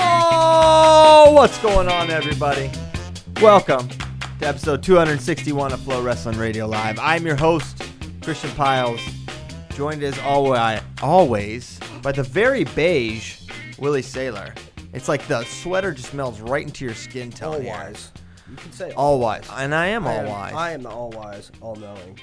Oh, 0.00 1.32
what's 1.34 1.58
going 1.58 1.88
on, 1.88 2.10
everybody? 2.10 2.70
Welcome 3.40 3.88
to 3.88 4.46
episode 4.46 4.82
261 4.82 5.72
of 5.72 5.80
FloWrestling 5.80 6.38
Radio 6.38 6.66
Live. 6.66 6.98
I'm 7.00 7.26
your 7.26 7.34
host, 7.34 7.82
Christian 8.22 8.50
Pyles, 8.50 9.00
joined 9.74 10.02
as 10.04 10.16
always, 10.20 10.80
always 11.02 11.80
by 12.02 12.12
the 12.12 12.22
very 12.22 12.62
beige 12.64 13.38
Willie 13.78 14.02
Saylor. 14.02 14.56
It's 14.92 15.08
like 15.08 15.26
the 15.26 15.42
sweater 15.44 15.92
just 15.92 16.14
melts 16.14 16.38
right 16.40 16.64
into 16.64 16.84
your 16.84 16.94
skin 16.94 17.32
all 17.42 17.52
tone. 17.54 17.62
here. 17.62 17.72
wise. 17.72 18.12
You 18.48 18.56
can 18.56 18.72
say 18.72 18.92
All 18.92 19.18
wise. 19.18 19.46
And 19.52 19.74
I 19.74 19.88
am 19.88 20.06
I 20.06 20.12
all 20.14 20.20
am- 20.20 20.28
wise. 20.28 20.52
I 20.54 20.70
am 20.72 20.82
the 20.84 20.90
all 20.90 21.10
wise, 21.10 21.50
all 21.60 21.74
knowing. 21.76 22.18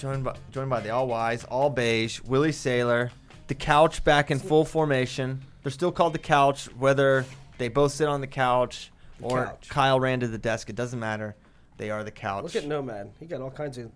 Joined 0.00 0.24
by, 0.24 0.34
joined 0.50 0.70
by 0.70 0.80
the 0.80 0.88
all 0.88 1.06
wise, 1.06 1.44
all 1.44 1.68
beige, 1.68 2.22
Willie 2.22 2.52
Saylor, 2.52 3.10
the 3.48 3.54
couch 3.54 4.02
back 4.02 4.30
in 4.30 4.38
full 4.38 4.64
formation. 4.64 5.42
They're 5.62 5.70
still 5.70 5.92
called 5.92 6.14
the 6.14 6.18
couch, 6.18 6.66
whether 6.78 7.26
they 7.58 7.68
both 7.68 7.92
sit 7.92 8.08
on 8.08 8.22
the 8.22 8.26
couch 8.26 8.90
or 9.20 9.44
couch. 9.44 9.68
Kyle 9.68 10.00
ran 10.00 10.20
to 10.20 10.26
the 10.26 10.38
desk. 10.38 10.70
It 10.70 10.74
doesn't 10.76 10.98
matter. 10.98 11.36
They 11.76 11.90
are 11.90 12.02
the 12.02 12.10
couch. 12.10 12.44
Look 12.44 12.56
at 12.56 12.66
Nomad. 12.66 13.10
He 13.20 13.26
got 13.26 13.42
all 13.42 13.50
kinds 13.50 13.76
of 13.76 13.92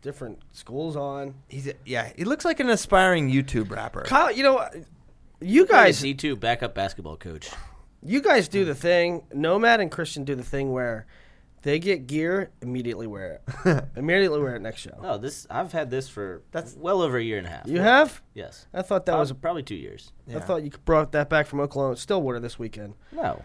different 0.00 0.38
schools 0.52 0.96
on. 0.96 1.34
He's 1.48 1.66
a, 1.66 1.74
yeah. 1.84 2.10
He 2.16 2.24
looks 2.24 2.46
like 2.46 2.58
an 2.58 2.70
aspiring 2.70 3.30
YouTube 3.30 3.70
rapper. 3.70 4.04
Kyle, 4.04 4.32
you 4.32 4.42
know, 4.42 4.66
you 5.42 5.66
guys, 5.66 5.98
Z 5.98 6.14
two 6.14 6.34
backup 6.34 6.74
basketball 6.74 7.18
coach. 7.18 7.50
you 8.02 8.22
guys 8.22 8.48
do 8.48 8.64
the 8.64 8.74
thing. 8.74 9.22
Nomad 9.34 9.80
and 9.80 9.90
Christian 9.90 10.24
do 10.24 10.34
the 10.34 10.42
thing 10.42 10.72
where 10.72 11.06
they 11.62 11.78
get 11.78 12.06
gear, 12.06 12.50
immediately 12.60 13.06
wear 13.06 13.40
it. 13.64 13.84
immediately 13.96 14.40
wear 14.40 14.56
it 14.56 14.62
next 14.62 14.80
show. 14.80 14.98
No, 15.00 15.16
this 15.18 15.46
I've 15.50 15.72
had 15.72 15.90
this 15.90 16.08
for 16.08 16.42
That's- 16.50 16.72
that's 16.72 16.82
well 16.82 17.02
over 17.02 17.16
a 17.18 17.22
year 17.22 17.38
and 17.38 17.46
a 17.46 17.50
half. 17.50 17.66
You 17.68 17.80
have? 17.80 18.20
Yes. 18.34 18.66
I 18.74 18.82
thought 18.82 19.06
that 19.06 19.12
Prob- 19.12 19.20
was. 19.20 19.32
probably 19.32 19.62
two 19.62 19.74
years. 19.76 20.12
I 20.34 20.40
thought 20.40 20.62
you 20.64 20.70
brought 20.84 21.12
that 21.12 21.28
back 21.30 21.46
from 21.46 21.60
Oklahoma 21.60 21.96
Stillwater 21.96 22.40
this 22.40 22.58
weekend. 22.58 22.94
No, 23.12 23.42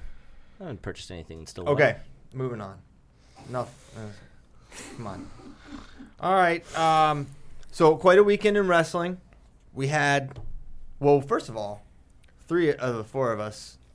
I 0.59 0.63
haven't 0.63 0.81
purchased 0.81 1.11
anything 1.11 1.41
in 1.41 1.45
still. 1.47 1.67
Okay, 1.69 1.97
moving 2.33 2.61
on. 2.61 2.79
No, 3.49 3.61
uh, 3.95 3.99
come 4.95 5.07
on. 5.07 5.29
All 6.19 6.33
right. 6.33 6.63
Um, 6.77 7.27
so 7.71 7.95
quite 7.95 8.17
a 8.17 8.23
weekend 8.23 8.57
in 8.57 8.67
wrestling. 8.67 9.21
We 9.73 9.87
had, 9.87 10.39
well, 10.99 11.21
first 11.21 11.47
of 11.49 11.55
all, 11.55 11.83
three 12.47 12.73
of 12.73 12.95
the 12.95 13.03
four 13.03 13.31
of 13.31 13.39
us 13.39 13.77
ca- 13.77 13.86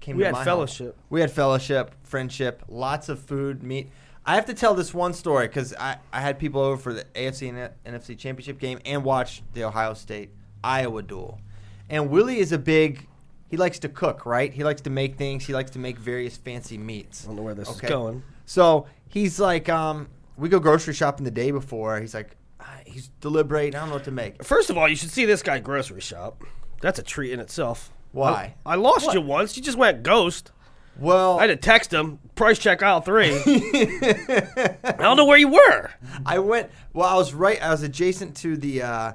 came. 0.00 0.16
We 0.16 0.22
to 0.22 0.26
had 0.26 0.32
my 0.32 0.38
home. 0.38 0.44
fellowship. 0.44 0.96
We 1.10 1.20
had 1.20 1.30
fellowship, 1.30 1.94
friendship, 2.02 2.62
lots 2.68 3.08
of 3.08 3.18
food, 3.20 3.62
meat. 3.62 3.90
I 4.24 4.34
have 4.34 4.46
to 4.46 4.54
tell 4.54 4.74
this 4.74 4.92
one 4.92 5.14
story 5.14 5.46
because 5.48 5.74
I, 5.74 5.96
I 6.12 6.20
had 6.20 6.38
people 6.38 6.60
over 6.60 6.76
for 6.76 6.92
the 6.92 7.04
AFC 7.14 7.48
and 7.48 7.70
NFC 7.86 8.16
championship 8.18 8.58
game 8.58 8.78
and 8.84 9.02
watched 9.02 9.42
the 9.54 9.64
Ohio 9.64 9.94
State 9.94 10.30
Iowa 10.62 11.02
duel. 11.02 11.40
And 11.88 12.10
Willie 12.10 12.38
is 12.38 12.52
a 12.52 12.58
big, 12.58 13.06
he 13.48 13.56
likes 13.56 13.78
to 13.80 13.88
cook, 13.88 14.26
right? 14.26 14.52
He 14.52 14.64
likes 14.64 14.82
to 14.82 14.90
make 14.90 15.16
things. 15.16 15.46
He 15.46 15.54
likes 15.54 15.70
to 15.70 15.78
make 15.78 15.98
various 15.98 16.36
fancy 16.36 16.76
meats. 16.76 17.24
I 17.24 17.28
don't 17.28 17.36
know 17.36 17.42
where 17.42 17.54
this 17.54 17.68
Okay. 17.70 17.86
is 17.86 17.90
going. 17.90 18.22
So 18.44 18.86
he's 19.08 19.40
like, 19.40 19.70
um, 19.70 20.08
we 20.36 20.50
go 20.50 20.58
grocery 20.60 20.92
shopping 20.92 21.24
the 21.24 21.30
day 21.30 21.50
before. 21.50 21.98
He's 21.98 22.12
like, 22.12 22.36
ah, 22.60 22.80
he's 22.84 23.08
deliberating. 23.22 23.76
I 23.76 23.80
don't 23.80 23.88
know 23.88 23.94
what 23.94 24.04
to 24.04 24.10
make. 24.10 24.44
First 24.44 24.68
of 24.68 24.76
all, 24.76 24.86
you 24.88 24.96
should 24.96 25.10
see 25.10 25.24
this 25.24 25.42
guy 25.42 25.58
grocery 25.58 26.02
shop. 26.02 26.42
That's 26.82 26.98
a 26.98 27.02
treat 27.02 27.32
in 27.32 27.40
itself. 27.40 27.90
Why? 28.12 28.54
I, 28.64 28.72
I 28.72 28.74
lost 28.76 29.06
What? 29.06 29.14
you 29.14 29.20
once. 29.20 29.56
You 29.56 29.62
just 29.62 29.78
went 29.78 30.02
ghost. 30.02 30.52
Well, 30.98 31.38
I 31.38 31.42
had 31.42 31.46
to 31.48 31.56
text 31.56 31.92
him. 31.92 32.18
Price 32.34 32.58
check 32.58 32.82
aisle 32.82 33.00
three. 33.00 33.30
I 33.46 34.96
don't 34.98 35.16
know 35.16 35.26
where 35.26 35.38
you 35.38 35.48
were. 35.48 35.90
I 36.26 36.38
went. 36.40 36.70
Well, 36.92 37.08
I 37.08 37.14
was 37.14 37.32
right. 37.34 37.62
I 37.62 37.70
was 37.70 37.82
adjacent 37.82 38.36
to 38.38 38.56
the 38.56 38.82
uh, 38.82 39.12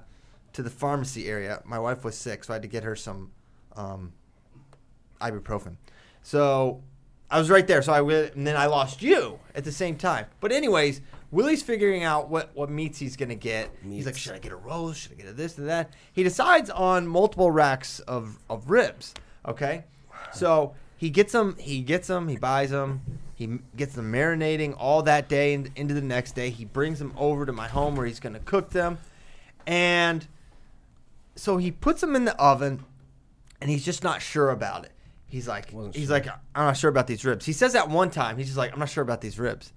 to 0.54 0.64
the 0.64 0.70
pharmacy 0.70 1.28
area. 1.28 1.62
My 1.66 1.80
wife 1.80 2.06
was 2.06 2.18
sick, 2.18 2.44
so 2.46 2.54
I 2.54 2.56
had 2.56 2.62
to 2.62 2.68
get 2.70 2.84
her 2.84 2.96
some 2.96 3.31
um, 3.76 4.14
ibuprofen. 5.20 5.75
So 6.22 6.81
I 7.30 7.38
was 7.40 7.50
right 7.50 7.68
there. 7.68 7.81
So 7.81 7.92
I 7.92 8.02
went, 8.02 8.36
and 8.36 8.48
then 8.48 8.56
I 8.56 8.68
lost 8.68 9.02
you 9.02 9.40
at 9.54 9.66
the 9.66 9.72
same 9.72 9.98
time. 9.98 10.28
But 10.40 10.52
anyways, 10.54 11.02
Willie's 11.34 11.64
figuring 11.64 12.04
out 12.04 12.30
what 12.30 12.52
what 12.56 12.70
meats 12.70 13.00
he's 13.00 13.18
gonna 13.18 13.34
get. 13.34 13.72
He's 13.84 14.06
like, 14.06 14.16
should 14.16 14.34
I 14.36 14.38
get 14.40 14.52
a 14.52 14.56
roast? 14.56 15.02
Should 15.02 15.14
I 15.14 15.16
get 15.16 15.26
a 15.26 15.34
this 15.34 15.58
and 15.58 15.68
that? 15.68 15.92
He 16.14 16.22
decides 16.22 16.70
on 16.70 17.08
multiple 17.08 17.50
racks 17.50 18.00
of 18.02 18.38
of 18.52 18.70
ribs. 18.70 19.16
Okay, 19.48 19.84
so 20.32 20.76
he 20.96 21.10
gets 21.10 21.34
them. 21.34 21.56
He 21.60 21.82
gets 21.82 22.08
them. 22.08 22.28
He 22.28 22.38
buys 22.38 22.70
them. 22.70 23.02
He 23.34 23.60
gets 23.76 23.96
them 23.96 24.14
marinating 24.14 24.76
all 24.78 25.02
that 25.04 25.28
day 25.28 25.56
and 25.56 25.72
into 25.76 25.96
the 25.96 26.02
next 26.02 26.34
day. 26.34 26.52
He 26.52 26.66
brings 26.66 27.00
them 27.00 27.14
over 27.18 27.48
to 27.48 27.52
my 27.52 27.68
home 27.68 27.96
where 27.96 28.06
he's 28.06 28.20
gonna 28.20 28.40
cook 28.40 28.70
them, 28.70 29.00
and 29.66 30.28
so 31.36 31.58
he 31.58 31.72
puts 31.72 32.00
them 32.02 32.16
in 32.16 32.26
the 32.26 32.40
oven, 32.40 32.86
and 33.60 33.72
he's 33.72 33.84
just 33.84 34.04
not 34.04 34.22
sure 34.22 34.52
about 34.52 34.86
it. 34.86 34.92
He's 35.28 35.48
like, 35.48 35.74
Wasn't 35.74 35.96
he's 35.96 36.10
sure. 36.10 36.14
like, 36.14 36.28
I'm 36.28 36.66
not 36.68 36.78
sure 36.78 36.92
about 36.92 37.08
these 37.08 37.26
ribs. 37.26 37.44
He 37.48 37.54
says 37.54 37.74
that 37.74 37.90
one 37.90 38.12
time. 38.12 38.38
He's 38.38 38.46
just 38.46 38.58
like, 38.58 38.72
I'm 38.72 38.78
not 38.78 38.90
sure 38.90 39.02
about 39.02 39.20
these 39.20 39.40
ribs, 39.40 39.74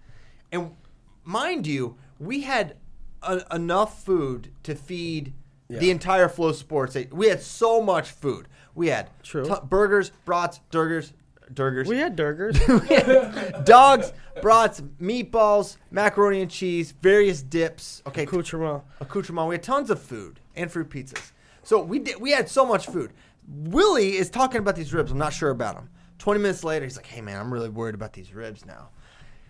and 0.53 0.77
mind 1.27 1.67
you, 1.67 1.97
we 2.19 2.41
had 2.43 2.77
a, 3.23 3.43
enough 3.55 4.03
food 4.03 4.53
to 4.63 4.75
feed 4.75 5.35
the 5.69 5.91
entire 5.91 6.29
FloSports. 6.29 7.13
We 7.13 7.29
had 7.29 7.43
so 7.43 7.83
much 7.83 8.11
food. 8.11 8.47
We 8.75 8.87
had 8.89 9.11
True. 9.23 9.45
tu- 9.45 9.61
burgers, 9.69 10.13
brats, 10.25 10.61
durgers, 10.71 11.13
durgers, 11.53 11.89
We 11.89 11.99
had 11.99 12.15
burgers. 12.15 12.57
dogs, 13.65 14.13
brats, 14.43 14.81
meatballs, 15.01 15.77
macaroni 15.91 16.43
and 16.43 16.51
cheese, 16.51 16.93
various 17.03 17.43
dips. 17.43 18.03
Okay, 18.07 18.23
Accoutrement. 18.23 18.85
accoutrement. 19.01 19.49
We 19.49 19.55
had 19.57 19.63
tons 19.63 19.91
of 19.91 20.01
food 20.01 20.39
and 20.55 20.71
fruit 20.71 20.89
pizzas. 20.89 21.33
So 21.65 21.83
we 21.83 21.99
did. 21.99 22.21
We 22.21 22.31
had 22.31 22.49
so 22.49 22.65
much 22.65 22.87
food. 22.87 23.13
Willie 23.49 24.17
is 24.17 24.31
talking 24.31 24.59
about 24.61 24.77
these 24.77 24.93
ribs. 24.95 25.11
I'm 25.11 25.19
not 25.19 25.33
sure 25.33 25.51
about 25.51 25.75
them. 25.75 25.89
Twenty 26.19 26.41
minutes 26.41 26.63
later, 26.65 26.85
he's 26.85 26.97
like, 26.97 27.07
"Hey 27.07 27.21
man, 27.21 27.39
I'm 27.41 27.53
really 27.53 27.69
worried 27.69 27.95
about 27.97 28.13
these 28.13 28.33
ribs 28.33 28.65
now." 28.65 28.91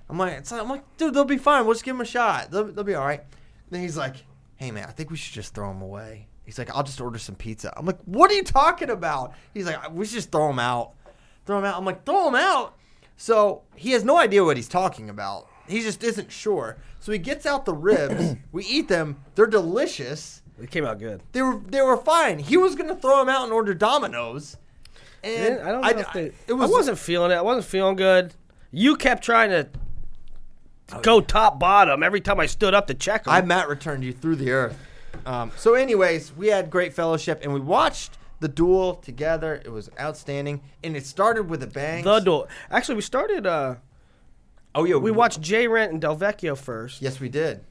I'm 0.08 0.18
like, 0.18 0.34
it's 0.34 0.52
like- 0.52 0.60
I'm 0.62 0.68
like, 0.68 0.84
dude, 0.96 1.14
they'll 1.14 1.24
be 1.24 1.36
fine. 1.38 1.64
We'll 1.64 1.74
just 1.74 1.84
give 1.84 1.94
them 1.94 2.00
a 2.02 2.04
shot. 2.06 2.50
They'll, 2.50 2.64
they'll 2.64 2.84
be 2.84 2.94
all 2.94 3.06
right. 3.06 3.22
Then 3.70 3.80
he's 3.80 3.96
like, 3.96 4.16
"Hey 4.56 4.70
man, 4.70 4.84
I 4.88 4.92
think 4.92 5.10
we 5.10 5.16
should 5.16 5.34
just 5.34 5.52
throw 5.54 5.68
them 5.68 5.82
away." 5.82 6.28
He's 6.44 6.56
like, 6.58 6.70
"I'll 6.74 6.84
just 6.84 7.00
order 7.00 7.18
some 7.18 7.34
pizza." 7.34 7.72
I'm 7.76 7.84
like, 7.84 7.98
"What 8.04 8.30
are 8.30 8.34
you 8.34 8.44
talking 8.44 8.90
about?" 8.90 9.32
He's 9.52 9.66
like, 9.66 9.92
"We 9.92 10.04
should 10.06 10.14
just 10.14 10.30
throw 10.30 10.46
them 10.46 10.60
out." 10.60 10.92
Throw 11.46 11.56
them 11.56 11.64
out. 11.64 11.76
I'm 11.76 11.84
like, 11.84 12.04
"Throw 12.06 12.26
them 12.26 12.36
out." 12.36 12.76
So 13.16 13.62
he 13.74 13.90
has 13.92 14.04
no 14.04 14.18
idea 14.18 14.44
what 14.44 14.56
he's 14.56 14.68
talking 14.68 15.10
about. 15.10 15.48
He 15.66 15.80
just 15.80 16.04
isn't 16.04 16.30
sure. 16.30 16.76
So 17.00 17.10
he 17.10 17.18
gets 17.18 17.44
out 17.46 17.64
the 17.64 17.74
ribs. 17.74 18.36
we 18.52 18.64
eat 18.64 18.86
them. 18.88 19.16
They're 19.34 19.46
delicious. 19.46 20.42
It 20.62 20.70
came 20.70 20.84
out 20.84 20.98
good. 21.00 21.22
They 21.32 21.42
were 21.42 21.60
they 21.66 21.82
were 21.82 21.96
fine. 21.96 22.38
He 22.38 22.56
was 22.56 22.76
gonna 22.76 22.94
throw 22.94 23.18
them 23.18 23.28
out 23.28 23.44
and 23.44 23.52
order 23.52 23.74
Domino's. 23.74 24.56
And 25.24 25.60
I 25.60 25.72
don't 25.72 25.82
know 25.82 25.88
if 25.98 26.12
they. 26.12 26.32
it 26.46 26.52
was 26.52 26.70
I 26.70 26.72
wasn't 26.72 26.98
feeling 26.98 27.32
it. 27.32 27.34
I 27.34 27.42
wasn't 27.42 27.66
feeling 27.66 27.96
good. 27.96 28.32
You 28.70 28.94
kept 28.96 29.24
trying 29.24 29.50
to 29.50 29.68
go 31.02 31.20
top 31.20 31.58
bottom 31.58 32.02
every 32.02 32.20
time 32.20 32.40
I 32.40 32.46
stood 32.46 32.74
up 32.74 32.86
to 32.88 32.94
check 32.94 33.24
them. 33.24 33.34
I 33.34 33.40
Matt 33.42 33.68
returned 33.68 34.04
you 34.04 34.12
through 34.12 34.36
the 34.36 34.50
earth. 34.50 34.78
Um, 35.24 35.50
so, 35.56 35.74
anyways, 35.74 36.32
we 36.36 36.48
had 36.48 36.70
great 36.70 36.92
fellowship 36.94 37.40
and 37.42 37.52
we 37.52 37.60
watched 37.60 38.18
the 38.40 38.48
duel 38.48 38.94
together. 38.96 39.60
It 39.64 39.70
was 39.72 39.88
outstanding, 39.98 40.60
and 40.84 40.94
it 40.96 41.06
started 41.06 41.48
with 41.48 41.62
a 41.62 41.66
bang. 41.66 42.04
the 42.04 42.20
door. 42.20 42.48
Actually, 42.70 42.96
we 42.96 43.02
started. 43.02 43.46
uh 43.46 43.76
Oh 44.74 44.84
yeah, 44.84 44.96
We 44.96 45.10
watched 45.10 45.40
J 45.40 45.68
Rent 45.68 45.92
and 45.92 46.00
Del 46.02 46.16
Vecchio 46.16 46.54
first. 46.56 47.00
Yes, 47.00 47.18
we 47.18 47.30
did. 47.30 47.64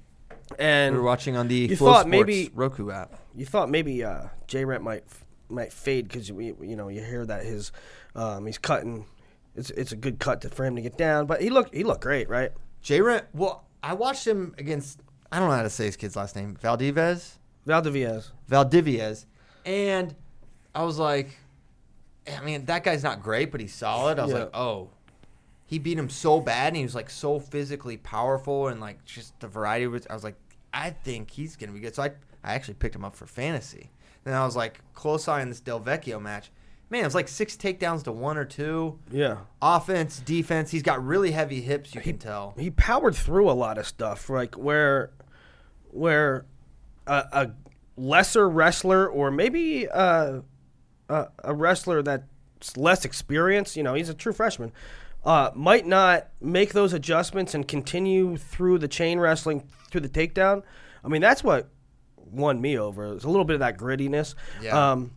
And 0.57 0.95
We 0.95 0.99
were 1.01 1.05
watching 1.05 1.37
on 1.37 1.47
the 1.47 1.55
you 1.55 1.75
Flo 1.75 1.91
thought 1.93 1.99
Sports 2.07 2.09
maybe- 2.27 2.51
Roku 2.55 2.89
app. 2.89 3.13
you 3.35 3.45
thought 3.45 3.69
maybe 3.69 4.03
uh, 4.03 4.23
J 4.47 4.65
Rent 4.65 4.83
might 4.83 5.03
might 5.47 5.71
fade 5.71 6.07
because 6.07 6.27
you, 6.29 6.57
you 6.61 6.75
know 6.75 6.87
you 6.89 7.01
hear 7.03 7.23
that 7.27 7.43
his 7.45 7.71
um, 8.15 8.47
he's 8.47 8.57
cutting. 8.57 9.05
It's 9.55 9.69
it's 9.69 9.91
a 9.91 9.95
good 9.95 10.17
cut 10.19 10.41
to, 10.41 10.49
for 10.49 10.65
him 10.65 10.75
to 10.75 10.81
get 10.81 10.97
down, 10.97 11.27
but 11.27 11.41
he 11.41 11.51
looked 11.51 11.75
he 11.75 11.83
looked 11.83 12.01
great, 12.01 12.27
right? 12.27 12.51
Jay 12.85 13.01
Rent. 13.01 13.25
Well, 13.33 13.65
I 13.81 13.93
watched 13.95 14.25
him 14.27 14.53
against. 14.59 15.01
I 15.31 15.39
don't 15.39 15.49
know 15.49 15.55
how 15.55 15.63
to 15.63 15.69
say 15.71 15.85
his 15.85 15.95
kid's 15.97 16.15
last 16.15 16.35
name. 16.35 16.55
Valdivez. 16.61 17.39
Valdivieso. 17.67 18.29
Valdivieso, 18.47 19.25
and 19.65 20.13
I 20.75 20.83
was 20.83 20.99
like, 20.99 21.35
I 22.31 22.41
mean, 22.43 22.65
that 22.65 22.83
guy's 22.83 23.01
not 23.01 23.23
great, 23.23 23.51
but 23.51 23.59
he's 23.59 23.73
solid. 23.73 24.19
I 24.19 24.23
was 24.25 24.33
Yeah. 24.33 24.39
like, 24.41 24.55
oh, 24.55 24.89
he 25.65 25.79
beat 25.79 25.97
him 25.97 26.09
so 26.11 26.39
bad, 26.39 26.67
and 26.67 26.77
he 26.77 26.83
was 26.83 26.93
like 26.93 27.09
so 27.09 27.39
physically 27.39 27.97
powerful, 27.97 28.67
and 28.67 28.79
like 28.79 29.03
just 29.03 29.39
the 29.39 29.47
variety 29.47 29.85
of 29.85 29.95
it. 29.95 30.05
I 30.07 30.13
was 30.13 30.23
like, 30.23 30.35
I 30.71 30.91
think 30.91 31.31
he's 31.31 31.55
gonna 31.55 31.71
be 31.71 31.79
good. 31.79 31.95
So 31.95 32.03
I, 32.03 32.11
I 32.43 32.53
actually 32.53 32.75
picked 32.75 32.95
him 32.95 33.03
up 33.03 33.15
for 33.15 33.25
fantasy. 33.25 33.89
Then 34.25 34.35
I 34.35 34.45
was 34.45 34.55
like, 34.55 34.79
close 34.93 35.27
eye 35.27 35.41
on 35.41 35.49
this 35.49 35.59
Del 35.59 35.79
Vecchio 35.79 36.21
match. 36.21 36.51
Man, 36.89 37.01
it 37.01 37.05
was 37.05 37.15
like 37.15 37.27
six 37.27 37.57
takedowns 37.57 38.03
to 38.03 38.11
one 38.11 38.37
or 38.37 38.45
two. 38.45 38.99
Yeah, 39.11 39.37
Offense, 39.61 40.19
defense. 40.19 40.69
He's 40.71 40.83
got 40.83 41.03
really 41.03 41.31
heavy 41.31 41.61
hips. 41.61 41.95
You 41.95 42.01
can 42.01 42.17
tell. 42.17 42.53
he 42.57 42.69
powered 42.69 43.15
through 43.15 43.49
a 43.49 43.53
lot 43.53 43.77
of 43.77 43.87
stuff, 43.87 44.29
like 44.29 44.55
where 44.55 45.11
where 45.89 46.45
a, 47.07 47.23
a 47.31 47.51
lesser 47.97 48.47
wrestler 48.49 49.07
or 49.07 49.31
maybe 49.31 49.87
uh, 49.89 50.41
a, 51.09 51.27
a 51.43 51.53
wrestler 51.53 52.01
that's 52.03 52.77
less 52.77 53.05
experienced, 53.05 53.75
you 53.77 53.83
know, 53.83 53.93
he's 53.93 54.09
a 54.09 54.13
true 54.13 54.33
freshman, 54.33 54.71
uh, 55.23 55.51
might 55.55 55.85
not 55.87 56.27
make 56.41 56.73
those 56.73 56.93
adjustments 56.93 57.53
and 57.53 57.67
continue 57.67 58.37
through 58.37 58.77
the 58.77 58.87
chain 58.87 59.19
wrestling 59.19 59.63
through 59.89 60.01
the 60.01 60.09
takedown. 60.09 60.63
I 61.03 61.07
mean, 61.07 61.21
that's 61.21 61.43
what 61.43 61.69
won 62.17 62.59
me 62.59 62.77
over. 62.77 63.13
It's 63.13 63.23
a 63.23 63.29
little 63.29 63.45
bit 63.45 63.55
of 63.55 63.59
that 63.61 63.77
grittiness. 63.77 64.35
Yeah. 64.61 64.91
Um, 64.91 65.11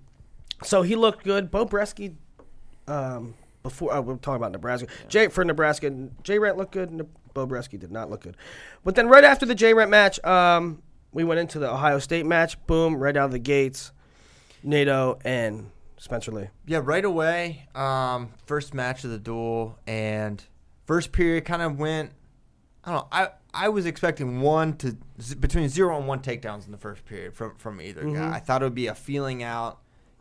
so 0.63 0.83
he 0.83 0.97
looked 0.97 1.25
good. 1.25 1.51
Bo 1.51 1.65
Bresky, 1.67 2.15
um, 2.87 3.35
before 3.63 3.93
uh, 3.95 4.01
we're 4.01 4.17
talking 4.17 4.37
about 4.37 4.53
Nebraska. 4.53 4.89
Jay 5.09 5.29
for 5.29 5.45
Nebraska, 5.45 5.91
Jay 6.23 6.39
Rent 6.39 6.57
looked 6.57 6.73
good. 6.73 6.91
and 6.91 7.07
Bo 7.35 7.47
Bresky 7.47 7.79
did 7.79 7.93
not 7.93 8.11
look 8.11 8.23
good. 8.23 8.37
But 8.85 8.95
then 8.95 9.09
right 9.09 9.25
after 9.25 9.47
the 9.47 9.55
Jay 9.55 9.75
Rent 9.75 9.91
match, 9.91 10.23
um, 10.25 10.83
we 11.13 11.25
went 11.25 11.41
into 11.41 11.59
the 11.59 11.71
Ohio 11.71 11.99
State 11.99 12.27
match. 12.27 12.65
Boom, 12.67 12.97
right 12.97 13.17
out 13.17 13.27
of 13.27 13.33
the 13.33 13.39
gates, 13.39 13.93
NATO 14.63 15.19
and 15.25 15.71
Spencer 15.99 16.33
Lee. 16.33 16.49
Yeah, 16.67 16.81
right 16.83 17.05
away. 17.05 17.67
Um, 17.75 18.31
first 18.47 18.75
match 18.75 19.05
of 19.05 19.11
the 19.11 19.19
duel 19.19 19.79
and 19.87 20.43
first 20.87 21.13
period 21.13 21.45
kind 21.45 21.63
of 21.63 21.79
went. 21.79 22.13
I 22.85 22.93
don't 22.93 23.01
know. 23.01 23.09
I 23.13 23.29
I 23.53 23.69
was 23.69 23.87
expecting 23.87 24.41
one 24.41 24.77
to 24.79 24.97
z- 25.21 25.35
between 25.35 25.69
zero 25.69 25.97
and 25.99 26.07
one 26.07 26.21
takedowns 26.21 26.67
in 26.67 26.73
the 26.73 26.79
first 26.79 27.05
period 27.05 27.35
from 27.35 27.55
from 27.57 27.81
either 27.81 28.05
guy. 28.05 28.35
I 28.35 28.39
thought 28.41 28.63
it 28.63 28.65
would 28.67 28.75
be 28.75 28.87
a 28.87 28.95
feeling 28.95 29.43
out, 29.43 29.79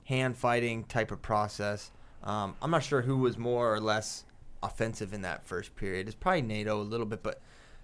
hand 0.08 0.38
fighting 0.38 0.86
type 0.86 1.12
of 1.12 1.22
process. 1.22 1.92
Um, 2.24 2.56
I'm 2.62 2.72
not 2.72 2.84
sure 2.84 3.02
who 3.02 3.18
was 3.18 3.38
more 3.38 3.74
or 3.74 3.80
less 3.82 4.24
offensive 4.64 5.14
in 5.14 5.22
that 5.22 5.46
first 5.46 5.76
period. 5.76 6.08
It's 6.08 6.16
probably 6.16 6.42
NATO 6.42 6.80
a 6.80 6.84
little 6.84 7.06
bit, 7.06 7.22
but 7.24 7.42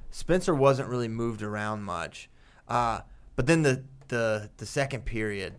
Spencer 0.09 0.55
wasn't 0.55 0.87
really 0.87 1.09
moved 1.09 1.41
around 1.43 1.83
much. 1.83 2.29
Uh, 2.67 3.01
but 3.35 3.45
then 3.45 3.61
the 3.63 3.83
the 4.07 4.49
the 4.57 4.65
second 4.65 5.05
period, 5.05 5.55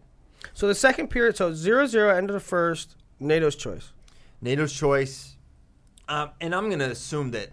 So 0.55 0.67
the 0.69 0.75
second 0.75 1.09
period, 1.09 1.37
so 1.37 1.53
0-0 1.53 2.17
end 2.17 2.31
of 2.31 2.35
the 2.35 2.41
first. 2.41 2.97
NATO's 3.21 3.57
choice. 3.57 3.93
NATO's 4.41 4.73
choice, 4.73 5.37
um, 6.09 6.31
and 6.41 6.55
I'm 6.55 6.71
gonna 6.71 6.85
assume 6.89 7.31
that 7.33 7.51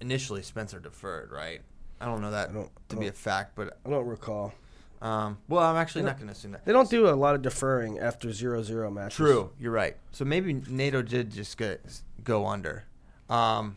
initially 0.00 0.42
Spencer 0.42 0.80
deferred, 0.80 1.30
right? 1.32 1.60
I 2.00 2.06
don't 2.06 2.20
know 2.20 2.30
that 2.32 2.52
don't- 2.52 2.70
to 2.88 2.96
be 2.96 3.06
a 3.08 3.12
fact, 3.12 3.54
but 3.54 3.78
I 3.86 3.90
don't 3.90 4.06
recall. 4.06 4.52
Um, 5.02 5.38
well, 5.48 5.62
I'm 5.62 5.76
actually 5.76 6.04
not 6.04 6.18
gonna 6.18 6.32
assume 6.32 6.52
that. 6.52 6.64
They 6.64 6.72
don't 6.72 6.88
do 6.88 7.08
a 7.08 7.10
lot 7.10 7.34
of 7.34 7.42
deferring 7.42 7.98
after 7.98 8.28
0-0 8.28 8.92
matches. 8.92 9.16
True, 9.16 9.50
you're 9.58 9.72
right. 9.72 9.96
So 10.12 10.24
maybe 10.24 10.54
NATO 10.68 11.02
did 11.02 11.30
just 11.30 11.58
go, 11.58 11.76
go 12.22 12.46
under. 12.46 12.84
Um, 13.28 13.76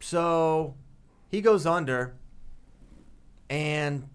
so 0.00 0.74
he 1.28 1.40
goes 1.40 1.66
under 1.66 2.14
and 3.50 4.08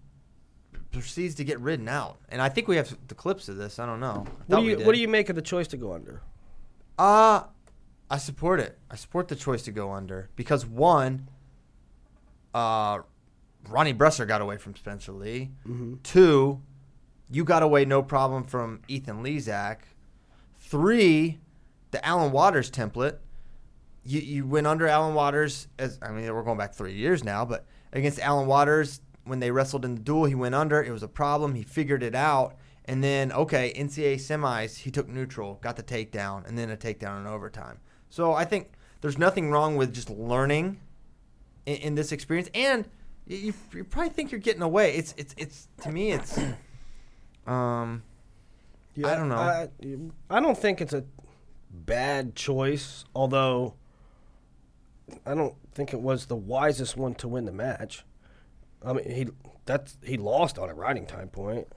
proceeds 0.90 1.34
to 1.36 1.44
get 1.44 1.60
ridden 1.60 1.88
out. 1.88 2.18
And 2.28 2.40
I 2.40 2.48
think 2.48 2.68
we 2.68 2.76
have 2.76 2.96
the 3.08 3.14
clips 3.14 3.48
of 3.48 3.56
this. 3.56 3.78
I 3.78 3.86
don't 3.86 4.00
know. 4.00 4.24
I 4.26 4.54
What 4.54 4.60
do 4.60 4.66
you. 4.66 4.78
What 4.78 4.94
do 4.94 5.00
you 5.00 5.08
make 5.08 5.28
of 5.28 5.36
the 5.36 5.42
choice 5.42 5.68
to 5.68 5.76
go 5.76 5.92
under? 5.92 6.22
Uh 6.98 7.44
I 8.12 8.18
support 8.18 8.60
it. 8.60 8.78
I 8.90 8.96
support 8.96 9.28
the 9.28 9.36
choice 9.36 9.62
to 9.62 9.72
go 9.72 9.92
under 9.92 10.28
because 10.36 10.66
one, 10.66 11.28
uh, 12.52 12.98
Ronnie 13.68 13.94
Bresser 13.94 14.26
got 14.26 14.40
away 14.40 14.56
from 14.56 14.74
Spencer 14.76 15.12
Lee. 15.12 15.50
Mm-hmm. 15.66 15.94
Two, 16.02 16.60
you 17.30 17.44
got 17.44 17.62
away 17.62 17.84
no 17.84 18.02
problem 18.02 18.44
from 18.44 18.82
Ethan 18.88 19.22
Lizak. 19.22 19.78
Three, 20.58 21.38
the 21.90 22.04
Alan 22.04 22.32
Waters 22.32 22.70
template. 22.70 23.18
You 24.04 24.20
you 24.20 24.46
went 24.46 24.66
under 24.66 24.88
Alan 24.88 25.14
Waters 25.14 25.68
as 25.78 25.98
I 26.02 26.10
mean 26.10 26.32
we're 26.34 26.42
going 26.42 26.58
back 26.58 26.74
three 26.74 26.94
years 26.94 27.22
now, 27.22 27.44
but 27.44 27.66
against 27.92 28.18
Alan 28.18 28.48
Waters 28.48 29.00
when 29.24 29.40
they 29.40 29.50
wrestled 29.50 29.84
in 29.84 29.94
the 29.94 30.00
duel, 30.00 30.24
he 30.24 30.34
went 30.34 30.54
under. 30.54 30.82
It 30.82 30.90
was 30.90 31.02
a 31.02 31.08
problem. 31.08 31.54
He 31.54 31.62
figured 31.62 32.02
it 32.02 32.14
out. 32.14 32.56
And 32.84 33.02
then, 33.02 33.30
okay, 33.32 33.72
NCAA 33.76 34.16
semis, 34.16 34.78
he 34.78 34.90
took 34.90 35.08
neutral, 35.08 35.60
got 35.62 35.76
the 35.76 35.82
takedown, 35.82 36.46
and 36.48 36.58
then 36.58 36.70
a 36.70 36.76
takedown 36.76 37.20
in 37.20 37.26
overtime. 37.26 37.78
So 38.10 38.32
I 38.32 38.44
think 38.44 38.72
there's 39.00 39.18
nothing 39.18 39.50
wrong 39.50 39.76
with 39.76 39.94
just 39.94 40.10
learning 40.10 40.80
in, 41.64 41.76
in 41.76 41.94
this 41.94 42.10
experience. 42.10 42.50
And 42.54 42.88
you, 43.26 43.54
you, 43.72 43.84
probably 43.84 44.10
think 44.10 44.32
you're 44.32 44.40
getting 44.40 44.62
away. 44.62 44.94
It's 44.94 45.14
it's 45.16 45.34
it's 45.36 45.68
to 45.82 45.90
me 45.90 46.12
it's 46.12 46.38
um 47.46 48.02
I 48.98 49.14
don't 49.14 49.28
know. 49.28 49.36
I, 49.36 49.68
I 50.28 50.40
don't 50.40 50.58
think 50.58 50.80
it's 50.80 50.92
a 50.92 51.04
bad 51.70 52.34
choice, 52.36 53.04
although 53.14 53.74
I 55.24 55.34
don't 55.34 55.54
think 55.74 55.92
it 55.92 56.00
was 56.00 56.26
the 56.26 56.36
wisest 56.36 56.96
one 56.96 57.14
to 57.16 57.28
win 57.28 57.44
the 57.44 57.52
match. 57.52 58.04
I 58.84 58.92
mean, 58.92 59.10
he 59.10 59.28
that's 59.64 59.96
he 60.02 60.16
lost 60.16 60.58
on 60.58 60.68
a 60.68 60.74
riding 60.74 61.06
time 61.06 61.28
point. 61.28 61.68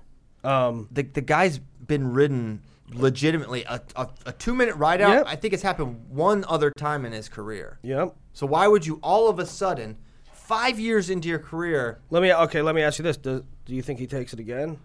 Um, 0.43 0.89
the 0.91 1.03
the 1.03 1.21
guy's 1.21 1.59
been 1.59 2.11
ridden 2.11 2.61
legitimately 2.93 3.63
a, 3.63 3.81
a, 3.95 4.09
a 4.27 4.31
two 4.31 4.53
minute 4.53 4.75
ride 4.75 5.01
out. 5.01 5.13
Yep. 5.13 5.25
I 5.27 5.35
think 5.35 5.53
it's 5.53 5.63
happened 5.63 6.05
one 6.09 6.45
other 6.47 6.71
time 6.71 7.05
in 7.05 7.13
his 7.13 7.29
career. 7.29 7.79
yep. 7.81 8.15
So 8.33 8.45
why 8.45 8.67
would 8.67 8.85
you 8.85 8.99
all 9.01 9.29
of 9.29 9.39
a 9.39 9.45
sudden, 9.45 9.97
five 10.47 10.79
years 10.79 11.09
into 11.09 11.27
your 11.27 11.39
career, 11.39 11.99
Let 12.09 12.21
me 12.23 12.33
okay. 12.33 12.61
Let 12.61 12.75
me 12.75 12.81
ask 12.81 12.99
you 12.99 13.03
this: 13.03 13.17
Do, 13.17 13.43
do 13.65 13.75
you 13.75 13.81
think 13.81 13.99
he 13.99 14.07
takes 14.07 14.33
it 14.33 14.39
again 14.39 14.77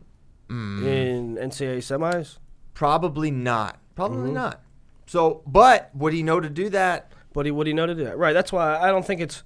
Mm. 0.48 0.84
in 0.84 1.36
NCAA 1.36 1.78
semis? 1.78 2.38
probably 2.74 3.30
not. 3.30 3.78
Probably 3.94 4.18
Mm-hmm. 4.30 4.34
not. 4.34 4.60
So, 5.06 5.42
but 5.46 5.90
would 5.94 6.12
he 6.12 6.22
know 6.22 6.40
to 6.40 6.48
do 6.48 6.68
that? 6.70 7.12
But 7.32 7.44
he 7.46 7.52
would 7.52 7.66
he 7.66 7.72
know 7.72 7.86
to 7.86 7.94
do 7.94 8.04
that? 8.04 8.16
Right. 8.18 8.32
That's 8.32 8.52
why 8.52 8.78
I 8.78 8.88
don't 8.88 9.04
think 9.06 9.20
it's. 9.20 9.42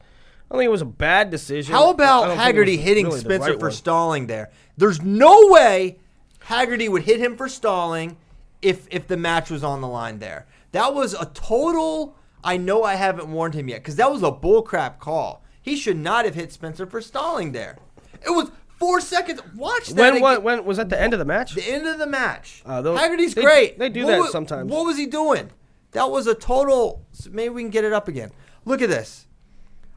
I 0.50 0.54
don't 0.54 0.60
think 0.60 0.66
it 0.68 0.70
was 0.72 0.82
a 0.82 0.86
bad 0.86 1.30
decision. 1.30 1.74
How 1.74 1.90
about 1.90 2.20
don't 2.22 2.28
think 2.30 2.40
it 2.40 2.44
Haggerty 2.44 2.76
hitting 2.76 3.06
really 3.06 3.20
Spencer 3.20 3.50
right 3.52 3.60
for 3.60 3.66
one. 3.66 3.72
stalling 3.72 4.26
there? 4.26 4.50
There's 4.76 5.00
no 5.02 5.48
way 5.48 5.98
Haggerty 6.40 6.88
would 6.88 7.02
hit 7.02 7.18
him 7.20 7.36
for 7.36 7.48
stalling 7.48 8.16
if 8.62 8.86
if 8.90 9.06
the 9.06 9.16
match 9.16 9.50
was 9.50 9.64
on 9.64 9.80
the 9.80 9.88
line 9.88 10.18
there. 10.18 10.46
That 10.72 10.94
was 10.94 11.14
a 11.14 11.26
total. 11.34 12.16
I 12.42 12.56
know 12.58 12.82
I 12.84 12.94
haven't 12.96 13.28
warned 13.28 13.54
him 13.54 13.68
yet 13.68 13.80
because 13.80 13.96
that 13.96 14.10
was 14.12 14.22
a 14.22 14.30
bullcrap 14.32 14.98
call. 14.98 15.42
He 15.64 15.76
should 15.76 15.96
not 15.96 16.26
have 16.26 16.34
hit 16.34 16.52
Spencer 16.52 16.84
for 16.84 17.00
stalling 17.00 17.52
there. 17.52 17.78
It 18.22 18.28
was 18.28 18.50
four 18.78 19.00
seconds. 19.00 19.40
Watch 19.56 19.88
that. 19.88 20.12
When, 20.12 20.16
again. 20.16 20.42
when, 20.42 20.64
was 20.66 20.76
that 20.76 20.90
the 20.90 21.00
end 21.00 21.14
of 21.14 21.18
the 21.18 21.24
match? 21.24 21.54
The 21.54 21.66
end 21.66 21.86
of 21.86 21.96
the 21.98 22.06
match. 22.06 22.62
Uh, 22.66 22.82
those- 22.82 23.00
Haggerty's 23.00 23.34
they- 23.34 23.40
great. 23.42 23.78
they 23.78 23.88
do 23.88 24.04
What 24.04 24.24
that 24.24 24.30
sometimes. 24.30 24.70
What 24.70 24.84
was 24.84 24.98
he 24.98 25.06
doing? 25.06 25.50
That 25.92 26.10
was 26.10 26.26
a 26.26 26.34
total. 26.34 27.06
Maybe 27.30 27.48
we 27.48 27.62
can 27.62 27.70
get 27.70 27.82
it 27.82 27.94
up 27.94 28.08
again. 28.08 28.30
Look 28.66 28.82
at 28.82 28.90
this. 28.90 29.26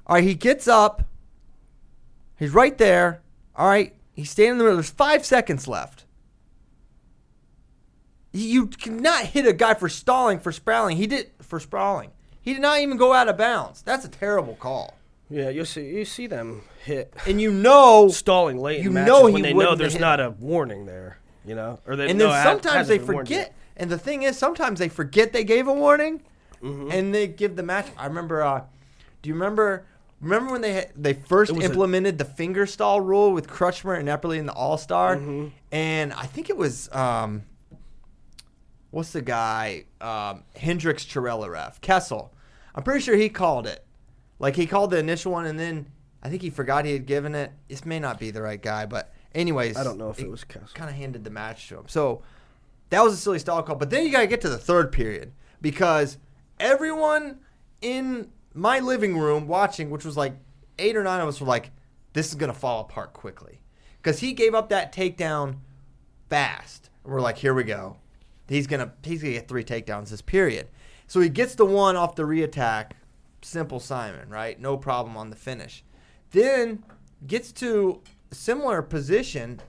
All 0.06 0.16
right, 0.16 0.24
he 0.24 0.36
gets 0.36 0.70
up. 0.70 1.04
He's 2.40 2.52
right 2.52 2.78
there. 2.78 3.22
All 3.54 3.68
right, 3.68 3.94
he's 4.14 4.30
standing 4.30 4.52
in 4.54 4.58
the 4.60 4.64
middle. 4.64 4.78
There's 4.78 4.90
five 4.90 5.26
seconds 5.26 5.68
left. 5.68 6.06
You 8.32 8.68
cannot 8.68 9.26
hit 9.26 9.46
a 9.46 9.52
guy 9.52 9.74
for 9.74 9.90
stalling 9.90 10.40
for 10.40 10.54
sprawling. 10.54 10.96
He 10.96 11.08
did 11.08 11.32
for 11.42 11.60
sprawling. 11.60 12.12
He 12.40 12.54
did 12.54 12.62
not 12.62 12.80
even 12.80 12.96
go 12.96 13.12
out 13.12 13.28
of 13.28 13.36
bounds. 13.38 13.82
That's 13.82 14.06
a 14.06 14.10
terrible 14.10 14.56
call. 14.56 14.97
Yeah, 15.30 15.50
you 15.50 15.66
see 15.66 15.86
you 15.90 16.06
see 16.06 16.28
them 16.28 16.62
hit 16.86 17.14
And 17.26 17.42
you 17.42 17.52
know 17.52 18.08
stalling 18.12 18.58
late. 18.60 18.82
You 18.82 18.88
in 18.90 18.94
matches 18.94 19.08
know 19.08 19.24
when 19.26 19.36
he 19.36 19.42
they 19.42 19.52
know 19.52 19.58
wouldn't 19.58 19.80
there's 19.80 19.94
hit- 19.94 20.02
not 20.02 20.20
a 20.20 20.30
warning 20.32 20.86
there. 20.86 21.20
You 21.46 21.56
know, 21.56 21.80
or 21.86 21.96
they 21.96 22.10
and 22.10 22.20
no, 22.20 22.26
then 22.28 22.34
it 22.34 22.38
ha- 22.38 22.44
sometimes 22.52 22.76
hasn't 22.76 22.88
they 23.02 23.06
been 23.06 23.14
warned 23.14 23.28
forget. 23.30 23.48
yet. 23.48 23.54
And 23.78 23.90
the 23.90 23.98
thing 23.98 24.24
is, 24.24 24.38
sometimes 24.38 24.80
they 24.80 24.90
forget 24.90 25.32
they 25.34 25.44
gave 25.44 25.68
a 25.68 25.74
warning, 25.74 26.22
Mm-hmm. 26.64 26.92
and 26.92 27.14
they 27.14 27.28
give 27.28 27.56
the 27.56 27.64
match. 27.64 27.86
I 27.98 28.08
remember. 28.08 28.42
Uh, 28.42 28.64
do 29.22 29.28
you 29.30 29.34
remember? 29.36 29.86
Remember 30.20 30.52
when 30.52 30.62
they 30.62 30.74
had, 30.74 30.92
they 30.96 31.14
first 31.14 31.52
was 31.54 31.64
a- 31.64 31.68
implemented 31.70 32.18
the 32.18 32.26
finger 32.26 32.66
stall 32.66 33.00
rule 33.02 33.32
with 33.32 33.48
Crutchmer 33.48 33.98
and 34.00 34.10
Epperly 34.10 34.38
in 34.40 34.46
the 34.48 34.54
All 34.54 34.78
Star, 34.78 35.16
Mm-hmm. 35.18 35.48
and 35.72 36.12
I 36.14 36.26
think 36.26 36.50
it 36.50 36.58
was 36.58 36.90
um, 36.92 37.44
what's 38.92 39.12
the 39.12 39.22
guy 39.22 39.86
um, 40.02 40.44
Hendricks 40.56 41.06
Chirella 41.06 41.50
ref 41.50 41.80
Kessel. 41.82 42.34
I'm 42.76 42.84
pretty 42.84 43.02
sure 43.02 43.16
he 43.16 43.30
called 43.30 43.68
it. 43.68 43.86
Like 44.40 44.56
he 44.56 44.68
called 44.68 44.92
the 44.92 45.00
initial 45.00 45.32
one, 45.32 45.46
and 45.46 45.60
then 45.60 45.88
I 46.22 46.30
think 46.30 46.42
he 46.42 46.50
forgot 46.50 46.86
he 46.86 46.94
had 46.94 47.06
given 47.06 47.36
it. 47.36 47.52
This 47.68 47.86
may 47.86 48.00
not 48.00 48.20
be 48.20 48.32
the 48.32 48.42
right 48.42 48.62
guy, 48.62 48.86
but 48.86 49.14
anyways, 49.34 49.78
I 49.78 49.84
don't 49.84 49.98
know 49.98 50.10
if 50.10 50.20
it 50.20 50.30
was 50.30 50.44
Kessler. 50.44 50.68
Kind 50.74 50.90
of 50.90 50.96
handed 50.96 51.24
the 51.24 51.30
match 51.30 51.70
to 51.70 51.80
him. 51.80 51.86
So 51.88 52.22
that 52.90 53.04
was 53.04 53.14
a 53.14 53.18
silly 53.18 53.40
stall 53.40 53.64
call. 53.64 53.76
But 53.76 53.90
then 53.90 54.06
you 54.06 54.12
got 54.12 54.22
to 54.22 54.28
get 54.28 54.42
to 54.42 54.50
the 54.50 54.58
third 54.58 54.92
period 54.92 55.32
because 55.62 56.18
everyone 56.60 57.40
in 57.82 58.32
my 58.54 58.80
living 58.80 59.18
room 59.18 59.48
watching, 59.48 59.90
which 59.90 60.06
was 60.06 60.18
like 60.18 60.34
eight 60.80 60.96
or 60.96 61.04
nine 61.04 61.22
of 61.22 61.28
us, 61.28 61.40
were 61.42 61.48
like, 61.48 61.72
"This 62.14 62.28
is 62.30 62.36
gonna 62.36 62.54
fall 62.54 62.82
apart 62.82 63.14
quickly," 63.14 63.62
because 64.02 64.20
he 64.20 64.34
gave 64.34 64.54
up 64.54 64.70
that 64.70 64.94
takedown 64.94 65.58
fast. 66.30 66.90
And 67.04 67.14
we're 67.14 67.22
like, 67.22 67.38
"Here 67.38 67.54
we 67.54 67.64
go. 67.64 67.98
He's 68.48 68.68
gonna 68.68 68.94
he's 69.04 69.22
gonna 69.22 69.34
get 69.34 69.48
three 69.48 69.64
takedowns 69.64 70.10
this 70.10 70.22
period." 70.22 70.68
So 71.08 71.22
he 71.22 71.30
gets 71.30 71.56
the 71.56 71.66
one 71.66 71.96
off 71.96 72.16
the 72.16 72.24
reattack. 72.24 72.92
Simple 73.42 73.80
Simon, 73.80 74.30
right? 74.30 74.60
No 74.60 74.78
problem 74.78 75.16
on 75.18 75.30
the 75.30 75.36
finish. 75.36 75.84
Then 76.32 76.84
gets 77.26 77.52
to 77.54 78.02
a 78.32 78.36
similar 78.36 78.82
position 78.82 79.62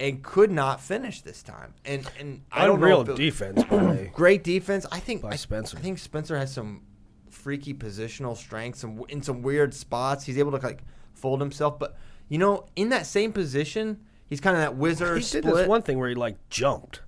and 0.00 0.22
could 0.22 0.50
not 0.50 0.80
finish 0.80 1.20
this 1.20 1.42
time. 1.42 1.74
And 1.84 2.08
and 2.18 2.42
I 2.50 2.66
don't 2.66 2.80
know 2.80 2.86
Unreal 2.86 3.00
if 3.02 3.08
it- 3.10 3.16
defense 3.16 3.64
by 3.64 4.10
great 4.14 4.42
defense. 4.44 4.86
I 4.90 4.98
think 5.00 5.22
By 5.22 5.36
Spencer. 5.36 5.78
I, 5.78 5.80
think 5.80 5.98
Spencer 5.98 6.36
has 6.36 6.52
some 6.52 6.82
freaky 7.30 7.72
positional 7.74 8.36
strength, 8.36 8.78
some 8.78 9.02
in 9.08 9.22
some 9.22 9.42
weird 9.42 9.72
spots. 9.74 10.24
He's 10.24 10.38
able 10.38 10.52
to 10.58 10.64
like 10.66 10.82
fold 11.12 11.40
himself, 11.40 11.78
but 11.78 11.96
you 12.28 12.38
know, 12.38 12.66
in 12.74 12.88
that 12.88 13.06
same 13.06 13.32
position, 13.32 14.00
he's 14.26 14.40
kind 14.40 14.56
of 14.56 14.62
that 14.62 14.76
wizard. 14.76 15.18
he 15.18 15.22
split. 15.22 15.44
did 15.44 15.54
this 15.54 15.68
one 15.68 15.82
thing 15.82 15.98
where 15.98 16.08
he 16.08 16.14
like 16.14 16.36
jumped. 16.48 17.02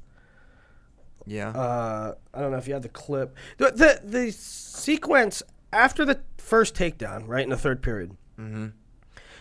Yeah, 1.27 1.49
Uh, 1.51 2.15
I 2.33 2.41
don't 2.41 2.51
know 2.53 2.59
if 2.59 2.67
you 2.69 2.75
had 2.75 2.83
the 2.83 2.89
clip. 2.89 3.37
The 3.59 3.71
the, 3.73 4.01
the 4.05 4.31
sequence 4.33 5.43
after 5.73 6.05
the 6.05 6.21
first 6.39 6.75
takedown, 6.75 7.25
right 7.27 7.43
in 7.43 7.51
the 7.51 7.57
third 7.57 7.83
period. 7.83 8.17
Mm-hmm. 8.39 8.67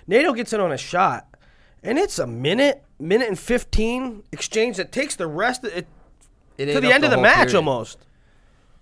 NATO 0.08 0.34
gets 0.34 0.54
in 0.54 0.60
on 0.60 0.72
a 0.72 0.78
shot, 0.78 1.28
and 1.84 1.98
it's 1.98 2.20
a 2.20 2.28
minute, 2.28 2.84
minute 3.00 3.28
and 3.28 3.38
fifteen 3.40 4.24
exchange 4.32 4.78
that 4.78 4.92
takes 4.92 5.16
the 5.16 5.28
rest 5.28 5.64
of 5.64 5.74
it 5.74 5.88
It 6.58 6.74
to 6.74 6.82
the 6.82 6.92
end 6.94 7.04
of 7.04 7.12
the 7.12 7.18
match 7.18 7.48
period. 7.48 7.56
almost. 7.56 8.00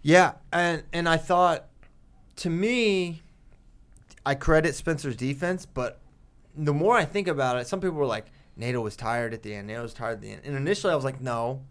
Yeah, 0.02 0.34
and 0.52 0.84
and 0.92 1.08
I 1.08 1.18
thought, 1.18 1.66
to 2.38 2.50
me, 2.50 3.22
I 4.26 4.36
credit 4.36 4.76
Spencer's 4.76 5.16
defense, 5.16 5.66
but 5.66 6.00
the 6.56 6.74
more 6.74 6.96
I 6.96 7.06
think 7.06 7.28
about 7.28 7.58
it, 7.58 7.68
some 7.68 7.80
people 7.82 7.98
were 7.98 8.06
like, 8.06 8.28
NATO 8.56 8.82
was 8.82 8.96
tired 8.96 9.34
at 9.34 9.44
the 9.44 9.56
end. 9.56 9.68
NATO 9.68 9.82
was 9.82 9.94
tired 9.94 10.14
at 10.16 10.22
the 10.22 10.32
end. 10.32 10.42
And 10.46 10.56
initially, 10.56 10.94
I 10.94 10.96
was 10.96 11.04
like, 11.06 11.20
no, 11.22 11.62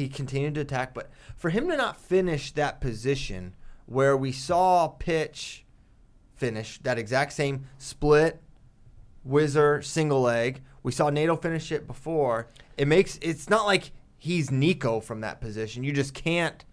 he 0.00 0.08
continued 0.08 0.54
to 0.54 0.60
attack. 0.62 0.94
But 0.94 1.10
for 1.36 1.50
him 1.50 1.68
to 1.68 1.76
not 1.76 1.96
finish 1.96 2.52
that 2.52 2.80
position 2.80 3.54
where 3.86 4.16
we 4.16 4.32
saw 4.32 4.88
pitch 4.88 5.64
finish 6.36 6.78
that 6.82 6.98
exact 6.98 7.32
same 7.32 7.66
split, 7.78 8.40
whizzer, 9.24 9.82
single 9.82 10.22
leg, 10.22 10.62
we 10.82 10.92
saw 10.92 11.10
NATO 11.10 11.36
finish 11.36 11.70
it 11.70 11.86
before. 11.86 12.48
It 12.76 12.88
makes 12.88 13.18
it's 13.20 13.50
not 13.50 13.66
like 13.66 13.92
he's 14.16 14.50
Nico 14.50 15.00
from 15.00 15.20
that 15.20 15.40
position. 15.40 15.84
You 15.84 15.92
just 15.92 16.14
can't 16.14 16.64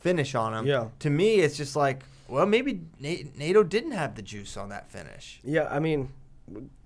finish 0.00 0.34
on 0.34 0.52
him. 0.54 0.66
Yeah. 0.66 0.88
To 1.00 1.10
me, 1.10 1.36
it's 1.36 1.56
just 1.56 1.76
like, 1.76 2.02
well, 2.28 2.46
maybe 2.46 2.80
NATO 3.00 3.62
didn't 3.62 3.92
have 3.92 4.14
the 4.14 4.22
juice 4.22 4.56
on 4.56 4.70
that 4.70 4.90
finish. 4.90 5.40
Yeah, 5.44 5.68
I 5.70 5.78
mean, 5.78 6.12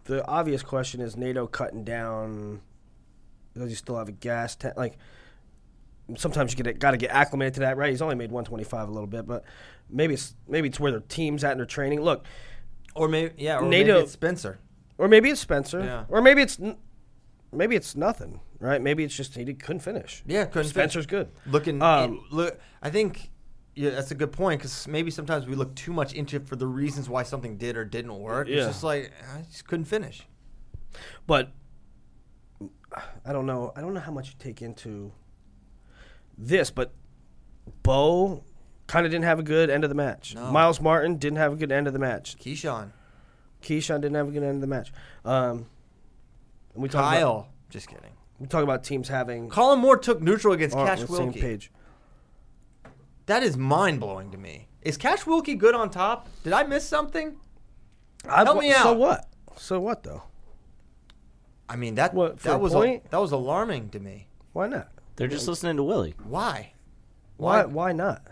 the 0.05 0.27
obvious 0.27 0.63
question 0.63 1.01
is 1.01 1.17
NATO 1.17 1.47
cutting 1.47 1.85
down. 1.85 2.61
Does 3.55 3.71
he 3.71 3.75
still 3.75 3.97
have 3.97 4.09
a 4.09 4.13
gas 4.13 4.55
tank? 4.55 4.77
Like, 4.77 4.99
sometimes 6.17 6.57
you 6.57 6.63
get 6.65 6.79
got 6.79 6.93
to 6.93 6.97
get 6.97 7.11
acclimated 7.11 7.55
to 7.55 7.61
that, 7.61 7.77
right? 7.77 7.91
He's 7.91 8.03
only 8.03 8.15
made 8.15 8.31
125 8.31 8.89
a 8.89 8.93
little 8.93 9.07
bit, 9.07 9.27
but 9.27 9.45
maybe 9.91 10.15
it's 10.15 10.35
maybe 10.47 10.69
it's 10.69 10.81
where 10.81 10.91
their 10.91 11.01
team's 11.01 11.45
at 11.45 11.53
in 11.53 11.59
their 11.59 11.67
training. 11.67 12.01
Look, 12.01 12.25
Or 12.95 13.09
maybe, 13.09 13.35
yeah, 13.37 13.59
or 13.59 13.63
NATO- 13.63 13.93
maybe 13.95 14.05
it's 14.05 14.13
Spencer. 14.13 14.59
or 14.97 15.09
maybe 15.09 15.31
it's 15.31 15.41
Spencer, 15.41 15.81
Yeah. 15.81 16.05
or 16.09 16.23
maybe 16.23 16.43
it's 16.43 16.59
maybe 17.53 17.77
it's 17.77 17.95
nothing, 17.97 18.41
right? 18.59 18.81
Maybe 18.81 19.05
it's 19.05 19.15
just 19.17 19.35
he 19.35 19.45
couldn't 19.55 19.81
finish. 19.81 20.23
Yeah, 20.27 20.45
couldn't 20.47 20.69
Spencer's 20.71 21.07
finish. 21.07 21.27
good. 21.45 21.53
Looking, 21.53 21.81
Um, 21.83 22.25
look, 22.31 22.59
I 22.83 22.91
think 22.91 23.31
yeah, 23.75 23.91
that's 23.91 24.11
a 24.11 24.15
good 24.17 24.33
point 24.33 24.61
because 24.61 24.89
maybe 24.89 25.11
sometimes 25.11 25.47
we 25.47 25.55
look 25.55 25.75
too 25.77 25.93
much 25.93 26.13
into 26.13 26.37
it 26.37 26.47
for 26.49 26.57
the 26.57 26.67
reasons 26.67 27.09
why 27.09 27.23
something 27.23 27.57
did 27.57 27.77
or 27.77 27.85
didn't 27.85 28.19
work. 28.19 28.49
It's 28.49 28.67
just 28.67 28.83
like 28.83 29.13
I 29.35 29.43
just 29.43 29.67
couldn't 29.69 29.85
finish. 29.87 30.27
But 31.27 31.53
I 33.25 33.33
don't 33.33 33.47
know. 33.47 33.73
I 33.77 33.81
don't 33.83 33.95
know 33.95 34.01
how 34.01 34.11
much 34.13 34.29
you 34.31 34.35
take 34.39 34.63
into 34.63 35.13
this, 36.39 36.71
but 36.71 36.93
Bo 37.83 38.45
kind 38.87 39.05
of 39.05 39.13
didn't 39.13 39.25
have 39.25 39.39
a 39.39 39.43
good 39.43 39.69
end 39.69 39.85
of 39.85 39.91
the 39.91 39.95
match. 39.97 40.35
No. 40.35 40.51
Myles 40.51 40.81
Martin 40.81 41.17
didn't 41.17 41.39
have 41.39 41.53
a 41.53 41.57
good 41.57 41.73
end 41.73 41.87
of 41.87 41.93
the 41.93 41.99
match. 41.99 42.37
Ke-Shawn, 42.39 42.93
Ke-Shawn 43.63 44.01
didn't 44.01 44.15
have 44.17 44.29
a 44.29 44.31
good 44.31 44.43
end 44.43 44.55
of 44.55 44.61
the 44.61 44.67
match. 44.67 44.93
Um, 45.25 45.67
we 46.75 46.89
talk 46.89 47.15
about 47.17 47.49
just 47.71 47.89
kidding. 47.89 48.13
we 48.39 48.47
talk 48.47 48.63
about 48.63 48.85
teams 48.85 49.09
having 49.09 49.49
Kollin 49.51 49.81
Moore 49.81 49.97
took 49.97 50.23
neutral 50.23 50.55
against 50.55 50.77
Cash 50.77 51.03
Wilcke. 51.03 51.41
page. 51.41 51.71
That 53.27 53.43
is 53.43 53.57
mind 53.57 54.01
blowing 54.01 54.31
to 54.31 54.39
me. 54.39 54.69
Is 54.81 54.97
Cash 54.97 55.25
Wilcke 55.25 55.59
good 55.59 55.75
on 55.75 55.91
top? 55.91 56.29
Did 56.45 56.53
I 56.53 56.63
miss 56.63 56.89
something? 56.89 57.37
I- 58.29 58.45
Help 58.45 58.61
me 58.61 58.73
So 58.73 58.93
what? 58.95 59.29
So 59.57 59.81
what 59.81 60.03
though? 60.05 60.23
I 61.69 61.77
mean 61.77 61.97
that 61.97 62.15
What, 62.15 62.39
that 62.41 62.61
was 62.61 62.73
that 62.73 63.21
was 63.21 63.33
alarming 63.33 63.91
to 63.91 64.01
me. 64.01 64.29
Why 64.53 64.69
not? 64.69 64.89
They're 65.19 65.29
just 65.29 65.47
listening 65.49 65.77
to 65.77 65.83
Willie. 65.83 66.15
Why? 66.25 66.73
Why? 67.37 67.65
Why 67.65 67.93
not? 67.93 68.27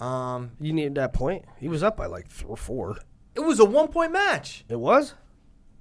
Um, 0.00 0.50
You 0.60 0.72
needed 0.72 0.96
that 0.96 1.12
point. 1.12 1.44
He 1.58 1.68
was 1.68 1.82
up 1.82 1.96
by 1.96 2.06
like 2.06 2.28
three 2.28 2.48
or 2.50 2.56
four. 2.56 2.98
it 3.34 3.40
was 3.40 3.58
a 3.60 3.64
one 3.64 3.88
point 3.88 4.12
match. 4.12 4.64
It 4.68 4.78
was. 4.78 5.14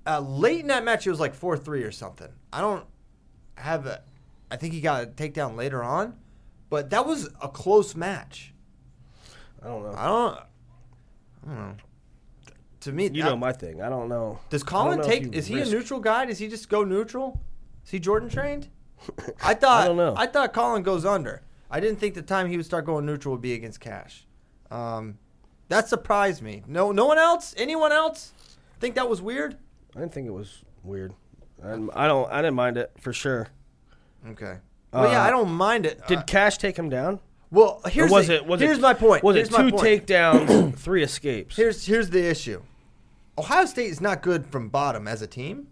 Uh, 0.07 0.19
late 0.19 0.59
in 0.61 0.67
that 0.67 0.83
match, 0.85 1.05
it 1.07 1.09
was 1.09 1.19
like 1.19 1.33
four 1.33 1.57
three 1.57 1.83
or 1.83 1.91
something. 1.91 2.29
I 2.53 2.61
don't 2.61 2.85
have 3.55 3.85
a. 3.87 4.01
I 4.51 4.55
think 4.57 4.73
he 4.73 4.79
got 4.81 5.03
a 5.03 5.07
takedown 5.07 5.57
later 5.57 5.83
on, 5.83 6.15
but 6.69 6.91
that 6.91 7.05
was 7.07 7.27
a 7.41 7.49
close 7.49 7.95
match. 7.95 8.53
I 9.63 9.67
don't 9.67 9.83
know. 9.83 9.95
I 9.97 10.05
don't. 10.05 10.37
I 10.37 11.55
don't 11.55 11.55
know. 11.55 11.75
To 12.81 12.91
me, 12.91 13.05
You 13.05 13.23
that- 13.23 13.29
know 13.29 13.35
my 13.37 13.51
thing. 13.51 13.81
I 13.81 13.89
don't 13.89 14.07
know. 14.07 14.37
Does 14.51 14.61
I 14.61 14.65
don't 14.65 14.69
Kollin 14.69 14.97
know 14.99 15.03
if 15.05 15.09
take? 15.09 15.23
you 15.23 15.31
Is 15.33 15.47
he 15.47 15.55
risk- 15.55 15.71
a 15.71 15.75
neutral 15.75 15.99
guy? 15.99 16.25
Does 16.25 16.37
he 16.37 16.47
just 16.47 16.69
go 16.69 16.83
neutral? 16.83 17.41
Is 17.83 17.89
he 17.89 17.99
Jordan 17.99 18.29
trained? 18.29 18.69
I 19.43 19.53
thought. 19.53 19.83
I 19.83 19.87
don't 19.87 19.97
know. 19.97 20.13
I 20.17 20.27
thought 20.27 20.53
Kollin 20.53 20.83
goes 20.83 21.05
under. 21.05 21.41
I 21.69 21.79
didn't 21.79 21.99
think 21.99 22.13
the 22.15 22.21
time 22.21 22.47
he 22.47 22.57
would 22.57 22.65
start 22.65 22.85
going 22.85 23.05
neutral 23.05 23.33
would 23.33 23.41
be 23.41 23.53
against 23.53 23.79
Cash. 23.79 24.25
Um, 24.71 25.17
that 25.69 25.87
surprised 25.89 26.41
me. 26.41 26.63
No, 26.67 26.91
no 26.91 27.05
one 27.05 27.17
else. 27.17 27.53
Anyone 27.57 27.91
else 27.91 28.33
think 28.79 28.95
that 28.95 29.09
was 29.09 29.21
weird? 29.21 29.57
I 29.95 29.99
didn't 29.99 30.13
think 30.13 30.27
it 30.27 30.31
was 30.33 30.63
weird. 30.83 31.13
I, 31.63 31.69
didn't- 31.71 31.89
I 31.95 32.07
don't. 32.07 32.31
I 32.31 32.37
didn't 32.41 32.55
mind 32.55 32.77
it 32.77 32.91
for 32.99 33.13
sure. 33.13 33.47
Okay. 34.29 34.57
Well, 34.93 35.09
yeah, 35.11 35.21
Uh, 35.23 35.27
I 35.27 35.29
don't 35.29 35.51
mind 35.51 35.85
it. 35.85 36.05
Did 36.07 36.19
Uh, 36.19 36.23
Cash 36.23 36.57
take 36.57 36.77
him 36.77 36.89
down? 36.89 37.19
well, 37.51 37.81
here's 37.89 38.11
was 38.11 38.27
the, 38.27 38.35
it? 38.35 38.45
Was 38.45 38.61
here's 38.61 38.77
it, 38.77 38.81
my 38.81 38.93
point. 38.93 39.23
Was 39.23 39.35
here's 39.35 39.49
it 39.49 39.51
two 39.55 39.71
takedowns, 39.71 40.75
three 40.77 41.03
escapes? 41.03 41.55
Here's 41.57 41.85
here's 41.85 42.09
the 42.11 42.23
issue. 42.23 42.61
Ohio 43.37 43.65
State 43.65 43.89
is 43.89 43.99
not 43.99 44.21
good 44.21 44.45
from 44.47 44.69
bottom 44.69 45.07
as 45.07 45.21
a 45.21 45.27
team. 45.27 45.67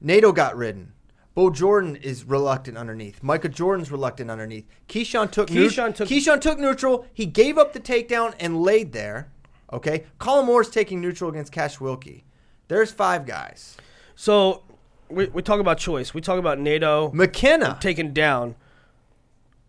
NATO 0.00 0.32
got 0.32 0.56
ridden. 0.56 0.92
Bo 1.34 1.50
Jordan 1.50 1.96
is 1.96 2.24
reluctant 2.24 2.78
underneath. 2.78 3.22
Micah 3.22 3.48
Jordan's 3.48 3.90
reluctant 3.90 4.30
underneath. 4.30 4.66
Ke-Shawn 4.88 5.28
took 5.28 5.48
Ke-Shawn 5.48 5.90
neut- 5.92 5.94
took- 5.96 6.08
Ke-Shawn 6.08 6.38
took 6.40 6.58
neutral. 6.58 7.06
He 7.12 7.26
gave 7.26 7.58
up 7.58 7.72
the 7.72 7.80
takedown 7.80 8.34
and 8.38 8.62
laid 8.62 8.92
there. 8.92 9.30
Okay. 9.72 10.04
Kollin 10.20 10.46
Moore's 10.46 10.70
taking 10.70 11.00
neutral 11.00 11.28
against 11.30 11.50
Cash 11.50 11.78
Wilcke. 11.78 12.22
There's 12.68 12.92
five 12.92 13.26
guys. 13.26 13.76
so 14.14 14.62
we 15.10 15.26
we 15.26 15.42
talk 15.42 15.60
about 15.60 15.76
choice. 15.78 16.14
We 16.14 16.20
talk 16.20 16.38
about 16.38 16.58
NATO 16.58 17.10
McKenna. 17.12 17.78
taken 17.80 18.12
down. 18.14 18.54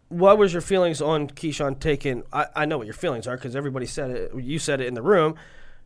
What 0.09 0.37
was 0.37 0.53
your 0.53 0.61
feelings 0.61 1.01
on 1.01 1.27
Ke-Shawn 1.29 1.75
taking? 1.75 2.23
I, 2.31 2.45
I 2.55 2.65
know 2.65 2.77
what 2.77 2.85
your 2.87 2.93
feelings 2.93 3.27
are 3.27 3.35
because 3.35 3.55
everybody 3.55 3.85
said 3.87 4.11
it. 4.11 4.31
You 4.35 4.59
said 4.59 4.79
it 4.81 4.87
in 4.87 4.93
the 4.93 5.01
room. 5.01 5.35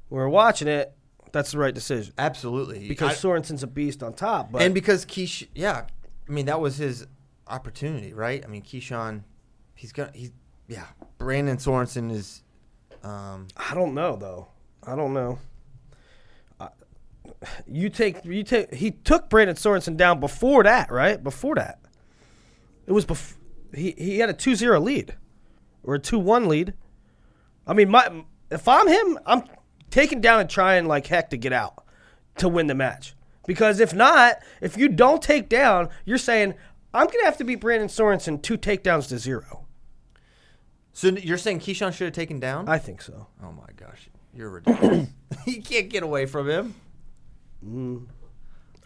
We 0.09 0.17
were 0.17 0.29
watching 0.29 0.67
it. 0.67 0.93
That's 1.31 1.51
the 1.51 1.57
right 1.59 1.73
decision 1.73 2.13
Absolutely. 2.17 2.87
because 2.87 3.11
I- 3.11 3.27
Sorensen's 3.27 3.63
a 3.63 3.67
beast 3.67 4.01
on 4.03 4.13
top. 4.13 4.51
But 4.51 4.61
and 4.61 4.73
because 4.73 5.05
Keish, 5.05 5.47
yeah, 5.55 5.85
I 6.27 6.31
mean 6.31 6.45
that 6.47 6.59
was 6.59 6.77
his 6.77 7.05
opportunity, 7.47 8.13
right? 8.13 8.43
I 8.43 8.47
mean 8.47 8.61
Ke-Shawn, 8.63 9.23
he's 9.75 9.91
gonna, 9.91 10.11
he's 10.13 10.31
yeah. 10.67 10.85
Brandon 11.17 11.57
Sorensen 11.57 12.11
is, 12.11 12.43
um, 13.03 13.47
I 13.57 13.73
don't 13.73 13.93
know 13.93 14.15
though. 14.15 14.47
I 14.83 14.95
don't 14.95 15.13
know. 15.13 15.39
I- 16.59 16.69
You 17.67 17.89
take 17.89 18.23
you 18.25 18.43
take 18.43 18.73
he 18.73 18.91
took 18.91 19.29
Brandon 19.29 19.55
Sorensen 19.55 19.97
down 19.97 20.19
before 20.19 20.63
that, 20.63 20.91
right? 20.91 21.21
Before 21.23 21.55
that. 21.55 21.79
It 22.87 22.91
was 22.91 23.05
bef- 23.05 23.35
he 23.73 23.93
he 23.97 24.17
had 24.19 24.29
a 24.29 24.33
2-0 24.33 24.81
lead 24.83 25.15
or 25.83 25.95
a 25.95 25.99
2-1 25.99 26.47
lead. 26.47 26.73
I 27.67 27.73
mean, 27.73 27.89
my 27.89 28.23
if 28.49 28.67
I'm 28.67 28.87
him, 28.87 29.19
I'm 29.27 29.43
taking 29.89 30.21
down 30.21 30.39
and 30.39 30.49
trying 30.49 30.85
like 30.85 31.07
heck 31.07 31.29
to 31.31 31.37
get 31.37 31.53
out 31.53 31.83
to 32.37 32.49
win 32.49 32.67
the 32.67 32.75
match. 32.75 33.15
Because 33.45 33.79
if 33.79 33.93
not, 33.93 34.37
if 34.61 34.77
you 34.77 34.89
don't 34.89 35.21
take 35.21 35.49
down, 35.49 35.89
you're 36.05 36.17
saying 36.17 36.53
I'm 36.93 37.05
going 37.05 37.19
to 37.19 37.25
have 37.25 37.37
to 37.37 37.43
beat 37.43 37.59
Brandon 37.59 37.87
Sorensen 37.87 38.41
two 38.41 38.57
takedowns 38.57 39.07
to 39.09 39.19
zero. 39.19 39.65
So 40.93 41.09
you're 41.09 41.37
saying 41.37 41.59
Ke-Shawn 41.59 41.93
should 41.93 42.05
have 42.05 42.13
taken 42.13 42.39
down? 42.39 42.67
I 42.67 42.77
think 42.77 43.01
so. 43.01 43.27
oh 43.43 43.51
my 43.51 43.67
gosh. 43.75 44.09
You're 44.33 44.49
ridiculous. 44.49 45.07
you 45.45 45.61
can't 45.61 45.89
get 45.89 46.03
away 46.03 46.25
from 46.25 46.49
him. 46.49 46.75
Mm, 47.65 48.07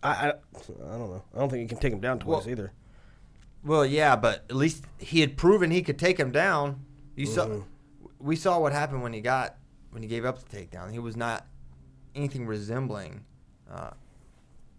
I, 0.01 0.09
I, 0.09 0.27
I 0.29 0.31
don't 0.97 1.11
know. 1.11 1.23
I 1.33 1.39
don't 1.39 1.49
think 1.49 1.61
you 1.61 1.67
can 1.67 1.77
take 1.77 1.93
him 1.93 2.01
down 2.01 2.19
twice 2.19 2.43
Well- 2.43 2.49
either. 2.49 2.71
Well, 3.65 3.85
yeah, 3.85 4.17
but 4.17 4.43
at 4.49 4.57
least 4.57 4.83
he 4.97 5.21
had 5.21 5.37
proven 5.37 5.71
he 5.71 5.81
could 5.81 5.97
take 5.97 6.19
him 6.19 6.31
down. 6.31 6.83
You 7.15 7.25
saw, 7.25 7.45
mm-hmm. 7.45 8.07
we 8.19 8.35
saw 8.35 8.59
what 8.59 8.73
happened 8.73 9.03
when 9.03 9.13
he 9.13 9.21
got 9.21 9.55
when 9.93 10.03
he 10.03 10.09
gave 10.09 10.25
up 10.25 10.43
the 10.43 10.57
takedown. 10.57 10.91
He 10.91 10.99
was 10.99 11.15
not 11.15 11.45
anything 12.15 12.45
resembling 12.45 13.23
uh, 13.71 13.91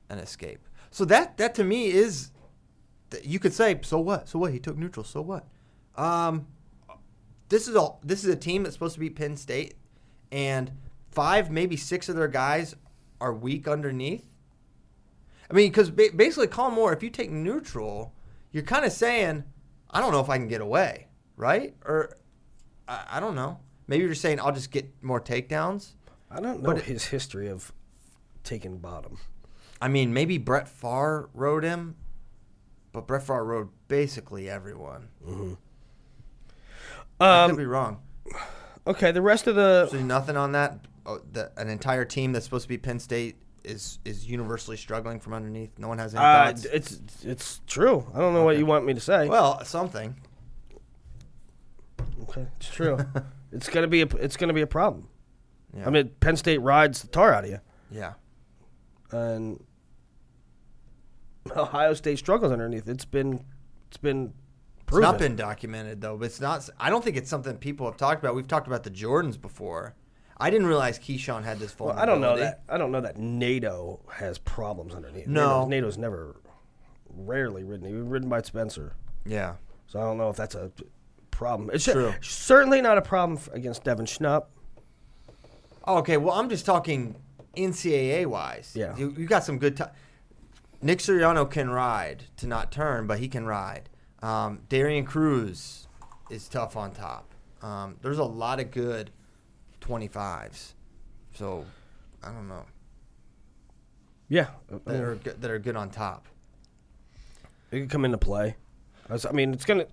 an 0.08 0.18
escape. 0.18 0.60
So 0.90 1.04
that 1.06 1.36
that 1.38 1.54
to 1.56 1.64
me 1.64 1.86
is, 1.86 2.30
you 3.22 3.38
could 3.38 3.52
say, 3.52 3.78
so 3.82 3.98
what? 3.98 4.28
So 4.28 4.38
what? 4.38 4.52
He 4.52 4.58
took 4.58 4.76
neutral. 4.76 5.04
So 5.04 5.22
what? 5.22 5.46
Um, 5.96 6.46
this 7.48 7.68
is 7.68 7.76
all. 7.76 8.00
This 8.04 8.24
is 8.24 8.30
a 8.30 8.36
team 8.36 8.62
that's 8.62 8.74
supposed 8.74 8.94
to 8.94 9.00
be 9.00 9.10
Penn 9.10 9.36
State, 9.36 9.74
and 10.30 10.72
five, 11.10 11.50
maybe 11.50 11.76
six 11.76 12.08
of 12.08 12.16
their 12.16 12.28
guys 12.28 12.74
are 13.20 13.32
weak 13.32 13.68
underneath. 13.68 14.26
I 15.50 15.54
mean, 15.54 15.70
because 15.70 15.90
ba- 15.90 16.10
basically, 16.14 16.48
Kollin 16.48 16.74
Moore, 16.74 16.92
if 16.92 17.02
you 17.02 17.10
take 17.10 17.30
neutral, 17.30 18.14
you're 18.50 18.62
kind 18.62 18.84
of 18.84 18.92
saying, 18.92 19.44
I 19.90 20.00
don't 20.00 20.10
know 20.10 20.20
if 20.20 20.30
I 20.30 20.38
can 20.38 20.48
get 20.48 20.60
away, 20.60 21.08
right? 21.36 21.74
Or 21.84 22.16
I, 22.88 23.04
I 23.12 23.20
don't 23.20 23.34
know. 23.34 23.60
Maybe 23.86 24.04
you're 24.04 24.14
saying 24.14 24.40
I'll 24.40 24.52
just 24.52 24.70
get 24.70 24.90
more 25.02 25.20
takedowns. 25.20 25.92
I 26.30 26.40
don't 26.40 26.62
know 26.62 26.66
But 26.66 26.78
it- 26.78 26.84
his 26.84 27.04
history 27.06 27.48
of 27.48 27.72
taking 28.42 28.78
bottom. 28.78 29.18
I 29.80 29.88
mean, 29.88 30.12
maybe 30.14 30.38
Brett 30.38 30.66
Pfarr 30.66 31.28
rode 31.34 31.64
him, 31.64 31.96
but 32.92 33.06
Brett 33.06 33.22
Pfarr 33.26 33.44
rode 33.44 33.68
basically 33.88 34.48
everyone. 34.48 35.08
I 37.20 37.46
could 37.46 37.50
Um, 37.52 37.56
be 37.56 37.66
wrong. 37.66 38.00
okay, 38.86 39.12
the 39.12 39.22
rest 39.22 39.46
of 39.46 39.54
the 39.56 39.88
So 39.88 39.98
nothing 40.00 40.36
on 40.36 40.52
that. 40.52 40.86
Oh, 41.06 41.20
the, 41.32 41.52
an 41.58 41.68
entire 41.68 42.04
team 42.04 42.32
that's 42.32 42.44
supposed 42.46 42.64
to 42.64 42.68
be 42.68 42.78
Penn 42.78 42.98
State 42.98 43.36
is 43.62 43.98
is 44.04 44.26
universally 44.26 44.76
struggling 44.76 45.20
from 45.20 45.32
underneath. 45.34 45.78
No 45.78 45.88
one 45.88 45.98
has 45.98 46.14
any 46.14 46.24
uh, 46.24 46.46
thoughts. 46.46 46.64
it's 46.66 47.00
it's 47.24 47.60
true. 47.66 48.06
I 48.14 48.18
don't 48.18 48.32
know 48.34 48.44
what 48.44 48.58
you 48.58 48.66
want 48.66 48.84
me 48.86 48.94
to 48.94 49.00
say. 49.00 49.28
well, 49.28 49.62
something. 49.64 50.16
Okay, 52.36 52.48
it's 52.56 52.68
true. 52.74 52.98
it's 53.52 53.68
gonna 53.68 53.86
be 53.88 54.02
a 54.02 54.06
it's 54.18 54.36
gonna 54.36 54.52
be 54.52 54.62
a 54.62 54.66
problem. 54.66 55.08
Yeah. 55.76 55.86
I 55.86 55.90
mean, 55.90 56.10
Penn 56.20 56.36
State 56.36 56.58
rides 56.58 57.02
the 57.02 57.08
tar 57.08 57.32
out 57.34 57.44
of 57.44 57.50
you, 57.50 57.58
yeah. 57.90 58.12
and 59.10 59.60
Ohio 61.56 61.94
State 61.94 62.18
struggles 62.18 62.52
underneath. 62.52 62.88
It's 62.88 63.04
been 63.04 63.44
it's 63.88 63.96
been 63.96 64.32
It's 64.88 64.96
not 64.96 65.18
been 65.18 65.36
documented 65.36 66.00
though, 66.00 66.16
but 66.16 66.26
it's 66.26 66.40
not. 66.40 66.68
I 66.78 66.90
don't 66.90 67.02
think 67.04 67.16
it's 67.16 67.28
something 67.30 67.56
people 67.56 67.86
have 67.86 67.96
talked 67.96 68.22
about. 68.22 68.34
We've 68.34 68.48
talked 68.48 68.66
about 68.66 68.82
the 68.84 68.90
Jordans 68.90 69.40
before. 69.40 69.94
I 70.36 70.50
didn't 70.50 70.66
realize 70.66 70.98
Ke-Shawn 70.98 71.44
had 71.44 71.60
this 71.60 71.78
Well. 71.78 71.96
I 71.96 72.04
don't 72.06 72.20
know 72.20 72.36
that. 72.36 72.62
I 72.68 72.76
don't 72.76 72.90
know 72.90 73.00
that 73.00 73.18
NATO 73.18 74.00
has 74.12 74.36
problems 74.38 74.92
underneath. 74.94 75.28
No. 75.28 75.60
NATO's, 75.60 75.68
NATO's 75.70 75.98
never, 75.98 76.36
rarely 77.08 77.62
ridden. 77.62 77.86
He 77.86 77.94
was 77.94 78.02
ridden 78.04 78.28
by 78.28 78.42
Spencer, 78.42 78.96
Yeah. 79.24 79.54
so 79.86 80.00
I 80.00 80.02
don't 80.02 80.18
know 80.18 80.30
if 80.30 80.36
that's 80.36 80.56
a 80.56 80.72
problem. 81.34 81.70
It's 81.72 81.84
True. 81.84 82.14
certainly 82.20 82.80
not 82.80 82.98
a 82.98 83.02
problem 83.02 83.38
f- 83.38 83.48
against 83.52 83.84
Devin 83.84 84.06
Schnupp. 84.06 84.46
Okay. 85.86 86.16
Well, 86.16 86.34
I'm 86.34 86.48
just 86.48 86.64
talking 86.64 87.16
NCAA 87.56 88.26
wise. 88.26 88.72
Yeah. 88.74 88.96
You, 88.96 89.14
you 89.16 89.26
got 89.26 89.44
some 89.44 89.58
good. 89.58 89.76
T- 89.76 89.84
Nick 90.82 90.98
Suriano 90.98 91.50
can 91.50 91.70
ride 91.70 92.24
to 92.38 92.46
not 92.46 92.70
turn, 92.72 93.06
but 93.06 93.18
he 93.18 93.28
can 93.28 93.46
ride. 93.46 93.88
Um, 94.22 94.60
Darian 94.68 95.04
Cruz 95.04 95.88
is 96.30 96.48
tough 96.48 96.76
on 96.76 96.92
top. 96.92 97.32
Um, 97.62 97.96
there's 98.02 98.18
a 98.18 98.24
lot 98.24 98.60
of 98.60 98.70
good 98.70 99.10
25s. 99.80 100.72
So, 101.34 101.64
I 102.22 102.28
don't 102.30 102.48
know. 102.48 102.64
Yeah, 104.28 104.48
That 104.86 105.02
are 105.02 105.14
good, 105.16 105.40
that 105.42 105.50
are 105.50 105.58
good 105.58 105.76
on 105.76 105.90
top. 105.90 106.26
it 107.70 107.80
could 107.80 107.90
come 107.90 108.04
into 108.04 108.18
play. 108.18 108.56
I 109.10 109.32
mean, 109.32 109.52
it's 109.52 109.64
gonna. 109.66 109.86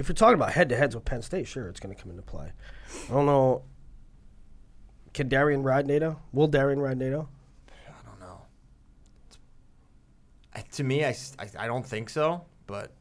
If 0.00 0.08
you're 0.08 0.14
talking 0.14 0.34
about 0.34 0.52
head 0.52 0.70
to 0.70 0.76
heads 0.76 0.94
with 0.94 1.04
Penn 1.04 1.20
State, 1.20 1.46
sure, 1.46 1.68
it's 1.68 1.78
gonna 1.78 1.94
come 1.94 2.10
into 2.10 2.22
play. 2.22 2.52
I 3.10 3.12
don't 3.12 3.26
know. 3.26 3.64
Can 5.12 5.28
Darian 5.28 5.62
ride 5.62 5.86
NATO? 5.86 6.18
Will 6.32 6.46
Darian 6.46 6.80
ride 6.80 6.96
NATO? 6.96 7.28
I 7.68 8.08
don't 8.08 8.18
know. 8.18 8.40
I, 10.54 10.62
to 10.62 10.84
me, 10.84 11.04
I 11.04 11.14
I 11.58 11.66
don't 11.66 11.84
think 11.84 12.08
so, 12.08 12.46
but 12.66 12.92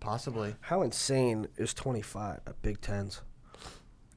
possibly. 0.00 0.54
How 0.62 0.80
insane 0.80 1.46
is 1.58 1.74
25 1.74 2.40
at 2.46 2.62
Big 2.62 2.80
Tens? 2.80 3.20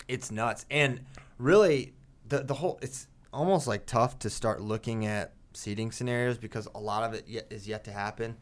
It's 0.07 0.31
nuts. 0.31 0.65
And 0.71 1.01
really, 1.37 1.93
the, 2.25 2.39
the 2.39 2.53
whole, 2.53 2.79
it's 2.81 3.07
almost 3.33 3.67
like 3.67 3.85
tough 3.85 4.17
to 4.19 4.29
start 4.29 4.61
looking 4.61 5.05
at 5.05 5.33
seating 5.53 5.91
scenarios 5.91 6.37
because 6.37 6.69
a 6.73 6.79
lot 6.79 7.03
of 7.03 7.13
it 7.13 7.27
yet, 7.27 7.47
is 7.49 7.67
yet 7.67 7.83
to 7.83 7.91
happen. 7.91 8.37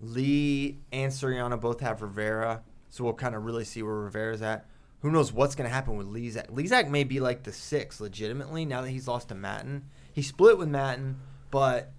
Lee 0.00 0.78
and 0.92 1.12
Suriano 1.12 1.60
both 1.60 1.80
have 1.80 2.02
Rivera, 2.02 2.62
so 2.92 3.04
we'll 3.04 3.14
kind 3.14 3.34
of 3.34 3.44
really 3.46 3.64
see 3.64 3.82
where 3.82 3.94
Rivera's 3.94 4.42
at. 4.42 4.66
Who 5.00 5.10
knows 5.10 5.32
what's 5.32 5.54
going 5.54 5.68
to 5.68 5.74
happen 5.74 5.96
with 5.96 6.06
Lizak? 6.06 6.50
Lizak 6.50 6.90
may 6.90 7.04
be 7.04 7.20
like 7.20 7.42
the 7.42 7.52
six 7.52 8.00
legitimately 8.00 8.66
now 8.66 8.82
that 8.82 8.90
he's 8.90 9.08
lost 9.08 9.30
to 9.30 9.34
Mattin. 9.34 9.86
He 10.12 10.20
split 10.20 10.58
with 10.58 10.68
Mattin, 10.68 11.18
but 11.50 11.90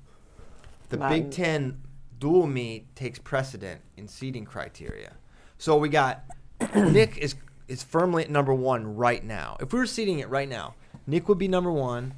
the 0.89 0.97
Big 0.97 1.31
Ten 1.31 1.81
dual 2.19 2.45
meet 2.45 2.95
takes 2.95 3.17
precedent 3.17 3.81
in 3.97 4.07
seeding 4.07 4.45
criteria. 4.45 5.13
So 5.57 5.77
we 5.77 5.89
got 5.89 6.23
Nick 6.75 7.17
is 7.17 7.33
is 7.67 7.81
firmly 7.81 8.23
at 8.23 8.29
number 8.29 8.53
one 8.53 8.95
right 8.95 9.23
now. 9.23 9.57
If 9.59 9.73
we 9.73 9.79
were 9.79 9.87
seeding 9.87 10.19
it 10.19 10.29
right 10.29 10.47
now, 10.47 10.75
Nick 11.07 11.27
would 11.27 11.39
be 11.39 11.47
number 11.47 11.71
one. 11.71 12.13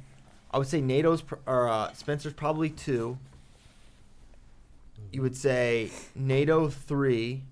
I 0.50 0.58
would 0.58 0.68
say 0.68 0.82
NATO's 0.82 1.22
pr- 1.22 1.36
or 1.46 1.68
uh, 1.68 1.92
Spencer's 1.94 2.34
probably 2.34 2.68
two. 2.68 3.18
You 5.10 5.22
would 5.22 5.36
say 5.36 5.90
NATO 6.14 6.68
three, 6.68 7.42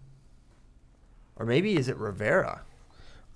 or 1.36 1.46
maybe 1.46 1.76
is 1.76 1.88
it 1.88 1.96
Rivera? 1.96 2.62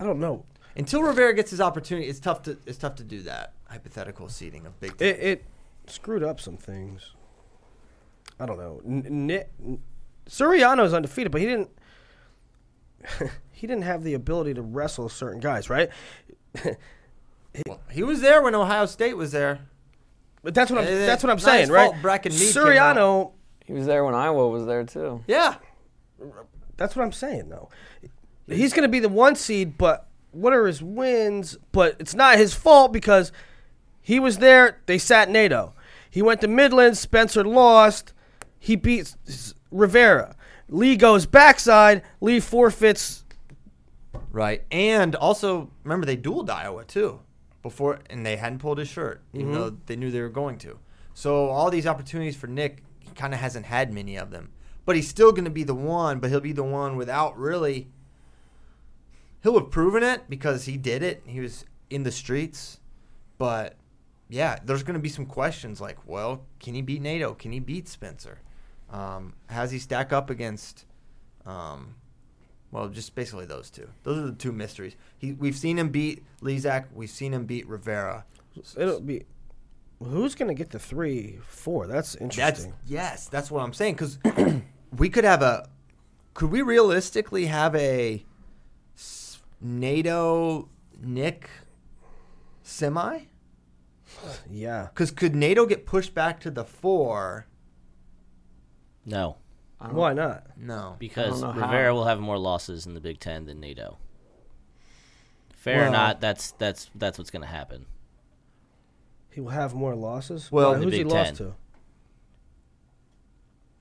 I 0.00 0.04
don't 0.04 0.20
know. 0.20 0.44
Until 0.76 1.02
Rivera 1.02 1.34
gets 1.34 1.50
his 1.50 1.60
opportunity, 1.60 2.08
it's 2.08 2.20
tough 2.20 2.42
to 2.42 2.56
it's 2.66 2.78
tough 2.78 2.94
to 2.96 3.04
do 3.04 3.22
that 3.22 3.54
hypothetical 3.68 4.28
seeding 4.28 4.66
of 4.66 4.78
Big 4.80 4.96
Ten. 4.96 5.08
It, 5.08 5.20
it 5.20 5.44
screwed 5.86 6.22
up 6.22 6.40
some 6.40 6.56
things. 6.56 7.14
I 8.38 8.46
don't 8.46 8.58
know. 8.58 8.80
N- 8.86 9.26
Nick 9.26 9.50
Suriano's 10.28 10.94
undefeated, 10.94 11.32
but 11.32 11.40
he 11.40 11.46
didn't. 11.46 11.70
he 13.52 13.66
didn't 13.66 13.82
have 13.82 14.04
the 14.04 14.14
ability 14.14 14.54
to 14.54 14.62
wrestle 14.62 15.08
certain 15.08 15.40
guys, 15.40 15.68
right? 15.68 15.90
Well, 17.66 17.80
he 17.90 18.02
was 18.02 18.20
there 18.20 18.42
when 18.42 18.54
Ohio 18.54 18.86
State 18.86 19.16
was 19.16 19.32
there. 19.32 19.60
But 20.42 20.54
that's 20.54 20.70
what 20.70 20.80
I'm. 20.80 20.86
Eh, 20.86 21.06
that's 21.06 21.22
what 21.22 21.30
I'm 21.30 21.38
saying, 21.38 21.70
right? 21.70 21.90
fault 21.90 21.96
Bracken 22.02 22.32
Mead 22.32 22.54
Suriano. 22.54 23.32
He 23.64 23.72
was 23.72 23.86
there 23.86 24.04
when 24.04 24.14
Iowa 24.14 24.48
was 24.48 24.64
there 24.66 24.84
too. 24.84 25.24
Yeah, 25.26 25.56
That's 26.78 26.96
what 26.96 27.04
I'm 27.04 27.12
saying, 27.12 27.50
though. 27.50 27.68
He's 28.46 28.72
going 28.72 28.84
to 28.84 28.88
be 28.88 29.00
the 29.00 29.10
one 29.10 29.36
seed, 29.36 29.76
but 29.76 30.08
what 30.32 30.54
are 30.54 30.66
his 30.66 30.82
wins? 30.82 31.58
But 31.72 31.96
it's 31.98 32.14
not 32.14 32.38
his 32.38 32.54
fault 32.54 32.92
because 32.92 33.30
he 34.00 34.18
was 34.18 34.38
there. 34.38 34.80
They 34.86 34.96
sat 34.96 35.28
NATO. 35.28 35.74
He 36.10 36.22
went 36.22 36.40
to 36.40 36.48
Midland. 36.48 36.96
Spencer 36.96 37.44
lost. 37.44 38.14
He 38.58 38.76
beats 38.76 39.54
Rivera. 39.70 40.34
Lee 40.68 40.96
goes 40.96 41.26
backside. 41.26 42.02
Lee 42.20 42.40
forfeits. 42.40 43.24
right. 44.32 44.62
And 44.70 45.14
also 45.14 45.70
remember 45.84 46.06
they 46.06 46.16
dueled 46.16 46.48
Iowa 46.48 46.84
too 46.84 47.20
before, 47.62 47.98
and 48.08 48.24
they 48.24 48.36
hadn't 48.36 48.60
pulled 48.60 48.78
his 48.78 48.88
shirt, 48.88 49.20
even 49.34 49.48
mm-hmm. 49.48 49.54
though 49.54 49.76
they 49.86 49.96
knew 49.96 50.10
they 50.10 50.20
were 50.20 50.28
going 50.28 50.58
to. 50.58 50.78
So 51.12 51.48
all 51.48 51.70
these 51.70 51.86
opportunities 51.86 52.36
for 52.36 52.46
Nick, 52.46 52.82
he 53.00 53.10
kind 53.10 53.34
of 53.34 53.40
hasn't 53.40 53.66
had 53.66 53.92
many 53.92 54.16
of 54.16 54.30
them. 54.30 54.52
But 54.88 54.96
he's 54.96 55.06
still 55.06 55.32
going 55.32 55.44
to 55.44 55.50
be 55.50 55.64
the 55.64 55.74
one, 55.74 56.18
but 56.18 56.30
he'll 56.30 56.40
be 56.40 56.52
the 56.52 56.64
one 56.64 56.96
without 56.96 57.38
really. 57.38 57.88
He'll 59.42 59.58
have 59.58 59.70
proven 59.70 60.02
it 60.02 60.30
because 60.30 60.64
he 60.64 60.78
did 60.78 61.02
it. 61.02 61.22
He 61.26 61.40
was 61.40 61.66
in 61.90 62.04
the 62.04 62.10
streets. 62.10 62.80
But 63.36 63.76
yeah, 64.30 64.56
there's 64.64 64.82
going 64.82 64.94
to 64.94 65.00
be 65.00 65.10
some 65.10 65.26
questions 65.26 65.78
like, 65.78 65.98
well, 66.06 66.46
can 66.58 66.72
he 66.72 66.80
beat 66.80 67.02
NATO? 67.02 67.34
Can 67.34 67.52
he 67.52 67.60
beat 67.60 67.86
Spencer? 67.86 68.40
Um, 68.88 69.34
has 69.50 69.70
he 69.70 69.78
stack 69.78 70.10
up 70.10 70.30
against, 70.30 70.86
um, 71.44 71.96
well, 72.70 72.88
just 72.88 73.14
basically 73.14 73.44
those 73.44 73.68
two. 73.68 73.90
Those 74.04 74.16
are 74.16 74.26
the 74.28 74.32
two 74.32 74.52
mysteries. 74.52 74.96
He, 75.18 75.34
we've 75.34 75.54
seen 75.54 75.78
him 75.78 75.90
beat 75.90 76.24
Lizak. 76.40 76.86
We've 76.94 77.10
seen 77.10 77.34
him 77.34 77.44
beat 77.44 77.68
Rivera. 77.68 78.24
It'll 78.74 79.00
be. 79.00 79.26
Who's 80.02 80.34
going 80.34 80.48
to 80.48 80.54
get 80.54 80.70
the 80.70 80.78
three, 80.78 81.40
four? 81.46 81.86
That's 81.86 82.12
That's 82.14 82.22
interesting. 82.22 82.72
yes, 82.86 83.28
that's 83.28 83.50
what 83.50 83.62
I'm 83.62 83.74
saying. 83.74 83.96
Because 83.96 84.18
we 84.96 85.08
could 85.08 85.24
have 85.24 85.42
a, 85.42 85.68
could 86.34 86.50
we 86.50 86.62
realistically 86.62 87.46
have 87.46 87.74
a 87.74 88.24
NATO 89.60 90.68
Nick 91.00 91.50
semi? 92.62 93.20
yeah. 94.50 94.88
Because 94.92 95.10
could 95.10 95.34
NATO 95.34 95.66
get 95.66 95.86
pushed 95.86 96.14
back 96.14 96.40
to 96.40 96.50
the 96.50 96.64
four? 96.64 97.46
No, 99.04 99.36
Why 99.78 100.12
not? 100.12 100.44
No. 100.58 100.96
because 100.98 101.40
know 101.40 101.52
how. 101.52 101.60
Rivera 101.62 101.94
will 101.94 102.04
have 102.04 102.20
more 102.20 102.36
losses 102.36 102.84
in 102.86 102.92
the 102.94 103.00
Big 103.00 103.20
Ten 103.20 103.46
than 103.46 103.58
NATO. 103.58 103.96
Fair 105.54 105.88
or 105.88 105.90
not, 105.90 106.20
that's 106.20 106.52
that's 106.52 106.90
that's 106.94 107.16
what's 107.18 107.30
going 107.30 107.42
to 107.42 107.48
happen. 107.48 107.86
He 109.30 109.40
will 109.40 109.50
have 109.50 109.74
more 109.74 109.94
losses. 109.94 110.52
Well- 110.52 110.72
Why? 110.72 110.78
The 110.78 110.84
who's 110.84 110.92
he 110.94 111.02
Big 111.04 111.12
lost 111.12 111.36
to? 111.36 111.54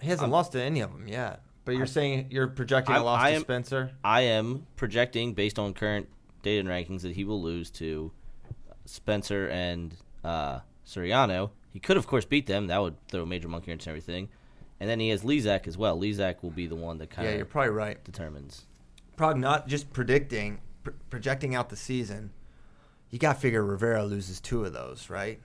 He 0.02 0.10
hasn't 0.10 0.32
lost 0.32 0.52
to 0.54 0.62
any 0.62 0.82
of 0.82 0.92
them 0.92 1.08
yet. 1.08 1.42
But 1.66 1.76
you're 1.76 1.86
saying 1.86 2.28
you're 2.30 2.48
projecting 2.48 2.94
a 2.94 2.98
I'm- 3.00 3.06
loss 3.06 3.22
I 3.24 3.34
to 3.34 3.40
Spencer. 3.42 3.92
I 4.04 4.22
am 4.22 4.66
projecting 4.76 5.34
based 5.34 5.60
on 5.60 5.74
current 5.74 6.08
data 6.44 6.60
and 6.62 6.70
rankings 6.70 7.02
that 7.02 7.14
he 7.14 7.24
will 7.26 7.42
lose 7.42 7.70
to 7.72 8.12
Spencer 8.86 9.48
and 9.50 9.96
uh, 10.24 10.60
Suriano. 10.86 11.52
He 11.72 11.80
could, 11.80 11.98
of 11.98 12.08
course, 12.08 12.26
beat 12.26 12.46
them. 12.48 12.68
That 12.68 12.82
would 12.82 12.96
throw 13.10 13.24
a 13.24 13.26
major 13.26 13.48
monkey 13.48 13.72
wrench 13.72 13.86
and 13.86 13.90
everything. 13.92 14.30
And 14.80 14.90
then 14.90 15.00
he 15.00 15.10
has 15.10 15.24
Lizak 15.24 15.68
as 15.68 15.78
well. 15.78 16.00
Lizak 16.00 16.42
will 16.42 16.52
be 16.52 16.68
the 16.68 16.76
one 16.76 17.00
that 17.00 17.10
kind 17.10 17.28
of 17.28 17.32
Yeah, 17.34 17.38
you're 17.38 17.46
probably 17.46 17.72
right. 17.72 18.02
determines. 18.04 18.66
Probably 19.16 19.42
not 19.42 19.68
just 19.68 19.92
predicting, 19.92 20.60
pr- 20.84 20.92
projecting 21.10 21.56
out 21.56 21.70
the 21.70 21.76
season. 21.76 22.32
You 23.10 23.20
got 23.20 23.34
to 23.34 23.40
figure 23.40 23.64
Rivera 23.64 24.06
loses 24.06 24.40
two 24.40 24.64
of 24.64 24.74
those, 24.74 25.10
right? 25.10 25.40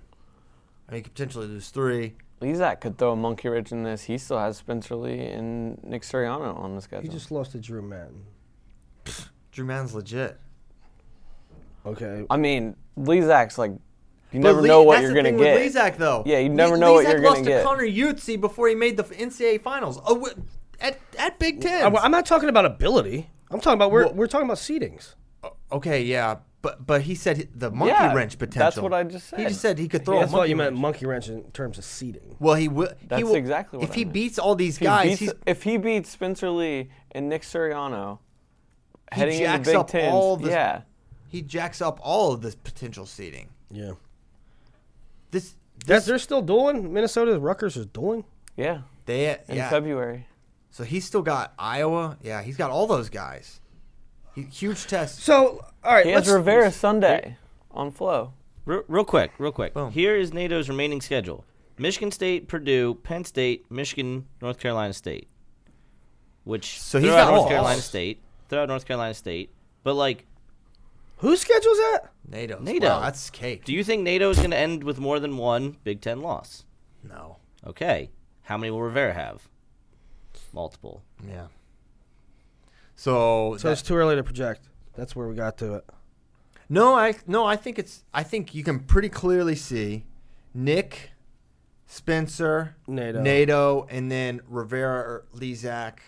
I 0.88 0.92
mean, 0.92 0.98
he 0.98 1.02
could 1.02 1.14
potentially 1.14 1.46
lose 1.46 1.70
three. 1.70 2.14
Lizak 2.42 2.80
could 2.80 2.98
throw 2.98 3.12
a 3.12 3.16
monkey 3.16 3.48
wrench 3.48 3.72
in 3.72 3.82
this. 3.84 4.02
He 4.04 4.18
still 4.18 4.38
has 4.38 4.56
Spencer 4.56 4.94
Lee 4.96 5.20
and 5.20 5.82
Nick 5.84 6.02
Suriano 6.02 6.58
on 6.58 6.74
the 6.74 6.82
schedule. 6.82 7.02
He 7.02 7.08
just 7.08 7.30
lost 7.30 7.52
to 7.52 7.58
Drew 7.58 7.80
Mattin. 7.82 8.24
Drew 9.52 9.64
Mann's 9.64 9.94
legit. 9.94 10.38
Okay. 11.84 12.24
I 12.30 12.36
mean, 12.36 12.76
Lizak's 12.98 13.58
like, 13.58 13.72
you 14.32 14.40
But 14.40 14.48
never 14.48 14.60
Lee- 14.62 14.68
know 14.68 14.82
what 14.82 14.94
that's 14.94 15.02
you're 15.02 15.10
the 15.10 15.16
gonna 15.16 15.28
thing 15.30 15.38
get. 15.38 15.60
With 15.60 15.74
Lizak, 15.74 15.96
though. 15.98 16.22
Yeah, 16.26 16.38
you 16.38 16.48
Le- 16.48 16.54
never 16.54 16.76
know 16.76 16.94
what 16.94 17.04
Lizak 17.04 17.10
you're 17.12 17.20
gonna 17.20 17.28
lost 17.36 17.44
get. 17.44 17.58
to 17.58 17.64
Connor 17.64 17.84
Utsi 17.86 18.40
before 18.40 18.68
he 18.68 18.74
made 18.74 18.96
the 18.96 19.04
NCAA 19.04 19.60
finals. 19.60 19.98
Oh, 20.06 20.14
wi- 20.14 20.34
at 20.80 20.98
at 21.18 21.38
Big 21.38 21.60
Ten. 21.60 21.84
I, 21.94 21.98
I'm 22.00 22.10
not 22.10 22.24
talking 22.26 22.48
about 22.48 22.64
ability. 22.64 23.28
I'm 23.50 23.60
talking 23.60 23.74
about 23.78 23.90
we're 23.90 24.06
Well- 24.06 24.14
we're 24.14 24.26
talking 24.26 24.46
about 24.46 24.56
seedings. 24.58 25.14
Okay, 25.70 26.02
yeah, 26.02 26.36
but 26.62 26.86
but 26.86 27.02
he 27.02 27.14
said 27.14 27.48
the 27.54 27.70
monkey 27.70 27.92
Yeah, 27.92 28.14
wrench 28.14 28.38
potential. 28.38 28.60
that's 28.62 28.78
what 28.78 28.94
I 28.94 29.02
just 29.04 29.28
said. 29.28 29.38
He 29.40 29.44
just 29.46 29.60
said 29.60 29.78
he 29.78 29.88
could 29.88 30.04
throw. 30.04 30.20
That's 30.20 30.30
a 30.30 30.34
what 30.34 30.38
monkey 30.40 30.50
you 30.50 30.56
meant 30.56 30.70
wrench. 30.72 30.80
monkey 30.80 31.06
wrench 31.06 31.28
in 31.28 31.42
terms 31.52 31.76
of 31.78 31.84
seeding. 31.84 32.36
Well, 32.38 32.54
he 32.54 32.68
will. 32.68 32.88
he 33.00 33.06
That's 33.08 33.22
will, 33.24 33.34
exactly 33.34 33.78
what 33.78 33.84
If 33.84 33.90
I 33.92 33.94
he 33.96 34.04
meant. 34.04 34.14
beats 34.14 34.38
all 34.38 34.54
these 34.54 34.78
He 34.78 34.84
guys, 34.84 35.04
beats- 35.08 35.20
he's, 35.20 35.32
if 35.46 35.62
he 35.64 35.76
beats 35.76 36.10
Spencer 36.10 36.50
Lee 36.50 36.90
and 37.10 37.28
Nick 37.28 37.42
Suriano, 37.42 38.18
heading 39.10 39.34
into 39.34 39.44
jacks 39.46 39.66
Big 39.68 39.76
up 39.76 39.88
Ten, 39.88 40.12
all 40.12 40.36
the- 40.36 40.50
yeah, 40.50 40.82
he 41.28 41.42
jacks 41.42 41.80
up 41.82 41.98
all 42.02 42.32
of 42.32 42.40
this 42.42 42.54
potential 42.54 43.06
seeding. 43.06 43.48
Yeah. 43.70 43.92
This, 45.30 45.54
That's 45.86 46.06
they're 46.06 46.18
still 46.18 46.42
dueling. 46.42 46.92
Minnesota 46.92 47.38
Rutgers 47.40 47.76
is 47.76 47.86
dueling. 47.86 48.24
yeah, 48.56 48.82
they 49.06 49.30
in 49.48 49.56
yeah. 49.56 49.70
February. 49.70 50.26
So 50.70 50.84
he's 50.84 51.04
still 51.04 51.22
got 51.22 51.52
Iowa. 51.58 52.18
Yeah, 52.22 52.42
he's 52.42 52.56
got 52.56 52.70
all 52.70 52.86
those 52.86 53.08
guys. 53.10 53.60
He, 54.34 54.42
huge 54.42 54.86
test. 54.86 55.20
So 55.20 55.64
all 55.84 55.94
right, 55.94 56.06
He 56.06 56.14
let's 56.14 56.26
has 56.26 56.34
Rivera 56.34 56.70
Sunday 56.72 57.36
on 57.70 57.90
Flo. 57.90 58.32
Real, 58.64 58.82
real 58.88 59.04
quick, 59.04 59.32
real 59.38 59.52
quick. 59.52 59.74
Boom. 59.74 59.90
Here 59.92 60.16
is 60.16 60.32
NATO's 60.32 60.68
remaining 60.68 61.00
schedule: 61.00 61.44
Michigan 61.78 62.10
State, 62.10 62.48
Purdue, 62.48 62.94
Penn 63.02 63.24
State, 63.24 63.70
Michigan, 63.70 64.26
North 64.40 64.58
Carolina 64.58 64.92
State. 64.92 65.28
Which 66.44 66.80
So 66.80 66.98
throw 66.98 67.08
he's 67.08 67.16
out 67.16 67.24
got 67.26 67.30
North 67.30 67.42
all- 67.42 67.48
Carolina 67.48 67.80
State. 67.80 68.20
Throw 68.48 68.62
out 68.62 68.68
North 68.68 68.84
Carolina 68.86 69.14
State. 69.14 69.50
But 69.84 69.94
like, 69.94 70.26
Whose 71.18 71.40
schedule's 71.40 71.78
that? 71.78 72.10
NATO. 72.28 72.58
NATO. 72.60 72.88
Wow, 72.88 73.00
that's 73.00 73.30
cake. 73.30 73.64
do 73.64 73.72
you 73.72 73.84
think 73.84 74.02
NATO 74.02 74.28
is 74.30 74.38
going 74.38 74.50
to 74.50 74.56
end 74.56 74.82
with 74.82 74.98
more 74.98 75.20
than 75.20 75.36
one 75.36 75.76
Big 75.84 76.00
Ten 76.00 76.20
loss? 76.20 76.64
no. 77.04 77.36
Okay. 77.64 78.10
How 78.42 78.56
many 78.58 78.72
will 78.72 78.82
Rivera 78.82 79.12
have? 79.14 79.48
Multiple. 80.52 81.02
Yeah. 81.28 81.46
So, 83.02 83.56
So 83.58 83.66
that- 83.66 83.72
it's 83.72 83.82
too 83.82 83.96
early 83.96 84.14
to 84.14 84.22
project. 84.22 84.68
That's 84.94 85.16
where 85.16 85.26
we 85.26 85.34
got 85.34 85.58
to 85.58 85.74
it. 85.74 85.84
no, 86.68 86.94
I 86.94 87.16
no, 87.26 87.44
I 87.44 87.56
think 87.56 87.76
it's. 87.80 88.04
I 88.14 88.22
think 88.22 88.54
you 88.54 88.62
can 88.62 88.78
pretty 88.78 89.08
clearly 89.08 89.56
see 89.56 90.04
Nick, 90.54 91.10
Spencer, 91.86 92.76
NATO. 92.86 93.20
NATO, 93.20 93.86
and 93.90 94.08
then 94.08 94.40
Rivera 94.46 95.00
or 95.00 95.24
Lizak. 95.34 95.98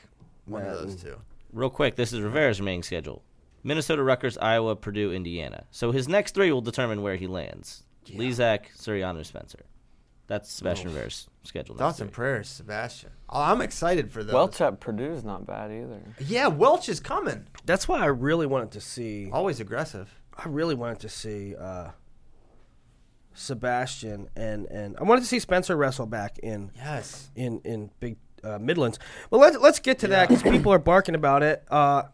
One 0.44 0.62
of 0.62 0.78
those 0.78 0.94
two. 1.02 1.16
Real 1.52 1.68
quick, 1.68 1.96
this 1.96 2.12
is 2.12 2.20
Rivera's 2.20 2.60
remaining 2.60 2.84
schedule: 2.84 3.24
Minnesota, 3.64 4.04
Rutgers, 4.04 4.38
Iowa, 4.38 4.76
Purdue, 4.76 5.12
Indiana. 5.12 5.64
So 5.72 5.90
his 5.90 6.06
next 6.06 6.32
three 6.34 6.52
will 6.52 6.60
determine 6.60 7.02
where 7.02 7.16
he 7.16 7.26
lands: 7.26 7.82
Lizak, 8.06 8.66
Suriano, 8.78 9.26
Spencer. 9.26 9.64
That's 10.28 10.48
Sebastian 10.48 10.90
Rivera's 10.92 11.26
schedule. 11.44 11.76
Thoughts 11.76 12.00
and 12.00 12.10
prayers, 12.10 12.48
Sebastian. 12.48 13.10
Oh, 13.28 13.40
I'm 13.40 13.60
excited 13.60 14.10
for 14.10 14.24
those. 14.24 14.34
Welch 14.34 14.60
at 14.60 14.80
Purdue's 14.80 15.24
not 15.24 15.46
bad 15.46 15.70
either. 15.70 16.00
Yeah, 16.18 16.48
Welch 16.48 16.88
is 16.88 17.00
coming. 17.00 17.46
That's 17.64 17.86
why 17.86 18.00
I 18.00 18.06
really 18.06 18.46
wanted 18.46 18.72
to 18.72 18.80
see. 18.80 19.30
Always 19.32 19.60
aggressive. 19.60 20.12
I 20.36 20.48
really 20.48 20.74
wanted 20.74 21.00
to 21.00 21.08
see 21.08 21.54
uh, 21.56 21.90
Sebastian 23.34 24.28
and 24.36 24.66
and 24.66 24.96
I 24.98 25.02
wanted 25.02 25.22
to 25.22 25.26
see 25.26 25.38
Spencer 25.40 25.76
wrestle 25.76 26.06
back 26.06 26.38
in 26.38 26.70
Yes. 26.76 27.30
in 27.34 27.60
in 27.64 27.90
big 28.00 28.16
uh, 28.44 28.58
Midlands. 28.58 28.98
But 29.30 29.38
let's 29.38 29.56
let's 29.58 29.78
get 29.80 29.98
to 30.00 30.08
that 30.08 30.28
because 30.28 30.42
people 30.42 30.72
are 30.72 30.78
barking 30.78 31.14
about 31.14 31.42
it, 31.42 31.64
uh, 31.70 32.04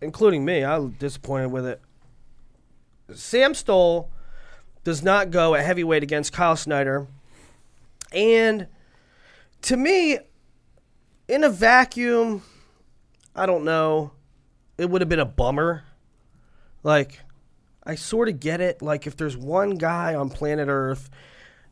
including 0.00 0.44
me. 0.44 0.64
I'm 0.64 0.90
disappointed 0.92 1.48
with 1.48 1.66
it. 1.66 1.80
Sam 3.14 3.52
Stoll 3.54 4.10
does 4.84 5.02
not 5.02 5.30
go 5.30 5.54
at 5.54 5.64
heavyweight 5.66 6.02
against 6.02 6.32
Kyle 6.32 6.56
Snyder, 6.56 7.06
and 8.14 8.66
to 9.62 9.76
me, 9.76 10.18
in 11.28 11.44
a 11.44 11.48
vacuum, 11.50 12.42
I 13.34 13.46
don't 13.46 13.64
know. 13.64 14.12
It 14.78 14.90
would 14.90 15.00
have 15.00 15.08
been 15.08 15.20
a 15.20 15.24
bummer. 15.24 15.84
Like, 16.82 17.20
I 17.84 17.94
sort 17.94 18.28
of 18.28 18.40
get 18.40 18.60
it. 18.60 18.82
Like, 18.82 19.06
if 19.06 19.16
there's 19.16 19.36
one 19.36 19.70
guy 19.76 20.14
on 20.14 20.30
planet 20.30 20.68
Earth 20.68 21.10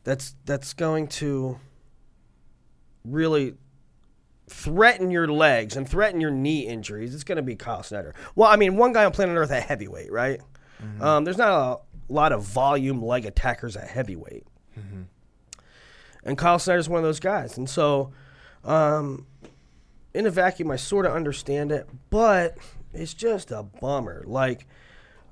that's 0.03 0.35
that's 0.45 0.73
going 0.73 1.07
to 1.07 1.59
really 3.05 3.55
threaten 4.47 5.11
your 5.11 5.27
legs 5.27 5.75
and 5.75 5.87
threaten 5.87 6.21
your 6.21 6.31
knee 6.31 6.67
injuries, 6.67 7.13
it's 7.13 7.23
going 7.23 7.35
to 7.37 7.41
be 7.41 7.55
Kyle 7.55 7.83
Snyder. 7.83 8.13
Well, 8.35 8.49
I 8.49 8.55
mean, 8.55 8.77
one 8.77 8.93
guy 8.93 9.05
on 9.05 9.11
planet 9.11 9.35
Earth 9.37 9.51
at 9.51 9.63
heavyweight, 9.63 10.11
right? 10.11 10.41
Um, 11.01 11.23
there's 11.23 11.37
not 11.37 11.51
a 11.51 12.13
lot 12.13 12.31
of 12.31 12.43
volume 12.43 13.03
leg 13.03 13.25
attackers 13.25 13.75
at 13.77 13.87
heavyweight. 13.87 14.45
And 16.23 16.37
Kyle 16.37 16.59
Snyder's 16.59 16.87
one 16.89 16.99
of 16.99 17.03
those 17.03 17.19
guys. 17.19 17.57
And 17.57 17.69
so, 17.69 18.11
um, 18.63 19.25
in 20.13 20.25
a 20.25 20.29
vacuum, 20.29 20.69
I 20.71 20.75
sort 20.75 21.05
of 21.05 21.13
understand 21.13 21.71
it, 21.71 21.87
but 22.09 22.57
it's 22.93 23.13
just 23.13 23.51
a 23.51 23.63
bummer. 23.63 24.23
Like, 24.27 24.67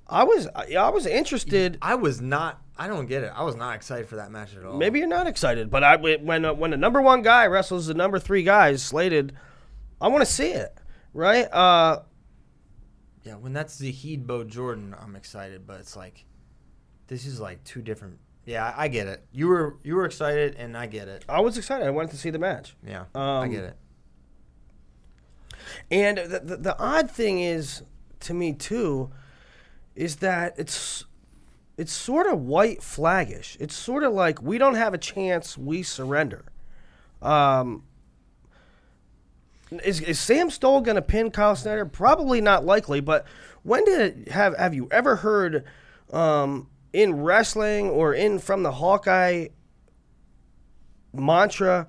I 0.08 0.24
was, 0.24 0.48
I 0.56 0.90
was 0.90 1.06
interested. 1.06 1.78
I 1.82 1.96
was 1.96 2.20
not. 2.22 2.62
I 2.78 2.88
don't 2.88 3.06
get 3.08 3.24
it. 3.24 3.32
I 3.36 3.44
was 3.44 3.56
not 3.56 3.76
excited 3.76 4.08
for 4.08 4.16
that 4.16 4.32
match 4.32 4.56
at 4.56 4.64
all. 4.66 4.78
Maybe 4.78 5.00
you're 5.00 5.08
not 5.08 5.28
excited, 5.28 5.70
but 5.70 5.84
I 5.84 5.98
when 5.98 6.46
uh, 6.46 6.54
when 6.54 6.72
the 6.72 6.78
number 6.78 7.02
one 7.02 7.22
guy 7.22 7.46
wrestles 7.48 7.88
the 7.88 7.94
number 7.94 8.18
three 8.20 8.42
guys 8.42 8.82
slated, 8.82 9.34
I 10.00 10.08
want 10.08 10.22
to 10.22 10.26
see 10.32 10.52
it, 10.52 10.76
right? 11.14 11.44
Uh, 11.54 12.04
Yeah, 13.24 13.36
when 13.36 13.52
that's 13.52 13.76
Zahid 13.76 14.26
Bo 14.26 14.46
Jordan, 14.46 14.96
I'm 14.98 15.18
excited, 15.18 15.68
but 15.68 15.82
it's 15.82 15.98
like 15.98 16.24
this 17.08 17.26
is 17.26 17.40
like 17.42 17.64
two 17.66 17.82
different. 17.82 18.18
Yeah, 18.46 18.74
I, 18.76 18.86
I 18.86 18.88
get 18.88 19.08
it. 19.08 19.24
You 19.32 19.48
were 19.48 19.78
you 19.84 19.96
were 19.96 20.06
excited, 20.06 20.56
and 20.58 20.76
I 20.78 20.86
get 20.88 21.08
it. 21.08 21.24
I 21.30 21.40
was 21.42 21.58
excited. 21.58 21.86
I 21.86 21.92
wanted 21.92 22.12
to 22.12 22.18
see 22.18 22.30
the 22.30 22.40
match, 22.40 22.76
Yeah, 22.86 23.06
I 23.14 23.44
Um, 23.44 23.52
get 23.52 23.64
it. 23.64 23.78
and 25.92 26.18
the, 26.18 26.40
the 26.44 26.58
the 26.58 26.80
odd 26.80 27.10
thing 27.12 27.40
is 27.42 27.84
to 28.22 28.34
me 28.34 28.54
too, 28.54 29.12
is 29.96 30.18
that 30.18 30.54
it's 30.58 31.06
it's 31.78 31.94
sort 31.94 32.28
of 32.28 32.42
white 32.42 32.80
flaggish. 32.82 33.56
It's 33.60 33.76
sort 33.76 34.04
of 34.04 34.14
like 34.14 34.42
we 34.42 34.58
don't 34.58 34.76
have 34.76 34.94
a 34.94 34.98
chance, 34.98 35.58
we 35.58 35.84
surrender. 35.84 36.46
Um, 37.22 37.84
is, 39.84 40.02
is 40.02 40.20
Sam 40.20 40.50
Stoll 40.50 40.82
going 40.82 40.96
to 40.96 41.02
pin 41.02 41.30
Kyle 41.32 41.56
Snyder? 41.56 41.86
Probably 41.86 42.42
not 42.42 42.66
likely. 42.66 43.00
But 43.02 43.26
when 43.64 43.86
did 43.86 44.00
it 44.02 44.32
have 44.32 44.58
have 44.58 44.74
you 44.74 44.88
ever 44.92 45.18
heard 45.18 45.64
um, 46.12 46.68
in 46.94 47.22
wrestling 47.22 47.90
or 47.90 48.14
in 48.14 48.40
from 48.40 48.64
the 48.64 48.72
Hawkeye 48.74 49.48
mantra? 51.14 51.88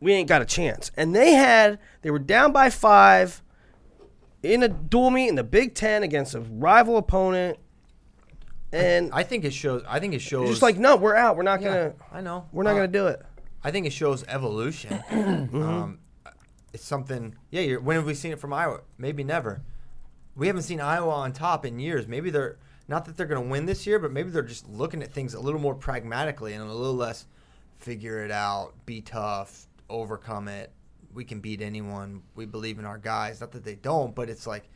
We 0.00 0.12
ain't 0.12 0.28
got 0.28 0.42
a 0.42 0.44
chance. 0.46 0.90
And 0.96 1.14
they 1.14 1.32
had 1.32 1.78
they 2.02 2.10
were 2.10 2.18
down 2.18 2.52
by 2.52 2.70
five 2.70 3.42
in 4.42 4.62
a 4.62 4.68
dual 4.68 5.10
meet 5.10 5.28
in 5.28 5.34
the 5.36 5.44
Big 5.44 5.74
Ten 5.74 6.02
against 6.02 6.34
a 6.34 6.40
rival 6.40 6.98
opponent, 6.98 7.58
and 8.72 9.10
I 9.12 9.22
think 9.22 9.44
it 9.44 9.54
shows. 9.54 9.82
I 9.88 10.00
think 10.00 10.12
it 10.14 10.20
shows. 10.20 10.48
just 10.50 10.62
like 10.62 10.76
no, 10.76 10.96
we're 10.96 11.14
out. 11.16 11.36
We're 11.36 11.42
not 11.44 11.60
gonna. 11.62 11.94
I 12.12 12.20
know. 12.20 12.46
We're 12.52 12.64
not 12.64 12.72
Uh, 12.72 12.74
gonna 12.80 12.88
do 12.88 13.06
it. 13.06 13.22
I 13.62 13.70
think 13.70 13.86
it 13.86 13.92
shows 13.92 14.24
evolution. 14.28 15.02
Mm-hmm. 15.10 15.62
um, 15.62 15.98
it's 16.74 16.84
something. 16.84 17.36
Yeah, 17.50 17.62
you're, 17.62 17.80
when 17.80 17.96
have 17.96 18.04
we 18.04 18.14
seen 18.14 18.32
it 18.32 18.40
from 18.40 18.52
Iowa? 18.52 18.80
Maybe 18.98 19.22
never. 19.24 19.62
We 20.34 20.48
haven't 20.48 20.62
seen 20.62 20.80
Iowa 20.80 21.12
on 21.12 21.32
top 21.32 21.64
in 21.64 21.78
years. 21.78 22.08
Maybe 22.08 22.30
they're 22.30 22.58
not 22.88 23.04
that 23.06 23.16
they're 23.16 23.26
going 23.26 23.42
to 23.42 23.48
win 23.48 23.66
this 23.66 23.86
year, 23.86 23.98
but 23.98 24.12
maybe 24.12 24.30
they're 24.30 24.42
just 24.42 24.68
looking 24.68 25.02
at 25.02 25.12
things 25.12 25.34
a 25.34 25.40
little 25.40 25.60
more 25.60 25.74
pragmatically 25.74 26.52
and 26.52 26.62
a 26.62 26.72
little 26.72 26.94
less 26.94 27.26
figure 27.78 28.24
it 28.24 28.30
out, 28.30 28.74
be 28.86 29.00
tough, 29.00 29.66
overcome 29.88 30.48
it. 30.48 30.72
We 31.12 31.24
can 31.24 31.40
beat 31.40 31.62
anyone. 31.62 32.22
We 32.34 32.44
believe 32.44 32.78
in 32.78 32.84
our 32.84 32.98
guys. 32.98 33.40
Not 33.40 33.52
that 33.52 33.64
they 33.64 33.76
don't, 33.76 34.14
but 34.14 34.28
it's 34.28 34.46
like, 34.46 34.68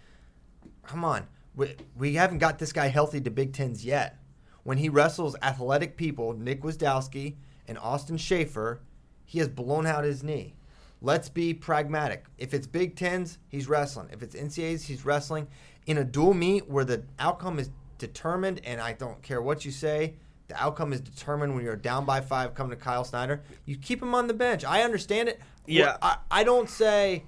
come 0.87 1.05
on. 1.05 1.27
We, 1.57 1.75
we 1.97 2.15
haven't 2.15 2.39
got 2.39 2.59
this 2.59 2.73
guy 2.73 2.87
healthy 2.87 3.21
to 3.21 3.31
Big 3.31 3.53
Tens 3.53 3.85
yet. 3.85 4.19
When 4.63 4.79
he 4.79 4.89
wrestles 4.89 5.37
athletic 5.43 5.97
people, 5.97 6.33
Nick 6.35 6.63
Wisdowski 6.63 7.37
and 7.67 7.79
Austin 7.79 8.17
Schaefer, 8.17 8.81
he 9.25 9.39
has 9.41 9.49
blown 9.49 9.87
out 9.87 10.05
his 10.05 10.23
knee. 10.23 10.55
Let's 11.01 11.29
be 11.29 11.55
pragmatic. 11.55 12.27
If 12.39 12.55
it's 12.55 12.67
Big 12.67 12.97
Tens, 12.97 13.39
he's 13.49 13.69
wrestling. 13.69 14.09
If 14.13 14.23
it's 14.23 14.35
NCAAs, 14.35 14.83
he's 14.83 15.05
wrestling. 15.05 15.49
In 15.87 15.99
a 15.99 16.05
dual 16.05 16.35
meet 16.35 16.69
where 16.69 16.85
the 16.85 17.05
outcome 17.19 17.59
is 17.59 17.71
determined, 17.99 18.61
and 18.65 18.81
I 18.81 18.93
don't 18.93 19.21
care 19.23 19.43
what 19.43 19.65
you 19.65 19.71
say, 19.71 20.15
the 20.49 20.61
outcome 20.63 20.93
is 20.93 21.01
determined 21.01 21.55
when 21.55 21.63
you're 21.65 21.77
down 21.77 22.05
by 22.07 22.21
five 22.23 22.55
coming 22.55 22.71
to 22.71 22.77
Kyle 22.83 23.05
Snyder. 23.05 23.43
You 23.67 23.77
keep 23.77 24.01
him 24.01 24.15
on 24.15 24.27
the 24.29 24.35
bench. 24.35 24.65
I 24.65 24.83
understand 24.83 25.29
it. 25.29 25.41
Yeah. 25.67 25.97
I, 26.01 26.17
I 26.31 26.45
don't 26.45 26.71
say 26.71 27.25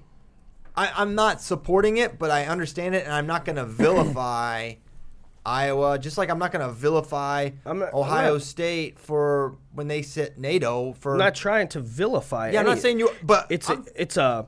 I, 0.75 0.91
I'm 0.95 1.13
not 1.13 1.41
supporting 1.41 1.97
it, 1.97 2.17
but 2.17 2.31
I 2.31 2.45
understand 2.45 2.95
it, 2.95 3.03
and 3.03 3.13
I'm 3.13 3.27
not 3.27 3.45
going 3.45 3.57
to 3.57 3.65
vilify 3.65 4.73
Iowa. 5.45 5.99
Just 5.99 6.17
like 6.17 6.29
I'm 6.29 6.39
not 6.39 6.51
going 6.51 6.65
to 6.67 6.73
vilify 6.73 7.49
not- 7.65 7.93
Ohio 7.93 8.33
not- 8.33 8.41
State 8.41 8.97
for 8.99 9.57
when 9.73 9.87
they 9.87 10.01
sit 10.01 10.37
NATO 10.39 10.93
for. 10.93 11.13
I'm 11.13 11.19
not 11.19 11.35
trying 11.35 11.67
to 11.69 11.79
vilify. 11.79 12.51
yeah, 12.51 12.59
I'm 12.61 12.65
not 12.65 12.79
saying 12.79 12.99
you, 12.99 13.09
but 13.23 13.47
it's 13.51 13.69
I'm- 13.69 13.85
a, 13.87 14.01
it's 14.01 14.17
a. 14.17 14.47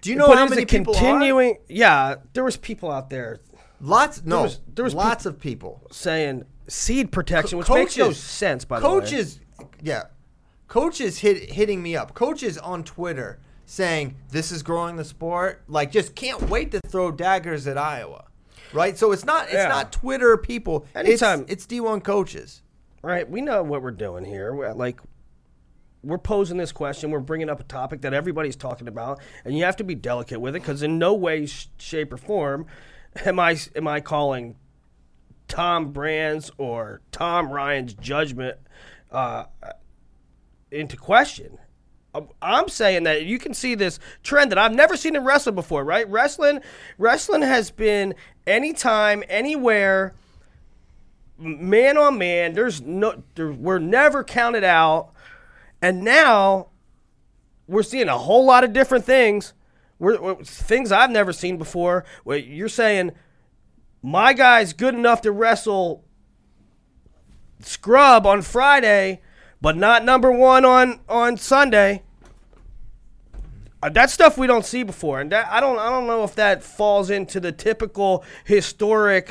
do 0.00 0.10
you 0.10 0.16
know 0.16 0.32
how 0.34 0.46
many 0.48 0.64
people 0.64 0.94
are? 0.94 0.98
continuing? 0.98 1.58
Yeah, 1.68 2.16
there 2.32 2.44
was 2.44 2.56
people 2.56 2.90
out 2.90 3.10
there 3.10 3.40
Lots. 3.80 4.22
No, 4.24 4.42
was- 4.42 4.60
there 4.74 4.84
was 4.84 4.94
lots 4.94 5.26
of 5.26 5.38
people. 5.38 5.82
saying 5.90 6.44
seed 6.68 7.12
protection, 7.12 7.58
which 7.58 7.68
makes 7.68 7.96
no 7.96 8.06
coaches- 8.06 8.22
sense. 8.22 8.64
By 8.64 8.80
the 8.80 8.86
way, 8.88 9.00
coaches, 9.00 9.40
yeah, 9.82 10.04
coaches 10.68 11.18
hit 11.18 11.50
hitting 11.52 11.82
me 11.82 11.96
up. 11.96 12.14
Coaches 12.14 12.58
on 12.58 12.82
Twitter 12.84 13.38
saying 13.66 14.16
this 14.30 14.50
is 14.52 14.62
growing 14.62 14.96
the 14.96 15.04
sport. 15.04 15.62
Like, 15.68 15.90
just 15.92 16.14
can't 16.14 16.48
wait 16.48 16.70
to 16.72 16.80
throw 16.88 17.10
daggers 17.10 17.66
at 17.66 17.76
Iowa. 17.78 18.24
Right. 18.72 18.96
So 18.98 19.12
it's 19.12 19.24
not 19.24 19.44
it's 19.44 19.54
Yeah. 19.54 19.68
not 19.68 19.92
Twitter 19.92 20.36
people. 20.36 20.86
Anytime- 20.94 21.42
it's, 21.42 21.52
it's 21.52 21.66
D1 21.66 22.00
coaches. 22.02 22.62
right? 23.02 23.28
We 23.30 23.40
know 23.40 23.62
what 23.62 23.82
we're 23.82 23.92
doing 23.92 24.24
here. 24.24 24.52
We're, 24.52 24.72
like, 24.72 25.00
we're 26.02 26.18
posing 26.18 26.56
this 26.56 26.72
question. 26.72 27.10
We're 27.12 27.20
bringing 27.20 27.48
up 27.48 27.60
a 27.60 27.64
topic 27.64 28.00
that 28.00 28.12
everybody's 28.12 28.56
talking 28.56 28.88
about, 28.88 29.20
and 29.44 29.56
you 29.56 29.62
have 29.64 29.76
to 29.76 29.84
be 29.84 29.94
delicate 29.94 30.40
with 30.40 30.56
it 30.56 30.60
because 30.62 30.82
in 30.82 30.98
no 30.98 31.14
way, 31.14 31.46
sh- 31.46 31.68
shape, 31.78 32.12
or 32.12 32.16
form 32.16 32.66
am 33.24 33.38
I 33.38 33.56
am 33.74 33.88
I 33.88 34.00
calling 34.00 34.56
Tom 35.48 35.92
Brands 35.92 36.50
or 36.58 37.00
Tom 37.12 37.50
Ryan's 37.50 37.94
judgment 37.94 38.58
uh, 39.10 39.44
into 40.70 40.96
question. 40.96 41.58
I'm- 42.40 42.68
saying 42.68 43.04
that 43.04 43.24
you 43.26 43.38
can 43.38 43.52
see 43.52 43.74
this 43.74 43.98
trend 44.22 44.50
that 44.50 44.58
I've 44.58 44.74
never 44.74 44.96
seen 44.96 45.14
in 45.16 45.24
wrestling 45.24 45.54
before, 45.54 45.84
right? 45.84 46.08
Wrestling, 46.08 46.60
wrestling 46.96 47.42
has 47.42 47.70
been 47.70 48.14
anytime, 48.46 49.22
anywhere, 49.28 50.14
man 51.38 51.98
on 51.98 52.16
man. 52.16 52.54
There's 52.54 52.80
no, 52.80 53.22
there, 53.34 53.52
we're 53.52 53.78
never 53.78 54.24
counted 54.24 54.64
out, 54.64 55.10
and 55.82 56.02
now 56.02 56.68
we're 57.66 57.82
seeing 57.82 58.08
a 58.08 58.16
whole 58.18 58.46
lot 58.46 58.64
of 58.64 58.72
different 58.72 59.04
things. 59.04 59.52
We're, 59.98 60.20
we're- 60.20 60.44
things 60.44 60.92
I've 60.92 61.10
never 61.10 61.32
seen 61.32 61.56
before. 61.56 62.04
Where 62.24 62.38
you're 62.38 62.68
saying 62.68 63.12
my 64.02 64.32
guy's 64.32 64.72
good 64.72 64.94
enough 64.94 65.22
to 65.22 65.32
wrestle 65.32 66.04
scrub 67.60 68.26
on 68.26 68.42
Friday, 68.42 69.20
but 69.60 69.76
not 69.76 70.04
number 70.04 70.30
one 70.30 70.64
on 70.64 71.00
on 71.08 71.36
Sunday. 71.36 72.02
Uh, 73.82 73.90
that's 73.90 74.12
stuff 74.12 74.38
we 74.38 74.46
don't 74.46 74.64
see 74.64 74.82
before, 74.82 75.20
and 75.20 75.30
that, 75.32 75.46
I 75.48 75.60
don't 75.60 75.78
I 75.78 75.90
don't 75.90 76.06
know 76.06 76.24
if 76.24 76.34
that 76.36 76.62
falls 76.62 77.10
into 77.10 77.40
the 77.40 77.52
typical 77.52 78.24
historic 78.44 79.30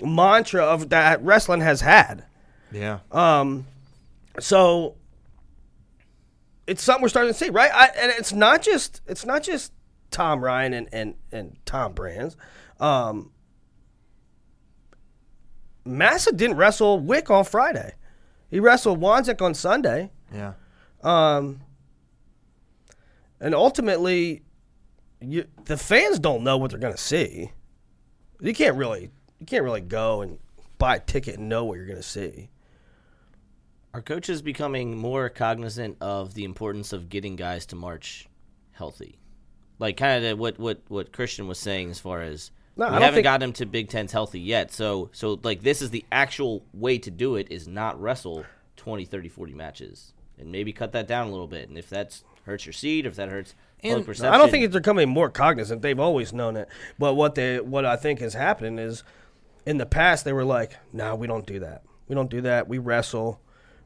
mantra 0.00 0.62
of 0.64 0.88
that 0.90 1.22
wrestling 1.22 1.60
has 1.62 1.80
had. 1.80 2.24
Yeah. 2.70 3.00
Um, 3.10 3.66
so 4.38 4.96
it's 6.66 6.82
something 6.82 7.02
we're 7.02 7.08
starting 7.08 7.32
to 7.32 7.38
see, 7.38 7.50
right? 7.50 7.70
I, 7.72 7.86
and 7.98 8.12
it's 8.12 8.32
not 8.32 8.62
just 8.62 9.00
it's 9.06 9.24
not 9.24 9.42
just 9.42 9.72
Tom 10.10 10.42
Ryan 10.42 10.74
and 10.74 10.88
and, 10.92 11.14
and 11.32 11.56
Tom 11.66 11.92
Brands. 11.92 12.36
Um, 12.80 13.32
Massa 15.84 16.32
didn't 16.32 16.56
wrestle 16.56 16.98
Wick 16.98 17.30
on 17.30 17.44
Friday. 17.44 17.94
He 18.50 18.60
wrestled 18.60 19.00
Wanzik 19.00 19.40
on 19.40 19.54
Sunday. 19.54 20.10
yeah. 20.32 20.54
Um, 21.02 21.60
and 23.40 23.54
ultimately, 23.54 24.42
you, 25.20 25.44
the 25.66 25.76
fans 25.76 26.18
don't 26.18 26.42
know 26.42 26.56
what 26.56 26.70
they're 26.70 26.80
going 26.80 26.94
to 26.94 27.00
see. 27.00 27.52
You 28.40 28.54
can't 28.54 28.76
really 28.76 29.10
you 29.38 29.46
can't 29.46 29.62
really 29.62 29.80
go 29.80 30.22
and 30.22 30.38
buy 30.78 30.96
a 30.96 31.00
ticket 31.00 31.38
and 31.38 31.48
know 31.48 31.64
what 31.64 31.76
you're 31.76 31.86
going 31.86 31.96
to 31.98 32.02
see. 32.02 32.48
Are 33.94 34.02
coaches 34.02 34.42
becoming 34.42 34.96
more 34.96 35.28
cognizant 35.28 35.96
of 36.00 36.34
the 36.34 36.44
importance 36.44 36.92
of 36.92 37.08
getting 37.08 37.36
guys 37.36 37.66
to 37.66 37.76
march 37.76 38.28
healthy? 38.72 39.18
Like 39.78 39.96
kind 39.96 40.24
of 40.24 40.38
what 40.38 40.58
what 40.58 40.80
what 40.88 41.12
Christian 41.12 41.46
was 41.48 41.58
saying 41.58 41.90
as 41.90 41.98
far 41.98 42.22
as 42.22 42.50
No, 42.76 42.86
I 42.86 42.88
we 42.88 42.92
don't 42.94 43.02
haven't 43.02 43.14
think- 43.16 43.24
got 43.24 43.42
him 43.42 43.52
to 43.54 43.66
Big 43.66 43.88
Ten's 43.88 44.12
healthy 44.12 44.40
yet. 44.40 44.72
So 44.72 45.10
so 45.12 45.38
like 45.42 45.62
this 45.62 45.82
is 45.82 45.90
the 45.90 46.04
actual 46.10 46.64
way 46.72 46.98
to 46.98 47.10
do 47.10 47.36
it 47.36 47.48
is 47.50 47.68
not 47.68 48.00
wrestle 48.00 48.44
20, 48.76 49.04
30, 49.04 49.28
40 49.28 49.52
matches 49.54 50.12
and 50.38 50.50
maybe 50.52 50.72
cut 50.72 50.92
that 50.92 51.06
down 51.06 51.26
a 51.26 51.30
little 51.30 51.46
bit. 51.46 51.68
And 51.68 51.76
if 51.78 51.90
that 51.90 52.20
hurts 52.44 52.64
your 52.66 52.72
seed, 52.72 53.04
or 53.06 53.08
if 53.08 53.16
that 53.16 53.28
hurts 53.28 53.54
public 53.82 53.96
And- 53.98 54.06
perception, 54.06 54.34
I 54.34 54.38
don't 54.38 54.50
think 54.50 54.64
it's 54.64 54.72
they're 54.72 54.80
becoming 54.80 55.08
more 55.08 55.28
cognizant. 55.30 55.82
They've 55.82 55.98
always 56.00 56.32
known 56.32 56.56
it. 56.56 56.68
But 56.98 57.14
what 57.14 57.34
they 57.34 57.60
what 57.60 57.84
I 57.84 57.96
think 57.96 58.22
is 58.22 58.32
happening 58.34 58.78
is 58.78 59.02
in 59.66 59.76
the 59.78 59.86
past 59.86 60.24
they 60.24 60.32
were 60.32 60.44
like, 60.44 60.72
"No, 60.92 61.14
we 61.16 61.26
don't 61.26 61.44
do 61.46 61.58
that. 61.60 61.82
We 62.08 62.14
don't 62.14 62.30
do 62.30 62.40
that. 62.42 62.66
We 62.68 62.78
wrestle. 62.78 63.40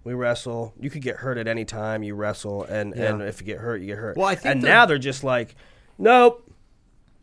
We 0.05 0.15
wrestle. 0.15 0.73
You 0.79 0.89
could 0.91 1.03
get 1.03 1.17
hurt 1.17 1.37
at 1.39 1.49
any 1.49 1.65
time 1.65 2.03
you 2.03 2.15
wrestle 2.15 2.63
and 2.65 2.93
and 2.95 3.23
if 3.23 3.41
you 3.41 3.47
get 3.47 3.59
hurt, 3.59 3.81
you 3.81 3.87
get 3.89 3.99
hurt." 3.99 4.17
Well, 4.17 4.27
I 4.29 4.35
think 4.35 4.55
and 4.55 4.63
they're- 4.63 4.71
now 4.71 4.87
they're 4.87 4.99
just 4.99 5.25
like, 5.25 5.55
"Nope, 6.01 6.51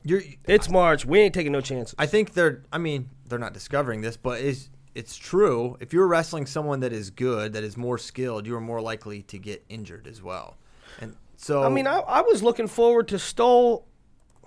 You're 0.03 0.21
it's 0.47 0.69
March. 0.69 1.05
We 1.05 1.19
ain't 1.19 1.33
taking 1.33 1.51
no 1.51 1.61
chances." 1.61 1.95
I 1.97 2.05
think 2.05 2.33
they're. 2.33 2.63
I 2.71 2.77
mean, 2.77 3.09
they're 3.27 3.39
not 3.39 3.53
discovering 3.53 4.01
this, 4.01 4.15
but 4.17 4.39
is 4.39 4.69
it's 4.95 5.17
true. 5.17 5.77
If 5.79 5.93
you're 5.93 6.07
wrestling 6.07 6.45
someone 6.45 6.79
that 6.79 6.93
is 6.93 7.09
good, 7.09 7.53
that 7.53 7.63
is 7.63 7.77
more 7.77 7.97
skilled, 7.97 8.47
you 8.47 8.55
are 8.55 8.61
more 8.61 8.81
likely 8.81 9.21
to 9.23 9.37
get 9.37 9.63
injured 9.69 10.07
as 10.07 10.21
well. 10.23 10.57
And 11.01 11.15
so, 11.35 11.63
I 11.63 11.69
mean, 11.69 11.85
I, 11.87 11.99
I 11.99 12.21
was 12.21 12.41
looking 12.41 12.67
forward 12.67 13.07
to 13.09 13.19
Stoll 13.19 13.85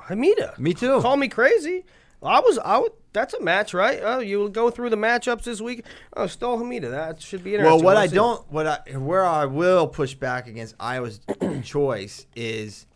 Hemida. 0.08 0.58
Me 0.58 0.74
too. 0.74 1.00
Call 1.00 1.16
me 1.16 1.28
crazy. 1.28 1.84
I 2.22 2.40
was. 2.40 2.58
I 2.58 2.78
would. 2.78 2.92
That's 3.12 3.34
a 3.34 3.40
match, 3.40 3.74
right? 3.74 3.98
Oh, 4.02 4.20
you 4.20 4.38
will 4.38 4.48
go 4.48 4.70
through 4.70 4.90
the 4.90 4.96
matchups 4.96 5.42
this 5.42 5.60
week. 5.60 5.84
Oh, 6.16 6.26
Stoll 6.28 6.58
Hemida. 6.58 6.90
That 6.90 7.20
should 7.20 7.42
be 7.42 7.54
interesting. 7.54 7.76
well, 7.76 7.84
what 7.84 7.94
We'll 7.94 8.02
I 8.02 8.06
see. 8.06 8.14
don't, 8.14 8.52
what 8.52 8.66
I, 8.66 8.96
where 8.98 9.24
I 9.26 9.46
will 9.46 9.88
push 9.88 10.14
back 10.14 10.46
against 10.46 10.74
Iowa's 10.78 11.20
choice 11.64 12.26
is 12.36 12.86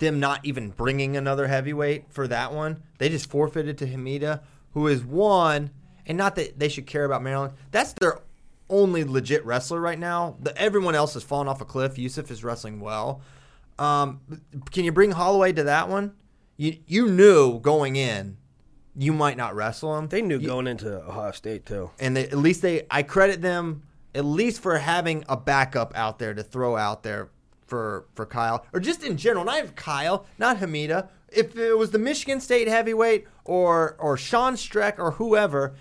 them 0.00 0.18
not 0.20 0.40
even 0.44 0.70
bringing 0.70 1.16
another 1.16 1.46
heavyweight 1.46 2.06
for 2.12 2.26
that 2.28 2.52
one. 2.52 2.82
They 2.98 3.08
just 3.08 3.30
forfeited 3.30 3.78
to 3.78 3.86
Hemida, 3.86 4.40
who 4.74 4.86
is 4.88 5.04
one, 5.04 5.70
and 6.06 6.18
not 6.18 6.34
that 6.36 6.58
they 6.58 6.68
should 6.68 6.86
care 6.86 7.04
about 7.04 7.22
Maryland. 7.22 7.54
That's 7.70 7.92
their 7.94 8.18
only 8.68 9.04
legit 9.04 9.44
wrestler 9.44 9.80
right 9.80 9.98
now. 9.98 10.36
The, 10.40 10.56
everyone 10.60 10.94
else 10.94 11.14
has 11.14 11.22
fallen 11.22 11.48
off 11.48 11.60
a 11.60 11.64
cliff. 11.64 11.98
Yusuf 11.98 12.30
is 12.30 12.42
wrestling 12.44 12.80
well. 12.80 13.20
Um, 13.78 14.20
can 14.72 14.84
you 14.84 14.92
bring 14.92 15.12
Holloway 15.12 15.52
to 15.52 15.64
that 15.64 15.88
one? 15.88 16.12
You 16.56 16.76
you 16.86 17.08
knew 17.08 17.58
going 17.60 17.96
in, 17.96 18.36
you 18.94 19.12
might 19.14 19.36
not 19.38 19.54
wrestle 19.54 19.96
him. 19.96 20.08
They 20.08 20.20
knew 20.20 20.38
You- 20.38 20.48
going 20.48 20.66
into 20.66 21.02
Ohio 21.04 21.32
State 21.32 21.64
too. 21.64 21.90
and 21.98 22.14
they, 22.16 22.24
at 22.24 22.36
least 22.36 22.60
they 22.62 22.86
I 22.90 23.02
credit 23.02 23.40
them 23.40 23.82
at 24.14 24.24
least 24.24 24.60
for 24.60 24.76
having 24.76 25.24
a 25.28 25.36
backup 25.36 25.96
out 25.96 26.18
there 26.18 26.34
to 26.34 26.42
throw 26.42 26.76
out 26.76 27.02
there 27.02 27.30
for 27.70 28.04
for 28.14 28.26
Kyle 28.26 28.66
or 28.74 28.80
just 28.80 29.02
in 29.04 29.16
general, 29.16 29.44
not 29.44 29.76
Kyle, 29.76 30.26
not 30.36 30.58
Hemida. 30.58 31.08
If 31.32 31.56
it 31.56 31.78
was 31.78 31.92
the 31.92 31.98
Michigan 31.98 32.40
State 32.40 32.68
heavyweight 32.68 33.26
or 33.44 33.96
or 33.98 34.16
Sean 34.18 34.54
Streck 34.54 34.98
or 34.98 35.12
whoever, 35.12 35.74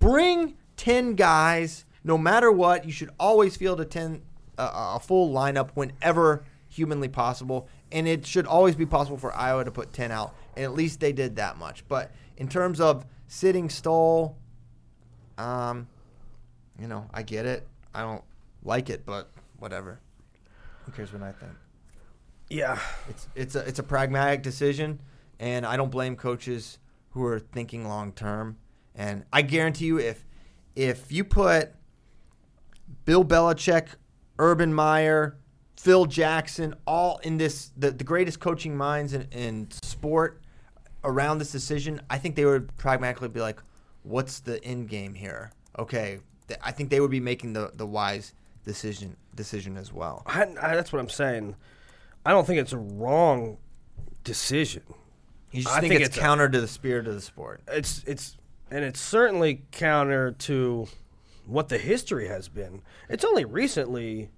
bring 0.00 0.56
ten 0.76 1.14
guys. 1.14 1.84
No 2.02 2.16
matter 2.16 2.50
what, 2.50 2.86
you 2.86 2.92
should 2.92 3.10
always 3.20 3.56
field 3.56 3.80
a 3.80 3.84
ten 3.84 4.22
uh, 4.56 4.96
a 4.96 5.00
full 5.00 5.32
lineup 5.32 5.70
whenever 5.74 6.42
humanly 6.68 7.08
possible, 7.08 7.68
and 7.92 8.08
it 8.08 8.26
should 8.26 8.46
always 8.46 8.74
be 8.74 8.86
possible 8.86 9.18
for 9.18 9.32
Iowa 9.34 9.64
to 9.64 9.70
put 9.70 9.92
ten 9.92 10.10
out. 10.10 10.34
And 10.56 10.64
at 10.64 10.72
least 10.72 11.00
they 11.00 11.12
did 11.12 11.36
that 11.36 11.58
much. 11.58 11.86
But 11.86 12.10
in 12.38 12.48
terms 12.48 12.80
of 12.80 13.04
sitting 13.26 13.68
Stoll, 13.68 14.36
um, 15.36 15.86
you 16.80 16.88
know, 16.88 17.06
I 17.12 17.22
get 17.22 17.44
it. 17.44 17.68
I 17.94 18.00
don't 18.00 18.24
like 18.64 18.88
it, 18.88 19.04
but 19.04 19.30
whatever. 19.58 20.00
Who 20.88 20.96
cares 20.96 21.12
what 21.12 21.22
I 21.22 21.32
think? 21.32 21.52
Yeah. 22.48 22.78
It's 23.10 23.28
it's 23.34 23.54
a 23.54 23.60
it's 23.60 23.78
a 23.78 23.82
pragmatic 23.82 24.42
decision, 24.42 25.00
and 25.38 25.66
I 25.66 25.76
don't 25.76 25.90
blame 25.90 26.16
coaches 26.16 26.78
who 27.10 27.22
are 27.26 27.38
thinking 27.38 27.86
long 27.86 28.12
term. 28.12 28.56
And 28.94 29.24
I 29.30 29.42
guarantee 29.42 29.84
you, 29.84 29.98
if 29.98 30.24
if 30.74 31.12
you 31.12 31.24
put 31.24 31.74
Bill 33.04 33.22
Belichick, 33.22 33.88
Urban 34.38 34.72
Meyer, 34.72 35.36
Phil 35.76 36.06
Jackson, 36.06 36.74
all 36.86 37.18
in 37.18 37.36
this 37.36 37.70
the, 37.76 37.90
the 37.90 38.04
greatest 38.04 38.40
coaching 38.40 38.74
minds 38.74 39.12
in, 39.12 39.28
in 39.30 39.70
sport, 39.82 40.40
around 41.04 41.36
this 41.36 41.52
decision, 41.52 42.00
I 42.08 42.16
think 42.16 42.34
they 42.34 42.46
would 42.46 42.74
pragmatically 42.78 43.28
be 43.28 43.40
like, 43.40 43.60
"What's 44.04 44.40
the 44.40 44.64
end 44.64 44.88
game 44.88 45.12
here?" 45.12 45.52
Okay, 45.78 46.20
I 46.62 46.72
think 46.72 46.88
they 46.88 47.00
would 47.00 47.10
be 47.10 47.20
making 47.20 47.52
the 47.52 47.72
the 47.74 47.86
wise 47.86 48.32
decision 48.68 49.16
decision 49.34 49.76
as 49.76 49.92
well. 49.92 50.22
I, 50.26 50.42
I, 50.60 50.76
that's 50.76 50.92
what 50.92 51.00
I'm 51.00 51.08
saying. 51.08 51.56
I 52.24 52.30
don't 52.30 52.46
think 52.46 52.60
it's 52.60 52.74
a 52.74 52.78
wrong 52.78 53.56
decision. 54.24 54.82
You 55.50 55.62
just 55.62 55.74
I 55.74 55.80
think, 55.80 55.92
think 55.92 56.02
it's, 56.02 56.10
it's 56.10 56.18
a- 56.18 56.20
counter 56.20 56.48
to 56.48 56.60
the 56.60 56.68
spirit 56.68 57.08
of 57.08 57.14
the 57.14 57.20
sport. 57.22 57.62
It's 57.66 58.04
it's 58.06 58.36
and 58.70 58.84
it's 58.84 59.00
certainly 59.00 59.62
counter 59.72 60.32
to 60.32 60.86
what 61.46 61.70
the 61.70 61.78
history 61.78 62.28
has 62.28 62.48
been. 62.48 62.82
It's 63.08 63.24
only 63.24 63.46
recently 63.46 64.28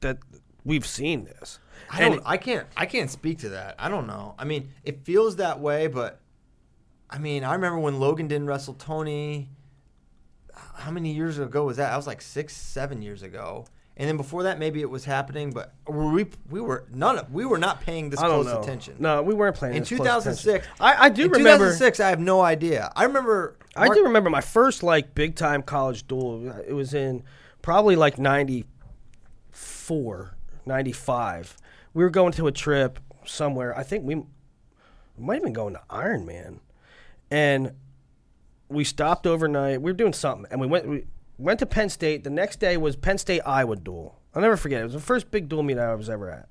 that 0.00 0.18
we've 0.64 0.86
seen 0.86 1.24
this. 1.24 1.60
I 1.90 2.00
don't. 2.00 2.22
I 2.24 2.36
can't. 2.38 2.66
I 2.76 2.86
can't 2.86 3.10
speak 3.10 3.38
to 3.40 3.50
that. 3.50 3.76
I 3.78 3.88
don't 3.88 4.08
know. 4.08 4.34
I 4.36 4.44
mean, 4.44 4.70
it 4.82 5.04
feels 5.04 5.36
that 5.36 5.60
way, 5.60 5.86
but 5.86 6.20
I 7.08 7.18
mean, 7.18 7.44
I 7.44 7.52
remember 7.52 7.78
when 7.78 8.00
Logan 8.00 8.26
didn't 8.26 8.48
wrestle 8.48 8.74
Tony. 8.74 9.48
How 10.54 10.90
many 10.90 11.12
years 11.12 11.38
ago 11.38 11.64
was 11.64 11.76
that? 11.78 11.92
I 11.92 11.96
was 11.96 12.06
like 12.06 12.20
six, 12.20 12.54
seven 12.56 13.00
years 13.02 13.22
ago. 13.22 13.64
And 13.96 14.08
then 14.08 14.16
before 14.16 14.44
that, 14.44 14.58
maybe 14.58 14.80
it 14.80 14.88
was 14.88 15.04
happening, 15.04 15.52
but 15.52 15.74
were 15.86 16.10
we 16.10 16.26
we 16.48 16.62
were 16.62 16.86
none 16.90 17.18
of 17.18 17.30
we 17.30 17.44
were 17.44 17.58
not 17.58 17.82
paying 17.82 18.08
this 18.08 18.20
I 18.20 18.26
don't 18.26 18.42
close 18.42 18.54
know. 18.54 18.62
attention. 18.62 18.96
No, 18.98 19.22
we 19.22 19.34
weren't 19.34 19.54
playing 19.54 19.74
In 19.76 19.82
this 19.82 19.90
close 19.90 20.00
attention. 20.00 20.32
2006, 20.44 20.66
I, 20.80 20.94
I 21.06 21.10
do 21.10 21.24
in 21.26 21.30
remember. 21.32 21.66
2006. 21.66 22.00
I 22.00 22.08
have 22.08 22.18
no 22.20 22.40
idea. 22.40 22.90
I 22.96 23.04
remember. 23.04 23.58
I 23.76 23.84
Mark- 23.86 23.98
do 23.98 24.04
remember 24.04 24.30
my 24.30 24.40
first 24.40 24.82
like 24.82 25.14
big 25.14 25.36
time 25.36 25.62
college 25.62 26.06
duel. 26.06 26.48
It 26.66 26.72
was 26.72 26.94
in 26.94 27.22
probably 27.60 27.96
like 27.96 28.18
94, 28.18 30.36
95. 30.66 31.56
We 31.94 32.02
were 32.04 32.10
going 32.10 32.32
to 32.32 32.46
a 32.46 32.52
trip 32.52 32.98
somewhere. 33.26 33.76
I 33.76 33.82
think 33.82 34.04
we, 34.04 34.14
we 34.16 34.24
might 35.18 35.34
have 35.34 35.42
been 35.42 35.52
going 35.52 35.74
to 35.74 35.80
Iron 35.90 36.24
Man. 36.24 36.60
And 37.30 37.72
we 38.72 38.84
stopped 38.84 39.26
overnight. 39.26 39.82
We 39.82 39.90
were 39.90 39.96
doing 39.96 40.12
something 40.12 40.46
and 40.50 40.60
we 40.60 40.66
went 40.66 40.88
we 40.88 41.04
went 41.38 41.58
to 41.60 41.66
Penn 41.66 41.88
State. 41.88 42.24
The 42.24 42.30
next 42.30 42.60
day 42.60 42.76
was 42.76 42.96
Penn 42.96 43.18
State 43.18 43.40
Iowa 43.44 43.76
duel. 43.76 44.20
I'll 44.34 44.42
never 44.42 44.56
forget. 44.56 44.80
It 44.80 44.84
was 44.84 44.92
the 44.94 45.00
first 45.00 45.30
big 45.30 45.48
duel 45.48 45.62
meet 45.62 45.78
I 45.78 45.94
was 45.94 46.08
ever 46.08 46.30
at. 46.30 46.48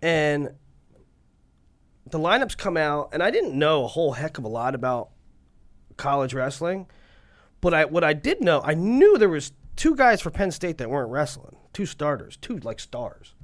And 0.00 0.50
the 2.10 2.18
lineups 2.18 2.56
come 2.56 2.76
out 2.76 3.10
and 3.12 3.22
I 3.22 3.30
didn't 3.30 3.58
know 3.58 3.84
a 3.84 3.88
whole 3.88 4.12
heck 4.12 4.38
of 4.38 4.44
a 4.44 4.48
lot 4.48 4.74
about 4.74 5.10
college 5.96 6.34
wrestling. 6.34 6.86
But 7.60 7.74
I 7.74 7.84
what 7.84 8.02
I 8.02 8.12
did 8.12 8.40
know, 8.40 8.60
I 8.64 8.74
knew 8.74 9.18
there 9.18 9.28
was 9.28 9.52
two 9.76 9.94
guys 9.94 10.20
for 10.20 10.30
Penn 10.30 10.50
State 10.50 10.78
that 10.78 10.90
weren't 10.90 11.10
wrestling, 11.10 11.56
two 11.72 11.86
starters, 11.86 12.36
two 12.36 12.58
like 12.58 12.80
stars, 12.80 13.34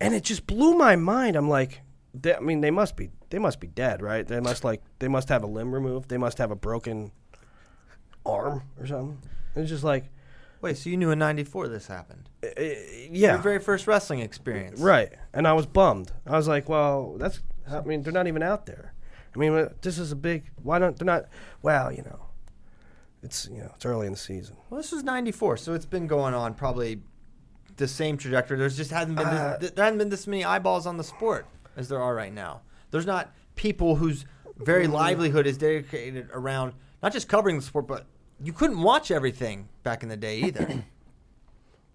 and 0.00 0.14
it 0.14 0.24
just 0.24 0.46
blew 0.46 0.74
my 0.74 0.96
mind. 0.96 1.36
I'm 1.36 1.48
like, 1.48 1.82
they, 2.12 2.34
I 2.34 2.40
mean, 2.40 2.60
they 2.60 2.72
must 2.72 2.96
be 2.96 3.10
they 3.30 3.38
must 3.38 3.60
be 3.60 3.66
dead, 3.66 4.02
right? 4.02 4.26
They 4.26 4.40
must 4.40 4.64
like 4.64 4.82
they 4.98 5.08
must 5.08 5.28
have 5.28 5.42
a 5.42 5.46
limb 5.46 5.74
removed. 5.74 6.08
They 6.08 6.18
must 6.18 6.38
have 6.38 6.50
a 6.50 6.56
broken 6.56 7.12
arm 8.24 8.62
or 8.78 8.86
something. 8.86 9.18
It's 9.56 9.70
just 9.70 9.84
like, 9.84 10.04
Wait, 10.60 10.76
so 10.76 10.90
you 10.90 10.96
knew 10.96 11.10
in 11.10 11.18
'94 11.18 11.68
this 11.68 11.86
happened? 11.86 12.28
yeah, 12.42 13.32
Your 13.34 13.38
very 13.38 13.58
first 13.58 13.86
wrestling 13.86 14.20
experience, 14.20 14.80
Right. 14.80 15.12
And 15.32 15.46
I 15.46 15.52
was 15.52 15.66
bummed. 15.66 16.12
I 16.26 16.36
was 16.36 16.48
like, 16.48 16.68
well, 16.68 17.16
that's, 17.18 17.40
I 17.70 17.80
mean, 17.82 18.02
they're 18.02 18.12
not 18.12 18.26
even 18.26 18.42
out 18.42 18.66
there. 18.66 18.92
I 19.34 19.38
mean, 19.38 19.52
uh, 19.54 19.68
this 19.82 19.98
is 19.98 20.10
a 20.12 20.16
big, 20.16 20.50
why 20.62 20.78
don't, 20.78 20.96
they're 20.98 21.06
not, 21.06 21.26
well, 21.62 21.92
you 21.92 22.02
know, 22.02 22.26
it's, 23.22 23.48
you 23.50 23.58
know, 23.58 23.70
it's 23.74 23.84
early 23.86 24.06
in 24.06 24.12
the 24.12 24.18
season. 24.18 24.56
Well, 24.70 24.78
this 24.80 24.90
was 24.92 25.02
'94, 25.04 25.56
so 25.58 25.74
it's 25.74 25.86
been 25.86 26.06
going 26.06 26.34
on 26.34 26.54
probably 26.54 27.02
the 27.76 27.88
same 27.88 28.16
trajectory. 28.16 28.58
There's 28.58 28.76
just 28.76 28.90
hasn't 28.90 29.16
been 29.16 29.26
Uh, 29.26 29.58
this, 29.60 29.70
there 29.72 29.84
hasn't 29.84 29.98
been 29.98 30.08
this 30.08 30.26
many 30.26 30.44
eyeballs 30.44 30.86
on 30.86 30.96
the 30.96 31.04
sport 31.04 31.46
as 31.76 31.88
there 31.88 32.00
are 32.00 32.14
right 32.14 32.32
now. 32.32 32.62
There's 32.90 33.06
not 33.06 33.32
people 33.54 33.96
whose 33.96 34.24
very 34.56 34.86
livelihood 34.86 35.46
is 35.46 35.56
dedicated 35.58 36.28
around 36.32 36.72
not 37.02 37.12
just 37.12 37.28
covering 37.28 37.56
the 37.56 37.62
sport, 37.62 37.86
but 37.86 38.06
you 38.42 38.52
couldn't 38.52 38.80
watch 38.80 39.10
everything 39.10 39.68
back 39.82 40.02
in 40.02 40.08
the 40.08 40.16
day 40.16 40.38
either. 40.40 40.84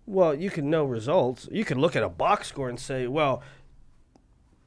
Well, 0.06 0.36
you 0.36 0.50
can 0.50 0.70
know 0.70 0.84
results. 0.84 1.48
You 1.50 1.64
can 1.64 1.80
look 1.80 1.96
at 1.96 2.04
a 2.04 2.10
box 2.10 2.50
score 2.50 2.68
and 2.68 2.78
say, 2.78 3.08
well, 3.08 3.42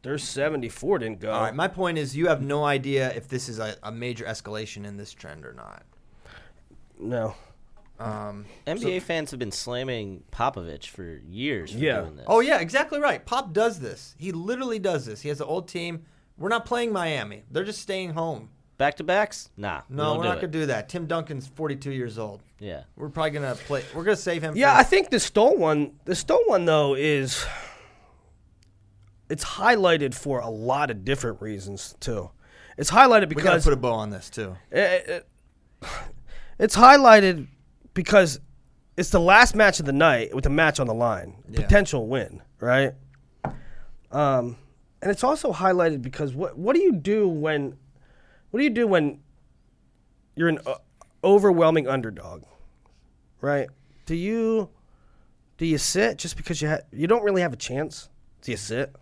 there's 0.02 0.24
74 0.24 1.00
didn't 1.00 1.20
go. 1.20 1.30
All 1.30 1.42
right, 1.42 1.54
my 1.54 1.68
point 1.68 1.98
is 1.98 2.16
you 2.16 2.28
have 2.28 2.40
no 2.40 2.64
idea 2.64 3.12
if 3.12 3.28
this 3.28 3.46
is 3.50 3.58
a, 3.58 3.76
a 3.82 3.92
major 3.92 4.24
escalation 4.24 4.86
in 4.86 4.96
this 4.96 5.12
trend 5.12 5.44
or 5.44 5.52
not. 5.52 5.82
no. 6.98 7.34
Um, 7.98 8.44
NBA 8.66 9.02
fans 9.02 9.30
have 9.30 9.38
been 9.40 9.52
slamming 9.52 10.22
Popovich 10.30 10.86
for 10.88 11.20
years 11.28 11.72
for 11.72 11.78
Yeah. 11.78 12.00
doing 12.00 12.16
this. 12.16 12.26
oh 12.28 12.40
yeah, 12.40 12.58
exactly 12.60 12.98
right. 12.98 13.24
Pop 13.24 13.52
does 13.54 13.80
this. 13.80 14.14
He 14.18 14.32
literally 14.32 14.78
does 14.78 15.06
this. 15.06 15.22
He 15.22 15.28
has 15.30 15.40
an 15.40 15.46
old 15.46 15.66
team. 15.68 16.04
We're 16.38 16.48
not 16.48 16.64
playing 16.66 16.92
Miami. 16.92 17.44
They're 17.50 17.64
just 17.64 17.80
staying 17.80 18.10
home. 18.14 18.50
Back 18.78 18.96
to 18.96 19.04
backs? 19.04 19.48
Nah. 19.56 19.80
we 19.88 19.96
No, 19.96 20.04
don't 20.04 20.18
we're 20.18 20.24
not 20.24 20.36
it. 20.38 20.40
gonna 20.42 20.52
do 20.52 20.66
that. 20.66 20.88
Tim 20.90 21.06
Duncan's 21.06 21.46
42 21.46 21.92
years 21.92 22.18
old. 22.18 22.42
Yeah. 22.58 22.82
We're 22.94 23.08
probably 23.08 23.30
gonna 23.30 23.54
play. 23.54 23.82
We're 23.94 24.04
gonna 24.04 24.16
save 24.16 24.42
him. 24.42 24.54
Yeah, 24.54 24.74
for, 24.74 24.80
I 24.80 24.82
think 24.82 25.08
the 25.10 25.18
Stoll 25.20 25.56
one, 25.56 25.92
the 26.04 26.14
Stoll 26.14 26.42
one 26.46 26.66
though 26.66 26.94
is, 26.94 27.46
it's 29.30 29.44
highlighted 29.44 30.14
for 30.14 30.40
a 30.40 30.50
lot 30.50 30.90
of 30.90 31.04
different 31.04 31.40
reasons 31.40 31.94
too. 32.00 32.30
It's 32.76 32.90
highlighted 32.90 33.28
because 33.30 33.44
we 33.44 33.48
gotta 33.50 33.62
put 33.62 33.72
a 33.72 33.76
bow 33.76 33.92
on 33.92 34.10
this 34.10 34.28
too. 34.30 34.54
it- 34.70 35.08
it- 35.08 35.88
it's 36.58 36.76
highlighted 36.76 37.46
because 37.94 38.40
it's 38.96 39.10
the 39.10 39.20
last 39.20 39.54
match 39.54 39.80
of 39.80 39.86
the 39.86 39.92
night 39.92 40.34
with 40.34 40.44
the 40.44 40.50
match 40.50 40.80
on 40.80 40.86
the 40.86 40.94
line, 40.94 41.42
Yeah. 41.48 41.62
potential 41.62 42.06
win, 42.08 42.42
right? 42.60 42.92
Um, 44.10 44.56
and 45.02 45.10
it's 45.10 45.24
also 45.24 45.52
highlighted 45.52 46.02
because 46.02 46.34
what 46.34 46.56
what 46.56 46.74
do 46.74 46.82
you 46.82 46.92
do 46.92 47.28
when 47.28 47.76
what 48.50 48.58
do 48.60 48.64
you 48.64 48.70
do 48.70 48.86
when 48.86 49.20
you're 50.34 50.48
an 50.48 50.58
uh, 50.66 50.74
overwhelming 51.24 51.88
underdog, 51.88 52.44
right? 53.40 53.68
Do 54.06 54.14
you 54.14 54.70
do 55.58 55.66
you 55.66 55.78
sit 55.78 56.18
just 56.18 56.36
because 56.36 56.60
you 56.62 56.68
ha- 56.68 56.80
you 56.92 57.06
don't 57.06 57.24
really 57.24 57.42
have 57.42 57.52
a 57.52 57.56
chance? 57.56 58.08
Do 58.42 58.50
you 58.50 58.56
sit? 58.56 58.94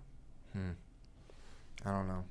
I 1.84 1.90
don't 1.90 2.08
know. 2.08 2.24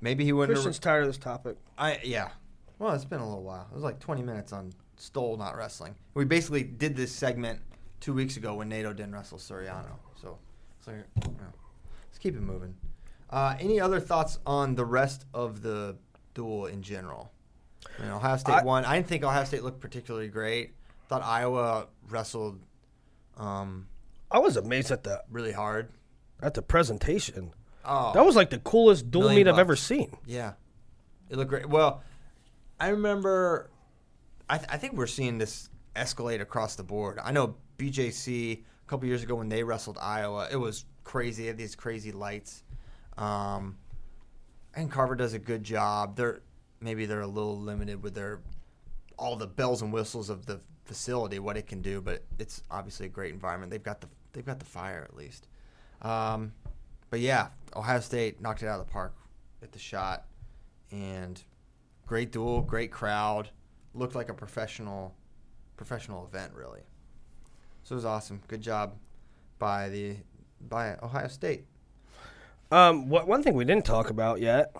Maybe 0.00 0.24
he 0.24 0.32
wouldn't. 0.32 0.56
Christian's 0.56 0.78
tired 0.78 1.02
of 1.02 1.08
this 1.08 1.18
topic. 1.18 1.56
I 1.76 1.98
yeah. 2.02 2.30
Well, 2.78 2.94
it's 2.94 3.04
been 3.04 3.20
a 3.20 3.26
little 3.26 3.42
while. 3.42 3.66
It 3.70 3.74
was 3.74 3.82
like 3.82 3.98
20 3.98 4.22
minutes 4.22 4.52
on 4.52 4.72
Stoll 4.96 5.36
not 5.36 5.56
wrestling. 5.56 5.94
We 6.14 6.24
basically 6.24 6.62
did 6.62 6.96
this 6.96 7.12
segment 7.12 7.60
two 8.00 8.12
weeks 8.12 8.36
ago 8.36 8.54
when 8.54 8.68
Nato 8.68 8.92
didn't 8.92 9.12
wrestle 9.12 9.38
Suriano. 9.38 9.96
So, 10.20 10.38
so 10.84 10.92
you 10.92 11.04
know, 11.24 11.52
let's 12.06 12.18
keep 12.18 12.34
it 12.34 12.40
moving. 12.42 12.74
Uh, 13.30 13.54
any 13.60 13.80
other 13.80 14.00
thoughts 14.00 14.38
on 14.46 14.74
the 14.74 14.84
rest 14.84 15.26
of 15.34 15.62
the 15.62 15.96
duel 16.34 16.66
in 16.66 16.82
general? 16.82 17.30
I 17.98 18.02
mean, 18.02 18.10
Ohio 18.12 18.36
State 18.36 18.52
I- 18.54 18.62
won. 18.64 18.84
I 18.84 18.96
didn't 18.96 19.08
think 19.08 19.24
Ohio 19.24 19.44
State 19.44 19.62
looked 19.62 19.80
particularly 19.80 20.28
great. 20.28 20.74
Thought 21.08 21.22
Iowa 21.24 21.86
wrestled 22.08 22.60
um, 23.38 23.86
I 24.30 24.38
was 24.40 24.56
amazed 24.56 24.90
at 24.90 25.04
the 25.04 25.22
really 25.30 25.52
hard. 25.52 25.90
at 26.42 26.54
the 26.54 26.62
presentation. 26.62 27.52
Oh, 27.84 28.12
That 28.12 28.24
was 28.26 28.36
like 28.36 28.50
the 28.50 28.58
coolest 28.58 29.06
Million 29.06 29.36
meet 29.36 29.48
I've 29.48 29.58
ever 29.58 29.76
seen. 29.76 30.14
Yeah, 30.26 30.52
it 31.30 31.36
looked 31.36 31.48
great. 31.50 31.66
Well, 31.68 32.02
I 32.80 32.88
remember. 32.88 33.70
I, 34.50 34.58
th- 34.58 34.68
I 34.70 34.76
think 34.76 34.94
we're 34.94 35.06
seeing 35.06 35.38
this 35.38 35.68
escalate 35.94 36.40
across 36.40 36.74
the 36.74 36.82
board. 36.82 37.18
I 37.22 37.32
know 37.32 37.56
BJC 37.78 38.52
a 38.58 38.88
couple 38.88 39.06
years 39.06 39.22
ago 39.22 39.34
when 39.36 39.48
they 39.48 39.62
wrestled 39.62 39.98
Iowa, 40.00 40.48
it 40.50 40.56
was 40.56 40.84
crazy. 41.04 41.42
They 41.44 41.48
had 41.48 41.58
these 41.58 41.74
crazy 41.76 42.12
lights. 42.12 42.62
Um, 43.18 43.76
and 44.74 44.90
Carver 44.90 45.16
does 45.16 45.34
a 45.34 45.38
good 45.38 45.64
job. 45.64 46.16
They're 46.16 46.40
maybe 46.80 47.04
they're 47.04 47.20
a 47.20 47.26
little 47.26 47.58
limited 47.58 48.02
with 48.02 48.14
their 48.14 48.40
all 49.18 49.36
the 49.36 49.46
bells 49.46 49.82
and 49.82 49.92
whistles 49.92 50.30
of 50.30 50.46
the 50.46 50.60
facility, 50.84 51.38
what 51.38 51.56
it 51.56 51.66
can 51.66 51.82
do, 51.82 52.00
but 52.00 52.22
it's 52.38 52.62
obviously 52.70 53.06
a 53.06 53.08
great 53.08 53.34
environment. 53.34 53.70
They've 53.70 53.82
got 53.82 54.00
the 54.00 54.08
they've 54.32 54.46
got 54.46 54.60
the 54.60 54.64
fire 54.64 55.06
at 55.08 55.16
least. 55.16 55.48
Um, 56.00 56.52
but 57.10 57.20
yeah, 57.20 57.48
Ohio 57.74 58.00
State 58.00 58.40
knocked 58.40 58.62
it 58.62 58.68
out 58.68 58.80
of 58.80 58.86
the 58.86 58.92
park 58.92 59.14
at 59.62 59.72
the 59.72 59.78
shot, 59.78 60.26
and 60.92 61.42
great 62.06 62.30
duel, 62.30 62.60
great 62.60 62.92
crowd, 62.92 63.50
looked 63.94 64.14
like 64.14 64.28
a 64.28 64.34
professional 64.34 65.14
professional 65.76 66.24
event 66.26 66.52
really. 66.54 66.82
So 67.82 67.94
it 67.94 67.96
was 67.96 68.04
awesome. 68.04 68.40
Good 68.46 68.60
job 68.60 68.94
by 69.58 69.88
the 69.88 70.16
by 70.60 70.96
Ohio 71.02 71.28
State. 71.28 71.66
Um, 72.70 73.08
what 73.08 73.26
one 73.26 73.42
thing 73.42 73.54
we 73.54 73.64
didn't 73.64 73.84
talk 73.84 74.10
about 74.10 74.40
yet 74.40 74.74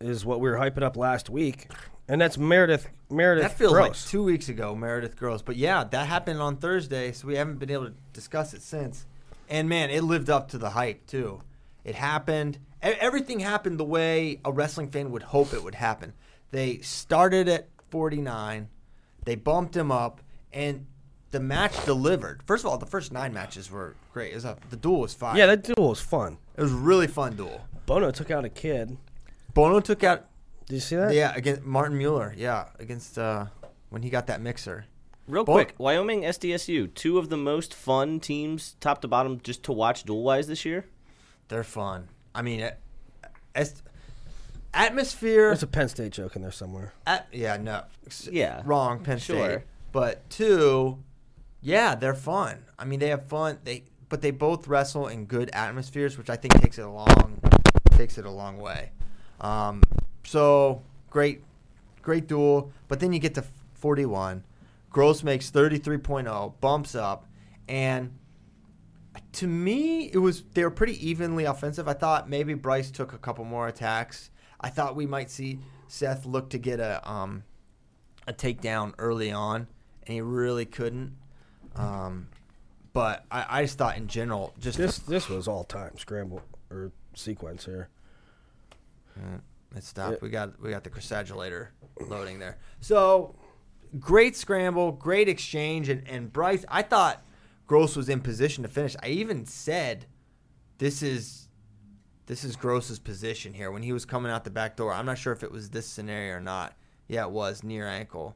is 0.00 0.24
what 0.24 0.40
we 0.40 0.48
were 0.50 0.56
hyping 0.56 0.82
up 0.82 0.96
last 0.96 1.28
week, 1.28 1.70
and 2.08 2.20
that's 2.20 2.38
Meredith 2.38 2.88
Meredith 3.10 3.44
That 3.44 3.58
feels 3.58 3.72
Gross. 3.72 3.88
like 3.88 4.10
two 4.10 4.24
weeks 4.24 4.48
ago, 4.48 4.74
Meredith 4.74 5.16
Gross. 5.16 5.42
But 5.42 5.56
yeah, 5.56 5.84
that 5.84 6.06
happened 6.06 6.40
on 6.40 6.56
Thursday, 6.56 7.12
so 7.12 7.26
we 7.26 7.36
haven't 7.36 7.58
been 7.58 7.70
able 7.70 7.86
to 7.86 7.94
discuss 8.12 8.54
it 8.54 8.62
since. 8.62 9.06
And 9.48 9.68
man, 9.68 9.90
it 9.90 10.02
lived 10.02 10.30
up 10.30 10.48
to 10.48 10.58
the 10.58 10.70
hype 10.70 11.06
too. 11.06 11.42
It 11.84 11.94
happened. 11.94 12.58
Everything 12.82 13.40
happened 13.40 13.78
the 13.78 13.84
way 13.84 14.40
a 14.44 14.52
wrestling 14.52 14.90
fan 14.90 15.10
would 15.10 15.22
hope 15.22 15.52
it 15.52 15.62
would 15.62 15.74
happen. 15.74 16.14
They 16.50 16.78
started 16.78 17.48
at 17.48 17.68
49, 17.90 18.68
they 19.24 19.34
bumped 19.34 19.76
him 19.76 19.90
up, 19.92 20.20
and 20.52 20.86
the 21.36 21.40
match 21.42 21.84
delivered. 21.84 22.42
First 22.46 22.64
of 22.64 22.70
all, 22.70 22.78
the 22.78 22.86
first 22.86 23.12
nine 23.12 23.34
matches 23.34 23.70
were 23.70 23.94
great. 24.14 24.32
It 24.32 24.36
was 24.36 24.46
a, 24.46 24.56
the 24.70 24.76
duel 24.76 25.00
was 25.00 25.12
fire. 25.12 25.36
Yeah, 25.36 25.44
that 25.44 25.64
duel 25.64 25.90
was 25.90 26.00
fun. 26.00 26.38
it 26.56 26.62
was 26.62 26.72
a 26.72 26.76
really 26.76 27.06
fun 27.06 27.36
duel. 27.36 27.60
Bono 27.84 28.10
took 28.10 28.30
out 28.30 28.46
a 28.46 28.48
kid. 28.48 28.96
Bono 29.52 29.80
took 29.80 30.02
out 30.02 30.24
Did 30.64 30.76
you 30.76 30.80
see 30.80 30.96
that? 30.96 31.12
yeah 31.12 31.34
against 31.36 31.62
Martin 31.62 31.98
Mueller. 31.98 32.32
Yeah, 32.34 32.68
against 32.78 33.18
uh, 33.18 33.46
when 33.90 34.00
he 34.02 34.08
got 34.08 34.28
that 34.28 34.40
mixer. 34.40 34.86
Real 35.28 35.44
Boy- 35.44 35.64
quick, 35.64 35.74
Wyoming 35.76 36.22
SDSU, 36.22 36.94
two 36.94 37.18
of 37.18 37.28
the 37.28 37.36
most 37.36 37.74
fun 37.74 38.18
teams, 38.18 38.76
top 38.80 39.02
to 39.02 39.08
bottom, 39.08 39.38
just 39.42 39.62
to 39.64 39.72
watch 39.72 40.04
duel 40.04 40.22
wise 40.22 40.46
this 40.46 40.64
year. 40.64 40.86
They're 41.48 41.64
fun. 41.64 42.08
I 42.34 42.40
mean, 42.40 42.60
it, 42.60 42.78
it's, 43.54 43.82
atmosphere. 44.72 45.48
There's 45.48 45.62
a 45.62 45.66
Penn 45.66 45.88
State 45.90 46.12
joke 46.12 46.34
in 46.36 46.40
there 46.42 46.50
somewhere. 46.52 46.94
At, 47.06 47.26
yeah, 47.30 47.58
no. 47.58 47.82
Yeah. 48.30 48.62
Wrong, 48.64 49.00
Penn 49.04 49.18
Sure. 49.18 49.50
State. 49.50 49.62
But 49.92 50.28
two, 50.30 51.02
yeah, 51.66 51.96
they're 51.96 52.14
fun. 52.14 52.62
I 52.78 52.84
mean, 52.84 53.00
they 53.00 53.08
have 53.08 53.24
fun. 53.24 53.58
They 53.64 53.82
but 54.08 54.22
they 54.22 54.30
both 54.30 54.68
wrestle 54.68 55.08
in 55.08 55.24
good 55.24 55.50
atmospheres, 55.52 56.16
which 56.16 56.30
I 56.30 56.36
think 56.36 56.54
takes 56.60 56.78
it 56.78 56.82
a 56.82 56.88
long 56.88 57.40
takes 57.90 58.18
it 58.18 58.24
a 58.24 58.30
long 58.30 58.58
way. 58.58 58.92
Um, 59.40 59.82
so 60.22 60.82
great, 61.10 61.42
great 62.02 62.28
duel. 62.28 62.70
But 62.86 63.00
then 63.00 63.12
you 63.12 63.18
get 63.18 63.34
to 63.34 63.44
41. 63.74 64.44
Gross 64.90 65.24
makes 65.24 65.50
33.0, 65.50 66.54
bumps 66.60 66.94
up, 66.94 67.26
and 67.68 68.16
to 69.32 69.48
me, 69.48 70.08
it 70.12 70.18
was 70.18 70.44
they 70.54 70.62
were 70.62 70.70
pretty 70.70 71.04
evenly 71.04 71.46
offensive. 71.46 71.88
I 71.88 71.94
thought 71.94 72.30
maybe 72.30 72.54
Bryce 72.54 72.92
took 72.92 73.12
a 73.12 73.18
couple 73.18 73.44
more 73.44 73.66
attacks. 73.66 74.30
I 74.60 74.68
thought 74.68 74.94
we 74.94 75.06
might 75.06 75.32
see 75.32 75.58
Seth 75.88 76.26
look 76.26 76.48
to 76.50 76.58
get 76.58 76.78
a 76.78 77.02
um, 77.10 77.42
a 78.28 78.32
takedown 78.32 78.94
early 78.98 79.32
on, 79.32 79.66
and 80.06 80.14
he 80.14 80.20
really 80.20 80.64
couldn't. 80.64 81.16
Um, 81.76 82.28
but 82.92 83.24
I, 83.30 83.46
I 83.48 83.62
just 83.62 83.78
thought 83.78 83.96
in 83.96 84.08
general, 84.08 84.54
just 84.58 84.78
This 84.78 84.98
this 84.98 85.28
was 85.28 85.46
all 85.48 85.64
time 85.64 85.98
scramble 85.98 86.42
or 86.70 86.92
sequence 87.14 87.64
here. 87.64 87.88
Let's 89.74 89.88
stop. 89.88 90.22
We 90.22 90.30
got 90.30 90.60
we 90.60 90.70
got 90.70 90.84
the 90.84 90.90
crusadulator 90.90 91.68
loading 92.00 92.38
there. 92.38 92.58
So 92.80 93.34
great 93.98 94.36
scramble, 94.36 94.92
great 94.92 95.28
exchange, 95.28 95.88
and, 95.88 96.06
and 96.08 96.32
Bryce. 96.32 96.64
I 96.68 96.82
thought 96.82 97.22
Gross 97.66 97.96
was 97.96 98.08
in 98.08 98.20
position 98.20 98.62
to 98.62 98.68
finish. 98.68 98.96
I 99.02 99.08
even 99.08 99.44
said 99.44 100.06
this 100.78 101.02
is 101.02 101.48
this 102.26 102.44
is 102.44 102.56
Gross's 102.56 102.98
position 102.98 103.54
here 103.54 103.70
when 103.70 103.82
he 103.82 103.92
was 103.92 104.04
coming 104.04 104.32
out 104.32 104.44
the 104.44 104.50
back 104.50 104.76
door. 104.76 104.92
I'm 104.92 105.06
not 105.06 105.18
sure 105.18 105.32
if 105.32 105.42
it 105.42 105.52
was 105.52 105.70
this 105.70 105.86
scenario 105.86 106.34
or 106.34 106.40
not. 106.40 106.74
Yeah, 107.08 107.24
it 107.24 107.30
was 107.30 107.62
near 107.62 107.86
ankle. 107.86 108.34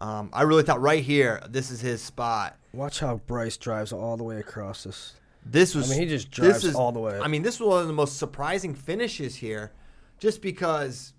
Um, 0.00 0.30
I 0.32 0.42
really 0.42 0.62
thought 0.62 0.80
right 0.80 1.02
here, 1.02 1.42
this 1.48 1.70
is 1.70 1.80
his 1.80 2.00
spot. 2.02 2.56
Watch 2.72 3.00
how 3.00 3.16
Bryce 3.26 3.56
drives 3.56 3.92
all 3.92 4.16
the 4.16 4.24
way 4.24 4.38
across 4.38 4.84
this. 4.84 5.14
This 5.44 5.74
was. 5.74 5.90
I 5.90 5.94
mean, 5.94 6.02
he 6.02 6.08
just 6.08 6.30
this 6.30 6.60
drives 6.62 6.74
all 6.74 6.92
the 6.92 7.00
way. 7.00 7.18
I 7.18 7.26
mean, 7.28 7.42
this 7.42 7.58
was 7.58 7.68
one 7.68 7.80
of 7.82 7.86
the 7.86 7.92
most 7.92 8.16
surprising 8.18 8.74
finishes 8.74 9.36
here, 9.36 9.72
just 10.18 10.42
because 10.42 11.14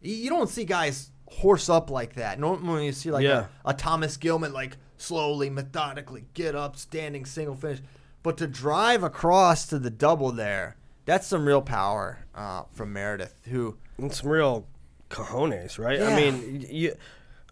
you 0.00 0.30
don't 0.30 0.48
see 0.48 0.64
guys 0.64 1.10
horse 1.28 1.68
up 1.68 1.90
like 1.90 2.14
that. 2.14 2.38
Normally, 2.38 2.86
you 2.86 2.92
see 2.92 3.10
like 3.10 3.24
Yeah. 3.24 3.46
a, 3.64 3.70
a 3.70 3.74
Thomas 3.74 4.16
Gilman 4.16 4.52
like 4.52 4.76
slowly, 4.96 5.50
methodically 5.50 6.24
get 6.34 6.54
up, 6.54 6.76
standing 6.76 7.26
single 7.26 7.56
finish, 7.56 7.80
but 8.22 8.36
to 8.38 8.46
drive 8.46 9.02
across 9.02 9.66
to 9.66 9.78
the 9.78 9.90
double 9.90 10.30
there, 10.30 10.76
that's 11.04 11.26
some 11.26 11.44
real 11.46 11.60
power 11.62 12.24
uh, 12.34 12.62
from 12.72 12.92
Meredith, 12.92 13.34
who 13.50 13.76
And 13.98 14.12
some 14.12 14.30
real 14.30 14.66
cojones, 15.10 15.78
right? 15.78 16.00
I 16.00 16.14
mean, 16.16 16.66
you, 16.70 16.94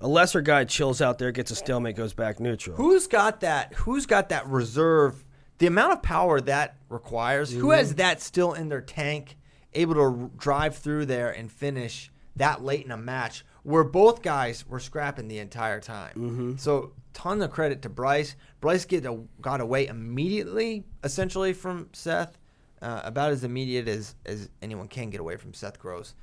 a 0.03 0.09
lesser 0.09 0.41
guy 0.41 0.65
chills 0.65 1.01
out 1.01 1.19
there, 1.19 1.31
gets 1.31 1.51
a 1.51 1.55
stalemate, 1.55 1.97
goes 1.97 2.13
back 2.13 2.41
neutral. 2.41 2.77
Who's 2.77 3.07
got 3.07 3.41
that? 3.41 3.73
Who's 3.75 4.05
got 4.05 4.29
that 4.31 4.47
reserve? 4.49 5.25
The 5.59 5.69
amount 5.69 5.93
of 5.93 6.03
power 6.03 6.41
that 6.41 6.77
requires. 6.89 7.53
Who 7.53 7.71
has 7.71 7.95
that 7.95 8.21
still 8.21 8.53
in 8.53 8.69
their 8.69 8.81
tank, 8.81 9.37
able 9.73 9.95
to 9.95 10.01
r- 10.01 10.31
drive 10.37 10.77
through 10.77 11.07
there 11.07 11.31
and 11.31 11.51
finish 11.51 12.11
that 12.35 12.65
late 12.65 12.85
in 12.85 12.91
a 12.91 12.97
match 12.97 13.45
where 13.63 13.85
both 13.85 14.23
guys 14.23 14.67
were 14.67 14.81
scrapping 14.81 15.29
the 15.29 15.39
entire 15.39 15.81
time. 15.81 16.13
So 16.59 16.95
ton 17.13 17.41
of 17.41 17.53
credit 17.53 17.83
to 17.83 17.89
Bryce. 17.89 18.35
Bryce 18.61 18.85
get 18.85 19.07
a, 19.07 19.21
got 19.41 19.61
away 19.61 19.87
immediately, 19.87 20.85
essentially 21.05 21.53
from 21.53 21.91
Seth, 21.93 22.39
uh, 22.81 23.03
about 23.05 23.31
as 23.31 23.45
immediate 23.45 23.87
as 23.87 24.17
as 24.27 24.49
anyone 24.63 24.89
can 24.89 25.11
get 25.11 25.21
away 25.21 25.37
from 25.37 25.55
Seth 25.55 25.79
Gross 25.79 26.15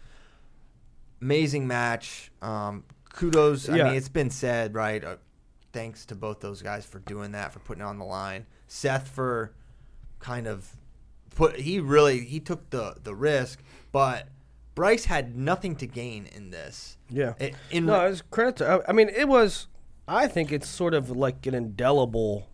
amazing 1.22 1.68
match. 1.68 2.32
Um, 2.42 2.84
kudos. 3.14 3.70
I 3.70 3.74
mean, 3.74 3.96
it's 3.96 4.10
been 4.10 4.30
said, 4.30 4.74
right? 4.76 5.04
Uh, 5.04 5.16
thanks 5.74 6.06
to 6.08 6.16
both 6.16 6.40
those 6.40 6.62
guys 6.62 6.86
for 6.86 7.00
doing 7.00 7.32
that, 7.34 7.54
for 7.54 7.60
putting 7.60 7.82
it 7.82 7.86
on 7.86 7.98
the 8.00 8.06
line. 8.06 8.46
Seth 8.68 9.08
for 9.08 9.54
kind 10.20 10.48
of 10.48 10.76
put. 11.36 11.58
He 11.60 11.80
really 11.80 12.20
he 12.22 12.40
took 12.40 12.70
the 12.70 12.96
the 13.04 13.16
risk, 13.16 13.62
but 13.92 14.28
Bryce 14.76 15.06
had 15.06 15.36
nothing 15.36 15.76
to 15.78 15.88
gain 15.88 16.28
in 16.28 16.52
this. 16.52 16.98
Yeah. 17.10 17.34
I- 17.40 17.54
In, 17.72 17.86
no, 17.86 18.06
it's 18.06 18.22
credit 18.22 18.58
to. 18.58 18.68
I- 18.86 18.90
I 18.90 18.94
mean, 18.94 19.10
it 19.10 19.28
was. 19.28 19.68
I 20.08 20.28
think 20.28 20.52
it's 20.52 20.68
sort 20.68 20.94
of 20.96 21.12
like 21.12 21.46
an 21.46 21.54
indelible 21.54 22.48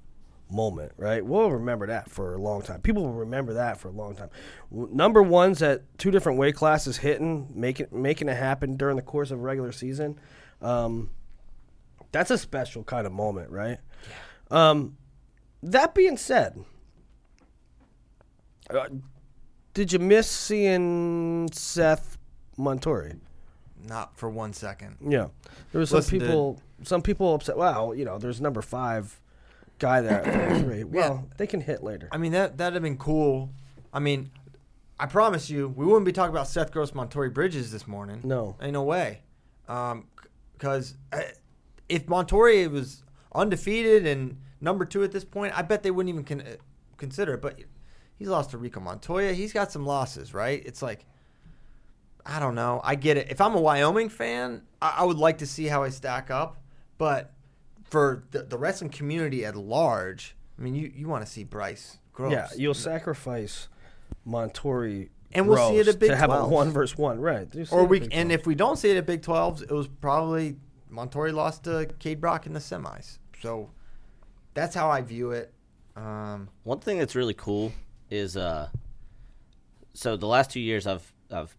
moment, 0.52 0.92
right? 0.98 1.26
We'll 1.26 1.50
remember 1.52 1.88
that 1.88 2.10
for 2.12 2.34
a 2.36 2.38
long 2.38 2.62
time. 2.62 2.82
People 2.82 3.04
will 3.04 3.14
remember 3.14 3.54
that 3.54 3.78
for 3.80 3.88
a 3.88 3.92
long 3.92 4.14
time. 4.16 4.30
Number 4.70 5.24
ones 5.24 5.62
at 5.64 5.82
two 5.98 6.12
different 6.12 6.38
weight 6.38 6.56
classes 6.56 6.98
hitting, 6.98 7.48
making 7.56 7.88
making 7.92 8.28
it 8.30 8.36
happen 8.38 8.76
during 8.76 8.96
the 8.98 9.02
course 9.02 9.32
of 9.32 9.40
a 9.40 9.42
regular 9.42 9.72
season. 9.72 10.20
Um, 10.66 11.10
that's 12.12 12.32
a 12.32 12.38
special 12.38 12.84
kind 12.84 13.06
of 13.06 13.14
moment, 13.14 13.52
right? 13.52 13.78
Yeah. 14.52 14.70
Um, 14.70 14.98
that 15.64 15.94
being 15.96 16.18
said, 16.18 16.64
uh, 18.70 18.88
did 19.74 19.92
you 19.92 20.00
miss 20.00 20.30
seeing 20.30 21.50
Seth 21.52 22.18
Montorie? 22.58 23.20
not 23.88 24.18
for 24.18 24.30
one 24.30 24.54
second. 24.54 24.98
Yeah, 25.02 25.28
there 25.72 25.80
was 25.80 25.90
some 25.90 25.98
Listen, 25.98 26.20
people. 26.20 26.62
Some 26.84 27.02
people 27.02 27.34
upset. 27.34 27.58
Wow, 27.58 27.94
you 27.94 28.06
know, 28.06 28.18
there's 28.18 28.42
number 28.42 28.62
five 28.62 29.20
guy 29.80 30.02
there 30.02 30.26
at 30.26 30.50
33. 30.50 30.84
Well, 30.86 31.28
they 31.38 31.48
can 31.48 31.62
hit 31.62 31.84
later. 31.84 32.10
I 32.12 32.18
mean 32.18 32.32
that 32.34 32.58
that'd 32.58 32.74
have 32.74 32.84
been 32.84 32.98
cool. 32.98 33.50
I 33.94 34.00
mean, 34.00 34.32
I 35.00 35.06
promise 35.06 35.50
you, 35.50 35.70
we 35.70 35.86
wouldn't 35.86 36.06
be 36.06 36.12
talking 36.12 36.34
about 36.34 36.48
Seth 36.48 36.72
Gross 36.72 36.92
Montorie 36.92 37.34
Bridges 37.34 37.72
this 37.72 37.88
morning. 37.88 38.22
No. 38.24 38.56
ain't 38.62 38.74
no 38.74 38.84
way. 38.84 39.22
Um, 39.68 40.08
because 40.58 40.96
if 41.90 42.06
Montorie 42.08 42.70
was 42.70 43.04
undefeated 43.34 44.06
and 44.06 44.38
number 44.62 44.86
two 44.86 45.04
at 45.04 45.12
this 45.12 45.26
point, 45.26 45.58
I 45.58 45.62
bet 45.62 45.84
they 45.84 45.92
wouldn't 45.92 46.14
even 46.14 46.24
con- 46.24 46.48
uh, 46.48 46.56
consider 46.98 47.36
it. 47.36 47.42
But 47.42 47.60
he's 48.18 48.28
lost 48.28 48.52
to 48.52 48.58
Rico 48.58 48.80
Montoya. 48.80 49.34
He's 49.34 49.54
got 49.54 49.72
some 49.72 49.86
losses, 49.86 50.34
right? 50.34 50.62
It's 50.66 50.82
like. 50.82 51.06
I 52.28 52.40
don't 52.40 52.56
know. 52.56 52.82
I 52.84 52.96
get 52.96 53.18
it. 53.18 53.28
If 53.30 53.40
I'm 53.40 53.54
a 53.54 53.62
Wyoming 53.62 54.10
fan, 54.10 54.64
I, 54.82 54.96
I 54.98 55.04
would 55.04 55.20
like 55.20 55.38
to 55.38 55.46
see 55.46 55.66
how 55.66 55.84
I 55.84 55.90
stack 55.90 56.32
up. 56.32 56.58
But 56.98 57.32
for 57.84 58.24
the, 58.32 58.42
the 58.42 58.58
wrestling 58.58 58.90
community 58.90 59.46
at 59.46 59.56
large, 59.56 60.36
I 60.58 60.64
mean, 60.64 60.74
you, 60.74 60.92
you 60.96 61.08
want 61.08 61.24
to 61.24 61.32
see 61.32 61.44
Bryce 61.44 62.00
Gross. 62.14 62.32
Yeah, 62.32 62.48
you'll 62.58 62.74
sacrifice 62.74 63.68
Montorie. 64.28 65.10
And 65.36 65.48
we'll 65.48 65.70
see 65.70 65.78
it 65.78 65.88
at 65.88 66.00
Big 66.00 66.10
to 66.10 66.16
have 66.16 66.30
a 66.30 66.34
12s. 66.34 66.50
one 66.50 66.72
versus 66.72 66.98
one, 66.98 67.20
right? 67.20 67.48
You 67.54 67.66
see 67.66 67.76
it 67.76 67.78
Or 67.78 67.84
at 67.84 67.90
we 67.90 68.00
Big 68.00 68.10
and 68.14 68.30
12. 68.30 68.40
if 68.40 68.48
we 68.48 68.56
don't 68.56 68.78
see 68.78 68.90
it 68.92 68.98
at 68.98 69.06
Big 69.06 69.22
12s, 69.22 69.64
it 69.64 69.72
was 69.72 69.88
probably 69.88 70.56
Montorie 70.92 71.34
lost 71.34 71.64
to 71.66 71.88
Cade 72.00 72.22
Brock 72.22 72.46
in 72.46 72.54
the 72.54 72.60
semis. 72.60 73.18
So 73.42 73.70
that's 74.54 74.74
how 74.76 74.90
I 74.90 75.02
view 75.02 75.32
it. 75.32 75.54
Um, 75.96 76.50
One 76.64 76.80
thing 76.80 77.00
that's 77.00 77.16
really 77.16 77.34
cool 77.34 77.72
is 78.10 78.36
uh 78.38 78.70
so 79.94 80.16
the 80.18 80.28
last 80.28 80.52
two 80.52 80.60
years 80.60 80.86
I've 80.88 81.12
I've 81.32 81.56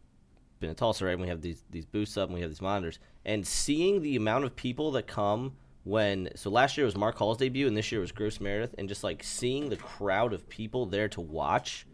been 0.61 0.71
at 0.71 0.77
Tulsa, 0.77 1.05
right? 1.05 1.13
And 1.13 1.21
we 1.21 1.29
have 1.29 1.41
these 1.43 1.63
these 1.71 1.87
booths 1.87 2.17
up 2.17 2.29
and 2.29 2.35
we 2.35 2.41
have 2.43 2.51
these 2.51 2.63
monitors. 2.63 2.99
And 3.25 3.47
seeing 3.47 4.03
the 4.03 4.17
amount 4.17 4.45
of 4.45 4.55
people 4.57 4.93
that 4.93 5.07
come 5.07 5.55
when 5.85 6.29
so 6.35 6.51
last 6.51 6.77
year 6.77 6.85
was 6.85 6.97
Mark 6.97 7.17
Hall's 7.17 7.39
debut 7.39 7.67
and 7.67 7.77
this 7.77 7.91
year 7.93 8.01
was 8.01 8.13
Gross 8.13 8.41
Meredith 8.41 8.75
and 8.79 8.89
just 8.89 9.05
like 9.05 9.23
seeing 9.23 9.69
the 9.69 9.77
crowd 9.77 10.33
of 10.33 10.49
people 10.49 10.87
there 10.87 11.09
to 11.09 11.21
watch 11.21 11.87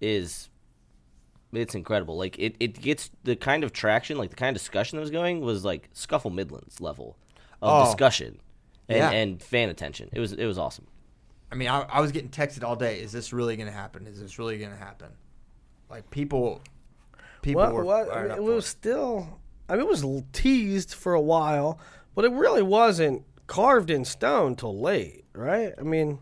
is 0.00 0.48
it's 1.52 1.74
incredible. 1.74 2.16
Like 2.16 2.38
it, 2.38 2.56
it 2.60 2.80
gets 2.80 3.10
the 3.24 3.36
kind 3.36 3.64
of 3.64 3.72
traction, 3.72 4.18
like 4.18 4.30
the 4.30 4.36
kind 4.36 4.54
of 4.56 4.60
discussion 4.60 4.96
that 4.96 5.00
was 5.00 5.10
going 5.10 5.40
was 5.40 5.64
like 5.64 5.88
Scuffle 5.92 6.30
Midlands 6.30 6.80
level 6.80 7.16
of 7.62 7.82
Oh. 7.82 7.84
discussion 7.86 8.40
and, 8.88 8.98
Yeah. 8.98 9.10
and 9.10 9.42
fan 9.42 9.68
attention. 9.68 10.08
It 10.12 10.20
was 10.20 10.32
it 10.32 10.46
was 10.46 10.58
awesome. 10.58 10.86
I 11.50 11.54
mean, 11.54 11.68
I, 11.68 11.80
I 11.82 12.00
was 12.00 12.12
getting 12.12 12.28
texted 12.30 12.62
all 12.62 12.76
day. 12.76 13.00
Is 13.00 13.10
this 13.12 13.32
really 13.32 13.56
going 13.56 13.68
to 13.68 13.72
happen? 13.72 14.06
Is 14.06 14.20
this 14.20 14.38
really 14.38 14.58
going 14.58 14.70
to 14.72 14.76
happen? 14.76 15.08
Like 15.90 16.10
people, 16.10 16.60
people 17.40 17.62
What, 17.62 17.72
were 17.72 17.84
what, 17.84 18.08
fired 18.08 18.30
up 18.30 18.36
it 18.36 18.40
for 18.40 18.52
was 18.54 18.66
still. 18.66 19.40
I 19.68 19.72
mean, 19.72 19.80
it 19.82 19.88
was 19.88 20.04
teased 20.32 20.92
for 20.94 21.14
a 21.14 21.20
while, 21.20 21.78
but 22.14 22.24
it 22.26 22.32
really 22.32 22.62
wasn't 22.62 23.24
carved 23.46 23.90
in 23.90 24.04
stone 24.04 24.56
till 24.56 24.78
late, 24.78 25.24
right? 25.32 25.72
I 25.78 25.82
mean, 25.82 26.18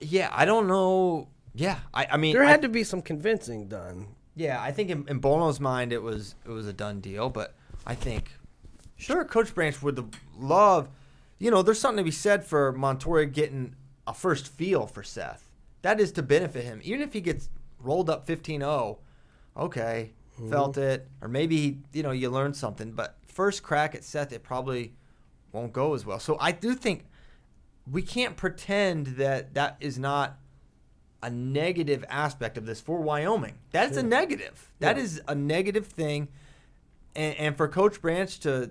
Yeah, 0.00 0.30
I 0.32 0.44
don't 0.44 0.68
know. 0.68 1.28
Yeah, 1.54 1.78
I, 1.92 2.06
I 2.12 2.16
mean, 2.16 2.32
there 2.34 2.44
I- 2.44 2.50
had 2.50 2.62
to 2.62 2.68
be 2.68 2.84
some 2.84 3.02
convincing 3.02 3.66
done. 3.68 4.06
Yeah, 4.34 4.62
I 4.62 4.72
think 4.72 4.90
in, 4.90 5.06
in 5.08 5.18
Bono's 5.18 5.60
mind 5.60 5.92
it 5.92 6.02
was 6.02 6.34
it 6.44 6.50
was 6.50 6.66
a 6.66 6.72
done 6.72 7.00
deal, 7.00 7.28
but 7.28 7.54
I 7.86 7.94
think 7.94 8.32
sure 8.96 9.24
Coach 9.24 9.54
Branch 9.54 9.80
would 9.82 10.16
love. 10.38 10.88
you 11.38 11.50
know, 11.50 11.62
there's 11.62 11.80
something 11.80 11.98
to 11.98 12.04
be 12.04 12.10
said 12.10 12.44
for 12.44 12.72
Montoya 12.72 13.26
getting 13.26 13.74
a 14.06 14.14
first 14.14 14.48
feel 14.48 14.86
for 14.86 15.02
Seth. 15.02 15.50
That 15.82 16.00
is 16.00 16.12
to 16.12 16.22
benefit 16.22 16.64
him. 16.64 16.80
Even 16.84 17.02
if 17.02 17.12
he 17.12 17.20
gets 17.20 17.48
rolled 17.80 18.08
up 18.08 18.26
15-0, 18.26 18.98
okay, 19.56 20.12
mm-hmm. 20.34 20.50
felt 20.50 20.78
it, 20.78 21.08
or 21.20 21.28
maybe 21.28 21.78
you 21.92 22.02
know, 22.02 22.12
you 22.12 22.30
learned 22.30 22.56
something. 22.56 22.92
But 22.92 23.16
first 23.26 23.62
crack 23.62 23.94
at 23.94 24.04
Seth, 24.04 24.32
it 24.32 24.42
probably 24.42 24.92
won't 25.52 25.72
go 25.72 25.94
as 25.94 26.06
well. 26.06 26.20
So 26.20 26.36
I 26.40 26.52
do 26.52 26.74
think 26.74 27.04
we 27.90 28.02
can't 28.02 28.36
pretend 28.36 29.08
that 29.18 29.54
that 29.54 29.76
is 29.80 29.98
not 29.98 30.38
a 31.22 31.30
negative 31.30 32.04
aspect 32.08 32.58
of 32.58 32.66
this 32.66 32.80
for 32.80 33.00
Wyoming. 33.00 33.54
That's 33.70 33.96
a 33.96 34.02
negative. 34.02 34.70
That 34.80 34.98
is 34.98 35.20
a 35.28 35.34
negative 35.34 35.86
thing. 35.86 36.28
And, 37.14 37.36
and 37.36 37.56
for 37.56 37.68
Coach 37.68 38.00
Branch 38.00 38.38
to 38.40 38.70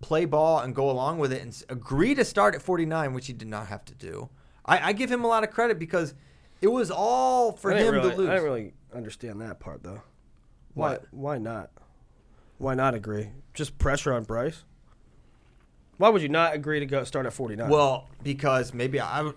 play 0.00 0.24
ball 0.24 0.60
and 0.60 0.74
go 0.74 0.90
along 0.90 1.18
with 1.18 1.32
it 1.32 1.42
and 1.42 1.64
agree 1.68 2.14
to 2.14 2.24
start 2.24 2.54
at 2.54 2.62
49, 2.62 3.14
which 3.14 3.26
he 3.26 3.32
did 3.32 3.48
not 3.48 3.68
have 3.68 3.84
to 3.86 3.94
do, 3.94 4.28
I, 4.66 4.88
I 4.90 4.92
give 4.92 5.10
him 5.10 5.24
a 5.24 5.26
lot 5.26 5.44
of 5.44 5.50
credit 5.50 5.78
because 5.78 6.14
it 6.60 6.68
was 6.68 6.90
all 6.90 7.52
for 7.52 7.70
him 7.70 7.94
really, 7.94 8.10
to 8.10 8.16
lose. 8.16 8.28
I 8.28 8.32
didn't 8.34 8.44
really 8.44 8.74
understand 8.94 9.40
that 9.40 9.60
part 9.60 9.82
though. 9.82 10.02
Why? 10.74 10.90
What? 10.92 11.04
Why 11.12 11.38
not? 11.38 11.70
Why 12.58 12.74
not 12.74 12.94
agree? 12.94 13.28
Just 13.52 13.78
pressure 13.78 14.12
on 14.12 14.24
Bryce. 14.24 14.64
Why 15.98 16.08
would 16.08 16.22
you 16.22 16.28
not 16.28 16.54
agree 16.54 16.80
to 16.80 16.86
go 16.86 17.04
start 17.04 17.26
at 17.26 17.32
49? 17.32 17.68
Well, 17.68 18.08
because 18.22 18.74
maybe 18.74 18.98
I 18.98 19.22
would- 19.22 19.36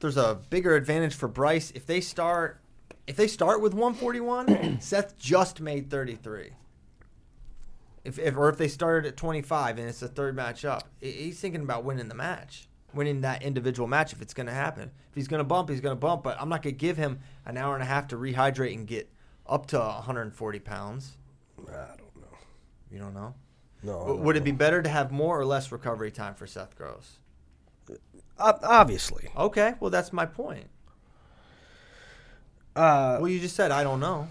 there's 0.00 0.16
a 0.16 0.40
bigger 0.50 0.74
advantage 0.74 1.14
for 1.14 1.28
Bryce 1.28 1.70
if 1.74 1.86
they 1.86 2.00
start 2.00 2.60
if 3.06 3.16
they 3.16 3.26
start 3.26 3.60
with 3.60 3.74
141. 3.74 4.78
Seth 4.80 5.18
just 5.18 5.60
made 5.60 5.90
33. 5.90 6.50
If, 8.04 8.18
if 8.18 8.36
or 8.36 8.48
if 8.48 8.56
they 8.56 8.68
started 8.68 9.06
at 9.06 9.16
25 9.16 9.78
and 9.78 9.88
it's 9.88 10.00
the 10.00 10.08
third 10.08 10.34
match 10.34 10.64
up, 10.64 10.88
he's 11.00 11.38
thinking 11.38 11.62
about 11.62 11.84
winning 11.84 12.08
the 12.08 12.14
match, 12.14 12.68
winning 12.94 13.20
that 13.20 13.42
individual 13.42 13.86
match 13.86 14.12
if 14.12 14.22
it's 14.22 14.32
going 14.32 14.46
to 14.46 14.52
happen. 14.52 14.90
If 15.10 15.14
he's 15.14 15.28
going 15.28 15.40
to 15.40 15.44
bump, 15.44 15.68
he's 15.68 15.80
going 15.80 15.94
to 15.94 16.00
bump. 16.00 16.22
But 16.22 16.40
I'm 16.40 16.48
not 16.48 16.62
going 16.62 16.74
to 16.74 16.78
give 16.78 16.96
him 16.96 17.20
an 17.44 17.58
hour 17.58 17.74
and 17.74 17.82
a 17.82 17.86
half 17.86 18.08
to 18.08 18.16
rehydrate 18.16 18.74
and 18.74 18.86
get 18.86 19.10
up 19.46 19.66
to 19.66 19.78
140 19.78 20.58
pounds. 20.60 21.16
I 21.68 21.72
don't 21.72 22.16
know. 22.16 22.38
You 22.90 22.98
don't 23.00 23.14
know. 23.14 23.34
No. 23.82 23.92
W- 23.92 24.14
don't 24.14 24.24
Would 24.24 24.36
it 24.36 24.44
be 24.44 24.52
better 24.52 24.80
to 24.82 24.88
have 24.88 25.10
more 25.10 25.38
or 25.38 25.44
less 25.44 25.70
recovery 25.70 26.10
time 26.10 26.34
for 26.34 26.46
Seth 26.46 26.76
Gross? 26.76 27.18
Ob- 28.40 28.60
obviously? 28.62 29.28
Okay, 29.36 29.74
well 29.80 29.90
that's 29.90 30.12
my 30.12 30.26
point. 30.26 30.66
Uh, 32.76 33.18
Well, 33.20 33.28
you 33.28 33.40
just 33.40 33.56
said 33.56 33.70
I 33.70 33.82
don't 33.82 34.00
know. 34.00 34.28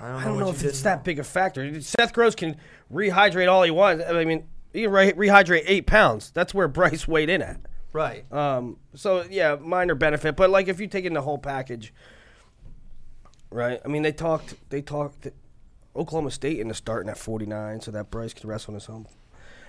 I 0.00 0.06
don't 0.08 0.12
know, 0.12 0.18
I 0.18 0.24
don't 0.24 0.38
know 0.38 0.48
if 0.50 0.54
it's 0.64 0.78
didn't 0.78 0.84
that 0.84 1.04
big 1.04 1.18
a 1.18 1.24
factor. 1.24 1.80
Seth 1.80 2.12
Gross 2.12 2.34
can 2.34 2.56
rehydrate 2.92 3.50
all 3.50 3.62
he 3.62 3.70
wants. 3.70 4.04
I 4.06 4.24
mean, 4.24 4.46
he 4.72 4.82
can 4.82 4.90
re- 4.90 5.12
rehydrate 5.12 5.62
eight 5.66 5.86
pounds. 5.86 6.30
That's 6.32 6.52
where 6.52 6.66
Bryce 6.68 7.06
weighed 7.06 7.28
in 7.30 7.42
at. 7.42 7.60
Right. 7.92 8.30
Um, 8.32 8.78
so 8.94 9.24
yeah, 9.30 9.54
minor 9.60 9.94
benefit, 9.94 10.34
but 10.36 10.50
like 10.50 10.66
if 10.68 10.80
you 10.80 10.88
take 10.88 11.04
in 11.04 11.14
the 11.14 11.22
whole 11.22 11.38
package, 11.38 11.94
right? 13.50 13.80
I 13.84 13.88
mean, 13.88 14.02
they 14.02 14.10
talked, 14.12 14.54
they 14.70 14.82
talked 14.82 15.28
Oklahoma 15.94 16.32
State 16.32 16.58
into 16.58 16.74
starting 16.74 17.08
at 17.08 17.16
49, 17.16 17.80
so 17.82 17.92
that 17.92 18.10
Bryce 18.10 18.34
can 18.34 18.48
rest 18.50 18.68
on 18.68 18.74
his 18.74 18.86
home. 18.86 19.06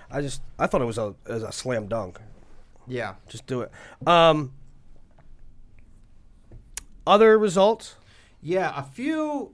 I 0.09 0.21
just, 0.21 0.41
I 0.57 0.65
thought 0.65 0.81
it 0.81 0.85
was 0.85 0.97
a, 0.97 1.13
as 1.27 1.43
a 1.43 1.51
slam 1.51 1.87
dunk. 1.87 2.19
Yeah. 2.87 3.15
Just 3.27 3.47
do 3.47 3.61
it. 3.61 3.71
Um, 4.07 4.53
other 7.05 7.37
results? 7.37 7.95
Yeah, 8.41 8.73
a 8.75 8.83
few 8.83 9.53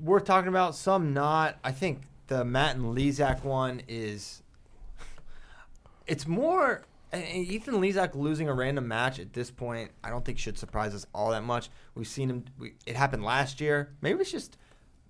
worth 0.00 0.24
talking 0.24 0.48
about, 0.48 0.74
some 0.74 1.12
not. 1.12 1.58
I 1.62 1.72
think 1.72 2.02
the 2.28 2.44
Matt 2.44 2.76
and 2.76 2.96
Lizak 2.96 3.44
one 3.44 3.82
is. 3.88 4.42
It's 6.06 6.26
more. 6.26 6.82
Ethan 7.14 7.74
Lizak 7.74 8.14
losing 8.14 8.48
a 8.48 8.54
random 8.54 8.88
match 8.88 9.18
at 9.18 9.34
this 9.34 9.50
point, 9.50 9.90
I 10.02 10.08
don't 10.08 10.24
think 10.24 10.38
should 10.38 10.56
surprise 10.56 10.94
us 10.94 11.06
all 11.14 11.30
that 11.32 11.44
much. 11.44 11.68
We've 11.94 12.06
seen 12.06 12.30
him. 12.30 12.44
We, 12.58 12.72
it 12.86 12.96
happened 12.96 13.22
last 13.22 13.60
year. 13.60 13.92
Maybe 14.00 14.20
it's 14.20 14.32
just 14.32 14.56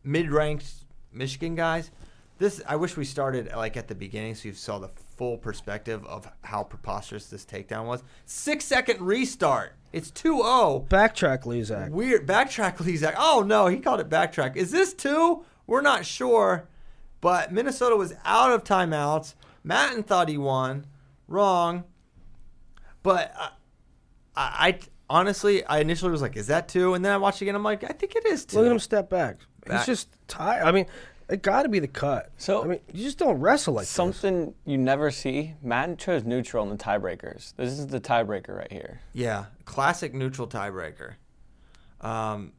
mid-ranked 0.02 0.66
Michigan 1.12 1.54
guys. 1.54 1.92
This 2.38 2.60
I 2.66 2.74
wish 2.74 2.96
we 2.96 3.04
started 3.04 3.52
like 3.54 3.76
at 3.76 3.86
the 3.86 3.94
beginning 3.94 4.34
so 4.34 4.48
you 4.48 4.54
saw 4.54 4.80
the 4.80 4.90
full 5.16 5.38
perspective 5.38 6.04
of 6.06 6.30
how 6.42 6.62
preposterous 6.62 7.26
this 7.26 7.44
takedown 7.44 7.86
was. 7.86 8.02
Six 8.24 8.64
second 8.64 9.00
restart. 9.00 9.74
It's 9.92 10.10
2-0. 10.10 10.88
Backtrack, 10.88 11.42
Lizak. 11.42 11.90
Weird 11.90 12.26
backtrack. 12.26 12.76
Lizak. 12.76 13.14
Oh 13.16 13.44
no, 13.46 13.66
he 13.66 13.78
called 13.78 14.00
it 14.00 14.08
backtrack. 14.08 14.56
Is 14.56 14.70
this 14.70 14.94
two? 14.94 15.44
We're 15.66 15.82
not 15.82 16.04
sure, 16.04 16.68
but 17.20 17.52
Minnesota 17.52 17.96
was 17.96 18.14
out 18.24 18.52
of 18.52 18.64
timeouts. 18.64 19.34
Mattin 19.62 20.02
thought 20.02 20.28
he 20.28 20.38
won. 20.38 20.86
Wrong. 21.28 21.84
But 23.02 23.32
uh, 23.38 23.48
I, 24.36 24.68
I 24.68 24.78
honestly, 25.08 25.64
I 25.64 25.78
initially 25.80 26.10
was 26.10 26.22
like, 26.22 26.36
"Is 26.36 26.48
that 26.48 26.68
two? 26.68 26.94
And 26.94 27.04
then 27.04 27.12
I 27.12 27.16
watched 27.16 27.42
it 27.42 27.44
again. 27.44 27.54
I'm 27.54 27.62
like, 27.62 27.84
"I 27.84 27.92
think 27.92 28.16
it 28.16 28.26
is 28.26 28.44
two. 28.44 28.58
Look 28.58 28.66
at 28.66 28.72
him 28.72 28.78
step 28.78 29.10
back. 29.10 29.38
Back. 29.66 29.78
He's 29.78 29.86
just 29.86 30.08
tired. 30.26 30.64
I 30.64 30.72
mean, 30.72 30.86
it 31.29 31.43
got 31.43 31.62
to 31.62 31.68
be 31.68 31.79
the 31.79 31.89
cut. 31.89 32.31
So- 32.37 32.62
I 32.64 32.66
mean, 32.66 32.81
you 32.93 33.05
just 33.05 33.18
don't 33.18 33.41
wrestle 33.41 33.75
like 33.75 33.83
this. 33.83 33.91
Something 33.91 34.55
you 34.64 34.77
never 34.79 35.11
see. 35.11 35.55
Mattin 35.62 35.97
chose 35.97 36.25
neutral 36.25 36.64
in 36.64 36.77
the 36.77 36.83
tiebreakers. 36.83 37.55
This 37.57 37.73
is 37.79 37.87
the 37.89 38.01
tiebreaker 38.01 38.57
right 38.57 38.70
here. 38.73 39.01
Yeah, 39.12 39.47
classic 39.64 40.14
neutral 40.14 40.47
tiebreaker. 40.49 41.14
Um, 42.01 42.53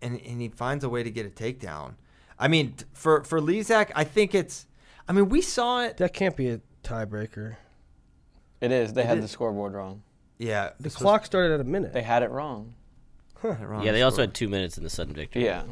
and 0.00 0.20
and 0.20 0.40
he 0.40 0.48
finds 0.48 0.84
a 0.84 0.88
way 0.88 1.02
to 1.02 1.10
get 1.10 1.26
a 1.26 1.30
takedown. 1.30 1.94
I 2.38 2.48
mean, 2.48 2.72
t- 2.72 2.84
for 2.94 3.24
for 3.24 3.40
Lizak, 3.40 3.90
I 3.94 4.04
think 4.04 4.34
it's. 4.34 4.66
I 5.08 5.12
mean, 5.12 5.28
we 5.28 5.40
saw 5.40 5.82
it. 5.84 5.96
That 5.96 6.12
can't 6.12 6.36
be 6.36 6.48
a 6.50 6.60
tiebreaker. 6.84 7.56
It 8.60 8.72
is. 8.72 8.92
They 8.92 9.02
It 9.02 9.06
had 9.06 9.18
is. 9.18 9.24
the 9.24 9.28
scoreboard 9.28 9.72
wrong. 9.74 10.02
Yeah, 10.38 10.70
The 10.76 10.84
this 10.84 10.94
was- 10.94 11.02
clock 11.02 11.26
started 11.26 11.52
at 11.54 11.60
a 11.60 11.64
minute. 11.64 11.92
They 11.92 12.02
had 12.02 12.22
it 12.22 12.30
wrong. 12.30 12.74
wrong 13.42 13.82
Yeah, 13.84 13.92
they 13.92 14.02
also 14.02 14.22
had 14.22 14.34
two 14.34 14.48
minutes 14.48 14.78
in 14.78 14.84
the 14.84 14.90
sudden 14.90 15.14
victory. 15.14 15.44
Yeah. 15.44 15.64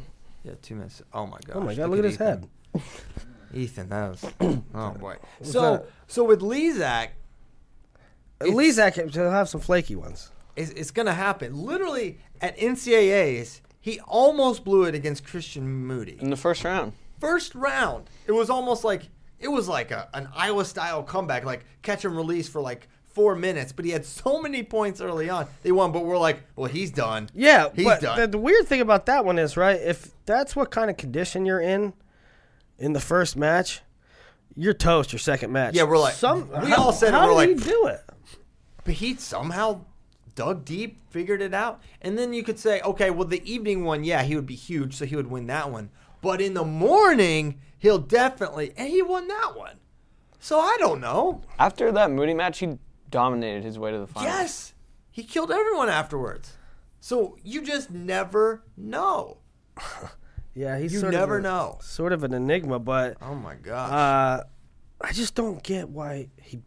Yeah, 0.47 0.53
two 0.61 0.75
minutes. 0.75 1.01
Oh 1.13 1.25
my 1.27 1.37
god. 1.45 1.55
oh 1.57 1.59
my 1.61 1.75
god, 1.75 1.89
look 1.89 1.99
at 1.99 2.05
his 2.05 2.15
head. 2.15 2.47
Ethan, 3.53 3.89
that 3.89 4.09
was. 4.11 4.25
oh 4.73 4.91
boy. 4.91 5.17
was 5.39 5.51
So 5.51 5.61
that? 5.61 5.85
so 6.07 6.23
with 6.23 6.39
Lizak, 6.41 7.09
At 8.39 8.49
least 8.49 8.77
that 8.77 8.93
can 8.93 9.09
he'll 9.09 9.29
have 9.31 9.49
some 9.49 9.61
flaky 9.61 9.95
ones. 9.95 10.31
it's, 10.55 10.71
it's 10.71 10.91
gonna 10.91 11.13
happen. 11.13 11.53
Literally 11.55 12.19
at 12.41 12.57
NCAA's, 12.57 13.61
he 13.81 13.99
almost 14.01 14.63
blew 14.63 14.83
it 14.83 14.95
against 14.95 15.25
Christian 15.25 15.67
Moody. 15.85 16.17
In 16.19 16.29
the 16.29 16.35
first 16.37 16.63
round. 16.63 16.93
First 17.19 17.55
round, 17.55 18.09
it 18.27 18.31
was 18.31 18.49
almost 18.49 18.83
like 18.83 19.09
it 19.39 19.47
was 19.49 19.67
like 19.67 19.91
a, 19.91 20.07
an 20.13 20.29
Iowa 20.35 20.63
style 20.65 21.03
comeback, 21.03 21.43
like 21.45 21.65
catch 21.81 22.05
and 22.05 22.15
release 22.15 22.47
for 22.47 22.61
like 22.61 22.87
four 23.17 23.35
minutes. 23.35 23.71
But 23.71 23.83
he 23.83 23.91
had 23.91 24.05
so 24.05 24.39
many 24.39 24.61
points 24.61 25.01
early 25.01 25.27
on. 25.27 25.47
They 25.63 25.71
won, 25.71 25.91
but 25.91 26.05
we're 26.05 26.19
like, 26.19 26.43
well, 26.55 26.69
he's 26.69 26.91
done. 26.91 27.29
Yeah, 27.33 27.69
He's 27.75 27.83
but 27.83 27.99
done. 27.99 28.19
The, 28.19 28.27
the 28.27 28.37
weird 28.37 28.67
thing 28.67 28.79
about 28.79 29.07
that 29.07 29.25
one 29.25 29.39
is 29.39 29.57
right. 29.57 29.81
If 29.81 30.11
that's 30.27 30.55
what 30.55 30.69
kind 30.69 30.91
of 30.91 30.97
condition 30.97 31.45
you're 31.47 31.59
in, 31.59 31.93
in 32.77 32.93
the 32.93 32.99
first 32.99 33.35
match, 33.35 33.81
you're 34.55 34.75
toast. 34.75 35.11
Your 35.11 35.19
second 35.19 35.51
match. 35.51 35.73
Yeah, 35.73 35.83
we're 35.83 35.97
like- 35.97 36.13
some. 36.13 36.49
we 36.61 36.69
how, 36.69 36.83
all 36.83 36.93
said 36.93 37.09
it, 37.09 37.13
how 37.13 37.33
we're 37.33 37.45
did 37.47 37.57
like- 37.57 37.65
he 37.65 37.71
do 37.71 37.87
it? 37.87 38.01
But 38.83 38.93
he 38.93 39.15
somehow 39.15 39.81
dug 40.35 40.63
deep, 40.63 40.99
figured 41.09 41.41
it 41.41 41.53
out. 41.55 41.81
And 42.03 42.17
then 42.17 42.31
you 42.33 42.43
could 42.43 42.59
say, 42.59 42.79
okay, 42.81 43.09
well, 43.09 43.27
the 43.27 43.41
evening 43.51 43.83
one, 43.83 44.03
yeah, 44.03 44.21
he 44.21 44.35
would 44.35 44.45
be 44.45 44.55
huge, 44.55 44.93
so 44.95 45.05
he 45.05 45.15
would 45.15 45.27
win 45.31 45.47
that 45.47 45.71
one. 45.71 45.89
But 46.21 46.39
in 46.39 46.53
the 46.53 46.63
morning, 46.63 47.59
he'll 47.79 47.97
definitely, 47.97 48.73
and 48.77 48.87
he 48.87 49.01
won 49.01 49.27
that 49.27 49.55
one. 49.57 49.77
So 50.39 50.59
I 50.59 50.77
don't 50.79 51.01
know. 51.01 51.41
After 51.57 51.91
that 51.91 52.11
Moody 52.11 52.33
match, 52.35 52.59
he 52.59 52.77
dominated 53.09 53.63
his 53.63 53.77
way 53.79 53.91
to 53.91 53.99
the 53.99 54.07
final. 54.07 54.29
Yes, 54.29 54.73
he 55.11 55.23
killed 55.23 55.51
everyone 55.51 55.89
afterwards. 55.89 56.53
So 56.99 57.37
you 57.43 57.61
just 57.63 57.89
never 57.91 58.63
know. 58.75 59.37
Yeah, 60.53 60.79
he's 60.79 60.91
You 60.91 61.01
sort 61.01 61.13
never 61.13 61.37
of 61.37 61.43
a- 61.45 61.47
know. 61.47 61.77
Sort 61.83 62.11
of 62.13 62.23
an 62.23 62.33
enigma, 62.33 62.79
but 62.79 63.17
Oh 63.21 63.35
my 63.35 63.53
god, 63.53 63.91
uh, 63.93 64.43
I 64.99 65.11
just 65.13 65.35
don't 65.35 65.61
get 65.61 65.87
why 65.87 66.29
he 66.41 66.61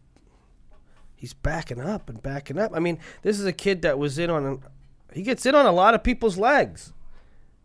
he's 1.17 1.33
backing 1.33 1.81
up 1.81 2.09
and 2.09 2.23
backing 2.23 2.57
up. 2.57 2.71
I 2.73 2.79
mean, 2.79 2.99
this 3.21 3.37
is 3.37 3.45
a 3.45 3.51
kid 3.51 3.81
that 3.81 3.99
was 3.99 4.17
in 4.17 4.29
on 4.29 4.63
he 5.11 5.23
gets 5.23 5.45
in 5.45 5.55
on 5.55 5.65
a 5.65 5.73
lot 5.73 5.93
of 5.93 6.03
people's 6.05 6.37
legs. 6.37 6.93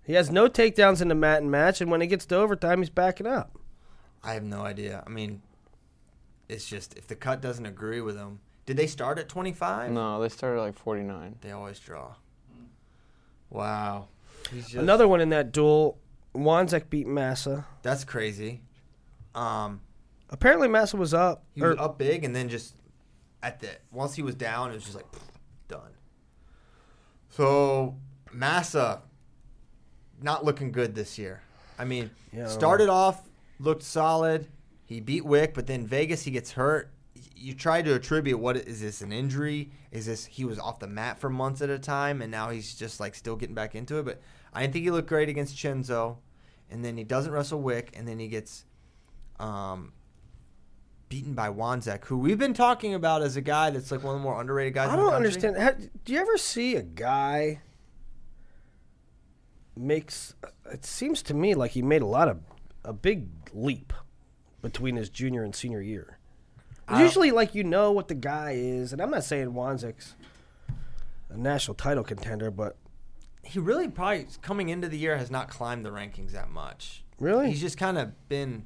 He 0.03 0.15
has 0.15 0.29
no 0.29 0.49
takedowns 0.49 1.01
in 1.01 1.07
the 1.07 1.15
mat 1.15 1.43
and 1.43 1.51
match, 1.51 1.81
and 1.81 1.93
when 1.93 2.01
he 2.01 2.09
gets 2.09 2.27
to 2.27 2.35
overtime, 2.35 2.79
he's 2.81 2.91
backing 2.91 3.29
up. 3.29 3.57
I 4.25 4.33
have 4.35 4.43
no 4.43 4.63
idea. 4.63 5.05
I 5.07 5.11
mean, 5.11 5.43
it's 6.49 6.67
just 6.69 6.97
if 6.99 7.07
the 7.07 7.15
cut 7.15 7.41
doesn't 7.41 7.67
agree 7.67 8.01
with 8.01 8.17
him. 8.17 8.41
Did 8.67 8.77
they 8.77 8.87
start 8.89 9.19
at 9.19 9.29
25? 9.29 9.93
No, 9.93 10.21
they 10.21 10.29
started 10.29 10.61
like 10.61 10.75
49. 10.77 11.37
They 11.41 11.53
always 11.53 11.79
draw. 11.79 12.15
Wow. 13.49 14.09
Just, 14.53 14.75
Another 14.75 15.07
one 15.09 15.21
in 15.21 15.29
that 15.31 15.53
duel, 15.53 15.99
Wanzek 16.35 16.91
beat 16.91 17.07
Massa. 17.07 17.65
That's 17.83 18.05
crazy. 18.05 18.63
Um, 19.35 19.81
Apparently, 20.31 20.67
Massa 20.69 20.97
was 20.97 21.15
up. 21.15 21.45
he 21.55 21.63
was 21.63 21.77
or- 21.77 21.81
up 21.81 21.99
big, 21.99 22.25
and 22.25 22.35
then 22.35 22.49
just 22.49 22.75
at 23.43 23.61
the 23.61 23.69
once 23.93 24.15
he 24.15 24.23
was 24.23 24.35
down, 24.35 24.71
it 24.73 24.75
was 24.75 24.83
just 24.85 24.97
like 24.97 25.07
done. 25.69 25.93
So 27.29 27.97
Massa 28.33 29.03
not 30.21 30.45
looking 30.45 30.73
good 30.73 30.95
this 30.95 31.19
year. 31.19 31.43
I 31.79 31.85
mean, 31.85 32.11
Yeah, 32.33 32.49
started 32.49 32.89
off 32.89 33.23
looked 33.61 33.83
solid. 33.83 34.49
He 34.85 35.01
beat 35.01 35.25
Wick, 35.25 35.55
but 35.55 35.67
then 35.67 35.87
Vegas 35.87 36.23
he 36.23 36.31
gets 36.31 36.53
hurt. 36.53 36.91
You 37.37 37.53
try 37.55 37.83
to 37.83 37.95
attribute 37.95 38.39
what 38.39 38.57
is 38.57 38.81
this 38.81 39.03
an 39.03 39.13
injury? 39.13 39.71
Is 39.93 40.07
this 40.07 40.25
he 40.25 40.45
was 40.45 40.59
off 40.59 40.79
the 40.79 40.87
mat 40.87 41.19
for 41.19 41.29
months 41.31 41.61
at 41.61 41.69
a 41.71 41.79
time 41.79 42.23
and 42.23 42.31
now 42.31 42.51
he's 42.51 42.75
just 42.75 42.99
like 42.99 43.15
still 43.15 43.37
getting 43.37 43.55
back 43.55 43.75
into 43.75 43.99
it? 43.99 44.05
But 44.05 44.21
I 44.53 44.63
didn't 44.63 44.73
think 44.73 44.85
he 44.85 44.91
looked 44.91 45.09
great 45.09 45.29
against 45.29 45.55
Chenzo, 45.57 46.17
and 46.71 46.85
then 46.85 46.97
he 46.97 47.05
doesn't 47.05 47.31
wrestle 47.33 47.61
Wick, 47.61 47.93
and 47.95 48.09
then 48.09 48.19
he 48.19 48.29
gets 48.29 48.65
um, 49.39 49.93
beaten 51.11 51.35
by 51.35 51.49
Wanzek, 51.51 52.07
who 52.07 52.17
we've 52.17 52.39
been 52.39 52.55
talking 52.55 52.95
about 52.95 53.21
as 53.23 53.37
a 53.37 53.43
guy 53.43 53.69
that's 53.71 53.91
like 53.91 54.03
one 54.03 54.15
of 54.15 54.21
the 54.21 54.25
more 54.25 54.41
underrated 54.41 54.73
guys. 54.75 54.89
I 54.89 54.97
don't 54.97 55.13
understand. 55.13 55.57
Ha- 55.59 55.75
Do 56.05 56.13
you 56.13 56.19
ever 56.21 56.39
see 56.39 56.75
a 56.77 56.83
guy 56.83 57.61
makes? 59.77 60.35
It 60.73 60.85
seems 60.85 61.23
to 61.25 61.35
me 61.35 61.55
like 61.55 61.73
he 61.73 61.83
made 61.83 62.03
a 62.03 62.07
lot 62.07 62.29
of 62.29 62.39
a 62.85 62.93
big 62.93 63.29
leap 63.53 63.93
between 64.63 64.97
his 64.97 65.09
junior 65.11 65.43
and 65.43 65.55
senior 65.55 65.81
year. 65.81 66.16
Usually 66.95 67.31
like 67.33 67.55
you 67.55 67.65
know 67.65 67.91
what 67.93 68.09
the 68.09 68.15
guy 68.15 68.53
is, 68.57 68.93
and 68.93 69.01
I'm 69.03 69.11
not 69.11 69.25
saying 69.25 69.53
Wanzek's 69.53 70.15
a 71.31 71.37
national 71.37 71.75
title 71.75 72.05
contender, 72.05 72.51
but 72.51 72.77
He 73.43 73.59
really 73.59 73.89
probably 73.89 74.27
coming 74.43 74.69
into 74.69 74.89
the 74.89 74.97
year 74.99 75.17
has 75.17 75.31
not 75.31 75.49
climbed 75.49 75.85
the 75.85 75.91
rankings 75.91 76.33
that 76.33 76.49
much. 76.51 77.03
Really? 77.19 77.49
He's 77.51 77.61
just 77.61 77.77
kind 77.79 77.99
of 77.99 78.29
been. 78.29 78.65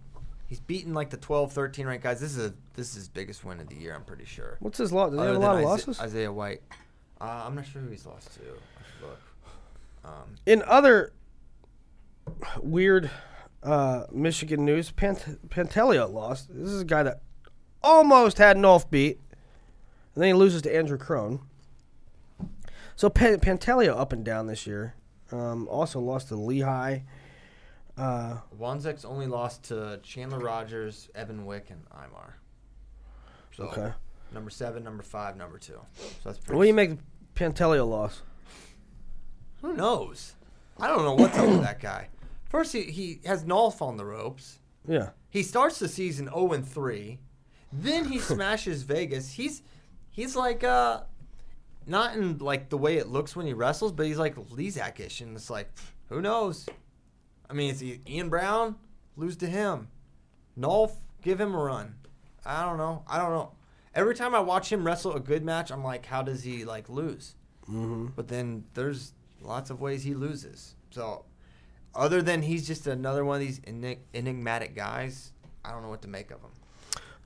He's 0.48 0.60
beaten 0.60 0.92
like 0.94 1.10
the 1.10 1.16
12, 1.16 1.52
13 1.52 1.86
ranked 1.86 2.02
guys. 2.02 2.20
This 2.20 2.36
is 2.36 2.44
a, 2.46 2.54
this 2.74 2.88
is 2.90 2.94
his 2.96 3.08
biggest 3.08 3.44
win 3.44 3.60
of 3.60 3.68
the 3.68 3.76
year. 3.76 3.94
I'm 3.94 4.02
pretty 4.04 4.24
sure. 4.24 4.56
what's 4.60 4.78
his 4.78 4.92
loss? 4.92 5.12
Does 5.12 5.20
he 5.20 5.26
have 5.26 5.36
a 5.36 5.38
lot 5.38 5.54
of 5.54 5.60
Isa- 5.60 5.68
losses? 5.68 6.00
Isaiah 6.00 6.32
White. 6.32 6.60
Uh, 7.20 7.44
I'm 7.46 7.54
not 7.54 7.66
sure 7.66 7.80
who 7.82 7.88
he's 7.88 8.04
lost 8.04 8.34
to. 8.34 8.40
Look. 9.06 9.18
Um, 10.04 10.34
In 10.46 10.62
other 10.66 11.12
weird 12.60 13.10
uh, 13.62 14.04
Michigan 14.12 14.64
news, 14.64 14.90
Pant- 14.90 15.38
Pantaleo 15.48 16.12
lost. 16.12 16.48
This 16.52 16.70
is 16.70 16.80
a 16.80 16.84
guy 16.84 17.02
that 17.04 17.20
almost 17.82 18.38
had 18.38 18.56
an 18.56 18.64
off 18.64 18.90
beat, 18.90 19.18
and 20.14 20.22
then 20.22 20.28
he 20.28 20.34
loses 20.34 20.62
to 20.62 20.74
Andrew 20.74 20.98
Crone. 20.98 21.40
So 22.96 23.08
Pan- 23.08 23.40
Pantaleo 23.40 23.96
up 23.98 24.12
and 24.12 24.24
down 24.24 24.46
this 24.46 24.66
year. 24.66 24.94
Um, 25.32 25.68
also 25.68 26.00
lost 26.00 26.28
to 26.28 26.36
Lehigh. 26.36 27.00
Uh, 27.96 28.38
Wanzek's 28.58 29.04
only 29.04 29.26
lost 29.26 29.64
to 29.64 30.00
Chandler 30.02 30.38
Rogers, 30.38 31.08
Evan 31.14 31.46
Wick, 31.46 31.70
and 31.70 31.84
Imar. 31.90 32.32
So 33.56 33.64
Okay. 33.64 33.92
number 34.32 34.50
seven, 34.50 34.82
number 34.84 35.02
five, 35.02 35.36
number 35.36 35.58
two. 35.58 35.80
So 35.94 36.04
that's 36.24 36.38
pretty. 36.38 36.56
what 36.56 36.64
do 36.64 36.68
you 36.68 36.74
make 36.74 36.98
Pantaleo 37.34 37.88
loss? 37.88 38.22
Who 39.62 39.74
knows? 39.74 40.34
I 40.78 40.86
don't 40.88 41.04
know 41.04 41.14
what's 41.14 41.36
up 41.38 41.48
with 41.48 41.62
that 41.62 41.80
guy. 41.80 42.08
First, 42.48 42.72
he, 42.72 42.82
he 42.84 43.20
has 43.26 43.44
Nolf 43.44 43.80
on 43.82 43.96
the 43.96 44.04
ropes. 44.04 44.58
Yeah. 44.88 45.10
He 45.28 45.42
starts 45.42 45.78
the 45.78 45.88
season 45.88 46.26
0 46.26 46.52
and 46.52 46.66
3. 46.66 47.18
Then 47.72 48.04
he 48.06 48.18
smashes 48.20 48.82
Vegas. 48.82 49.32
He's 49.32 49.62
he's 50.10 50.36
like 50.36 50.64
uh 50.64 51.02
not 51.86 52.14
in 52.16 52.38
like 52.38 52.68
the 52.68 52.78
way 52.78 52.98
it 52.98 53.08
looks 53.08 53.34
when 53.34 53.46
he 53.46 53.52
wrestles, 53.52 53.92
but 53.92 54.06
he's 54.06 54.18
like 54.18 54.36
Lizak-ish, 54.36 55.20
and 55.20 55.36
it's 55.36 55.50
like 55.50 55.70
who 56.08 56.20
knows? 56.20 56.66
I 57.48 57.52
mean, 57.52 57.70
it's 57.70 57.82
Ian 58.08 58.28
Brown 58.28 58.76
lose 59.16 59.36
to 59.38 59.46
him. 59.46 59.88
Nolf 60.58 60.92
give 61.22 61.40
him 61.40 61.54
a 61.54 61.58
run. 61.58 61.94
I 62.44 62.64
don't 62.64 62.78
know. 62.78 63.04
I 63.08 63.18
don't 63.18 63.30
know. 63.30 63.52
Every 63.94 64.14
time 64.14 64.34
I 64.34 64.40
watch 64.40 64.70
him 64.70 64.86
wrestle 64.86 65.14
a 65.14 65.20
good 65.20 65.44
match, 65.44 65.70
I'm 65.72 65.82
like, 65.82 66.06
how 66.06 66.22
does 66.22 66.42
he 66.42 66.64
like 66.64 66.88
lose? 66.88 67.34
Mm-hmm. 67.68 68.08
But 68.16 68.28
then 68.28 68.64
there's 68.74 69.12
lots 69.40 69.70
of 69.70 69.80
ways 69.80 70.02
he 70.02 70.14
loses. 70.14 70.74
So 70.90 71.24
other 71.94 72.22
than 72.22 72.42
he's 72.42 72.66
just 72.66 72.86
another 72.86 73.24
one 73.24 73.40
of 73.40 73.46
these 73.46 73.60
enig- 73.60 73.98
enigmatic 74.14 74.74
guys, 74.76 75.32
I 75.64 75.72
don't 75.72 75.82
know 75.82 75.88
what 75.88 76.02
to 76.02 76.08
make 76.08 76.30
of 76.30 76.40
him. 76.40 76.50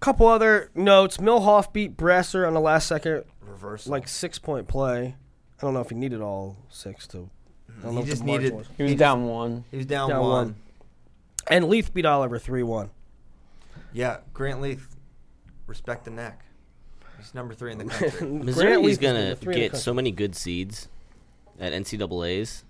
Couple 0.05 0.27
other 0.29 0.71
notes. 0.75 1.17
Milhoff 1.17 1.73
beat 1.73 1.97
Bresser 1.97 2.47
on 2.47 2.53
the 2.53 2.61
last 2.61 2.87
second, 2.87 3.25
Reversal. 3.41 3.91
like 3.91 4.07
six 4.07 4.39
point 4.39 4.69
play. 4.69 5.15
I 5.59 5.63
don't 5.63 5.73
know 5.73 5.81
if 5.81 5.89
he 5.89 5.95
needed 5.95 6.21
all 6.21 6.57
six 6.69 7.07
to. 7.09 7.31
I 7.81 7.83
don't 7.85 7.91
He 7.93 7.97
know 7.97 8.03
if 8.03 8.09
just 8.09 8.23
margin 8.25 8.43
needed- 8.43 8.57
was. 8.59 8.67
He 8.77 8.83
was 8.83 8.93
He- 8.93 8.97
down 8.99 9.27
one. 9.27 9.65
he 9.71 9.79
was 9.79 9.87
down, 9.87 10.11
down 10.11 10.21
one. 10.21 10.31
one. 10.31 10.57
And 11.49 11.65
Leeth 11.67 11.95
beat 11.95 12.05
Oliver 12.05 12.39
three 12.39 12.63
one. 12.63 12.91
Yeah, 13.95 14.19
Grant 14.35 14.61
Leeth, 14.61 14.83
respect 15.67 16.05
the 16.05 16.11
neck. 16.11 16.45
He's 17.19 17.35
number 17.35 17.55
three 17.55 17.73
in 17.73 17.79
the 17.79 17.85
country. 17.87 18.29
Missouri's 18.29 18.99
gonna 18.99 19.37
get 19.37 19.75
so 19.75 19.95
many 19.95 20.11
good 20.11 20.37
seeds 20.37 20.89
at 21.59 21.73
NCAA's, 21.73 22.65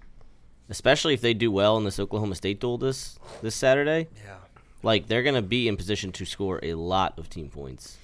especially 0.71 1.15
if 1.15 1.21
they 1.21 1.35
do 1.35 1.51
well 1.51 1.77
in 1.79 1.85
this 1.85 1.99
Oklahoma 1.99 2.37
State 2.37 2.61
duel 2.61 2.79
this 2.79 3.19
this 3.43 3.57
Saturday. 3.57 4.07
yeah. 4.25 4.37
Like 4.85 5.07
they're 5.09 5.23
gonna 5.23 5.43
be 5.43 5.69
in 5.69 5.77
position 5.77 6.13
to 6.13 6.25
score 6.25 6.61
a 6.63 6.75
lot 6.75 7.19
of 7.19 7.29
team 7.31 7.49
points, 7.49 7.97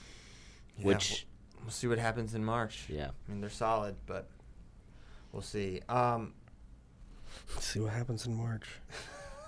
Yeah, 0.79 0.87
which 0.87 1.27
we'll, 1.55 1.65
we'll 1.65 1.73
see 1.73 1.87
what 1.87 1.99
happens 1.99 2.35
in 2.35 2.45
March. 2.45 2.85
yeah. 2.89 3.09
I 3.29 3.31
mean, 3.31 3.41
they're 3.41 3.51
solid, 3.51 3.97
but 4.07 4.27
we'll 5.33 5.43
see. 5.43 5.81
Um, 5.89 6.35
Let's 7.55 7.67
see 7.67 7.81
what 7.81 7.93
happens 7.93 8.27
in 8.27 8.35
March. 8.37 8.67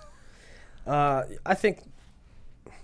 uh, 0.87 1.23
I 1.45 1.53
think 1.53 1.79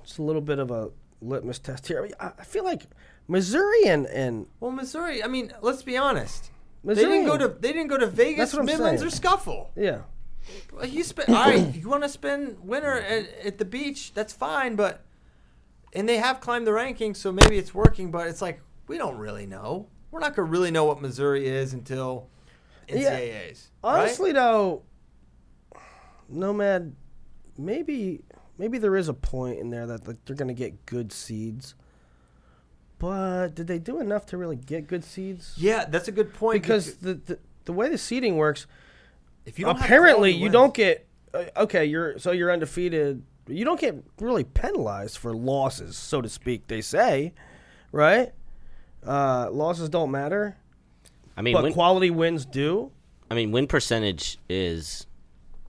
it's 0.04 0.18
a 0.18 0.22
little 0.22 0.42
bit 0.42 0.60
of 0.60 0.72
a 0.72 0.90
litmus 1.22 1.60
test 1.60 1.88
here. 1.88 2.00
I, 2.00 2.02
mean, 2.04 2.14
I 2.20 2.32
I 2.40 2.44
feel 2.44 2.64
like 2.64 2.84
Missouri 3.28 3.86
and, 3.86 4.08
and 4.08 4.48
well, 4.60 4.72
Missouri. 4.72 5.24
I 5.24 5.28
mean, 5.28 5.54
let's 5.62 5.84
be 5.84 5.96
honest. 5.98 6.52
Missouri. 6.84 7.06
They 7.06 7.12
didn't 7.12 7.28
go 7.28 7.38
to 7.38 7.48
they 7.48 7.74
didn't 7.74 7.88
go 7.90 7.98
to 7.98 8.08
Vegas, 8.08 8.52
That's 8.52 8.66
Midlands, 8.66 9.02
saying. 9.02 9.08
or 9.08 9.16
Scuffle. 9.16 9.72
yeah. 9.76 10.02
Well, 10.74 10.86
you 10.86 11.04
spend 11.04 11.30
all 11.30 11.36
right. 11.50 11.76
You 11.76 11.90
want 11.90 12.04
to 12.04 12.10
spend 12.10 12.60
winter 12.64 13.00
at, 13.00 13.28
at 13.46 13.58
the 13.58 13.66
beach? 13.66 14.14
That's 14.14 14.34
fine, 14.34 14.76
but 14.76 15.04
and 15.94 16.08
they 16.08 16.18
have 16.18 16.40
climbed 16.40 16.68
the 16.68 16.72
rankings, 16.72 17.18
so 17.18 17.32
maybe 17.32 17.58
it's 17.58 17.74
working. 17.74 18.12
But 18.12 18.28
it's 18.28 18.42
like 18.42 18.62
we 18.88 18.98
don't 18.98 19.18
really 19.18 19.46
know. 19.46 19.88
We're 20.12 20.20
not 20.20 20.36
gonna 20.36 20.48
really 20.50 20.72
know 20.72 20.86
what 20.86 21.02
Missouri 21.02 21.48
is 21.48 21.74
until 21.74 22.28
Yeah. 22.88 23.12
NCAA's. 23.20 23.70
right? 23.84 24.00
Honestly, 24.00 24.32
though, 24.32 24.84
Nomad, 26.28 26.96
maybe 27.58 28.22
maybe 28.58 28.78
there 28.78 28.96
is 28.96 29.08
a 29.08 29.14
point 29.14 29.60
in 29.60 29.70
there 29.70 29.88
that 29.88 30.08
like, 30.08 30.18
they're 30.26 30.36
going 30.36 30.48
to 30.50 30.54
get 30.54 30.86
good 30.86 31.12
seeds. 31.12 31.76
But 33.00 33.56
did 33.56 33.68
they 33.68 33.80
do 33.80 34.00
enough 34.02 34.26
to 34.28 34.38
really 34.38 34.58
get 34.58 34.86
good 34.88 35.04
seeds? 35.06 35.54
yeah, 35.58 35.86
that's 35.86 36.08
a 36.10 36.12
good 36.12 36.34
point 36.34 36.62
Because 36.62 36.98
the, 36.98 37.14
the 37.14 37.40
the 37.66 37.72
way 37.74 37.88
the 37.90 37.98
seeding 37.98 38.36
works, 38.36 38.68
if 39.50 39.60
you 39.60 39.66
don't 39.66 39.78
apparently 39.78 40.32
you 40.32 40.44
wins- 40.44 40.54
don't 40.54 40.74
get 40.74 41.08
uh, 41.34 41.44
okay. 41.58 41.86
You're 41.86 42.18
so 42.20 42.32
you're 42.32 42.52
undefeated. 42.52 43.24
You 43.48 43.66
don't 43.66 43.80
get 43.80 43.96
really 44.20 44.44
penalized 44.44 45.18
for 45.18 45.34
losses, 45.34 45.98
so 45.98 46.22
to 46.22 46.30
speak. 46.30 46.68
They 46.68 46.82
say, 46.82 47.34
right? 47.92 48.32
Uh, 49.06 49.50
losses 49.52 49.90
don't 49.90 50.12
matter, 50.12 50.58
I 51.38 51.42
mean, 51.42 51.54
but 51.54 51.64
win, 51.64 51.74
quality 51.74 52.10
wins 52.12 52.46
do. 52.46 52.92
I 53.32 53.36
mean, 53.36 53.52
win 53.52 53.66
percentage 53.68 54.38
is 54.50 55.08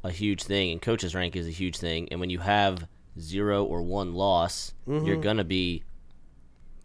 a 0.03 0.11
huge 0.11 0.43
thing, 0.43 0.73
and 0.73 0.83
coaches 0.83 1.15
rank 1.15 1.37
is 1.37 1.47
a 1.47 1.51
huge 1.51 1.79
thing. 1.79 2.09
And 2.11 2.21
when 2.21 2.29
you 2.31 2.39
have 2.41 2.87
zero 3.19 3.65
or 3.65 3.83
one 3.83 4.15
loss, 4.15 4.75
you're 4.87 5.17
gonna 5.21 5.45
be 5.45 5.85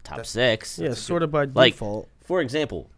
top 0.04 0.24
six. 0.24 0.78
Yeah, 0.78 0.94
sort 0.94 1.22
of 1.22 1.30
by 1.30 1.44
Like, 1.46 1.74
default. 1.74 2.08
for 2.24 2.40
example, 2.40 2.88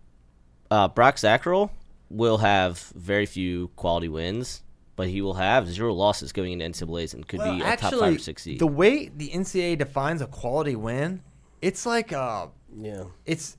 uh, 0.71 0.89
Brock 0.89 1.17
Zacherl 1.17 1.71
will 2.11 2.39
have 2.39 2.79
very 2.95 3.27
few 3.27 3.69
quality 3.77 4.09
wins, 4.09 4.63
but 4.97 5.09
he 5.09 5.21
will 5.23 5.35
have 5.35 5.69
zero 5.69 5.93
losses 5.95 6.33
going 6.33 6.53
into 6.61 6.65
NCAA's 6.87 7.15
and 7.15 7.27
could 7.27 7.39
Well, 7.41 7.55
be 7.57 7.63
a 7.63 7.65
actually, 7.67 7.91
top 7.91 8.01
five 8.01 8.17
or 8.17 8.19
six 8.19 8.43
seed. 8.43 8.59
the 8.59 8.67
way 8.67 9.09
the 9.09 9.29
NCAA 9.31 9.77
defines 9.79 10.23
a 10.23 10.27
quality 10.27 10.75
win, 10.77 11.23
it's 11.63 11.85
like 11.87 12.13
uh 12.13 12.47
Yeah. 12.77 13.05
it's 13.27 13.57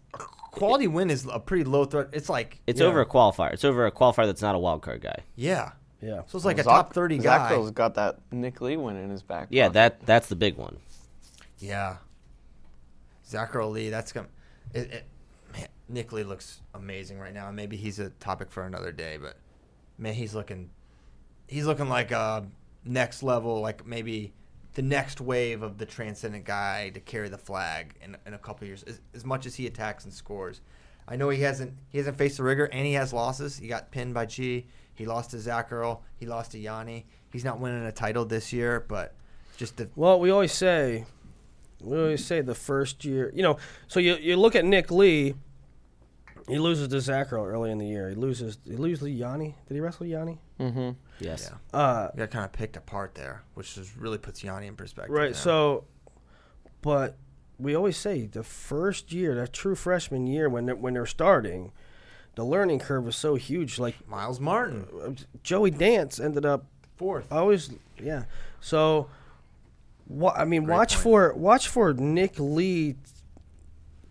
quality 0.51 0.87
win 0.87 1.09
is 1.09 1.27
a 1.31 1.39
pretty 1.39 1.63
low 1.63 1.85
threat. 1.85 2.09
It's 2.11 2.29
like 2.29 2.59
it's 2.67 2.79
yeah. 2.81 2.87
over 2.87 3.01
a 3.01 3.05
qualifier. 3.05 3.53
It's 3.53 3.63
over 3.63 3.85
a 3.85 3.91
qualifier 3.91 4.25
that's 4.25 4.41
not 4.41 4.55
a 4.55 4.59
wild 4.59 4.81
card 4.81 5.01
guy. 5.01 5.19
yeah, 5.35 5.71
Yeah. 6.01 6.21
so 6.27 6.37
it's 6.37 6.45
like 6.45 6.57
a 6.57 6.63
Zach- 6.63 6.73
top 6.87 6.93
thirty 6.93 7.17
guy. 7.19 7.51
Zacherl's 7.51 7.71
got 7.71 7.93
that 7.95 8.19
Nick 8.31 8.59
Lee 8.61 8.77
win 8.77 8.95
in 8.95 9.09
his 9.09 9.21
back. 9.21 9.47
Yeah, 9.51 9.65
pocket. 9.65 9.73
that 9.73 10.05
that's 10.05 10.27
the 10.27 10.35
big 10.35 10.57
one. 10.57 10.77
Yeah. 11.59 11.97
Zachary 13.27 13.65
Lee, 13.65 13.89
that's 13.89 14.11
come. 14.11 14.27
It, 14.73 14.91
it, 14.91 14.91
man, 14.91 15.03
Nick 15.88 16.12
Lee 16.12 16.24
looks 16.24 16.62
amazing 16.74 17.20
right 17.20 17.34
now. 17.34 17.49
Maybe 17.51 17.78
he's 17.78 17.99
a 17.99 18.10
topic 18.12 18.51
for 18.51 18.64
another 18.64 18.91
day, 18.91 19.18
but 19.18 19.38
man, 19.97 20.14
he's 20.14 20.36
looking, 20.36 20.70
he's 21.47 21.66
looking 21.66 21.89
like 21.89 22.12
a 22.12 22.45
next 22.86 23.24
level, 23.24 23.62
like 23.62 23.86
maybe 23.86 24.34
the 24.74 24.82
next 24.82 25.20
wave 25.20 25.64
of 25.64 25.78
the 25.78 25.86
transcendent 25.86 26.45
guy 26.45 26.89
to 26.89 26.99
carry 26.99 27.30
the 27.30 27.38
flag 27.38 27.95
in, 28.01 28.16
in 28.26 28.34
a 28.34 28.38
couple 28.38 28.68
years. 28.68 28.84
As, 28.84 29.01
as 29.14 29.26
much 29.26 29.45
as 29.45 29.55
he 29.55 29.68
attacks 29.68 30.05
and 30.05 30.14
scores, 30.14 30.62
I 31.07 31.16
know 31.16 31.30
he 31.30 31.41
hasn't 31.41 31.74
he 31.89 31.97
hasn't 31.97 32.18
faced 32.18 32.38
the 32.38 32.43
rigor 32.43 32.66
and 32.66 32.86
he 32.86 32.93
has 32.93 33.12
losses. 33.12 33.57
He 33.57 33.68
got 33.68 33.91
pinned 33.91 34.14
by 34.14 34.28
Chi. 34.28 34.66
He 34.93 35.05
lost 35.05 35.32
to 35.32 35.38
Zacherl. 35.38 36.01
He 36.18 36.26
lost 36.26 36.51
to 36.51 36.60
Yianni. 36.60 37.05
He's 37.32 37.43
not 37.43 37.60
winning 37.60 37.84
a 37.86 37.91
title 37.91 38.26
this 38.26 38.53
year, 38.53 38.86
but 38.88 39.16
just 39.57 39.78
the 39.78 39.89
Well, 39.95 40.20
we 40.20 40.30
always 40.30 40.51
say, 40.51 41.05
we 41.82 41.97
always 41.97 42.24
say 42.24 42.41
the 42.41 42.55
first 42.55 43.05
year, 43.05 43.32
you 43.34 43.41
know. 43.41 43.57
So 43.88 43.99
you 43.99 44.16
you 44.16 44.38
look 44.38 44.55
at 44.55 44.66
Nick 44.66 44.91
Lee. 44.91 45.36
He 46.49 46.59
loses 46.59 46.87
to 46.89 46.95
Zacherl 46.97 47.45
early 47.45 47.71
in 47.71 47.77
the 47.77 47.87
year. 47.87 48.09
He 48.09 48.15
loses. 48.15 48.57
He 48.65 48.75
loses 48.75 48.99
to 48.99 49.05
Yianni. 49.05 49.55
Did 49.67 49.73
he 49.75 49.79
wrestle 49.79 50.05
Yianni? 50.05 50.37
Mm-hmm. 50.59 50.89
Yes. 51.19 51.51
Yeah. 51.73 51.79
Uh, 51.79 52.09
got 52.15 52.31
kind 52.31 52.45
of 52.45 52.51
picked 52.51 52.75
apart 52.77 53.15
there, 53.15 53.43
which 53.53 53.75
just 53.75 53.95
really 53.95 54.17
puts 54.17 54.41
Yianni 54.41 54.67
in 54.67 54.75
perspective. 54.75 55.13
right. 55.15 55.31
now. 55.31 55.37
So, 55.37 55.83
but 56.81 57.17
we 57.57 57.75
always 57.75 57.97
say 57.97 58.25
the 58.25 58.43
first 58.43 59.11
year, 59.11 59.35
that 59.35 59.53
true 59.53 59.75
freshman 59.75 60.27
year 60.27 60.47
when 60.49 60.65
they're, 60.65 60.75
when 60.75 60.93
they're 60.93 61.05
starting, 61.05 61.71
the 62.35 62.43
learning 62.45 62.79
curve 62.79 63.07
is 63.07 63.15
so 63.15 63.35
huge. 63.35 63.79
Like 63.79 64.07
Myles 64.07 64.39
Martin, 64.39 65.17
Joey 65.43 65.71
Dance 65.71 66.19
ended 66.19 66.45
up 66.45 66.65
fourth. 66.97 67.31
always, 67.31 67.69
yeah. 68.01 68.23
So, 68.61 69.09
wa- 70.07 70.33
I 70.37 70.45
mean, 70.45 70.63
Great 70.63 70.73
watch 70.75 70.93
point. 70.93 71.03
for 71.03 71.33
watch 71.33 71.67
for 71.67 71.93
Nick 71.93 72.39
Lee 72.39 72.95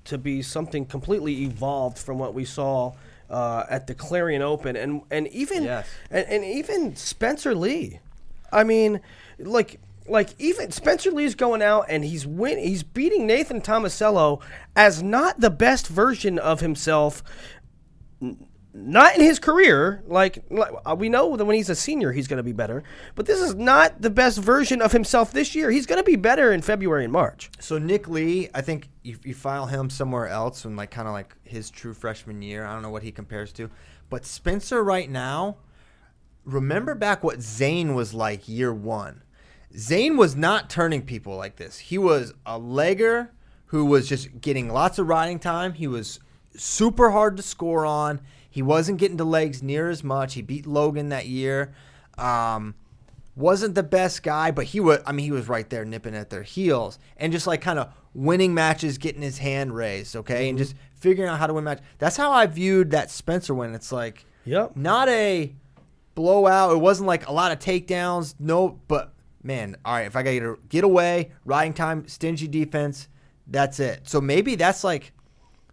to 0.09 0.19
be 0.19 0.43
something 0.43 0.85
completely 0.87 1.43
evolved 1.43 1.99
from 1.99 2.19
what 2.19 2.35
we 2.35 2.45
saw 2.45 2.93
uh, 3.31 3.65
at 3.69 3.87
the 3.87 3.95
Clarion 3.95 4.43
Open, 4.43 4.77
and 4.77 5.03
and 5.11 5.29
even 5.29 5.65
Yes. 5.65 5.87
and, 6.11 6.27
and 6.27 6.45
even 6.45 6.97
Spencer 6.97 7.55
Lee. 7.55 8.01
I 8.53 8.65
mean, 8.65 9.01
like 9.39 9.81
like 10.09 10.31
even 10.39 10.71
Spencer 10.71 11.11
Lee's 11.11 11.35
going 11.35 11.61
out 11.61 11.85
and 11.89 12.05
he's 12.05 12.27
win 12.27 12.59
he's 12.59 12.83
beating 12.83 13.27
Nathan 13.27 13.61
Tomasello 13.61 14.41
as 14.75 15.03
not 15.03 15.41
the 15.41 15.51
best 15.51 15.87
version 15.87 16.39
of 16.39 16.61
himself 16.61 17.23
not 18.87 19.15
in 19.15 19.21
his 19.21 19.39
career. 19.39 20.03
Like, 20.07 20.45
uh, 20.51 20.95
we 20.97 21.09
know 21.09 21.37
that 21.37 21.45
when 21.45 21.57
he's 21.57 21.71
a 21.71 21.75
senior, 21.75 22.13
he's 22.13 22.29
going 22.29 22.39
to 22.39 22.43
be 22.43 22.53
better. 22.53 22.83
But 23.15 23.27
this 23.27 23.41
is 23.41 23.55
not 23.55 24.01
the 24.01 24.11
best 24.11 24.39
version 24.39 24.81
of 24.81 24.93
himself 24.93 25.33
this 25.33 25.55
year. 25.55 25.71
He's 25.71 25.87
going 25.87 25.99
to 25.99 26.05
be 26.05 26.17
better 26.17 26.53
in 26.53 26.63
February 26.63 27.05
and 27.05 27.13
March. 27.13 27.51
So 27.61 27.79
Nick 27.79 28.09
Lee, 28.09 28.49
I 28.55 28.61
think 28.61 28.89
you, 29.03 29.19
you 29.25 29.35
file 29.35 29.67
him 29.67 29.91
somewhere 29.91 30.29
else 30.29 30.65
when 30.65 30.77
like 30.77 30.91
kind 30.91 31.09
of 31.09 31.15
like 31.15 31.35
his 31.45 31.71
true 31.71 31.95
freshman 31.95 32.43
year. 32.43 32.65
I 32.65 32.73
don't 32.73 32.83
know 32.83 32.91
what 32.91 33.03
he 33.03 33.13
compares 33.13 33.53
to, 33.55 33.71
but 34.11 34.25
Spencer 34.25 34.83
right 34.83 35.11
now. 35.11 35.57
Remember 36.45 36.95
back 36.95 37.23
what 37.23 37.43
Zain 37.43 37.95
was 37.95 38.15
like 38.15 38.49
year 38.49 38.73
one. 38.73 39.23
Zain 39.77 40.17
was 40.17 40.35
not 40.35 40.71
turning 40.71 41.03
people 41.03 41.37
like 41.37 41.57
this. 41.57 41.79
He 41.79 41.99
was 41.99 42.33
a 42.47 42.59
legger 42.59 43.29
who 43.67 43.85
was 43.85 44.09
just 44.09 44.41
getting 44.41 44.71
lots 44.71 44.99
of 44.99 45.09
riding 45.09 45.39
time. 45.39 45.75
He 45.75 45.87
was 45.87 46.21
super 46.57 47.11
hard 47.11 47.37
to 47.37 47.43
score 47.43 47.85
on. 47.85 48.21
He 48.59 48.63
wasn't 48.63 48.99
getting 48.99 49.19
to 49.19 49.25
legs 49.25 49.63
near 49.63 49.89
as 49.89 50.03
much. 50.03 50.35
He 50.35 50.43
beat 50.43 50.67
Logan 50.67 51.11
that 51.11 51.27
year. 51.27 51.71
Um, 52.19 52.75
wasn't 53.37 53.77
the 53.77 53.85
best 53.85 54.25
guy, 54.25 54.51
but 54.51 54.65
he 54.65 54.81
was. 54.81 54.99
I 55.07 55.13
mean, 55.13 55.27
he 55.27 55.31
was 55.31 55.49
right 55.49 55.71
there 55.71 55.85
nipping 55.85 56.17
at 56.17 56.29
their 56.29 56.43
heels 56.43 56.99
and 57.19 57.33
just 57.33 57.47
like 57.47 57.61
kind 57.61 57.79
of 57.79 57.93
winning 58.15 58.55
matches, 58.55 58.99
getting 58.99 59.23
his 59.23 59.39
hand 59.39 59.77
raised, 59.77 60.17
okay, 60.17 60.49
and 60.49 60.59
just 60.59 60.75
figuring 60.97 61.31
out 61.31 61.39
how 61.39 61.47
to 61.47 61.55
win 61.55 61.63
match. 61.63 61.79
That's 61.99 62.17
how 62.17 62.33
I 62.33 62.47
viewed 62.47 62.91
that 62.91 63.13
Spencer 63.13 63.55
win. 63.55 63.77
It's 63.77 63.93
like, 63.93 64.27
Yep. 64.45 64.75
not 64.75 65.09
a 65.09 65.55
blowout. 66.17 66.73
It 66.73 66.81
wasn't 66.81 67.07
like 67.07 67.29
a 67.29 67.33
lot 67.33 67.53
of 67.53 67.61
takedowns. 67.61 68.35
No, 68.41 68.81
but 68.89 69.13
man, 69.41 69.77
all 69.85 69.95
right, 69.95 70.07
if 70.09 70.17
I 70.17 70.25
got 70.25 70.31
to 70.33 70.59
get 70.69 70.83
away, 70.83 71.31
riding 71.45 71.75
time, 71.75 72.09
stingy 72.09 72.49
defense, 72.49 73.07
that's 73.47 73.79
it. 73.79 74.09
So 74.09 74.21
maybe 74.21 74.57
that's 74.57 74.83
like 74.83 75.13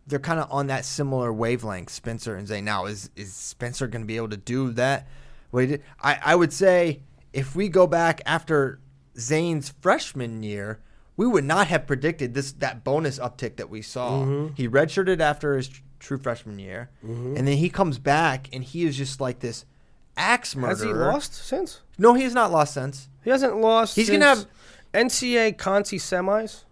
they're 0.08 0.20
kind 0.20 0.40
of 0.40 0.52
on 0.52 0.68
that 0.68 0.86
similar 0.86 1.34
wavelength, 1.34 1.90
Spencer 1.90 2.36
and 2.36 2.48
Zay. 2.48 2.62
Now, 2.62 2.86
is 2.86 3.10
is 3.16 3.34
Spencer 3.34 3.88
going 3.88 4.04
to 4.04 4.08
be 4.08 4.18
able 4.18 4.30
to 4.30 4.38
do 4.38 4.72
that? 4.74 5.08
What 5.52 5.62
he 5.62 5.68
did? 5.68 5.84
I, 6.02 6.20
I 6.24 6.36
would 6.36 6.54
say 6.54 7.02
if 7.34 7.56
we 7.56 7.70
go 7.70 7.88
back 7.88 8.22
after 8.26 8.80
Zain's 9.18 9.74
freshman 9.82 10.44
year, 10.44 10.80
we 11.18 11.26
would 11.26 11.44
not 11.44 11.68
have 11.68 11.88
predicted 11.88 12.34
this 12.34 12.52
that 12.54 12.84
bonus 12.84 13.20
uptick 13.20 13.56
that 13.58 13.70
we 13.70 13.82
saw. 13.82 14.22
Mm-hmm. 14.22 14.54
He 14.56 14.68
redshirted 14.68 15.20
after 15.20 15.56
his 15.58 15.70
tr- 15.70 15.82
true 16.00 16.18
freshman 16.18 16.60
year, 16.60 16.90
and 17.02 17.48
then 17.48 17.58
he 17.58 17.70
comes 17.70 17.98
back 17.98 18.50
and 18.54 18.64
he 18.64 18.86
is 18.86 18.98
just 18.98 19.20
like 19.20 19.40
this 19.40 19.66
axe 20.18 20.56
murderer. 20.56 20.76
Has 20.76 20.82
he 20.82 20.94
lost 20.94 21.34
since? 21.34 21.82
No, 21.98 22.14
he 22.14 22.24
has 22.24 22.34
not 22.34 22.52
lost 22.52 22.74
since. 22.74 23.10
He 23.24 23.30
hasn't 23.30 23.58
lost. 23.58 23.96
He's 23.96 24.10
gonna 24.10 24.26
have 24.26 24.46
NCAA 24.94 25.58
Conti 25.58 25.98
semis. 25.98 26.64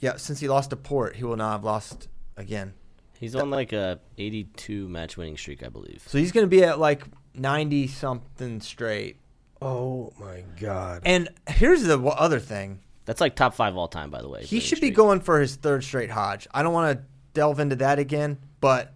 Yeah, 0.00 0.16
since 0.16 0.40
he 0.40 0.48
lost 0.48 0.70
to 0.70 0.76
Port, 0.76 1.16
he 1.16 1.24
will 1.24 1.36
not 1.36 1.52
have 1.52 1.64
lost 1.64 2.08
again. 2.36 2.74
He's 3.18 3.34
on 3.34 3.50
like 3.50 3.72
a 3.72 4.00
82 4.18 4.88
match 4.88 5.16
winning 5.16 5.36
streak, 5.36 5.62
I 5.64 5.68
believe. 5.68 6.02
So 6.06 6.18
he's 6.18 6.32
going 6.32 6.44
to 6.44 6.48
be 6.50 6.64
at 6.64 6.78
like 6.78 7.04
90 7.34 7.86
something 7.86 8.60
straight. 8.60 9.18
Oh 9.62 10.12
my 10.18 10.44
God! 10.60 11.02
And 11.06 11.28
here's 11.48 11.82
the 11.82 11.96
w- 11.96 12.10
other 12.10 12.38
thing. 12.40 12.80
That's 13.06 13.20
like 13.20 13.34
top 13.34 13.54
five 13.54 13.76
all 13.76 13.88
time, 13.88 14.10
by 14.10 14.20
the 14.20 14.28
way. 14.28 14.44
He 14.44 14.56
winning 14.56 14.66
should 14.66 14.80
be 14.80 14.90
going 14.90 15.20
for 15.20 15.40
his 15.40 15.56
third 15.56 15.84
straight 15.84 16.10
Hodge. 16.10 16.46
I 16.52 16.62
don't 16.62 16.74
want 16.74 16.98
to 16.98 17.04
delve 17.32 17.60
into 17.60 17.76
that 17.76 17.98
again, 17.98 18.38
but 18.60 18.92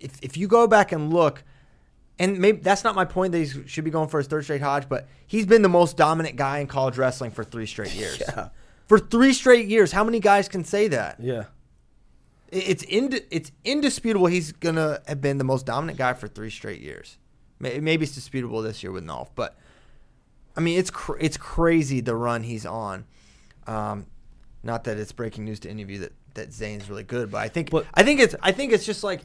if 0.00 0.18
if 0.20 0.36
you 0.36 0.46
go 0.48 0.66
back 0.66 0.92
and 0.92 1.12
look, 1.12 1.42
and 2.18 2.38
maybe 2.38 2.60
that's 2.60 2.84
not 2.84 2.94
my 2.94 3.04
point 3.06 3.32
that 3.32 3.38
he 3.38 3.66
should 3.66 3.84
be 3.84 3.90
going 3.90 4.08
for 4.08 4.18
his 4.18 4.26
third 4.26 4.44
straight 4.44 4.60
Hodge, 4.60 4.88
but 4.88 5.08
he's 5.26 5.46
been 5.46 5.62
the 5.62 5.68
most 5.70 5.96
dominant 5.96 6.36
guy 6.36 6.58
in 6.58 6.66
college 6.66 6.98
wrestling 6.98 7.30
for 7.30 7.44
three 7.44 7.66
straight 7.66 7.94
years. 7.94 8.20
Yeah. 8.28 8.48
For 8.88 8.98
three 8.98 9.32
straight 9.32 9.68
years, 9.68 9.90
how 9.90 10.04
many 10.04 10.20
guys 10.20 10.48
can 10.48 10.64
say 10.64 10.88
that? 10.88 11.16
Yeah. 11.18 11.44
It- 12.52 12.68
It's 12.68 12.82
ind- 12.84 13.24
it's 13.30 13.50
indisputable 13.64 14.26
he's 14.28 14.52
gonna 14.52 15.00
have 15.08 15.20
been 15.20 15.38
the 15.38 15.44
most 15.44 15.66
dominant 15.66 15.98
guy 15.98 16.12
for 16.12 16.28
three 16.28 16.50
straight 16.50 16.80
years. 16.80 17.18
Maybe 17.58 18.04
it's 18.04 18.14
disputable 18.14 18.60
this 18.62 18.82
year 18.82 18.90
with 18.92 19.04
Nolf, 19.04 19.28
but 19.34 19.56
I 20.56 20.60
mean 20.60 20.78
it's 20.78 20.90
cr- 20.90 21.18
it's 21.20 21.36
crazy 21.36 22.00
the 22.00 22.14
run 22.14 22.42
he's 22.44 22.66
on. 22.66 23.04
Um, 23.66 24.06
not 24.62 24.84
that 24.84 24.98
it's 24.98 25.12
breaking 25.12 25.44
news 25.44 25.60
to 25.60 25.70
any 25.70 25.82
of 25.82 25.90
you 25.90 25.98
that 26.00 26.12
that 26.34 26.52
Zain's 26.52 26.88
really 26.88 27.02
good, 27.04 27.30
but 27.30 27.38
I 27.38 27.48
think 27.48 27.70
But- 27.70 27.86
I 27.94 28.02
think 28.02 28.20
it's 28.20 28.34
I 28.42 28.52
think 28.52 28.72
it's 28.72 28.84
just 28.86 29.02
like 29.04 29.22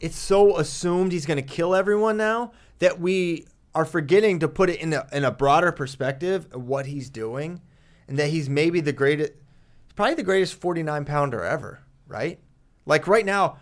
it's 0.00 0.16
so 0.16 0.58
assumed 0.58 1.12
he's 1.12 1.26
gonna 1.26 1.42
kill 1.42 1.74
everyone 1.74 2.16
now 2.16 2.52
that 2.80 3.00
we 3.00 3.46
are 3.74 3.84
forgetting 3.84 4.38
to 4.40 4.48
put 4.48 4.70
it 4.70 4.80
in 4.80 4.92
a 4.92 5.06
in 5.12 5.24
a 5.24 5.30
broader 5.30 5.72
perspective 5.72 6.48
of 6.52 6.64
what 6.66 6.86
he's 6.86 7.08
doing, 7.10 7.60
and 8.08 8.18
that 8.18 8.28
he's 8.30 8.48
maybe 8.48 8.80
the 8.80 8.92
greatest, 8.92 9.32
probably 9.94 10.14
the 10.14 10.22
greatest 10.22 10.54
forty 10.54 10.82
nine 10.82 11.04
pounder 11.04 11.44
ever, 11.44 11.80
right? 12.08 12.40
Like 12.88 13.06
right 13.06 13.24
now, 13.24 13.58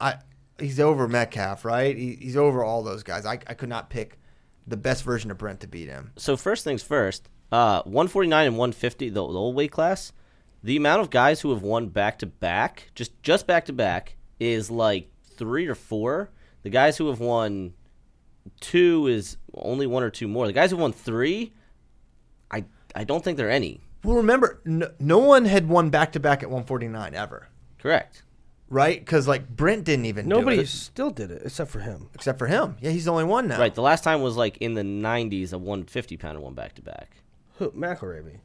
I 0.00 0.18
he's 0.58 0.78
over 0.78 1.08
Metcalf, 1.08 1.64
right? 1.64 1.96
He, 1.96 2.14
he's 2.14 2.36
over 2.36 2.62
all 2.64 2.82
those 2.82 3.02
guys. 3.02 3.26
I, 3.26 3.32
I 3.32 3.54
could 3.54 3.68
not 3.68 3.90
pick 3.90 4.18
the 4.66 4.76
best 4.76 5.02
version 5.02 5.30
of 5.30 5.38
Brent 5.38 5.60
to 5.60 5.66
beat 5.66 5.88
him. 5.88 6.12
So 6.16 6.36
first 6.36 6.62
things 6.62 6.82
first, 6.82 7.28
uh, 7.50 7.82
149 7.82 8.46
and 8.46 8.56
150, 8.56 9.08
the, 9.08 9.14
the 9.14 9.20
old 9.20 9.56
weight 9.56 9.72
class, 9.72 10.12
the 10.62 10.76
amount 10.76 11.00
of 11.00 11.10
guys 11.10 11.40
who 11.40 11.50
have 11.50 11.62
won 11.62 11.88
back 11.88 12.20
to 12.20 12.26
back, 12.26 12.90
just 12.94 13.20
just 13.22 13.48
back 13.48 13.64
to 13.64 13.72
back, 13.72 14.16
is 14.38 14.70
like 14.70 15.10
three 15.36 15.66
or 15.66 15.74
four. 15.74 16.30
The 16.62 16.70
guys 16.70 16.96
who 16.98 17.08
have 17.08 17.18
won 17.18 17.74
two 18.60 19.08
is 19.08 19.38
only 19.54 19.88
one 19.88 20.04
or 20.04 20.10
two 20.10 20.28
more. 20.28 20.46
The 20.46 20.52
guys 20.52 20.70
who 20.70 20.76
won 20.76 20.92
three, 20.92 21.52
I 22.48 22.64
I 22.94 23.02
don't 23.02 23.24
think 23.24 23.38
there 23.38 23.48
are 23.48 23.50
any. 23.50 23.80
Well, 24.04 24.16
remember, 24.16 24.60
no, 24.64 24.90
no 25.00 25.18
one 25.18 25.44
had 25.44 25.68
won 25.68 25.90
back 25.90 26.12
to 26.12 26.20
back 26.20 26.42
at 26.42 26.48
149 26.48 27.14
ever, 27.14 27.48
Correct. 27.80 28.22
right? 28.68 28.98
Because 29.00 29.26
like 29.26 29.48
Brent 29.48 29.84
didn't 29.84 30.04
even 30.06 30.26
do 30.28 30.36
Nobody 30.36 30.58
it, 30.60 30.68
still 30.68 31.10
did 31.10 31.30
it 31.30 31.42
except 31.44 31.70
for 31.70 31.80
him. 31.80 32.08
except 32.14 32.38
for 32.38 32.46
him. 32.46 32.76
Yeah, 32.80 32.90
he's 32.90 33.06
the 33.06 33.10
only 33.12 33.24
one 33.24 33.48
now. 33.48 33.58
Right. 33.58 33.74
The 33.74 33.82
last 33.82 34.04
time 34.04 34.22
was 34.22 34.36
like 34.36 34.58
in 34.58 34.74
the 34.74 34.82
90s, 34.82 35.52
a 35.52 35.58
150 35.58 36.16
pounder 36.18 36.40
won 36.40 36.54
back 36.54 36.74
to 36.76 36.82
back. 36.82 37.16
Who? 37.58 37.70
McIlravy. 37.72 38.38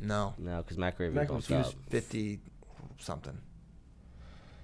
No, 0.00 0.34
No, 0.38 0.58
because 0.58 0.76
McRaven 0.76 1.12
Mac- 1.14 1.28
bumped 1.28 1.50
was 1.50 1.68
up. 1.68 1.74
50 1.90 2.38
something. 2.98 3.32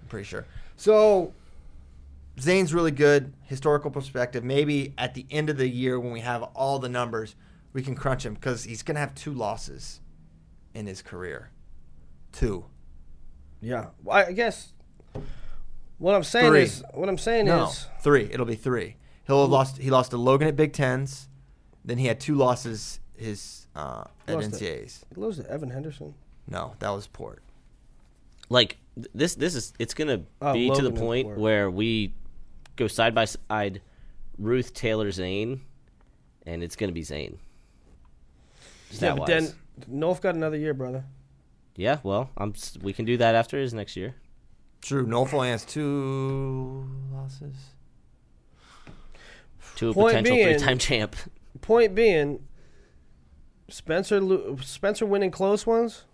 I'm 0.03 0.09
pretty 0.09 0.25
sure. 0.25 0.47
So 0.77 1.33
Zain's 2.41 2.73
really 2.75 2.91
good 2.93 3.33
historical 3.43 3.91
perspective. 3.91 4.45
Maybe 4.45 4.93
at 4.99 5.15
the 5.15 5.27
end 5.31 5.51
of 5.51 5.57
the 5.57 5.69
year 5.69 5.99
when 5.99 6.13
we 6.13 6.21
have 6.21 6.43
all 6.55 6.79
the 6.79 6.89
numbers, 6.89 7.35
we 7.73 7.83
can 7.83 7.95
crunch 7.97 8.25
him 8.25 8.35
because 8.35 8.65
he's 8.65 8.83
gonna 8.85 9.01
have 9.01 9.15
two 9.15 9.33
losses 9.33 10.01
in 10.75 10.87
his 10.87 11.03
career. 11.03 11.51
Two. 12.33 12.67
Yeah. 13.65 13.87
Well, 14.03 14.17
I 14.29 14.33
guess 14.33 14.73
what 15.99 16.15
I'm 16.15 16.23
saying 16.25 16.51
Three. 16.51 16.63
is 16.63 16.85
what 16.93 17.09
I'm 17.09 17.17
saying 17.19 17.47
No, 17.47 17.65
is 17.69 17.87
three. 18.03 18.29
It'll 18.31 18.45
be 18.47 18.57
three. 18.57 18.97
He'll 19.27 19.41
have 19.43 19.51
lost. 19.51 19.79
He 19.79 19.91
lost 19.91 20.11
to 20.11 20.19
Logan 20.19 20.49
at 20.49 20.57
Big 20.57 20.73
Tens. 20.75 21.29
Then 21.85 21.97
he 21.99 22.07
had 22.07 22.21
two 22.21 22.35
losses. 22.35 23.01
His 23.17 23.67
uh, 23.77 24.05
at 24.29 24.35
Lost 24.35 24.55
to- 24.59 24.65
NCAA's. 24.65 25.07
he 25.15 25.21
loses 25.21 25.45
to 25.47 25.51
Evan 25.51 25.71
Henderson. 25.71 26.15
No, 26.49 26.75
that 26.81 26.91
was 26.91 27.07
Port. 27.07 27.43
like 28.51 28.77
th- 28.97 29.07
this 29.15 29.35
this 29.37 29.55
is 29.55 29.73
it's 29.79 29.95
gonna 29.95 30.25
Oh, 30.43 30.53
be 30.53 30.69
to 30.69 30.83
the 30.83 30.89
and 30.89 30.99
point 30.99 31.27
Ford. 31.29 31.39
where 31.39 31.71
we 31.71 32.13
go 32.77 32.87
side 32.89 33.15
by 33.15 33.25
side 33.25 33.81
Ruth 34.37 34.75
Taylor 34.75 35.11
Zain 35.13 35.63
and 36.45 36.63
it's 36.63 36.77
gonna 36.77 36.93
be 36.93 37.03
Zain. 37.03 37.39
Yeah, 38.91 39.15
but 39.15 39.27
Stat-wise. 39.27 39.29
then 39.29 39.55
North 39.87 40.21
got 40.21 40.35
another 40.35 40.57
year, 40.59 40.75
brother. 40.75 41.05
Yeah, 41.77 41.99
well, 42.03 42.31
I'm 42.37 42.55
we 42.83 42.93
can 42.93 43.05
do 43.05 43.17
that 43.17 43.35
after 43.35 43.59
his 43.59 43.75
next 43.75 43.97
year. 43.97 44.15
True. 44.81 45.07
Nolf 45.07 45.31
has 45.47 45.65
two 45.65 46.87
losses. 47.13 47.55
To 49.77 49.91
a 49.91 49.95
Point 49.95 50.09
potential 50.09 50.37
being- 50.37 50.59
three-time 50.59 50.79
champ. 50.79 51.17
Point 51.61 51.95
being, 51.95 52.47
Spencer 53.69 54.21
Spencer 54.63 55.07
winning 55.07 55.31
close 55.31 55.67
ones. 55.67 56.05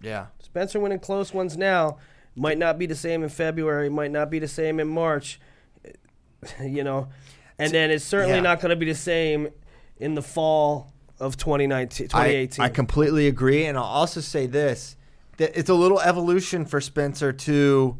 Yeah. 0.00 0.26
Spencer 0.40 0.80
winning 0.80 1.00
close 1.00 1.34
ones 1.34 1.56
now 1.56 1.98
might 2.34 2.58
not 2.58 2.78
be 2.78 2.86
the 2.86 2.94
same 2.94 3.22
in 3.22 3.28
February, 3.28 3.88
might 3.88 4.10
not 4.10 4.30
be 4.30 4.38
the 4.38 4.48
same 4.48 4.80
in 4.80 4.88
March, 4.88 5.40
you 6.62 6.84
know, 6.84 7.08
and 7.58 7.72
then 7.72 7.90
it's 7.90 8.04
certainly 8.04 8.36
yeah. 8.36 8.40
not 8.42 8.60
going 8.60 8.70
to 8.70 8.76
be 8.76 8.86
the 8.86 8.94
same 8.94 9.48
in 9.98 10.14
the 10.14 10.22
fall 10.22 10.89
of 11.20 11.36
2019, 11.36 12.06
I, 12.06 12.08
2018. 12.08 12.64
I 12.64 12.68
completely 12.68 13.26
agree, 13.28 13.66
and 13.66 13.76
I'll 13.78 13.84
also 13.84 14.20
say 14.20 14.46
this: 14.46 14.96
that 15.36 15.58
it's 15.58 15.70
a 15.70 15.74
little 15.74 16.00
evolution 16.00 16.64
for 16.64 16.80
Spencer 16.80 17.32
to 17.32 17.98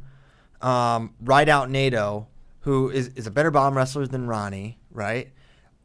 um, 0.60 1.14
ride 1.20 1.48
out 1.48 1.70
Nato, 1.70 2.28
who 2.60 2.90
is, 2.90 3.08
is 3.08 3.26
a 3.26 3.30
better 3.30 3.50
bomb 3.50 3.76
wrestler 3.76 4.06
than 4.06 4.26
Ronnie, 4.26 4.78
right? 4.90 5.30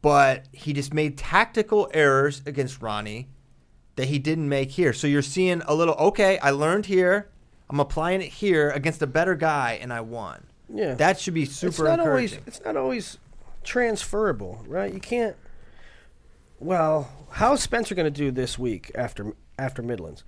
But 0.02 0.46
he 0.52 0.72
just 0.72 0.92
made 0.92 1.16
tactical 1.18 1.90
errors 1.92 2.42
against 2.46 2.80
Ronnie 2.82 3.28
that 3.96 4.08
he 4.08 4.18
didn't 4.18 4.48
make 4.48 4.70
here. 4.70 4.92
So 4.92 5.06
you're 5.06 5.22
seeing 5.22 5.62
a 5.66 5.74
little, 5.74 5.94
okay, 5.94 6.38
I 6.38 6.50
learned 6.50 6.86
here. 6.86 7.30
I'm 7.68 7.80
applying 7.80 8.22
it 8.22 8.28
here 8.28 8.70
against 8.70 9.02
a 9.02 9.06
better 9.06 9.34
guy, 9.34 9.78
and 9.80 9.92
I 9.92 10.00
won. 10.02 10.46
Yeah. 10.72 10.94
That 10.94 11.18
should 11.18 11.34
be 11.34 11.44
it's 11.44 11.56
super 11.56 11.84
not 11.84 12.00
always 12.00 12.38
it's 12.46 12.60
not 12.64 12.76
always 12.76 13.18
transferable, 13.64 14.64
right? 14.66 14.92
You 14.92 15.00
can't. 15.00 15.36
Well, 16.58 17.10
how's 17.32 17.62
Spencer 17.62 17.94
going 17.94 18.12
to 18.12 18.18
do 18.20 18.30
this 18.30 18.58
week 18.58 18.90
after 18.94 19.34
after 19.58 19.82
Midlands? 19.82 20.24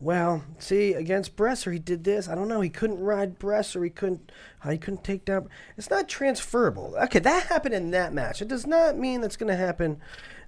Well, 0.00 0.44
see, 0.60 0.94
against 0.94 1.34
Bresser, 1.34 1.72
he 1.72 1.80
did 1.80 2.04
this. 2.04 2.28
I 2.28 2.36
don't 2.36 2.46
know. 2.46 2.60
He 2.60 2.70
couldn't 2.70 3.00
ride 3.00 3.38
Bresser. 3.38 3.82
He 3.82 3.90
couldn't. 3.90 4.30
He 4.68 4.78
couldn't 4.78 5.02
take 5.02 5.24
down. 5.24 5.48
It's 5.76 5.90
not 5.90 6.08
transferable. 6.08 6.94
Okay, 7.04 7.18
that 7.18 7.44
happened 7.48 7.74
in 7.74 7.90
that 7.90 8.12
match. 8.12 8.40
It 8.40 8.46
does 8.48 8.64
not 8.66 8.96
mean 8.96 9.20
that's 9.20 9.36
going 9.36 9.50
to 9.50 9.56
happen. 9.56 10.00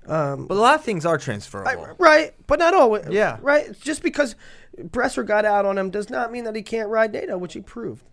Um, 0.06 0.46
But 0.46 0.56
a 0.56 0.60
lot 0.60 0.76
of 0.76 0.84
things 0.84 1.04
are 1.04 1.18
transferable. 1.18 1.68
I- 1.68 1.94
right, 1.98 2.34
but 2.46 2.58
not 2.60 2.74
always. 2.74 3.06
Yeah. 3.10 3.38
right. 3.42 3.78
Just 3.80 4.02
because 4.02 4.36
Bresser 4.78 5.26
got 5.26 5.44
out 5.44 5.66
on 5.66 5.76
him 5.76 5.90
does 5.90 6.08
not 6.10 6.30
mean 6.32 6.44
that 6.44 6.54
he 6.54 6.62
can't 6.62 6.88
ride 6.88 7.12
Nato, 7.12 7.36
which 7.36 7.54
he 7.54 7.60
proved. 7.60 8.04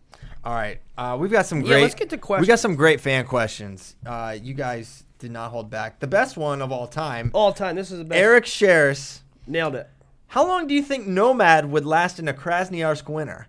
All 0.44 0.54
right, 0.54 0.80
uh, 0.98 1.18
we've 1.20 1.32
got 1.32 1.46
some 1.46 1.62
Yeah, 1.62 1.68
great. 1.68 1.82
let's 1.84 1.96
get 1.96 2.10
to 2.12 2.18
questions. 2.18 2.48
We 2.48 2.52
got 2.52 2.60
some 2.60 2.76
great 2.76 3.00
fan 3.02 3.26
questions. 3.26 3.96
Uh, 4.06 4.38
you 4.42 4.54
guys 4.54 5.04
did 5.20 5.32
not 5.32 5.52
hold 5.52 5.70
back. 5.70 6.00
The 6.00 6.08
best 6.08 6.38
one 6.38 6.62
of 6.62 6.72
all 6.72 6.88
time, 6.88 7.32
All 7.34 7.52
time. 7.54 7.76
This 7.76 7.92
is 7.92 8.00
the 8.00 8.04
best. 8.06 8.20
Eric 8.20 8.46
Sheris. 8.46 9.22
nailed 9.48 9.76
it. 9.76 9.90
How 10.28 10.46
long 10.48 10.68
do 10.68 10.74
you 10.74 10.84
think 10.84 11.08
Nomad 11.08 11.72
would 11.72 11.86
last 11.86 12.20
in 12.20 12.28
a 12.28 12.34
Krasnoyarsk 12.34 13.08
winter? 13.10 13.48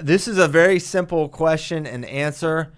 This 0.00 0.26
is 0.28 0.38
a 0.38 0.48
very 0.48 0.78
simple 0.78 1.28
question 1.28 1.86
and 1.86 2.04
answer. 2.04 2.72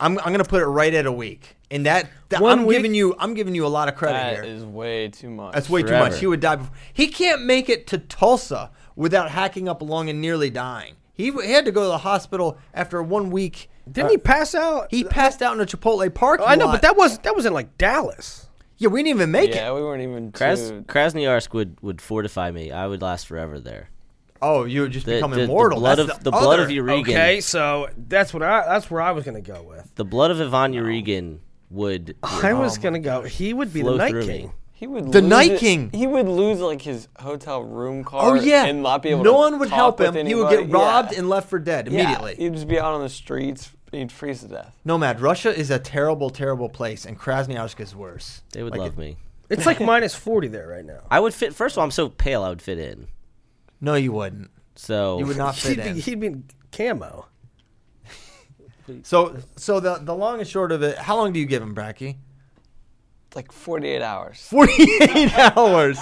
I'm, 0.00 0.18
I'm 0.18 0.26
going 0.26 0.38
to 0.38 0.44
put 0.44 0.62
it 0.62 0.66
right 0.66 0.92
at 0.94 1.06
a 1.06 1.12
week. 1.12 1.56
And 1.70 1.84
that, 1.86 2.08
that 2.30 2.40
One 2.40 2.60
I'm 2.60 2.66
week? 2.66 2.78
giving 2.78 2.94
you 2.94 3.14
I'm 3.18 3.34
giving 3.34 3.54
you 3.54 3.66
a 3.66 3.68
lot 3.68 3.88
of 3.88 3.94
credit 3.94 4.16
That 4.18 4.32
here. 4.44 4.54
is 4.54 4.64
way 4.64 5.08
too 5.08 5.28
much. 5.28 5.52
That's 5.54 5.68
way 5.68 5.82
too 5.82 5.92
much. 5.92 6.18
He 6.18 6.26
would 6.26 6.40
die. 6.40 6.56
Before. 6.56 6.72
He 6.92 7.08
can't 7.08 7.42
make 7.44 7.68
it 7.68 7.86
to 7.88 7.98
Tulsa 7.98 8.70
without 8.96 9.30
hacking 9.30 9.68
up 9.68 9.82
along 9.82 10.08
and 10.08 10.20
nearly 10.20 10.48
dying. 10.50 10.94
He, 11.12 11.28
w- 11.30 11.46
he 11.46 11.52
had 11.52 11.64
to 11.66 11.72
go 11.72 11.82
to 11.82 11.88
the 11.88 11.98
hospital 11.98 12.56
after 12.72 13.02
one 13.02 13.30
week. 13.30 13.68
Didn't 13.92 14.08
Uh, 14.08 14.10
he 14.12 14.18
pass 14.18 14.54
out? 14.54 14.88
He 14.90 15.04
passed 15.04 15.42
out 15.42 15.54
in 15.54 15.60
a 15.60 15.66
Chipotle 15.66 16.12
parking 16.14 16.46
Oh, 16.46 16.48
I 16.48 16.54
know, 16.54 16.66
lot. 16.66 16.72
but 16.72 16.82
that 16.82 16.96
was 16.96 17.18
that 17.20 17.34
was 17.36 17.46
in 17.46 17.52
like 17.52 17.76
Dallas. 17.78 18.46
yeah, 18.76 18.88
we 18.88 19.00
didn't 19.02 19.16
even 19.16 19.30
make 19.30 19.54
yeah, 19.54 19.70
it. 19.70 19.74
we 19.74 19.82
weren't 19.82 20.02
even. 20.02 20.32
Kras- 20.32 20.68
too- 20.68 20.82
Krasnoyarsk 20.86 21.52
would, 21.54 21.76
would 21.82 22.00
fortify 22.00 22.50
me. 22.50 22.70
I 22.70 22.86
would 22.86 23.02
last 23.02 23.26
forever 23.26 23.58
there. 23.60 23.90
Oh, 24.40 24.64
you 24.64 24.82
would 24.82 24.92
just 24.92 25.04
The, 25.06 25.16
become 25.16 25.30
the- 25.32 25.38
the 25.38 25.42
immortal. 25.44 25.80
blood 25.80 25.98
That's 25.98 26.10
of 26.18 26.24
the, 26.24 26.30
blood 26.30 26.60
other- 26.60 26.62
of 26.62 26.68
Yarygin. 26.68 27.00
Okay, 27.02 27.40
so 27.40 27.88
that's 28.08 28.32
what 28.32 28.42
I 28.44 28.64
that's 28.66 28.90
where 28.90 29.00
I 29.02 29.10
was 29.12 29.24
gonna 29.24 29.40
go 29.40 29.62
with. 29.62 29.90
The 29.96 30.04
blood 30.04 30.30
of 30.30 30.40
Ivan 30.40 30.72
Yarygin 30.74 31.38
would. 31.70 32.14
I 32.22 32.52
was 32.52 32.78
gonna 32.78 33.00
go. 33.00 33.22
He 33.22 33.52
would 33.52 33.72
be 33.72 33.80
the 33.80 33.86
Flow 33.88 33.96
Night 33.96 34.10
through 34.10 34.26
King. 34.26 34.46
me. 34.46 34.52
He 34.72 34.86
would 34.86 35.10
The 35.10 35.20
lose 35.22 35.28
Night 35.28 35.50
it- 35.54 35.58
King. 35.58 35.90
He 35.92 36.06
would 36.06 36.28
lose 36.28 36.60
like 36.60 36.82
his 36.82 37.08
hotel 37.18 37.64
room 37.64 38.04
card. 38.04 38.24
Oh 38.38 38.40
yeah, 38.40 38.66
and 38.66 38.80
not 38.84 39.02
be 39.02 39.08
able. 39.08 39.24
no 39.24 39.32
to 39.32 39.36
one 39.38 39.58
would 39.58 39.68
talk 39.70 39.76
help 39.76 39.98
with 39.98 40.14
him. 40.14 40.24
He 40.24 40.36
would 40.36 40.50
get 40.50 40.58
anybody. 40.60 40.72
robbed 40.72 41.12
Yeah. 41.12 41.18
and 41.18 41.28
left 41.28 41.50
for 41.50 41.58
dead 41.58 41.88
Yeah, 41.88 42.02
immediately. 42.02 42.36
He'd 42.36 42.52
just 42.54 42.68
be 42.68 42.78
out 42.78 42.94
on 42.94 43.02
the 43.02 43.08
streets. 43.08 43.72
He'd 43.90 44.12
freeze 44.12 44.40
to 44.40 44.48
death. 44.48 44.76
Nomad, 44.84 45.20
Russia 45.20 45.54
is 45.56 45.70
a 45.70 45.78
terrible, 45.78 46.28
terrible 46.30 46.68
place, 46.68 47.06
and 47.06 47.18
Krasnoyarsk 47.18 47.80
is 47.80 47.94
worse. 47.96 48.42
They 48.52 48.62
would 48.62 48.72
Like 48.72 48.80
love 48.80 48.92
it- 48.94 48.98
me. 48.98 49.16
It's 49.50 49.64
like 49.64 49.80
minus 49.80 50.14
forty 50.14 50.48
there 50.48 50.68
right 50.68 50.84
now. 50.84 51.00
I 51.10 51.20
would 51.20 51.32
fit. 51.32 51.54
First 51.54 51.74
of 51.74 51.78
all, 51.78 51.84
I'm 51.84 51.90
so 51.90 52.10
pale. 52.10 52.42
I 52.42 52.50
would 52.50 52.60
fit 52.60 52.78
in. 52.78 53.08
No, 53.80 53.94
you 53.94 54.12
wouldn't. 54.12 54.50
So 54.76 55.18
You 55.18 55.26
would 55.26 55.38
not 55.38 55.54
fit 55.56 55.78
He'd 55.78 55.82
be, 55.84 55.88
in. 55.88 55.96
he'd 55.96 56.20
be 56.20 56.34
camo. 56.70 57.26
So, 59.02 59.36
so 59.56 59.80
the 59.80 59.96
the 59.96 60.14
long 60.14 60.38
and 60.40 60.48
short 60.48 60.72
of 60.72 60.82
it, 60.82 60.96
how 60.96 61.16
long 61.16 61.32
do 61.34 61.40
you 61.40 61.46
give 61.46 61.62
him, 61.62 61.74
Bracky? 61.74 62.16
Like 63.34 63.52
48 63.52 64.00
hours. 64.02 64.38
48 64.48 65.38
hours. 65.56 65.98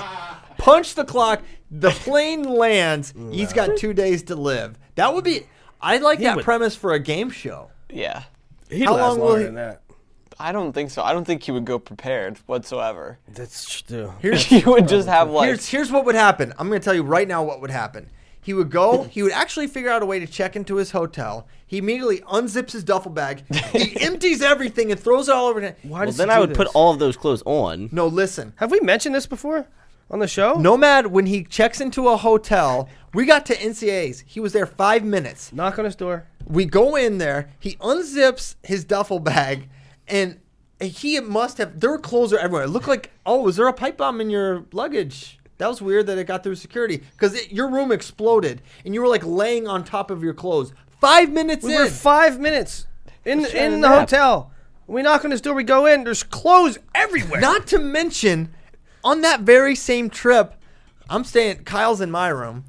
Punch 0.58 0.94
the 0.94 1.04
clock. 1.04 1.42
The 1.70 1.90
plane 1.90 2.44
lands. 2.44 3.12
He's 3.32 3.52
got 3.52 3.76
two 3.76 3.92
days 3.92 4.22
to 4.24 4.36
live. 4.36 4.78
That 4.94 5.12
would 5.14 5.24
be. 5.24 5.46
I 5.80 5.98
like 5.98 6.20
that 6.20 6.36
would- 6.36 6.44
premise 6.44 6.76
for 6.76 6.92
a 6.92 7.00
game 7.00 7.30
show. 7.30 7.70
Yeah. 7.96 8.24
He'd 8.70 8.84
How 8.84 8.94
last 8.94 9.08
long 9.10 9.18
will 9.20 9.26
longer 9.26 9.38
he- 9.40 9.46
than 9.46 9.54
that. 9.56 9.82
I 10.38 10.52
don't 10.52 10.72
think 10.72 10.90
so. 10.90 11.02
I 11.02 11.14
don't 11.14 11.24
think 11.24 11.44
he 11.44 11.50
would 11.50 11.64
go 11.64 11.78
prepared 11.78 12.36
whatsoever. 12.46 13.18
That's 13.26 13.80
true. 13.80 14.12
Here's 14.20 14.44
he 14.54 14.62
would 14.64 14.86
just 14.86 15.08
have 15.08 15.30
like 15.30 15.46
here's 15.46 15.66
here's 15.68 15.90
what 15.90 16.04
would 16.04 16.14
happen. 16.14 16.52
I'm 16.58 16.68
going 16.68 16.80
to 16.80 16.84
tell 16.84 16.94
you 16.94 17.02
right 17.02 17.26
now 17.26 17.42
what 17.42 17.60
would 17.62 17.70
happen. 17.70 18.10
He 18.42 18.52
would 18.52 18.70
go. 18.70 19.04
He 19.04 19.22
would 19.24 19.32
actually 19.32 19.66
figure 19.66 19.90
out 19.90 20.02
a 20.02 20.06
way 20.06 20.20
to 20.20 20.26
check 20.26 20.54
into 20.54 20.76
his 20.76 20.92
hotel. 20.92 21.48
He 21.66 21.78
immediately 21.78 22.20
unzips 22.20 22.72
his 22.72 22.84
duffel 22.84 23.10
bag. 23.10 23.42
He 23.72 24.00
empties 24.00 24.40
everything 24.40 24.92
and 24.92 25.00
throws 25.00 25.28
it 25.28 25.34
all 25.34 25.46
over. 25.46 25.60
Why 25.60 25.74
well, 25.82 26.06
does 26.06 26.16
then 26.16 26.28
he 26.28 26.34
I 26.34 26.36
do 26.36 26.40
would 26.42 26.54
put 26.54 26.66
this? 26.68 26.74
all 26.76 26.92
of 26.92 27.00
those 27.00 27.16
clothes 27.16 27.42
on. 27.44 27.88
No, 27.90 28.06
listen. 28.06 28.52
Have 28.56 28.70
we 28.70 28.78
mentioned 28.80 29.16
this 29.16 29.26
before 29.26 29.66
on 30.12 30.20
the 30.20 30.28
show? 30.28 30.54
Nomad, 30.54 31.08
when 31.08 31.26
he 31.26 31.42
checks 31.42 31.80
into 31.80 32.06
a 32.08 32.16
hotel, 32.16 32.88
we 33.14 33.24
got 33.24 33.46
to 33.46 33.54
NCAA's. 33.56 34.22
He 34.26 34.38
was 34.38 34.52
there 34.52 34.66
five 34.66 35.02
minutes. 35.02 35.52
Knock 35.52 35.78
on 35.80 35.84
his 35.84 35.96
door. 35.96 36.26
We 36.46 36.64
go 36.64 36.96
in 36.96 37.18
there. 37.18 37.50
He 37.58 37.76
unzips 37.76 38.54
his 38.62 38.84
duffel 38.84 39.18
bag, 39.18 39.68
and 40.06 40.38
he 40.80 41.18
must 41.20 41.58
have. 41.58 41.80
There 41.80 41.90
were 41.90 41.98
clothes 41.98 42.32
are 42.32 42.38
everywhere. 42.38 42.64
It 42.64 42.68
looked 42.70 42.88
like, 42.88 43.10
oh, 43.24 43.42
was 43.42 43.56
there 43.56 43.66
a 43.66 43.72
pipe 43.72 43.96
bomb 43.96 44.20
in 44.20 44.30
your 44.30 44.64
luggage? 44.72 45.38
That 45.58 45.68
was 45.68 45.80
weird 45.80 46.06
that 46.06 46.18
it 46.18 46.26
got 46.26 46.42
through 46.42 46.56
security 46.56 46.98
because 47.12 47.50
your 47.50 47.68
room 47.70 47.90
exploded 47.90 48.60
and 48.84 48.92
you 48.94 49.00
were 49.00 49.08
like 49.08 49.24
laying 49.24 49.66
on 49.66 49.84
top 49.84 50.10
of 50.10 50.22
your 50.22 50.34
clothes. 50.34 50.72
Five 51.00 51.30
minutes 51.30 51.64
We 51.64 51.74
in. 51.74 51.80
were 51.80 51.88
five 51.88 52.38
minutes 52.38 52.86
in 53.24 53.44
in 53.46 53.80
the 53.80 53.88
hotel. 53.88 54.50
We 54.86 55.00
knock 55.02 55.24
on 55.24 55.30
his 55.30 55.40
door. 55.40 55.54
We 55.54 55.64
go 55.64 55.86
in. 55.86 56.04
There's 56.04 56.22
clothes 56.22 56.78
everywhere. 56.94 57.40
Not 57.40 57.66
to 57.68 57.78
mention, 57.78 58.54
on 59.02 59.22
that 59.22 59.40
very 59.40 59.74
same 59.74 60.10
trip, 60.10 60.54
I'm 61.08 61.24
staying. 61.24 61.64
Kyle's 61.64 62.00
in 62.02 62.10
my 62.10 62.28
room. 62.28 62.64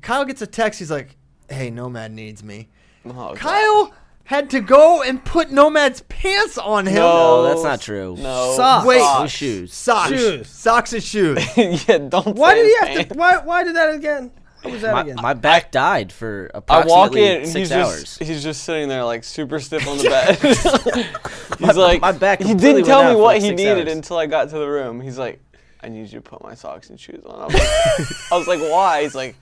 Kyle 0.00 0.24
gets 0.24 0.40
a 0.40 0.46
text. 0.46 0.78
He's 0.78 0.90
like, 0.90 1.16
"Hey, 1.50 1.68
Nomad 1.70 2.10
needs 2.12 2.42
me." 2.42 2.70
Oh, 3.06 3.34
Kyle 3.36 3.92
had 4.24 4.48
to 4.50 4.60
go 4.60 5.02
and 5.02 5.22
put 5.24 5.50
Nomad's 5.50 6.00
pants 6.02 6.56
on 6.56 6.86
him. 6.86 6.94
No, 6.94 7.42
that's 7.42 7.62
not 7.62 7.80
true. 7.80 8.16
No. 8.18 8.54
Socks. 8.56 8.86
Wait. 8.86 8.98
No 8.98 9.26
shoes. 9.26 9.74
Socks, 9.74 10.08
Shoes. 10.10 10.48
socks 10.48 10.92
and 10.94 11.02
shoes. 11.02 11.38
yeah, 11.56 11.98
don't. 11.98 12.34
why 12.36 12.54
say 12.54 12.62
did 12.62 12.64
he 12.66 12.70
his 12.70 12.78
have 12.80 12.88
name. 12.98 13.08
to? 13.08 13.14
Why? 13.18 13.36
Why 13.38 13.64
did 13.64 13.76
that 13.76 13.94
again? 13.94 14.30
What 14.62 14.72
was 14.72 14.80
that 14.80 14.94
My, 14.94 15.00
again? 15.02 15.16
my 15.20 15.34
back 15.34 15.70
died 15.72 16.10
for 16.10 16.46
approximately 16.54 16.64
I 16.64 16.78
approximately 16.78 17.20
walk 17.20 17.30
in 17.36 17.42
and 17.42 17.48
six 17.52 17.68
he's 17.68 17.72
hours. 17.72 18.00
just 18.02 18.22
he's 18.22 18.42
just 18.42 18.64
sitting 18.64 18.88
there 18.88 19.04
like 19.04 19.22
super 19.22 19.60
stiff 19.60 19.86
on 19.86 19.98
the 19.98 20.04
bed. 20.08 21.58
he's 21.58 21.76
like 21.76 22.00
my 22.00 22.12
back 22.12 22.40
he 22.42 22.54
didn't 22.54 22.84
tell 22.84 23.04
me 23.10 23.14
what 23.14 23.34
like, 23.34 23.42
he 23.42 23.50
needed 23.50 23.88
hours. 23.88 23.92
until 23.96 24.16
I 24.16 24.24
got 24.24 24.48
to 24.48 24.58
the 24.58 24.66
room. 24.66 25.02
He's 25.02 25.18
like, 25.18 25.38
I 25.82 25.88
need 25.90 26.04
you 26.10 26.18
to 26.18 26.22
put 26.22 26.42
my 26.42 26.54
socks 26.54 26.88
and 26.88 26.98
shoes 26.98 27.22
on. 27.26 27.40
I 27.42 27.44
was 27.44 27.54
like, 27.54 28.32
I 28.32 28.38
was 28.38 28.46
like 28.48 28.60
why? 28.60 29.02
He's 29.02 29.14
like, 29.14 29.36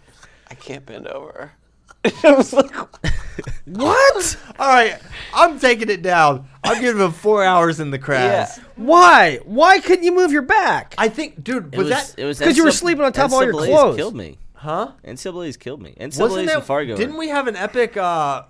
I 0.51 0.55
can't 0.55 0.85
bend 0.85 1.07
over. 1.07 1.53
I 2.25 2.33
was 2.33 2.53
like, 2.53 2.75
what? 3.67 4.37
All 4.59 4.69
right, 4.69 4.99
I'm 5.35 5.59
taking 5.59 5.89
it 5.89 6.03
down. 6.03 6.49
I'm 6.65 6.81
giving 6.81 7.03
him 7.03 7.13
four 7.13 7.45
hours 7.45 7.81
in 7.81 7.91
the 7.91 7.99
crash. 7.99 8.57
Yeah. 8.59 8.65
Why? 8.77 9.39
Why 9.45 9.81
couldn't 9.81 10.05
you 10.05 10.15
move 10.15 10.33
your 10.33 10.43
back? 10.43 10.95
I 10.99 11.09
think, 11.09 11.43
dude, 11.43 11.73
It 11.73 11.79
was, 11.79 11.89
was, 11.91 12.15
that 12.15 12.23
it 12.23 12.25
was 12.25 12.39
'Cause 12.41 12.57
you 12.57 12.65
were 12.65 12.71
sleeping 12.71 13.05
on 13.05 13.13
top 13.13 13.27
of 13.27 13.35
all 13.35 13.45
your 13.45 13.53
clothes. 13.53 13.97
Killed 13.97 14.15
me. 14.17 14.39
huh? 14.55 14.93
And 15.05 15.17
NCAA's 15.19 15.57
killed 15.57 15.83
me. 15.83 15.95
NCAA's 16.01 16.19
Wasn't 16.19 16.41
and 16.41 16.49
that 16.49 16.65
Fargo. 16.65 16.97
Didn't 16.97 17.17
we 17.17 17.29
have 17.29 17.47
an 17.49 17.57
epic 17.57 17.97
uh, 17.97 18.43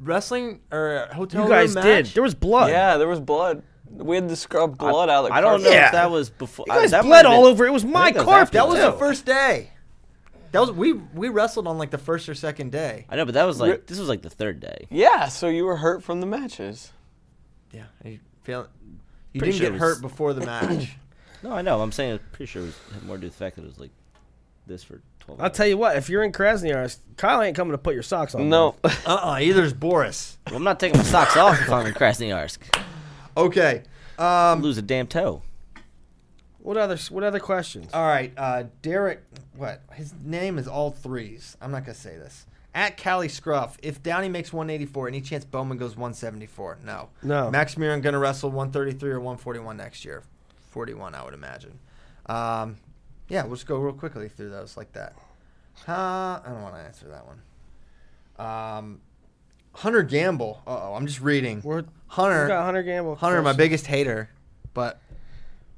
wrestling 0.00 0.60
or 0.70 1.08
hotel 1.12 1.42
You 1.42 1.48
room 1.48 1.58
guys 1.58 1.74
match? 1.74 1.84
did. 1.84 2.06
There 2.08 2.22
was 2.22 2.34
blood. 2.34 2.70
yeah, 2.70 2.96
there 2.96 3.08
was 3.08 3.20
blood. 3.20 3.62
We 3.90 4.16
had 4.16 4.28
to 4.28 4.36
scrub 4.36 4.76
blood 4.76 5.08
out 5.08 5.24
of 5.24 5.30
the 5.30 5.34
I 5.34 5.40
don't 5.40 5.50
carpet. 5.50 5.64
know 5.66 5.70
Yeah. 5.70 5.86
if 5.86 5.92
that 5.92 6.10
was 6.10 6.28
before. 6.28 6.64
You 6.68 6.74
guys 6.74 6.90
that 6.90 7.04
might 7.04 7.08
bled 7.22 7.26
all 7.26 7.42
been- 7.44 7.52
over. 7.52 7.66
It 7.66 7.72
was 7.72 7.84
my 7.84 8.06
think 8.06 8.16
that 8.16 8.26
was 8.26 8.34
carpet. 8.34 8.52
That 8.54 8.66
was 8.68 8.76
too. 8.78 8.82
the 8.86 8.92
first 8.92 9.24
day. 9.24 9.70
That 10.54 10.60
was 10.60 10.70
we 10.70 10.92
we 10.92 11.30
wrestled 11.30 11.66
on 11.66 11.78
like 11.78 11.90
the 11.90 11.98
first 11.98 12.28
or 12.28 12.34
second 12.36 12.70
day. 12.70 13.06
I 13.08 13.16
know, 13.16 13.24
but 13.24 13.34
that 13.34 13.42
was 13.42 13.58
like 13.58 13.86
this 13.88 13.98
was 13.98 14.08
like 14.08 14.22
the 14.22 14.30
third 14.30 14.60
day. 14.60 14.86
Yeah, 14.88 15.26
so 15.26 15.48
you 15.48 15.64
were 15.64 15.74
hurt 15.74 16.04
from 16.04 16.20
the 16.20 16.26
matches. 16.26 16.92
Yeah, 17.72 17.86
I 18.04 18.20
feel 18.44 18.68
you 19.32 19.40
Pretty 19.40 19.50
didn't 19.50 19.54
sure 19.54 19.70
get 19.70 19.74
it 19.74 19.80
hurt 19.80 20.00
before 20.00 20.32
the 20.32 20.46
match. 20.46 20.92
No, 21.42 21.52
I 21.52 21.60
know. 21.60 21.82
I'm 21.82 21.92
saying 21.92 22.12
I'm 22.12 22.20
pretty 22.32 22.46
sure 22.46 22.62
it 22.62 22.66
was, 22.66 22.78
had 22.94 23.02
more 23.02 23.16
to 23.16 23.20
do 23.20 23.26
with 23.26 23.34
the 23.36 23.44
fact 23.44 23.56
that 23.56 23.64
it 23.64 23.66
was 23.66 23.78
like 23.78 23.90
this 24.66 24.82
for 24.82 25.02
12 25.20 25.40
I'll 25.40 25.44
hours. 25.46 25.54
tell 25.54 25.66
you 25.66 25.76
what. 25.76 25.94
If 25.98 26.08
you're 26.08 26.22
in 26.22 26.32
Krasnoyarsk, 26.32 26.96
Kyle 27.18 27.42
ain't 27.42 27.54
coming 27.54 27.72
to 27.72 27.78
put 27.78 27.92
your 27.92 28.02
socks 28.02 28.34
on. 28.34 28.48
No. 28.48 28.76
uh 28.84 28.88
uh 29.04 29.36
either's 29.38 29.74
Boris. 29.74 30.38
Well, 30.46 30.56
I'm 30.56 30.64
not 30.64 30.80
taking 30.80 30.96
my 30.96 31.04
socks 31.04 31.36
off 31.36 31.60
if 31.60 31.68
I'm 31.70 31.84
in 31.84 31.92
Krasnoyarsk. 31.92 32.60
Okay. 33.36 33.82
Um, 34.18 34.62
lose 34.62 34.78
a 34.78 34.82
damn 34.82 35.06
toe. 35.06 35.42
What 36.64 36.78
other? 36.78 36.96
What 37.10 37.22
other 37.24 37.40
questions? 37.40 37.92
all 37.92 38.06
right, 38.06 38.32
uh, 38.38 38.64
Derek. 38.80 39.22
What 39.54 39.82
his 39.92 40.14
name 40.24 40.56
is 40.58 40.66
all 40.66 40.90
threes. 40.90 41.58
I'm 41.60 41.70
not 41.70 41.82
gonna 41.84 41.92
say 41.94 42.16
this. 42.16 42.46
At 42.74 42.96
Cali 42.96 43.28
Scruff, 43.28 43.76
if 43.82 44.02
Downey 44.02 44.30
makes 44.30 44.50
184, 44.50 45.06
any 45.08 45.20
chance 45.20 45.44
Bowman 45.44 45.76
goes 45.76 45.90
174? 45.90 46.78
No. 46.84 47.10
No. 47.22 47.50
Max 47.50 47.74
Murin 47.74 48.00
gonna 48.00 48.18
wrestle 48.18 48.50
133 48.50 49.10
or 49.10 49.20
141 49.20 49.76
next 49.76 50.06
year. 50.06 50.22
41, 50.70 51.14
I 51.14 51.22
would 51.22 51.34
imagine. 51.34 51.78
Um, 52.26 52.78
yeah, 53.28 53.44
we'll 53.44 53.56
just 53.56 53.66
go 53.66 53.76
real 53.76 53.92
quickly 53.92 54.30
through 54.30 54.48
those 54.50 54.76
like 54.78 54.92
that. 54.94 55.12
Uh, 55.86 55.92
I 55.92 56.42
don't 56.46 56.62
want 56.62 56.76
to 56.76 56.80
answer 56.80 57.08
that 57.08 57.26
one. 57.26 58.46
Um, 58.46 59.00
Hunter 59.74 60.02
Gamble. 60.02 60.62
Uh 60.66 60.80
oh, 60.82 60.94
I'm 60.94 61.06
just 61.06 61.20
reading. 61.20 61.60
We're, 61.62 61.84
Hunter. 62.06 62.44
we 62.44 62.48
got 62.48 62.64
Hunter 62.64 62.82
Gamble. 62.82 63.16
Hunter, 63.16 63.42
my 63.42 63.52
biggest 63.52 63.86
hater, 63.86 64.30
but 64.72 64.98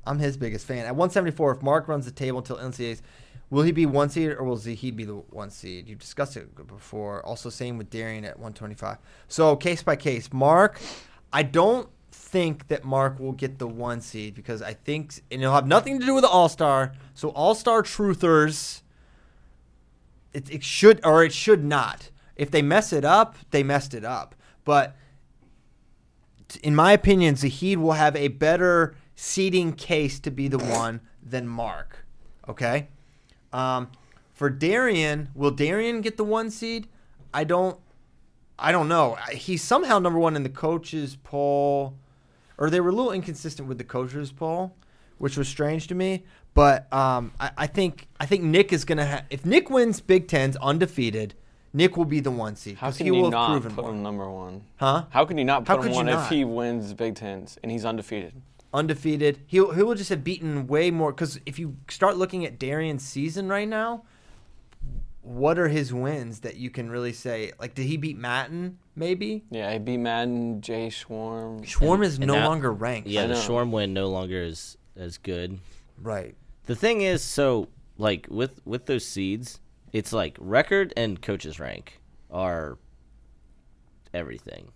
I'm 0.06 0.18
his 0.18 0.36
biggest 0.36 0.66
fan. 0.66 0.86
At 0.86 0.94
174, 0.94 1.52
if 1.52 1.62
Mark 1.62 1.88
runs 1.88 2.04
the 2.04 2.10
table 2.10 2.38
until 2.38 2.56
NCAAs, 2.56 3.02
will 3.50 3.62
he 3.62 3.72
be 3.72 3.86
one 3.86 4.08
seed 4.08 4.30
or 4.30 4.44
will 4.44 4.56
Zahid 4.56 4.96
be 4.96 5.04
the 5.04 5.14
one 5.14 5.50
seed? 5.50 5.88
You've 5.88 5.98
discussed 5.98 6.36
it 6.36 6.54
before. 6.66 7.24
Also, 7.24 7.50
same 7.50 7.78
with 7.78 7.90
Darian 7.90 8.24
at 8.24 8.38
125. 8.38 8.98
So, 9.28 9.56
case 9.56 9.82
by 9.82 9.96
case. 9.96 10.32
Mark, 10.32 10.80
I 11.32 11.42
don't 11.42 11.88
think 12.12 12.68
that 12.68 12.84
Mark 12.84 13.18
will 13.18 13.32
get 13.32 13.58
the 13.58 13.68
one 13.68 14.00
seed 14.00 14.34
because 14.34 14.62
I 14.62 14.74
think, 14.74 15.20
and 15.30 15.42
it'll 15.42 15.54
have 15.54 15.66
nothing 15.66 15.98
to 16.00 16.06
do 16.06 16.14
with 16.14 16.22
the 16.22 16.28
All 16.28 16.48
Star. 16.48 16.92
So, 17.14 17.30
All 17.30 17.54
Star 17.54 17.82
truthers, 17.82 18.82
it, 20.32 20.50
it 20.50 20.64
should, 20.64 21.04
or 21.04 21.24
it 21.24 21.32
should 21.32 21.64
not. 21.64 22.10
If 22.36 22.50
they 22.50 22.62
mess 22.62 22.92
it 22.92 23.04
up, 23.04 23.36
they 23.50 23.62
messed 23.62 23.94
it 23.94 24.04
up. 24.04 24.34
But 24.64 24.96
in 26.62 26.74
my 26.74 26.92
opinion, 26.92 27.36
Zahid 27.36 27.78
will 27.78 27.92
have 27.92 28.14
a 28.14 28.28
better 28.28 28.94
seeding 29.16 29.72
case 29.72 30.20
to 30.20 30.30
be 30.30 30.46
the 30.46 30.58
one 30.58 31.00
than 31.22 31.48
Mark. 31.48 32.06
Okay. 32.48 32.88
Um, 33.52 33.90
for 34.32 34.50
Darian, 34.50 35.30
will 35.34 35.50
Darian 35.50 36.02
get 36.02 36.16
the 36.16 36.24
one 36.24 36.50
seed? 36.50 36.86
I 37.34 37.42
don't. 37.44 37.78
I 38.58 38.72
don't 38.72 38.88
know. 38.88 39.18
He's 39.32 39.62
somehow 39.62 39.98
number 39.98 40.18
one 40.18 40.36
in 40.36 40.42
the 40.42 40.48
coaches 40.48 41.16
poll, 41.24 41.94
or 42.56 42.70
they 42.70 42.80
were 42.80 42.88
a 42.88 42.92
little 42.92 43.12
inconsistent 43.12 43.68
with 43.68 43.76
the 43.76 43.84
coaches 43.84 44.32
poll, 44.32 44.74
which 45.18 45.36
was 45.36 45.46
strange 45.46 45.88
to 45.88 45.94
me. 45.94 46.24
But 46.54 46.90
um, 46.90 47.32
I, 47.38 47.50
I 47.58 47.66
think 47.66 48.08
I 48.18 48.24
think 48.24 48.44
Nick 48.44 48.72
is 48.72 48.84
gonna 48.84 49.04
have. 49.04 49.24
If 49.28 49.44
Nick 49.44 49.68
wins 49.68 50.00
Big 50.00 50.26
Tens 50.28 50.56
undefeated, 50.56 51.34
Nick 51.74 51.98
will 51.98 52.06
be 52.06 52.20
the 52.20 52.30
one 52.30 52.56
seed 52.56 52.76
How 52.78 52.90
can 52.90 53.04
he 53.04 53.12
you 53.12 53.20
will 53.20 53.30
not 53.30 53.62
put 53.62 53.76
more. 53.76 53.90
him 53.90 54.02
number 54.02 54.30
one? 54.30 54.62
Huh? 54.76 55.04
How 55.10 55.26
can 55.26 55.36
you 55.36 55.44
not 55.44 55.66
put 55.66 55.80
could 55.80 55.90
him 55.90 55.94
one 55.94 56.08
if 56.08 56.28
he 56.28 56.44
wins 56.44 56.94
Big 56.94 57.14
Tens 57.16 57.58
and 57.62 57.70
he's 57.70 57.84
undefeated? 57.84 58.32
Undefeated. 58.76 59.40
He'll 59.46 59.72
he 59.72 59.82
will 59.82 59.94
just 59.94 60.10
have 60.10 60.22
beaten 60.22 60.66
way 60.66 60.90
more 60.90 61.10
because 61.12 61.40
if 61.46 61.58
you 61.58 61.76
start 61.88 62.16
looking 62.16 62.44
at 62.44 62.58
Darian's 62.58 63.02
season 63.02 63.48
right 63.48 63.66
now, 63.68 64.04
what 65.22 65.58
are 65.58 65.68
his 65.68 65.92
wins 65.94 66.40
that 66.40 66.56
you 66.56 66.70
can 66.70 66.90
really 66.90 67.12
say? 67.12 67.52
Like, 67.58 67.74
did 67.74 67.86
he 67.86 67.96
beat 67.96 68.18
Mattin? 68.18 68.78
Maybe 68.94 69.44
Yeah, 69.50 69.72
he 69.72 69.78
beat 69.78 69.96
Mattin, 69.98 70.60
Jay 70.60 70.88
Schwarm. 70.88 71.64
Schwarm 71.64 72.04
is 72.04 72.16
and 72.18 72.26
no 72.26 72.34
now- 72.34 72.48
longer 72.48 72.72
ranked. 72.72 73.08
Yeah, 73.08 73.26
the 73.26 73.34
know. 73.34 73.40
Schwarm 73.40 73.70
win 73.70 73.92
no 73.94 74.08
longer 74.08 74.42
is 74.42 74.76
as 74.96 75.18
good. 75.18 75.58
right. 76.00 76.34
The 76.66 76.76
thing 76.76 77.00
is, 77.00 77.22
so 77.22 77.68
like 77.98 78.26
with 78.28 78.60
with 78.66 78.86
those 78.86 79.04
seeds, 79.06 79.60
it's 79.92 80.12
like 80.12 80.36
record 80.40 80.92
and 80.96 81.20
coaches 81.22 81.58
rank 81.60 82.00
are 82.30 82.76
everything. 84.12 84.72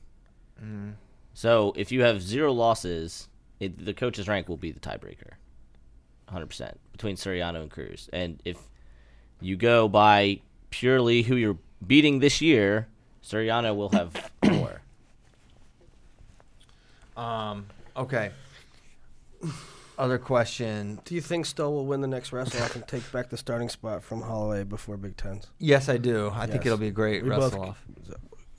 Mm-hmm. 0.62 0.90
So 1.34 1.72
if 1.76 1.90
you 1.92 2.02
have 2.02 2.22
zero 2.22 2.52
losses, 2.52 3.28
it, 3.60 3.84
the 3.84 3.94
coaches 3.94 4.26
rank 4.26 4.48
will 4.48 4.56
be 4.56 4.72
the 4.72 4.80
tiebreaker, 4.80 5.32
hundred 6.28 6.46
percent 6.46 6.80
between 6.92 7.16
Suriano 7.16 7.60
and 7.62 7.70
Cruz. 7.70 8.08
And 8.12 8.40
if 8.44 8.56
you 9.40 9.56
go 9.56 9.86
by 9.88 10.40
purely 10.70 11.22
who 11.22 11.36
you're 11.36 11.58
beating 11.86 12.18
this 12.20 12.40
year, 12.40 12.88
Suriano 13.22 13.74
will 13.76 13.90
have 13.90 14.30
more. 14.44 14.80
Um. 17.16 17.66
Okay. 17.96 18.30
Other 19.98 20.18
question. 20.18 20.98
Do 21.04 21.14
you 21.14 21.20
think 21.20 21.44
Stoll 21.44 21.74
will 21.74 21.84
win 21.84 22.00
the 22.00 22.06
next 22.08 22.32
wrestle 22.32 22.62
off 22.62 22.74
and 22.74 22.88
take 22.88 23.10
back 23.12 23.28
the 23.28 23.36
starting 23.36 23.68
spot 23.68 24.02
from 24.02 24.22
Holloway 24.22 24.64
before 24.64 24.96
Big 24.96 25.14
Tens? 25.18 25.46
Yes, 25.58 25.90
I 25.90 25.98
do. 25.98 26.30
I 26.32 26.46
think 26.46 26.60
Yes. 26.64 26.66
it'll 26.66 26.78
be 26.78 26.86
a 26.88 26.90
great 26.92 27.22
We 27.22 27.28
wrestle 27.28 27.50
both- 27.50 27.58
off. 27.68 27.84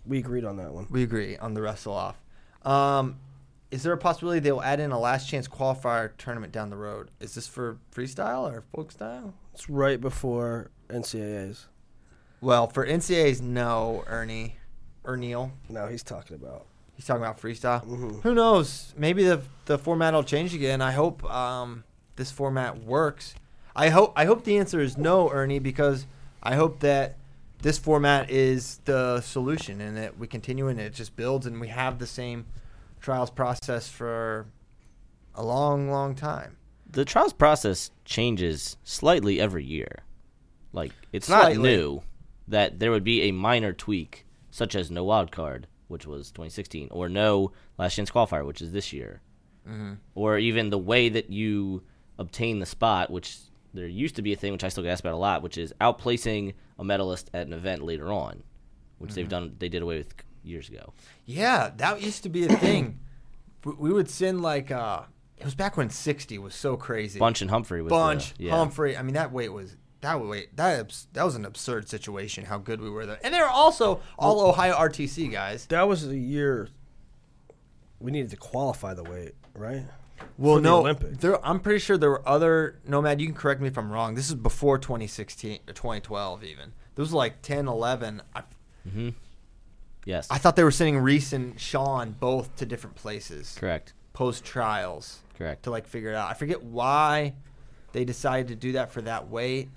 We 0.06 0.20
agreed 0.20 0.46
on 0.46 0.58
that 0.58 0.72
one. 0.72 0.86
We 0.92 1.02
agree 1.02 1.38
on 1.38 1.56
the 1.56 1.62
wrestle 1.64 1.94
off. 1.94 2.16
Um, 2.64 3.18
is 3.72 3.84
there 3.84 3.94
a 3.94 3.98
possibility 3.98 4.40
they'll 4.40 4.62
add 4.62 4.80
in 4.80 4.92
a 4.92 5.00
last 5.00 5.30
chance 5.30 5.48
qualifier 5.48 6.12
tournament 6.18 6.52
down 6.52 6.70
the 6.70 6.76
road? 6.76 7.10
Is 7.20 7.34
this 7.34 7.48
for 7.48 7.78
freestyle 7.96 8.52
or 8.52 8.64
folk 8.74 8.92
style? 8.92 9.34
It's 9.54 9.70
right 9.70 10.00
before 10.00 10.70
NCAAs. 10.90 11.66
Well, 12.42 12.68
for 12.68 12.86
NCAAs, 12.86 13.42
no, 13.42 14.04
Ernie, 14.08 14.58
or 15.04 15.16
Neil. 15.16 15.54
Now 15.70 15.88
he's 15.88 16.04
talking 16.04 16.36
about. 16.36 16.66
He's 16.96 17.06
talking 17.06 17.24
about 17.24 17.40
freestyle. 17.40 17.84
Mm-hmm. 17.86 18.20
Who 18.20 18.36
knows? 18.36 18.94
Maybe 18.98 19.24
the 19.24 19.42
the 19.66 19.78
format 19.78 20.14
will 20.14 20.24
change 20.24 20.54
again. 20.54 20.82
I 20.82 20.92
hope 20.92 21.24
um, 21.32 21.86
this 22.18 22.30
format 22.30 22.84
works. 22.84 23.36
I 23.76 23.90
hope 23.90 24.14
I 24.16 24.26
hope 24.26 24.44
the 24.44 24.58
answer 24.58 24.82
is 24.82 24.98
no, 24.98 25.32
Ernie, 25.32 25.60
because 25.60 26.06
I 26.44 26.56
hope 26.56 26.82
that 26.82 27.18
this 27.62 27.78
format 27.78 28.30
is 28.30 28.80
the 28.86 29.22
solution 29.22 29.82
and 29.82 29.96
that 29.96 30.18
we 30.18 30.28
continue 30.28 30.68
and 30.68 30.80
it 30.80 30.94
just 30.94 31.16
builds 31.16 31.46
and 31.46 31.62
we 31.62 31.68
have 31.68 32.00
the 32.00 32.08
same 32.08 32.46
trials 33.02 33.30
process 33.32 33.90
for 33.90 34.46
a 35.36 35.44
long, 35.44 35.90
long 35.90 36.16
time. 36.16 36.58
the 36.90 37.06
trials 37.06 37.34
process 37.34 37.90
changes 38.06 38.78
slightly 38.84 39.40
every 39.40 39.64
year. 39.66 40.04
Like 40.74 40.92
it's 41.12 41.28
not 41.30 41.52
new 41.64 42.04
that 42.48 42.80
there 42.80 42.92
would 42.92 43.04
be 43.04 43.24
a 43.24 43.32
minor 43.32 43.74
tweak, 43.74 44.26
such 44.52 44.76
as 44.76 44.92
no 44.92 45.04
wild 45.04 45.32
card, 45.32 45.68
which 45.88 46.06
was 46.06 46.32
2016, 46.32 46.90
or 46.92 47.08
no 47.10 47.52
last 47.78 47.96
chance 47.96 48.12
qualifier, 48.12 48.46
which 48.46 48.62
is 48.62 48.72
this 48.72 48.92
year, 48.94 49.22
Mm-hmm. 49.68 49.94
or 50.16 50.38
even 50.40 50.70
the 50.72 50.78
way 50.78 51.08
that 51.10 51.30
you 51.30 51.84
obtain 52.18 52.60
the 52.60 52.66
spot, 52.66 53.12
which 53.12 53.38
there 53.74 53.88
used 53.88 54.16
to 54.16 54.22
be 54.24 54.34
a 54.34 54.36
thing 54.36 54.52
which 54.52 54.64
I 54.64 54.70
still 54.70 54.84
get 54.84 54.90
asked 54.92 55.02
about 55.02 55.14
a 55.14 55.18
lot, 55.18 55.44
which 55.44 55.58
is 55.58 55.72
outplacing 55.80 56.56
a 56.80 56.84
medalist 56.84 57.30
at 57.34 57.46
an 57.48 57.54
event 57.54 57.84
later 57.84 58.12
on, 58.12 58.44
which 58.98 59.12
Mm-hmm. 59.12 59.16
they've 59.16 59.30
done 59.30 59.56
they 59.60 59.70
did 59.70 59.82
away 59.84 59.98
with 60.00 60.14
years 60.44 60.70
ago. 60.70 60.94
Yeah, 61.26 61.72
that 61.78 62.02
used 62.02 62.24
to 62.24 62.30
be 62.30 62.46
a 62.46 62.50
thing. 62.50 63.00
We- 63.64 63.74
we 63.74 63.94
would 63.94 64.10
send 64.10 64.42
like 64.42 64.72
uh, 64.72 65.02
it 65.38 65.46
was 65.46 65.54
back 65.54 65.78
when 65.78 65.92
60 65.92 66.40
was 66.40 66.56
so 66.56 66.76
crazy. 66.76 67.20
Bunch 67.20 67.44
and 67.44 67.52
Humphrey 67.52 67.84
was 67.84 67.92
Bunch, 67.92 68.34
the, 68.36 68.46
yeah. 68.46 68.56
Humphrey. 68.58 68.98
I 68.98 69.04
mean, 69.04 69.14
that 69.14 69.32
weight 69.32 69.54
was 69.54 69.78
that 70.02 70.20
weight 70.20 70.58
that 70.58 71.06
that 71.14 71.24
was 71.24 71.36
an 71.36 71.46
absurd 71.46 71.88
situation. 71.88 72.46
How 72.46 72.58
good 72.58 72.82
we 72.82 72.90
were 72.90 73.06
there, 73.06 73.20
and 73.24 73.32
they 73.32 73.40
were 73.40 73.46
also 73.46 74.02
all 74.18 74.42
Ohio 74.50 74.74
RTC 74.74 75.32
guys. 75.32 75.68
That 75.68 75.88
was 75.88 76.08
the 76.08 76.18
year 76.18 76.70
we 78.00 78.10
needed 78.12 78.32
to 78.32 78.38
qualify 78.38 78.96
the 78.96 79.04
weight, 79.04 79.34
right? 79.54 79.86
Well, 80.40 80.56
For 80.56 80.62
the 80.62 80.68
no, 80.68 80.80
Olympics. 80.80 81.18
there, 81.20 81.46
I'm 81.46 81.60
pretty 81.60 81.80
sure 81.80 81.98
there 82.00 82.10
were 82.10 82.28
other 82.28 82.80
Nomad. 82.88 83.22
You 83.22 83.28
can 83.28 83.36
correct 83.36 83.62
me 83.62 83.68
if 83.68 83.78
I'm 83.78 83.92
wrong. 83.92 84.16
This 84.16 84.28
is 84.30 84.34
before 84.36 84.80
2016 84.80 85.60
or 85.68 85.74
2012 85.74 86.44
even. 86.44 86.74
There 86.96 87.04
was 87.04 87.14
like 87.14 87.44
10, 87.44 87.68
11. 87.68 88.22
I, 88.36 88.42
Yes, 90.06 90.28
I 90.32 90.38
thought 90.40 90.56
they 90.56 90.64
were 90.64 90.72
sending 90.72 90.98
Reece 90.98 91.32
and 91.34 91.60
Shawn 91.60 92.16
both 92.20 92.56
to 92.58 92.66
different 92.66 92.96
places 92.96 93.56
correct, 93.60 93.94
post 94.14 94.44
trials. 94.44 95.20
correct. 95.38 95.64
to 95.64 95.72
like 95.72 95.88
figure 95.88 96.10
it 96.10 96.16
out. 96.16 96.30
I 96.30 96.34
forget 96.34 96.64
why 96.64 97.34
they 97.92 98.04
decided 98.06 98.48
to 98.48 98.56
do 98.56 98.72
that 98.74 98.92
for 98.92 99.02
that 99.04 99.30
weight, 99.30 99.70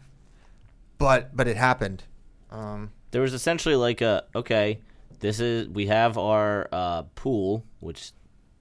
but 0.98 1.36
but 1.36 1.46
it 1.46 1.56
happened. 1.56 2.04
Um, 2.50 2.90
there 3.10 3.20
was 3.22 3.34
essentially 3.34 3.76
like 3.76 4.00
a 4.00 4.24
okay, 4.34 4.78
this 5.20 5.40
is 5.40 5.68
we 5.68 5.86
have 5.86 6.16
our 6.16 6.68
uh, 6.72 7.02
pool, 7.14 7.64
which 7.80 8.00
is 8.00 8.12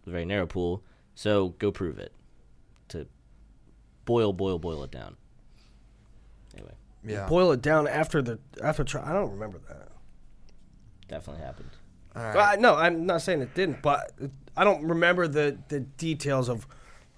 a 0.06 0.10
very 0.10 0.26
narrow 0.26 0.46
pool, 0.48 0.84
so 1.16 1.50
go 1.60 1.72
prove 1.72 1.98
it. 1.98 2.12
To 2.90 3.08
boil, 4.04 4.34
boil, 4.34 4.60
boil 4.60 4.84
it 4.84 4.92
down. 4.92 5.16
Anyway, 6.56 6.74
yeah. 7.06 7.28
Boil 7.28 7.54
it 7.54 7.62
down 7.62 7.88
after 7.88 8.22
the 8.22 8.40
after 8.62 8.84
tri- 8.84 9.10
I 9.10 9.14
don't 9.14 9.32
remember 9.32 9.60
that. 9.70 9.90
Definitely 11.08 11.44
happened. 11.44 11.70
All 12.16 12.24
right. 12.24 12.36
Well, 12.36 12.46
I, 12.46 12.56
no, 12.58 12.76
I'm 12.76 13.06
not 13.06 13.22
saying 13.22 13.42
it 13.42 13.54
didn't, 13.56 13.82
but 13.82 14.12
I 14.56 14.64
don't 14.64 14.86
remember 14.88 15.28
the 15.28 15.58
the 15.70 15.82
details 15.82 16.50
of 16.50 16.68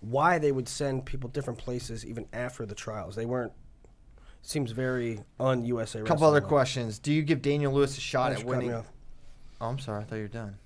why 0.01 0.37
they 0.37 0.51
would 0.51 0.69
send 0.69 1.05
people 1.05 1.29
different 1.29 1.59
places 1.59 2.05
even 2.05 2.27
after 2.33 2.65
the 2.65 2.75
trials. 2.75 3.15
They 3.15 3.25
weren't. 3.25 3.51
Seems 4.41 4.71
very 4.71 5.21
un 5.39 5.65
USA. 5.65 6.01
A 6.01 6.03
couple 6.03 6.27
other 6.27 6.41
questions. 6.41 6.99
Do 6.99 7.11
you 7.11 7.23
give 7.23 7.41
Daniel 7.41 7.73
Lewis 7.73 7.97
a 7.97 8.01
shot 8.01 8.31
at 8.31 8.43
winning? 8.43 8.71
Oh, 8.71 8.83
I'm 9.59 9.79
sorry. 9.79 10.01
I 10.01 10.03
thought 10.03 10.15
you 10.17 10.21
were 10.23 10.27
done. 10.27 10.57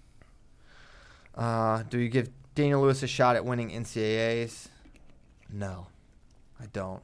Uh, 1.34 1.84
do 1.89 1.97
you 1.97 2.09
give 2.09 2.30
Daniel 2.55 2.82
Lewis 2.82 3.01
a 3.03 3.07
shot 3.07 3.38
at 3.38 3.45
winning 3.45 3.70
NCAAs? 3.70 4.67
No, 5.49 5.88
I 6.59 6.65
don't. 6.74 7.01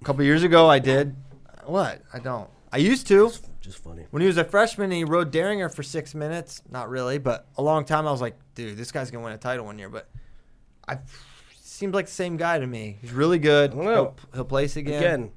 A 0.00 0.04
couple 0.04 0.24
years 0.24 0.44
ago, 0.44 0.68
I 0.70 0.78
did. 0.78 1.16
What? 1.64 2.02
I 2.12 2.20
don't. 2.20 2.48
I 2.72 2.78
used 2.78 3.06
to. 3.08 3.30
Just 3.60 3.78
funny. 3.78 4.06
When 4.10 4.22
he 4.22 4.26
was 4.26 4.38
a 4.38 4.44
freshman 4.44 4.86
and 4.86 4.94
he 4.94 5.04
rode 5.04 5.30
Dieringer 5.32 5.72
for 5.72 5.82
six 5.82 6.14
minutes, 6.14 6.62
not 6.70 6.88
really, 6.88 7.18
but 7.18 7.46
a 7.58 7.62
long 7.62 7.84
time, 7.84 8.06
I 8.08 8.10
was 8.10 8.20
like, 8.20 8.36
dude, 8.54 8.76
this 8.76 8.90
guy's 8.90 9.10
gonna 9.10 9.22
win 9.22 9.32
a 9.34 9.38
title 9.38 9.66
one 9.66 9.78
year. 9.78 9.88
But 9.88 10.08
I 10.88 10.98
seems 11.60 11.94
like 11.94 12.06
the 12.06 12.12
same 12.12 12.36
guy 12.36 12.58
to 12.58 12.66
me. 12.66 12.96
He's 13.00 13.12
really 13.12 13.38
good. 13.38 13.72
I 13.72 13.74
don't 13.74 13.84
know. 13.84 13.92
He'll, 13.94 14.16
he'll 14.34 14.44
place 14.44 14.76
again. 14.76 15.02
Again, 15.02 15.30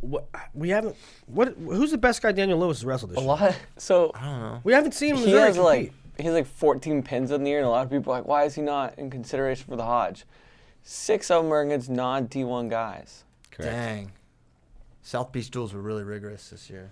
what 0.00 0.28
we 0.54 0.70
haven't. 0.70 0.96
What? 1.26 1.54
Who's 1.58 1.90
the 1.90 1.98
best 1.98 2.22
guy 2.22 2.32
Daniel 2.32 2.58
Lewis 2.58 2.78
has 2.78 2.84
wrestled 2.84 3.10
this 3.12 3.18
A 3.18 3.20
year? 3.20 3.28
lot. 3.28 3.56
So 3.76 4.12
I 4.14 4.24
don't 4.24 4.40
know. 4.40 4.60
We 4.64 4.72
haven't 4.72 4.92
seen 4.92 5.10
him. 5.16 5.16
in 5.16 5.28
he 5.28 5.32
Missouri 5.32 5.46
has 5.48 5.58
like 5.58 5.92
he 6.16 6.22
has 6.24 6.34
like 6.34 6.46
14 6.46 7.02
pins 7.02 7.30
in 7.30 7.42
the 7.42 7.50
year, 7.50 7.58
and 7.58 7.66
a 7.66 7.70
lot 7.70 7.84
of 7.84 7.90
people 7.90 8.12
are 8.12 8.18
like, 8.18 8.26
why 8.28 8.44
is 8.44 8.54
he 8.54 8.62
not 8.62 8.98
in 8.98 9.10
consideration 9.10 9.66
for 9.68 9.76
the 9.76 9.84
Hodge? 9.84 10.24
Six 10.82 11.30
of 11.30 11.42
them 11.42 11.52
are 11.52 11.60
against 11.62 11.90
non 11.90 12.28
D1 12.28 12.70
guys. 12.70 13.24
Correct. 13.50 13.72
Dang. 13.72 14.12
South 15.06 15.32
Beach 15.32 15.50
duels 15.50 15.74
were 15.74 15.82
really 15.82 16.02
rigorous 16.02 16.48
this 16.48 16.70
year. 16.70 16.90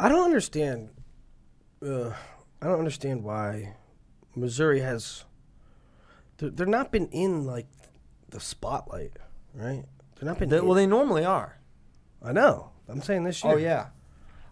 I 0.00 0.08
don't 0.08 0.24
understand. 0.24 0.88
Uh, 1.84 2.10
I 2.62 2.66
don't 2.66 2.78
understand 2.78 3.22
why 3.22 3.74
Missouri 4.34 4.80
has. 4.80 5.24
They're, 6.38 6.48
they're 6.50 6.66
not 6.66 6.90
been 6.90 7.08
in 7.08 7.44
like 7.44 7.66
the 8.30 8.40
spotlight, 8.40 9.12
right? 9.54 9.84
They're 10.16 10.26
not 10.28 10.38
been. 10.38 10.48
They, 10.48 10.56
in- 10.56 10.64
well, 10.64 10.74
they 10.74 10.86
normally 10.86 11.24
are. 11.24 11.58
I 12.22 12.32
know. 12.32 12.70
I'm 12.88 13.02
saying 13.02 13.24
this 13.24 13.44
year. 13.44 13.52
Oh 13.52 13.56
yeah, 13.56 13.88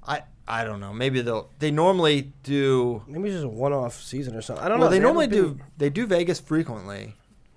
I 0.06 0.22
I 0.46 0.64
don't 0.64 0.78
know. 0.80 0.92
Maybe 0.92 1.22
they'll. 1.22 1.50
They 1.59 1.70
normally 1.70 2.32
do. 2.42 3.02
Maybe 3.09 3.28
it's 3.30 3.36
just 3.36 3.44
a 3.44 3.48
one-off 3.48 4.00
season 4.02 4.36
or 4.36 4.42
something. 4.42 4.64
I 4.64 4.68
don't 4.68 4.80
Well, 4.80 4.88
know. 4.90 4.94
they 4.94 5.00
normally 5.00 5.26
haven't 5.34 5.56
do. 5.59 5.64
They 5.78 5.88
do 5.90 6.06
Vegas 6.06 6.40
frequently. 6.40 7.14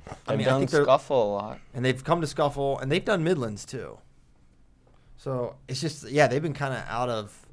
I 0.07 0.13
They've 0.35 0.37
mean, 0.39 0.47
I 0.47 0.57
think 0.59 0.71
they're 0.71 0.83
scuffle 0.83 1.23
a 1.23 1.31
lot. 1.33 1.59
and 1.73 1.83
they've 1.85 2.01
come 2.03 2.21
to 2.21 2.27
scuffle, 2.27 2.79
and 2.79 2.89
they've 2.91 3.03
done 3.03 3.23
Midlands 3.23 3.65
too. 3.65 3.97
So 5.23 5.55
it's 5.67 5.79
just 5.79 6.09
yeah, 6.09 6.25
they've 6.25 6.41
been 6.41 6.55
kind 6.55 6.73
of 6.73 6.83
out 6.87 7.07
of 7.09 7.45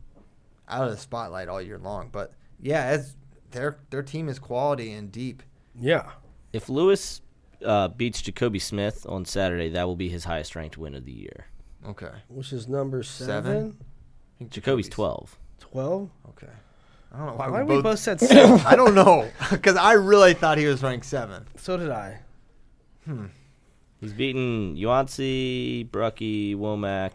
out 0.68 0.84
of 0.84 0.90
the 0.90 0.96
spotlight 0.96 1.48
all 1.48 1.60
year 1.60 1.76
long. 1.78 2.08
But 2.10 2.32
yeah, 2.62 2.84
as 2.84 3.14
their 3.50 3.76
their 3.90 4.02
team 4.02 4.30
is 4.30 4.38
quality 4.38 4.92
and 4.92 5.12
deep. 5.12 5.42
Yeah. 5.78 6.10
If 6.54 6.70
Lewis 6.70 7.20
uh, 7.62 7.88
beats 7.88 8.22
Jacobe 8.22 8.58
Smith 8.58 9.04
on 9.06 9.26
Saturday, 9.26 9.68
that 9.68 9.86
will 9.86 9.96
be 9.96 10.08
his 10.08 10.24
highest 10.24 10.56
ranked 10.56 10.78
win 10.78 10.94
of 10.94 11.04
the 11.04 11.12
year. 11.12 11.44
Okay, 11.86 12.10
Which 12.28 12.52
is 12.54 12.66
number 12.68 13.02
Seven? 13.02 13.44
seven, 13.44 13.76
I 13.78 14.38
think 14.38 14.50
Jacobe's 14.50 14.86
Jacobe's- 14.86 14.94
12. 14.94 15.38
12? 15.60 16.10
Okay, 16.30 16.46
I 17.12 17.18
don't 17.18 17.26
know 17.26 17.32
why, 17.34 17.48
Why 17.50 17.62
we, 17.62 17.68
we 17.68 17.74
both. 17.76 17.84
both 17.84 17.98
said 17.98 18.18
seven? 18.22 18.60
I 18.66 18.74
don't 18.76 18.94
know 18.94 19.30
because 19.50 19.76
I 19.76 19.92
really 19.92 20.32
thought 20.34 20.56
he 20.58 20.66
was 20.66 20.82
ranked 20.82 21.04
seven. 21.06 21.46
so 21.56 21.76
did 21.76 21.90
I. 21.90 22.20
Hmm. 23.04 23.26
He's 24.00 24.12
beaten 24.14 24.74
Yuanzi, 24.76 25.88
Brucky, 25.90 26.54
Womack, 26.54 27.12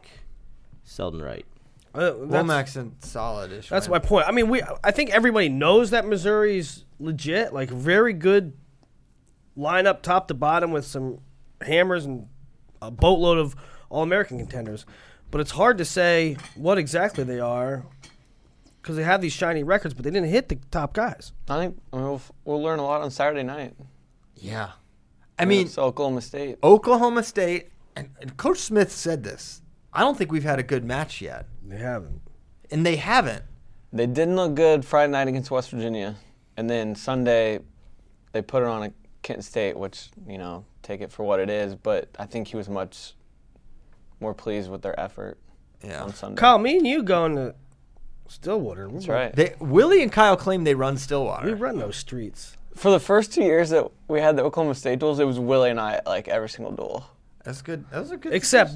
Selden 0.84 1.22
Wright. 1.22 1.46
Uh, 1.94 2.00
that's, 2.02 2.16
Womack's 2.18 2.76
in 2.76 2.96
solid-ish. 3.00 3.70
That's 3.70 3.88
win. 3.88 4.02
my 4.02 4.08
point. 4.08 4.28
I 4.28 4.32
mean, 4.32 4.50
we. 4.50 4.64
I 4.84 4.92
think 4.92 5.12
everybody 5.12 5.50
knows 5.50 5.92
that 5.92 6.06
Missouri's 6.06 6.86
legit. 7.00 7.54
Like, 7.54 7.70
very 7.70 8.14
good 8.14 8.54
lineup, 9.58 10.02
top 10.02 10.28
to 10.30 10.34
bottom, 10.34 10.72
with 10.72 10.86
some 10.86 11.20
hammers 11.62 12.06
and 12.06 12.28
a 12.82 12.90
boatload 12.90 13.38
of 13.38 13.56
All-American 13.90 14.40
contenders. 14.40 14.86
But 15.32 15.42
it's 15.42 15.52
hard 15.52 15.80
to 15.80 15.86
say 15.86 16.38
what 16.56 16.78
exactly 16.78 17.24
they 17.24 17.40
are 17.40 17.86
because 18.84 18.96
they 18.98 19.04
have 19.04 19.22
these 19.22 19.34
shiny 19.34 19.64
records, 19.64 19.96
but 19.96 20.04
they 20.04 20.12
didn't 20.12 20.30
hit 20.30 20.50
the 20.50 20.60
top 20.70 20.94
guys. 20.94 21.32
I 21.50 21.58
think 21.58 21.82
we'll, 21.92 22.22
we'll 22.46 22.62
learn 22.62 22.78
a 22.78 22.84
lot 22.84 23.02
on 23.02 23.10
Saturday 23.10 23.42
night. 23.42 23.74
Yeah, 24.36 24.74
I 25.40 25.46
mean 25.46 25.66
it's 25.66 25.80
Oklahoma 25.80 26.22
State. 26.22 26.60
Oklahoma 26.62 27.24
State 27.24 27.70
and, 27.96 28.12
and 28.22 28.38
Coach 28.38 28.60
Smith 28.60 28.92
said 28.92 29.24
this. 29.24 29.63
I 29.94 30.02
don't 30.02 30.18
think 30.18 30.32
we've 30.32 30.44
had 30.44 30.60
a 30.60 30.64
good 30.64 30.84
match 30.84 31.22
yet, 31.22 31.46
They 31.66 31.78
haven't. 31.78 32.22
and 32.72 32.86
they 32.86 32.96
haven't. 32.96 33.44
They 33.92 34.08
didn't 34.08 34.36
look 34.36 34.56
good 34.56 34.84
Friday 34.86 35.12
night 35.12 35.28
against 35.28 35.52
West 35.52 35.70
Virginia, 35.70 36.16
and 36.58 36.70
then 36.70 36.96
Sunday 36.96 37.60
they 38.32 38.42
put 38.42 38.64
it 38.64 38.70
on 38.70 38.84
a 38.84 38.94
Kent 39.22 39.44
State, 39.44 39.78
which 39.78 40.10
you 40.28 40.38
know 40.38 40.66
take 40.82 41.02
it 41.02 41.12
for 41.12 41.24
what 41.24 41.40
it 41.40 41.50
is. 41.50 41.76
But 41.76 42.10
I 42.18 42.26
think 42.26 42.48
he 42.48 42.58
was 42.58 42.68
much 42.70 43.14
more 44.20 44.34
pleased 44.34 44.70
with 44.72 44.82
their 44.82 45.00
effort 45.00 45.38
Yeah, 45.84 46.02
on 46.04 46.14
Sunday. 46.14 46.40
Kyle, 46.40 46.58
me 46.58 46.78
and 46.78 46.88
you 46.88 47.04
going 47.04 47.36
to 47.36 47.54
Stillwater. 48.28 48.88
That's 48.92 49.08
right. 49.08 49.36
they 49.36 49.54
Willie 49.60 50.02
and 50.02 50.12
Kyle 50.12 50.36
claim 50.38 50.64
they 50.64 50.74
run 50.76 50.98
Stillwater. 50.98 51.46
We 51.46 51.52
Stillwater. 51.52 51.64
run 51.64 51.78
those 51.80 51.98
streets. 51.98 52.58
For 52.74 52.90
the 52.90 53.00
first 53.00 53.32
two 53.32 53.44
years 53.44 53.70
that 53.70 53.92
we 54.08 54.20
had 54.22 54.36
the 54.38 54.44
Oklahoma 54.44 54.74
State 54.74 54.98
duels, 55.00 55.20
it 55.20 55.26
was 55.26 55.38
Willie 55.40 55.70
and 55.70 55.80
I 55.80 56.02
like 56.08 56.28
every 56.28 56.50
single 56.50 56.72
duel. 56.74 57.06
That's 57.44 57.62
good. 57.62 57.86
That 57.92 58.00
was 58.00 58.10
a 58.12 58.18
good. 58.18 58.34
Except, 58.34 58.72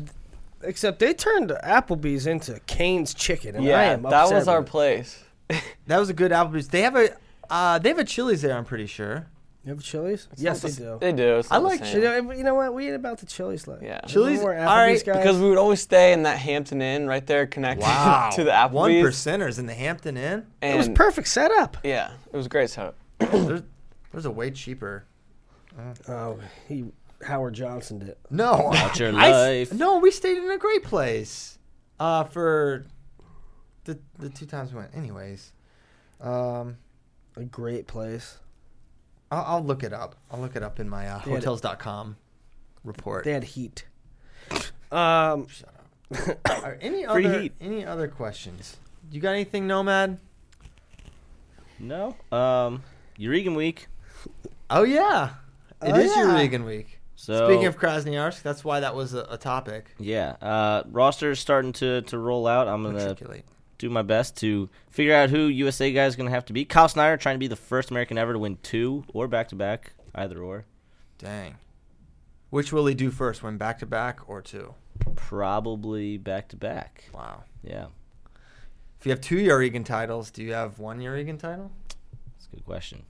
except 0.68 1.00
they 1.00 1.14
turned 1.14 1.50
Applebee's 1.64 2.28
into 2.28 2.60
Cane's 2.68 3.14
Chicken, 3.14 3.56
and 3.56 3.66
I 3.66 3.70
Yeah, 3.70 3.82
am 3.94 4.04
that 4.04 4.14
upset 4.14 4.36
was 4.38 4.48
our 4.48 4.60
with 4.60 4.68
it. 4.68 4.72
place. 4.72 5.24
that 5.88 5.98
was 5.98 6.10
a 6.10 6.14
good 6.14 6.32
Applebee's. 6.32 6.68
They 6.68 6.82
have 6.82 6.96
a 6.96 7.10
uh, 7.50 7.80
they 7.80 7.90
have 7.90 8.00
a 8.00 8.04
Chili's 8.04 8.42
there. 8.42 8.56
I'm 8.58 8.66
pretty 8.66 8.86
sure. 8.88 9.28
You 9.64 9.74
have 9.74 9.84
Chili's? 9.84 10.30
It's 10.32 10.42
yes, 10.42 10.64
not 10.64 10.72
they 10.72 10.78
do. 10.84 10.98
They 11.02 11.12
do. 11.12 11.38
It's 11.40 11.52
I 11.52 11.60
the 11.60 11.66
like 11.66 11.84
same. 11.84 11.98
You 12.02 12.04
know, 12.24 12.32
you 12.32 12.44
know 12.44 12.56
what? 12.56 12.74
We 12.74 12.86
ain't 12.88 12.96
about 12.96 13.18
the 13.18 13.26
Chili's 13.26 13.68
like. 13.68 13.82
Yeah. 13.82 14.00
Chili's- 14.08 14.42
We're 14.42 14.58
all 14.58 14.66
Applebee's 14.66 14.68
right, 14.68 15.06
guys. 15.06 15.18
because 15.18 15.38
we 15.40 15.50
would 15.50 15.58
always 15.58 15.82
stay 15.82 16.14
in 16.14 16.24
that 16.24 16.38
Hampton 16.38 16.82
Inn 16.82 17.06
right 17.06 17.26
there, 17.28 17.46
connected 17.48 17.84
Wow, 17.84 18.30
to 18.36 18.44
the 18.46 18.52
Applebee's. 18.52 18.74
one 18.74 18.92
percenters 18.94 19.60
in 19.60 19.66
the 19.66 19.74
Hampton 19.74 20.16
Inn. 20.16 20.46
And 20.62 20.74
it 20.74 20.78
was 20.78 20.88
perfect 20.90 21.28
setup. 21.28 21.76
Yeah, 21.84 22.12
it 22.32 22.38
was 22.38 22.48
great 22.48 22.70
setup. 22.70 22.96
there's, 23.20 23.64
there's 24.14 24.26
a 24.26 24.32
way 24.32 24.52
cheaper. 24.52 25.04
Oh, 26.08 26.40
he 26.70 26.86
Howard 27.26 27.54
Johnson 27.56 28.00
did. 28.00 28.16
No, 28.30 28.54
Watch 28.74 29.00
your 29.00 29.16
I 29.16 29.30
s- 29.30 29.72
life. 29.72 29.80
no, 29.80 29.98
we 30.00 30.12
stayed 30.12 30.38
in 30.38 30.50
a 30.52 30.58
great 30.58 30.84
place. 30.84 31.58
Uh, 32.00 32.24
for 32.26 32.86
the 33.86 33.98
the 34.20 34.30
two 34.30 34.46
times 34.46 34.72
we 34.72 34.80
went. 34.80 34.96
Anyways, 34.96 35.52
um, 36.22 36.78
A 37.36 37.44
great 37.44 37.88
place. 37.88 38.38
I'll, 39.32 39.44
I'll 39.58 39.64
look 39.64 39.84
it 39.84 39.94
up. 39.94 40.16
I'll 40.32 40.40
look 40.40 40.56
it 40.56 40.64
up 40.64 40.80
in 40.80 40.88
my 40.90 41.08
uh, 41.10 41.20
They 41.26 41.32
had- 41.32 41.44
hotels.com 41.44 42.18
report. 42.84 43.24
They 43.26 43.34
had 43.34 43.44
heat. 43.44 43.86
Um, 44.92 45.48
shut 45.48 45.74
Are 46.50 46.78
any 46.80 47.04
Free 47.12 47.26
other 47.26 47.42
heat. 47.42 47.54
any 47.60 47.84
other 47.86 48.08
questions? 48.08 48.78
You 49.12 49.20
got 49.20 49.32
anything, 49.32 49.68
Nomad? 49.68 50.20
No. 51.80 52.16
Um, 52.32 52.84
Yarygin 53.20 53.56
week. 53.56 53.88
Oh 54.70 54.84
yeah, 54.84 55.32
it 55.82 55.92
Oh, 55.92 55.96
is 56.00 56.16
your 56.16 56.28
yeah. 56.28 56.36
Reagan 56.36 56.64
week. 56.66 56.97
So 57.20 57.48
Speaking 57.50 57.66
of 57.66 57.80
Krasnoyarsk, 57.80 58.44
that's 58.44 58.64
why 58.64 58.80
that 58.80 58.94
was 58.96 59.16
a, 59.16 59.26
a 59.32 59.38
topic. 59.38 59.96
yeah, 59.98 60.36
uh, 60.40 60.84
is 61.24 61.40
starting 61.40 61.74
to, 61.74 62.04
to 62.04 62.18
roll 62.20 62.46
out. 62.46 62.68
I'm 62.68 62.84
gonna 62.84 63.16
do 63.80 63.90
my 63.90 64.04
best 64.04 64.38
to 64.38 64.70
figure 64.92 65.16
out 65.16 65.32
who 65.32 65.48
USA 65.48 65.92
guy 65.92 66.06
is 66.06 66.16
gonna 66.16 66.30
have 66.30 66.46
to 66.46 66.54
be. 66.54 66.64
Kyle 66.64 66.88
Snyder 66.88 67.18
trying 67.18 67.34
to 67.34 67.40
be 67.40 67.48
the 67.48 67.56
first 67.56 67.90
American 67.90 68.20
ever 68.20 68.34
to 68.34 68.40
win 68.40 68.60
two 68.62 69.04
or 69.14 69.28
back 69.28 69.48
to 69.50 69.56
back, 69.56 69.94
either 70.14 70.40
or. 70.40 70.66
Dang. 71.18 71.56
Which 72.52 72.72
will 72.72 72.86
he 72.86 72.94
do 72.94 73.10
first? 73.10 73.42
Win 73.42 73.58
back 73.58 73.80
to 73.80 73.88
back 73.88 74.30
or 74.30 74.44
two? 74.44 74.76
Probably 75.16 76.18
back 76.18 76.50
to 76.50 76.56
back. 76.56 77.06
Wow. 77.14 77.44
Yeah, 77.64 77.88
If 79.00 79.08
you 79.08 79.10
have 79.12 79.22
two 79.22 79.38
Yarygin 79.38 79.86
titles, 79.86 80.30
do 80.30 80.44
you 80.44 80.54
have 80.54 80.78
one 80.78 81.00
Yarygin 81.00 81.40
title? 81.40 81.72
that's 81.90 82.46
a 82.46 82.56
good 82.56 82.64
question. 82.64 83.04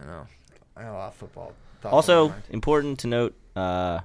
I 0.00 0.06
know. 0.06 0.26
I 0.76 0.82
have 0.82 0.94
a 0.94 0.96
lot 0.96 1.08
of 1.08 1.14
football. 1.14 1.52
thoughts 1.82 1.92
Also, 1.92 2.34
important 2.50 2.98
to 3.00 3.06
note, 3.06 3.34
uh, 3.56 4.00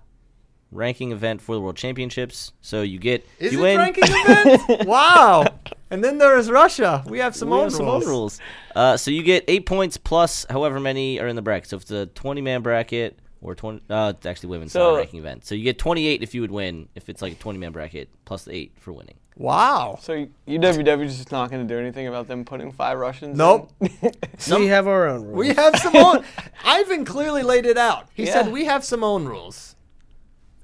ranking 0.71 1.11
event 1.11 1.41
for 1.41 1.55
the 1.55 1.61
World 1.61 1.77
Championships. 1.77 2.51
So 2.61 2.81
you 2.81 2.99
get 2.99 3.25
is 3.39 3.53
you 3.53 3.59
it 3.59 3.61
win. 3.61 3.77
ranking 3.77 4.03
event? 4.07 4.87
wow. 4.87 5.45
And 5.89 6.03
then 6.03 6.17
there's 6.17 6.49
Russia. 6.49 7.03
We 7.07 7.19
have 7.19 7.35
some 7.35 7.49
we 7.49 7.55
own 7.57 7.63
have 7.63 7.73
some 7.73 7.85
rules. 7.85 8.03
own 8.03 8.09
rules. 8.09 8.39
Uh, 8.75 8.97
so 8.97 9.11
you 9.11 9.23
get 9.23 9.45
eight 9.47 9.65
points 9.65 9.97
plus 9.97 10.45
however 10.49 10.79
many 10.79 11.19
are 11.19 11.27
in 11.27 11.35
the 11.35 11.41
bracket. 11.41 11.69
So 11.69 11.75
if 11.77 11.83
it's 11.83 11.91
a 11.91 12.05
twenty-man 12.07 12.61
bracket 12.61 13.17
or 13.45 13.55
twenty, 13.55 13.81
uh, 13.89 14.13
it's 14.15 14.25
actually 14.25 14.49
women's 14.49 14.71
So- 14.71 14.97
ranking 14.97 15.19
event. 15.19 15.45
So 15.45 15.55
you 15.55 15.63
get 15.63 15.77
twenty-eight 15.77 16.23
if 16.23 16.33
you 16.33 16.41
would 16.41 16.51
win. 16.51 16.89
If 16.95 17.09
it's 17.09 17.21
like 17.21 17.33
a 17.33 17.35
twenty-man 17.35 17.71
bracket 17.71 18.09
plus 18.25 18.43
the 18.45 18.53
eight 18.53 18.73
for 18.79 18.91
winning. 18.91 19.15
Wow. 19.37 19.99
So 20.01 20.27
UWW 20.47 21.03
is 21.03 21.17
just 21.17 21.31
not 21.31 21.51
going 21.51 21.67
to 21.67 21.73
do 21.73 21.77
anything 21.79 22.07
about 22.07 22.27
them 22.27 22.45
putting 22.45 22.71
five 22.71 22.97
Russians. 22.97 23.37
Nope. 23.37 23.69
in? 23.81 24.59
we 24.59 24.67
have 24.67 24.87
our 24.87 25.07
own 25.09 25.23
rules. 25.25 25.35
We 25.37 25.47
have 25.53 25.75
some 25.77 25.95
own. 25.95 26.23
Ivan 26.63 27.03
clearly 27.05 27.43
laid 27.43 27.65
it 27.65 27.77
out. 27.77 28.07
He 28.13 28.25
Yeah. 28.25 28.33
said 28.43 28.51
we 28.53 28.63
have 28.65 28.83
some 28.85 29.03
own 29.03 29.25
rules. 29.25 29.75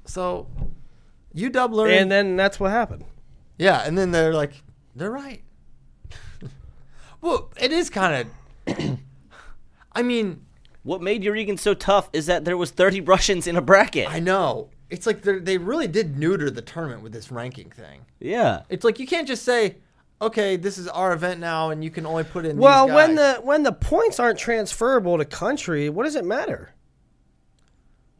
So, 0.05 0.47
UW 1.35 1.69
learned. 1.71 1.93
and 1.93 2.11
then 2.11 2.35
that's 2.37 2.59
what 2.61 2.71
happened. 2.71 3.03
yeah, 3.57 3.83
and 3.85 3.97
then 3.97 4.11
they're 4.11 4.33
like, 4.33 4.63
they're 4.95 5.11
right. 5.11 5.41
well, 7.21 7.51
it 7.59 7.71
is 7.71 7.89
kind 7.89 8.27
of. 8.67 8.99
I 9.93 10.01
mean, 10.01 10.45
What 10.83 11.01
made 11.01 11.23
Yarygin 11.23 11.59
so 11.59 11.73
tough 11.73 12.09
is 12.13 12.25
that 12.25 12.43
there 12.45 12.57
was 12.57 12.71
thirty 12.71 13.01
Russians 13.01 13.45
in 13.47 13.55
a 13.55 13.61
bracket. 13.61 14.09
I 14.09 14.19
know. 14.19 14.69
It's 14.89 15.05
like 15.07 15.21
they're- 15.21 15.39
really 15.59 15.87
did 15.87 16.17
neuter 16.17 16.49
the 16.49 16.61
tournament 16.61 17.01
with 17.03 17.13
this 17.13 17.31
ranking 17.31 17.69
thing. 17.69 18.01
yeah. 18.19 18.63
It's 18.69 18.83
like 18.83 18.99
you 18.99 19.07
can't 19.07 19.27
just 19.27 19.43
say, 19.43 19.77
okay, 20.21 20.57
this 20.57 20.77
is 20.77 20.87
our 20.89 21.13
event 21.13 21.39
now, 21.39 21.69
and 21.69 21.83
you 21.83 21.89
can 21.91 22.05
only 22.05 22.23
put 22.23 22.45
in. 22.45 22.57
Well, 22.57 22.87
these 22.87 22.95
when 22.95 23.15
the 23.15 23.39
when 23.43 23.63
the 23.63 23.71
points 23.71 24.19
aren't 24.19 24.37
transferable 24.39 25.17
to 25.17 25.25
country, 25.25 25.87
what 25.89 26.03
does 26.03 26.15
it 26.15 26.25
matter? 26.25 26.73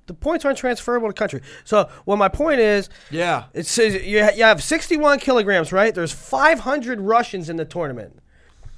The 0.07 0.13
points 0.13 0.43
aren't 0.45 0.57
transferable 0.57 1.07
to 1.07 1.13
country. 1.13 1.41
So, 1.63 1.89
well, 2.05 2.17
my 2.17 2.27
point 2.27 2.59
is, 2.59 2.89
yeah, 3.11 3.45
it 3.53 3.65
says 3.65 4.03
you, 4.03 4.23
ha- 4.23 4.31
you 4.35 4.43
have 4.43 4.61
61 4.61 5.19
kilograms, 5.19 5.71
right? 5.71 5.93
There's 5.95 6.11
500 6.11 6.99
Russians 6.99 7.49
in 7.49 7.55
the 7.57 7.65
tournament. 7.65 8.19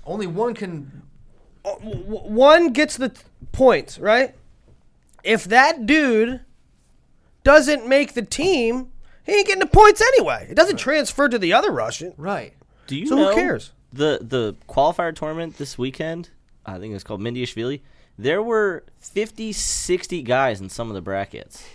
only 0.05 0.27
one 0.27 0.53
can. 0.53 1.01
Uh, 1.65 1.75
w- 1.75 2.03
one 2.05 2.73
gets 2.73 2.97
the 2.97 3.11
points, 3.51 3.97
right? 3.99 4.35
If 5.23 5.45
that 5.45 5.85
dude 5.85 6.41
doesn't 7.43 7.87
make 7.87 8.13
the 8.13 8.21
team, 8.21 8.91
he 9.25 9.33
ain't 9.33 9.47
getting 9.47 9.59
the 9.61 9.65
points 9.67 10.01
anyway. 10.01 10.47
It 10.49 10.55
doesn't 10.55 10.77
transfer 10.77 11.29
to 11.29 11.37
the 11.39 11.53
other 11.53 11.71
Russian. 11.71 12.13
Right. 12.17 12.53
Do 12.87 12.97
you 12.97 13.07
So 13.07 13.15
who 13.17 13.33
cares? 13.33 13.71
the 13.91 14.19
the 14.21 14.55
qualifier 14.67 15.15
tournament 15.15 15.57
this 15.57 15.77
weekend? 15.77 16.29
I 16.65 16.79
think 16.79 16.93
it's 16.93 17.03
called 17.03 17.21
Mindiashvili. 17.21 17.81
There 18.17 18.41
were 18.43 18.83
50, 18.99 19.51
60 19.53 20.21
guys 20.21 20.61
in 20.61 20.69
some 20.69 20.89
of 20.89 20.93
the 20.93 21.01
brackets. 21.01 21.65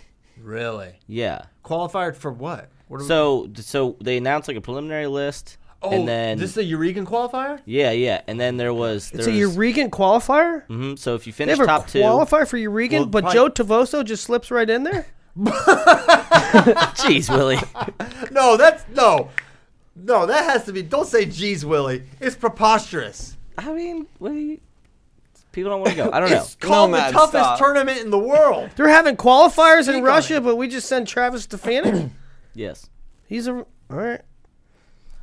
Really. 0.40 0.94
Yeah. 1.06 1.46
Qualified 1.62 2.16
for 2.16 2.30
what? 2.32 2.70
What 2.88 3.00
are 3.00 3.02
we- 3.04 3.08
So 3.08 3.48
so 3.56 3.96
they 4.00 4.16
announced 4.18 4.48
like 4.48 4.56
a 4.56 4.60
preliminary 4.60 5.06
list, 5.08 5.56
oh, 5.82 5.90
and 5.90 6.06
then 6.08 6.38
this 6.38 6.50
is 6.50 6.56
a 6.58 6.62
Yarygin 6.64 7.04
qualifier. 7.06 7.60
yeah 7.64 7.90
yeah, 7.92 8.20
and 8.26 8.38
then 8.40 8.56
there 8.56 8.74
was 8.74 9.10
It's 9.12 9.26
a 9.26 9.30
was, 9.30 9.56
Yarygin 9.56 9.90
qualifier. 9.90 10.64
hmm 10.66 10.94
so 10.96 11.14
if 11.14 11.26
you 11.26 11.32
They 11.32 11.36
finish 11.44 11.58
have 11.58 11.64
a 11.64 11.66
top 11.66 11.86
two, 11.88 12.00
qualifier 12.00 12.46
for 12.48 12.56
Yarygin, 12.58 12.92
Well, 12.92 13.06
but 13.06 13.24
probably- 13.24 13.34
Joe 13.34 13.48
Tavoso 13.64 14.04
just 14.04 14.24
slips 14.24 14.50
right 14.50 14.68
in 14.68 14.82
there. 14.84 15.06
jeez 16.98 17.28
Willie, 17.34 17.58
No, 18.30 18.56
that's 18.56 18.84
no, 18.94 19.30
no. 19.94 20.26
That 20.26 20.44
has 20.44 20.64
to 20.64 20.72
be. 20.72 20.82
Don't 20.82 21.06
say 21.06 21.26
"Jeez, 21.26 21.64
Willie." 21.64 22.02
It's 22.20 22.36
preposterous. 22.36 23.36
I 23.56 23.72
mean, 23.72 24.06
what 24.18 24.32
you, 24.32 24.60
people 25.52 25.70
don't 25.70 25.80
want 25.80 25.90
to 25.90 25.96
go. 25.96 26.10
I 26.12 26.20
don't 26.20 26.30
know. 26.30 26.36
It's 26.38 26.54
called 26.56 26.90
Nomad, 26.90 27.10
the 27.14 27.18
toughest 27.18 27.30
stop. 27.44 27.58
tournament 27.58 28.00
in 28.00 28.10
the 28.10 28.18
world. 28.18 28.70
They're 28.76 28.88
having 28.88 29.16
qualifiers 29.16 29.84
Speak 29.84 29.96
in 29.96 30.02
Russia, 30.04 30.40
but 30.40 30.56
we 30.56 30.68
just 30.68 30.88
send 30.88 31.06
Travis 31.08 31.44
Stefanik. 31.44 32.10
Yes. 32.54 32.90
He's 33.28 33.46
a 33.46 33.52
all 33.52 33.66
right. 33.90 34.20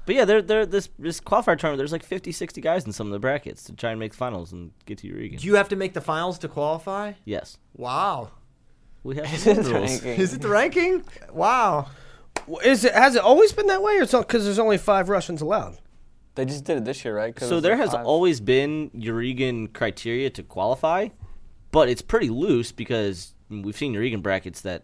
But 0.06 0.16
yeah, 0.16 0.26
there, 0.26 0.42
there, 0.42 0.66
this 0.66 0.90
this 1.00 1.20
qualifier 1.20 1.58
tournament. 1.58 1.78
There's 1.78 1.92
like 1.92 2.04
50, 2.04 2.32
60 2.32 2.62
guys 2.62 2.86
in 2.86 2.92
some 2.94 3.08
of 3.08 3.14
the 3.14 3.20
brackets 3.20 3.64
to 3.66 3.74
try 3.76 3.92
and 3.92 4.00
make 4.00 4.14
finals 4.14 4.52
and 4.54 4.72
get 4.86 5.00
to 5.00 5.08
Eureka. 5.08 5.38
Do 5.38 5.48
you 5.48 5.56
have 5.56 5.70
to 5.70 5.76
make 5.76 5.94
the 5.94 6.02
finals 6.02 6.38
to 6.40 6.48
qualify? 6.48 7.14
yes, 7.26 7.58
Wow. 7.76 8.32
we 9.04 9.16
have 9.16 9.26
It's 9.34 9.44
some 9.44 9.58
rules. 9.58 9.72
ranking. 10.04 10.22
Is 10.22 10.34
it 10.34 10.42
the 10.42 10.50
ranking? 10.50 11.04
Wow. 11.34 11.88
Is 12.64 12.86
it 12.86 12.94
has 12.94 13.16
it 13.16 13.22
always 13.24 13.52
been 13.54 13.68
that 13.68 13.82
way, 13.82 13.98
or 13.98 14.06
because 14.06 14.44
there's 14.46 14.60
only 14.60 14.78
five 14.78 15.10
Russians 15.10 15.42
allowed? 15.42 15.78
They 16.36 16.46
just 16.46 16.66
did 16.66 16.78
it 16.78 16.86
this 16.86 17.04
year, 17.06 17.16
right? 17.16 17.40
So 17.40 17.60
there 17.62 17.78
has 17.78 17.92
five. 17.92 18.06
always 18.06 18.42
been 18.42 18.90
Yarygin 18.92 19.72
criteria 19.74 20.30
to 20.32 20.44
qualify, 20.44 21.08
but 21.72 21.88
it's 21.90 22.02
pretty 22.02 22.30
loose 22.30 22.72
because 22.74 23.34
we've 23.50 23.76
seen 23.78 23.94
Yarygin 23.94 24.22
brackets 24.22 24.60
that 24.62 24.84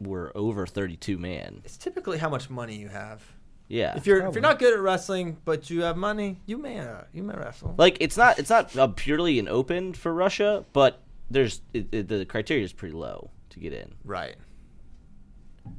were 0.00 0.32
over 0.34 0.66
32 0.66 1.16
man. 1.16 1.62
It's 1.64 1.76
typically 1.78 2.18
how 2.18 2.28
much 2.28 2.50
money 2.50 2.76
you 2.76 2.88
have. 2.88 3.22
Yeah. 3.68 3.96
If 3.96 4.06
you're 4.06 4.26
if 4.26 4.34
you're 4.34 4.42
not 4.42 4.58
good 4.58 4.74
at 4.74 4.80
wrestling, 4.80 5.38
but 5.44 5.70
you 5.70 5.82
have 5.82 5.96
money, 5.96 6.40
you 6.46 6.58
may 6.58 6.80
uh, 6.80 7.02
you 7.12 7.22
may 7.22 7.34
wrestle. 7.34 7.74
like 7.78 7.96
it's 8.00 8.16
not 8.16 8.38
it's 8.38 8.50
not 8.50 8.76
uh, 8.76 8.88
purely 8.88 9.38
an 9.38 9.48
open 9.48 9.94
for 9.94 10.12
Russia, 10.12 10.64
but 10.72 11.00
there's 11.30 11.62
it, 11.72 11.88
it, 11.92 12.08
the 12.08 12.24
criteria 12.26 12.64
is 12.64 12.72
pretty 12.72 12.94
low 12.94 13.30
to 13.50 13.60
get 13.60 13.72
in. 13.72 13.94
Right. 14.04 14.36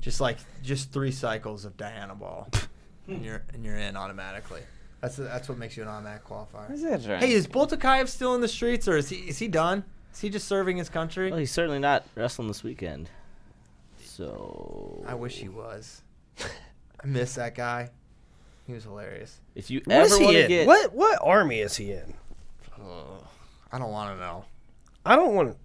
Just 0.01 0.19
like 0.19 0.39
just 0.63 0.91
three 0.91 1.11
cycles 1.11 1.63
of 1.63 1.77
Dianabol, 1.77 2.67
and 3.07 3.23
you're 3.23 3.43
and 3.53 3.63
you're 3.63 3.77
in 3.77 3.95
automatically. 3.95 4.61
That's 5.01 5.17
that's 5.17 5.47
what 5.47 5.59
makes 5.59 5.77
you 5.77 5.83
an 5.83 5.89
automatic 5.89 6.25
qualifier. 6.25 6.71
Is 6.71 6.83
it 6.83 7.07
right? 7.07 7.19
Hey, 7.19 7.31
is 7.31 7.47
Boltakayev 7.47 8.07
still 8.07 8.33
in 8.33 8.41
the 8.41 8.47
streets, 8.47 8.87
or 8.87 8.97
is 8.97 9.09
he 9.09 9.17
is 9.17 9.37
he 9.37 9.47
done? 9.47 9.83
Is 10.11 10.21
he 10.21 10.29
just 10.29 10.47
serving 10.47 10.77
his 10.77 10.89
country? 10.89 11.29
Well, 11.29 11.39
he's 11.39 11.51
certainly 11.51 11.79
not 11.79 12.05
wrestling 12.15 12.47
this 12.47 12.63
weekend. 12.63 13.09
So 14.03 15.03
I 15.05 15.13
wish 15.13 15.37
he 15.37 15.49
was. 15.49 16.01
I 17.06 17.07
miss 17.07 17.36
that 17.36 17.53
guy. 17.56 17.91
He 18.65 18.73
was 18.73 18.84
hilarious. 18.84 19.40
if 19.53 19.69
you 19.69 19.82
What 19.86 20.06
is 20.06 20.11
ever 20.14 20.19
he 20.19 20.26
want 20.26 20.36
to 20.38 20.44
in? 20.44 20.48
get 20.49 20.68
What 20.68 20.94
what 20.95 21.19
army 21.22 21.60
is 21.60 21.76
he 21.77 21.91
in? 21.91 22.14
I 23.72 23.77
don't 23.77 23.91
want 23.91 24.15
to 24.15 24.19
know. 24.19 24.45
I 25.06 25.15
don't 25.15 25.36
want 25.36 25.52
to. 25.52 25.57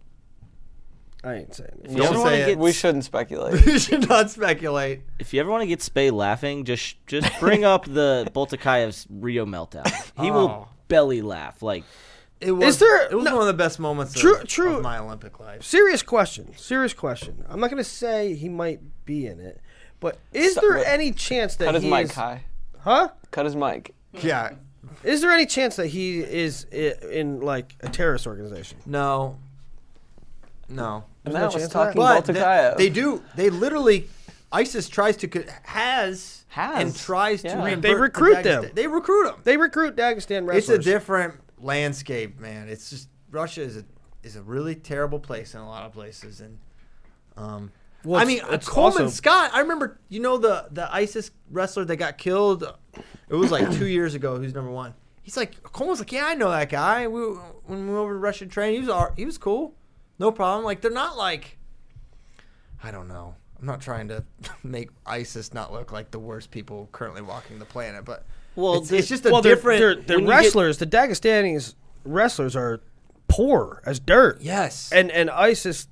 I 1.23 1.35
ain't 1.35 1.55
saying 1.55 1.81
it. 1.85 1.91
you 1.91 1.97
Don't 1.99 2.07
ever 2.07 2.19
want 2.19 2.31
say 2.31 2.43
it. 2.43 2.47
get 2.47 2.59
we 2.59 2.73
shouldn't 2.73 3.05
speculate. 3.05 3.65
you 3.67 3.79
should 3.79 4.09
not 4.09 4.31
speculate. 4.31 5.03
if 5.19 5.33
you 5.35 5.41
ever 5.41 5.51
want 5.51 5.63
to 5.63 5.67
get 5.67 5.81
Spay 5.81 6.11
laughing, 6.13 6.65
just 6.65 6.97
just 7.07 7.29
bring 7.41 7.65
up 7.65 7.85
the 7.85 8.29
Boltakayev's 8.35 9.07
Rio 9.11 9.45
meltdown. 9.47 9.87
He 10.21 10.31
Oh. 10.31 10.33
will 10.33 10.69
belly 10.89 11.23
laugh 11.23 11.63
like 11.63 11.85
It 12.41 12.53
was, 12.53 12.79
there- 12.79 13.07
It 13.11 13.15
was 13.15 13.25
no. 13.27 13.33
one 13.33 13.41
of 13.43 13.47
the 13.49 13.53
best 13.55 13.79
moments 13.79 14.15
True- 14.15 14.41
of, 14.41 14.49
true. 14.49 14.77
of 14.77 14.83
my 14.83 14.99
Olympic 14.99 15.39
life. 15.41 15.63
Serious 15.63 16.03
question. 16.03 16.57
Serious 16.57 16.95
question. 16.95 17.45
I'm 17.49 17.61
not 17.61 17.69
gonna 17.71 17.85
say 17.85 18.35
he 18.35 18.49
might 18.49 18.81
be 19.05 19.27
in 19.27 19.41
it, 19.41 19.61
but 20.01 20.19
is 20.33 20.55
So- 20.55 20.61
there 20.63 20.75
wait. 20.79 20.87
any 20.87 21.13
chance 21.13 21.57
that 21.57 21.67
Cut 21.67 21.75
his 21.75 21.85
he 21.85 21.91
mic 21.91 22.07
is, 22.07 22.13
high. 22.13 22.45
Huh? 22.81 23.11
Cut 23.31 23.45
his 23.45 23.55
mic. 23.57 23.95
Yeah. 24.15 24.53
Is 25.05 25.21
there 25.21 25.31
any 25.31 25.47
chance 25.47 25.77
that 25.77 25.87
he 25.89 26.21
is 26.21 26.67
i- 26.73 26.95
in 27.11 27.41
like 27.41 27.77
a 27.81 27.89
terrorist 27.89 28.27
organization? 28.27 28.79
No. 28.87 29.39
No. 30.69 31.05
And 31.25 31.35
no 31.35 31.41
that 31.41 31.47
was 31.47 31.55
chance 31.55 31.67
of 31.67 31.73
talking 31.73 32.01
But 32.01 32.29
about 32.29 32.77
they, 32.79 32.85
they 32.89 32.91
do. 32.91 33.23
They 33.37 33.51
literally. 33.51 34.09
ISIS 34.53 34.89
tries 34.89 35.17
to 35.19 35.29
co- 35.29 35.45
has 35.63 36.45
Has. 36.49 36.83
and 36.83 36.97
tries 36.97 37.43
to. 37.43 37.49
Yeah. 37.49 37.55
convert 37.55 37.83
They 37.83 37.91
the 37.95 37.97
recruit 38.01 38.43
them. 38.43 38.71
They 38.75 38.87
recruit 38.89 39.25
them. 39.31 39.41
They 39.45 39.57
recruit 39.57 39.95
Dagestan 39.97 40.53
It's 40.55 40.69
a 40.69 40.79
different 40.79 41.35
landscape, 41.61 42.41
man. 42.41 42.69
It's 42.69 42.91
just 42.91 43.09
Russia 43.31 43.63
is 43.63 43.77
a 43.77 43.85
is 44.25 44.35
a 44.37 44.43
really 44.43 44.75
terrible 44.75 45.21
place 45.21 45.55
in 45.55 45.61
a 45.61 45.69
lot 45.69 45.85
of 45.87 45.93
places, 45.93 46.41
and 46.41 46.59
um, 47.37 47.71
Well, 48.05 48.21
I 48.21 48.25
mean, 48.25 48.41
Coleman 48.41 49.03
also- 49.03 49.09
Scott. 49.09 49.51
I 49.55 49.61
remember, 49.61 50.01
you 50.09 50.21
know, 50.21 50.39
the 50.39 50.67
the 50.71 50.93
ISIS 50.95 51.31
wrestler 51.51 51.85
that 51.85 51.97
got 51.97 52.19
killed. 52.19 52.65
It 53.29 53.35
was 53.35 53.51
like 53.51 53.71
two 53.77 53.87
years 53.87 54.15
ago. 54.15 54.39
Who's 54.39 54.55
number 54.55 54.71
one? 54.71 54.95
He's 55.23 55.37
like 55.37 55.63
Coleman's 55.63 56.01
like, 56.01 56.11
yeah, 56.13 56.27
I 56.27 56.35
know 56.35 56.51
that 56.51 56.71
guy. 56.71 57.07
We 57.09 57.21
when 57.21 57.81
we 57.81 57.87
went 57.87 57.97
over 57.99 58.13
to 58.15 58.19
Russian 58.19 58.49
train, 58.49 58.73
he 58.75 58.81
was 58.81 58.89
all- 58.89 59.13
he 59.17 59.25
was 59.27 59.39
cool, 59.39 59.75
no 60.19 60.33
problem. 60.33 60.65
Like 60.65 60.81
they're 60.81 60.91
not 60.91 61.17
like, 61.17 61.59
I 62.83 62.91
don't 62.91 63.09
know. 63.09 63.35
I'm 63.59 63.67
not 63.67 63.81
trying 63.81 64.09
to 64.09 64.25
make 64.65 64.89
ISIS 65.07 65.53
not 65.53 65.73
look 65.73 65.93
like 65.93 66.11
the 66.11 66.19
worst 66.19 66.51
people 66.51 66.89
currently 66.93 67.23
walking 67.23 67.59
the 67.59 67.65
planet, 67.67 68.05
but 68.05 68.25
Well, 68.57 68.77
it's, 68.79 68.91
it's 68.91 69.09
just 69.09 69.27
a 69.27 69.31
well, 69.31 69.43
they're, 69.43 69.55
different. 69.57 69.81
they're, 69.81 69.95
they're 69.97 70.17
when 70.17 70.25
you 70.27 70.31
get- 70.33 70.37
wrestlers. 70.45 70.79
the 70.79 70.87
Dagestani 70.87 71.75
wrestlers 72.05 72.57
are 72.57 72.81
poor 73.29 73.83
as 73.85 74.01
dirt. 74.01 74.41
yes, 74.41 74.91
And 74.91 75.11
and 75.11 75.29
ISIS 75.31 75.87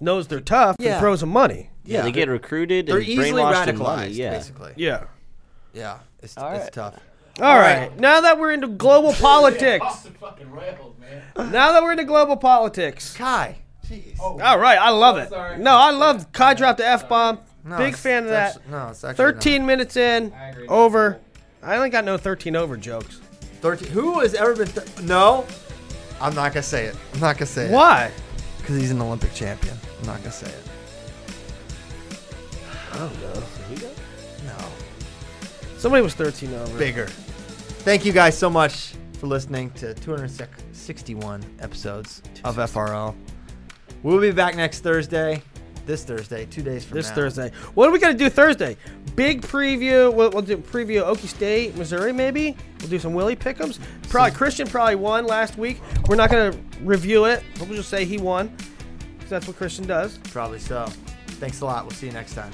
knows 0.00 0.28
they're 0.28 0.40
tough 0.40 0.76
Yeah. 0.78 0.92
and 0.92 1.00
throws 1.00 1.20
them 1.20 1.30
money. 1.30 1.70
yeah, 1.84 2.02
they 2.02 2.12
get 2.12 2.28
recruited 2.28 2.86
they're 2.86 2.98
and 2.98 3.06
easily 3.08 3.30
brainwashed 3.42 3.66
and 3.68 3.78
radicalized, 3.78 3.96
money. 3.96 4.10
Yeah. 4.12 4.30
basically. 4.30 4.72
Yeah. 4.76 5.04
Yeah, 5.72 5.98
it's, 6.22 6.36
All 6.36 6.50
it's 6.52 6.64
right. 6.64 6.72
tough. 6.72 6.94
All 7.40 7.56
right. 7.56 7.96
Now 7.98 8.20
that 8.22 8.38
we're 8.38 8.52
into 8.52 8.66
global 8.66 9.12
politics. 9.12 10.08
Now 11.36 11.72
that 11.72 11.82
we're 11.82 11.92
into 11.92 12.04
global 12.04 12.36
politics. 12.36 13.14
Kai, 13.16 13.58
jeez. 13.88 14.18
All 14.18 14.58
right, 14.58 14.78
I 14.78 14.90
love 14.90 15.18
it. 15.18 15.30
No, 15.60 15.76
I 15.76 15.90
love 15.92 16.32
Kai 16.32 16.54
dropped 16.54 16.78
the 16.78 16.86
f 16.86 17.08
bomb. 17.08 17.38
No, 17.64 17.76
Big 17.76 17.88
it's- 17.88 18.00
fan 18.00 18.24
of 18.24 18.30
it's 18.30 18.32
that. 18.32 18.56
actu- 18.56 18.70
no, 18.70 18.88
it's 18.88 19.04
actually 19.04 19.24
13 19.24 19.66
minutes 19.66 19.96
in, 19.96 20.32
over. 20.68 21.20
I 21.62 21.76
only 21.76 21.90
got 21.90 22.04
no 22.04 22.16
13 22.16 22.56
over 22.56 22.76
jokes. 22.76 23.20
13. 23.60 23.88
Who 23.90 24.20
has 24.20 24.34
ever 24.34 24.54
been? 24.56 24.68
Th- 24.68 24.86
no, 25.02 25.44
I'm 26.20 26.34
not 26.34 26.52
gonna 26.54 26.62
say 26.62 26.86
it. 26.86 26.96
I'm 27.14 27.20
not 27.20 27.36
gonna 27.36 27.46
say 27.46 27.66
it. 27.66 27.72
Why? 27.72 28.10
Because 28.68 28.82
he's 28.82 28.90
an 28.90 29.00
Olympic 29.00 29.32
champion. 29.32 29.74
I'm 29.98 30.06
not 30.06 30.18
gonna 30.18 30.30
say 30.30 30.46
it. 30.50 30.62
I 32.92 32.98
don't 32.98 33.20
know. 33.22 33.42
Zuniga? 33.66 33.90
No, 34.44 34.68
Somebody 35.78 36.02
was 36.02 36.12
13 36.12 36.52
over. 36.52 36.78
bigger. 36.78 37.06
Thank 37.06 38.04
you 38.04 38.12
guys 38.12 38.36
so 38.36 38.50
much 38.50 38.92
for 39.18 39.26
listening 39.26 39.70
to 39.70 39.94
261 39.94 41.42
episodes 41.60 42.20
of 42.44 42.56
FRL. 42.56 43.14
We'll 44.02 44.20
be 44.20 44.32
back 44.32 44.54
next 44.54 44.80
Thursday. 44.80 45.40
This 45.88 46.04
Thursday, 46.04 46.44
two 46.44 46.60
days 46.60 46.84
from 46.84 46.98
This 46.98 47.08
now. 47.08 47.14
Thursday. 47.14 47.50
What 47.72 47.88
are 47.88 47.92
we 47.92 47.98
going 47.98 48.12
to 48.12 48.18
do 48.22 48.28
Thursday? 48.28 48.76
Big 49.16 49.40
preview. 49.40 50.12
We'll, 50.12 50.28
we'll 50.30 50.42
do 50.42 50.58
preview 50.58 51.02
Okie 51.02 51.28
State, 51.28 51.74
Missouri, 51.78 52.12
maybe. 52.12 52.54
We'll 52.80 52.90
do 52.90 52.98
some 52.98 53.14
Willie 53.14 53.34
Pickums. 53.34 53.78
Probably 54.10 54.32
Christian 54.32 54.68
probably 54.68 54.96
won 54.96 55.26
last 55.26 55.56
week. 55.56 55.80
We're 56.06 56.16
not 56.16 56.30
going 56.30 56.52
to 56.52 56.58
review 56.82 57.24
it. 57.24 57.42
We'll 57.58 57.70
just 57.70 57.88
say 57.88 58.04
he 58.04 58.18
won, 58.18 58.54
because 59.14 59.30
that's 59.30 59.46
what 59.46 59.56
Christian 59.56 59.86
does. 59.86 60.18
Probably 60.24 60.58
so. 60.58 60.84
Thanks 61.40 61.62
a 61.62 61.64
lot. 61.64 61.84
We'll 61.84 61.92
see 61.92 62.08
you 62.08 62.12
next 62.12 62.34
time. 62.34 62.52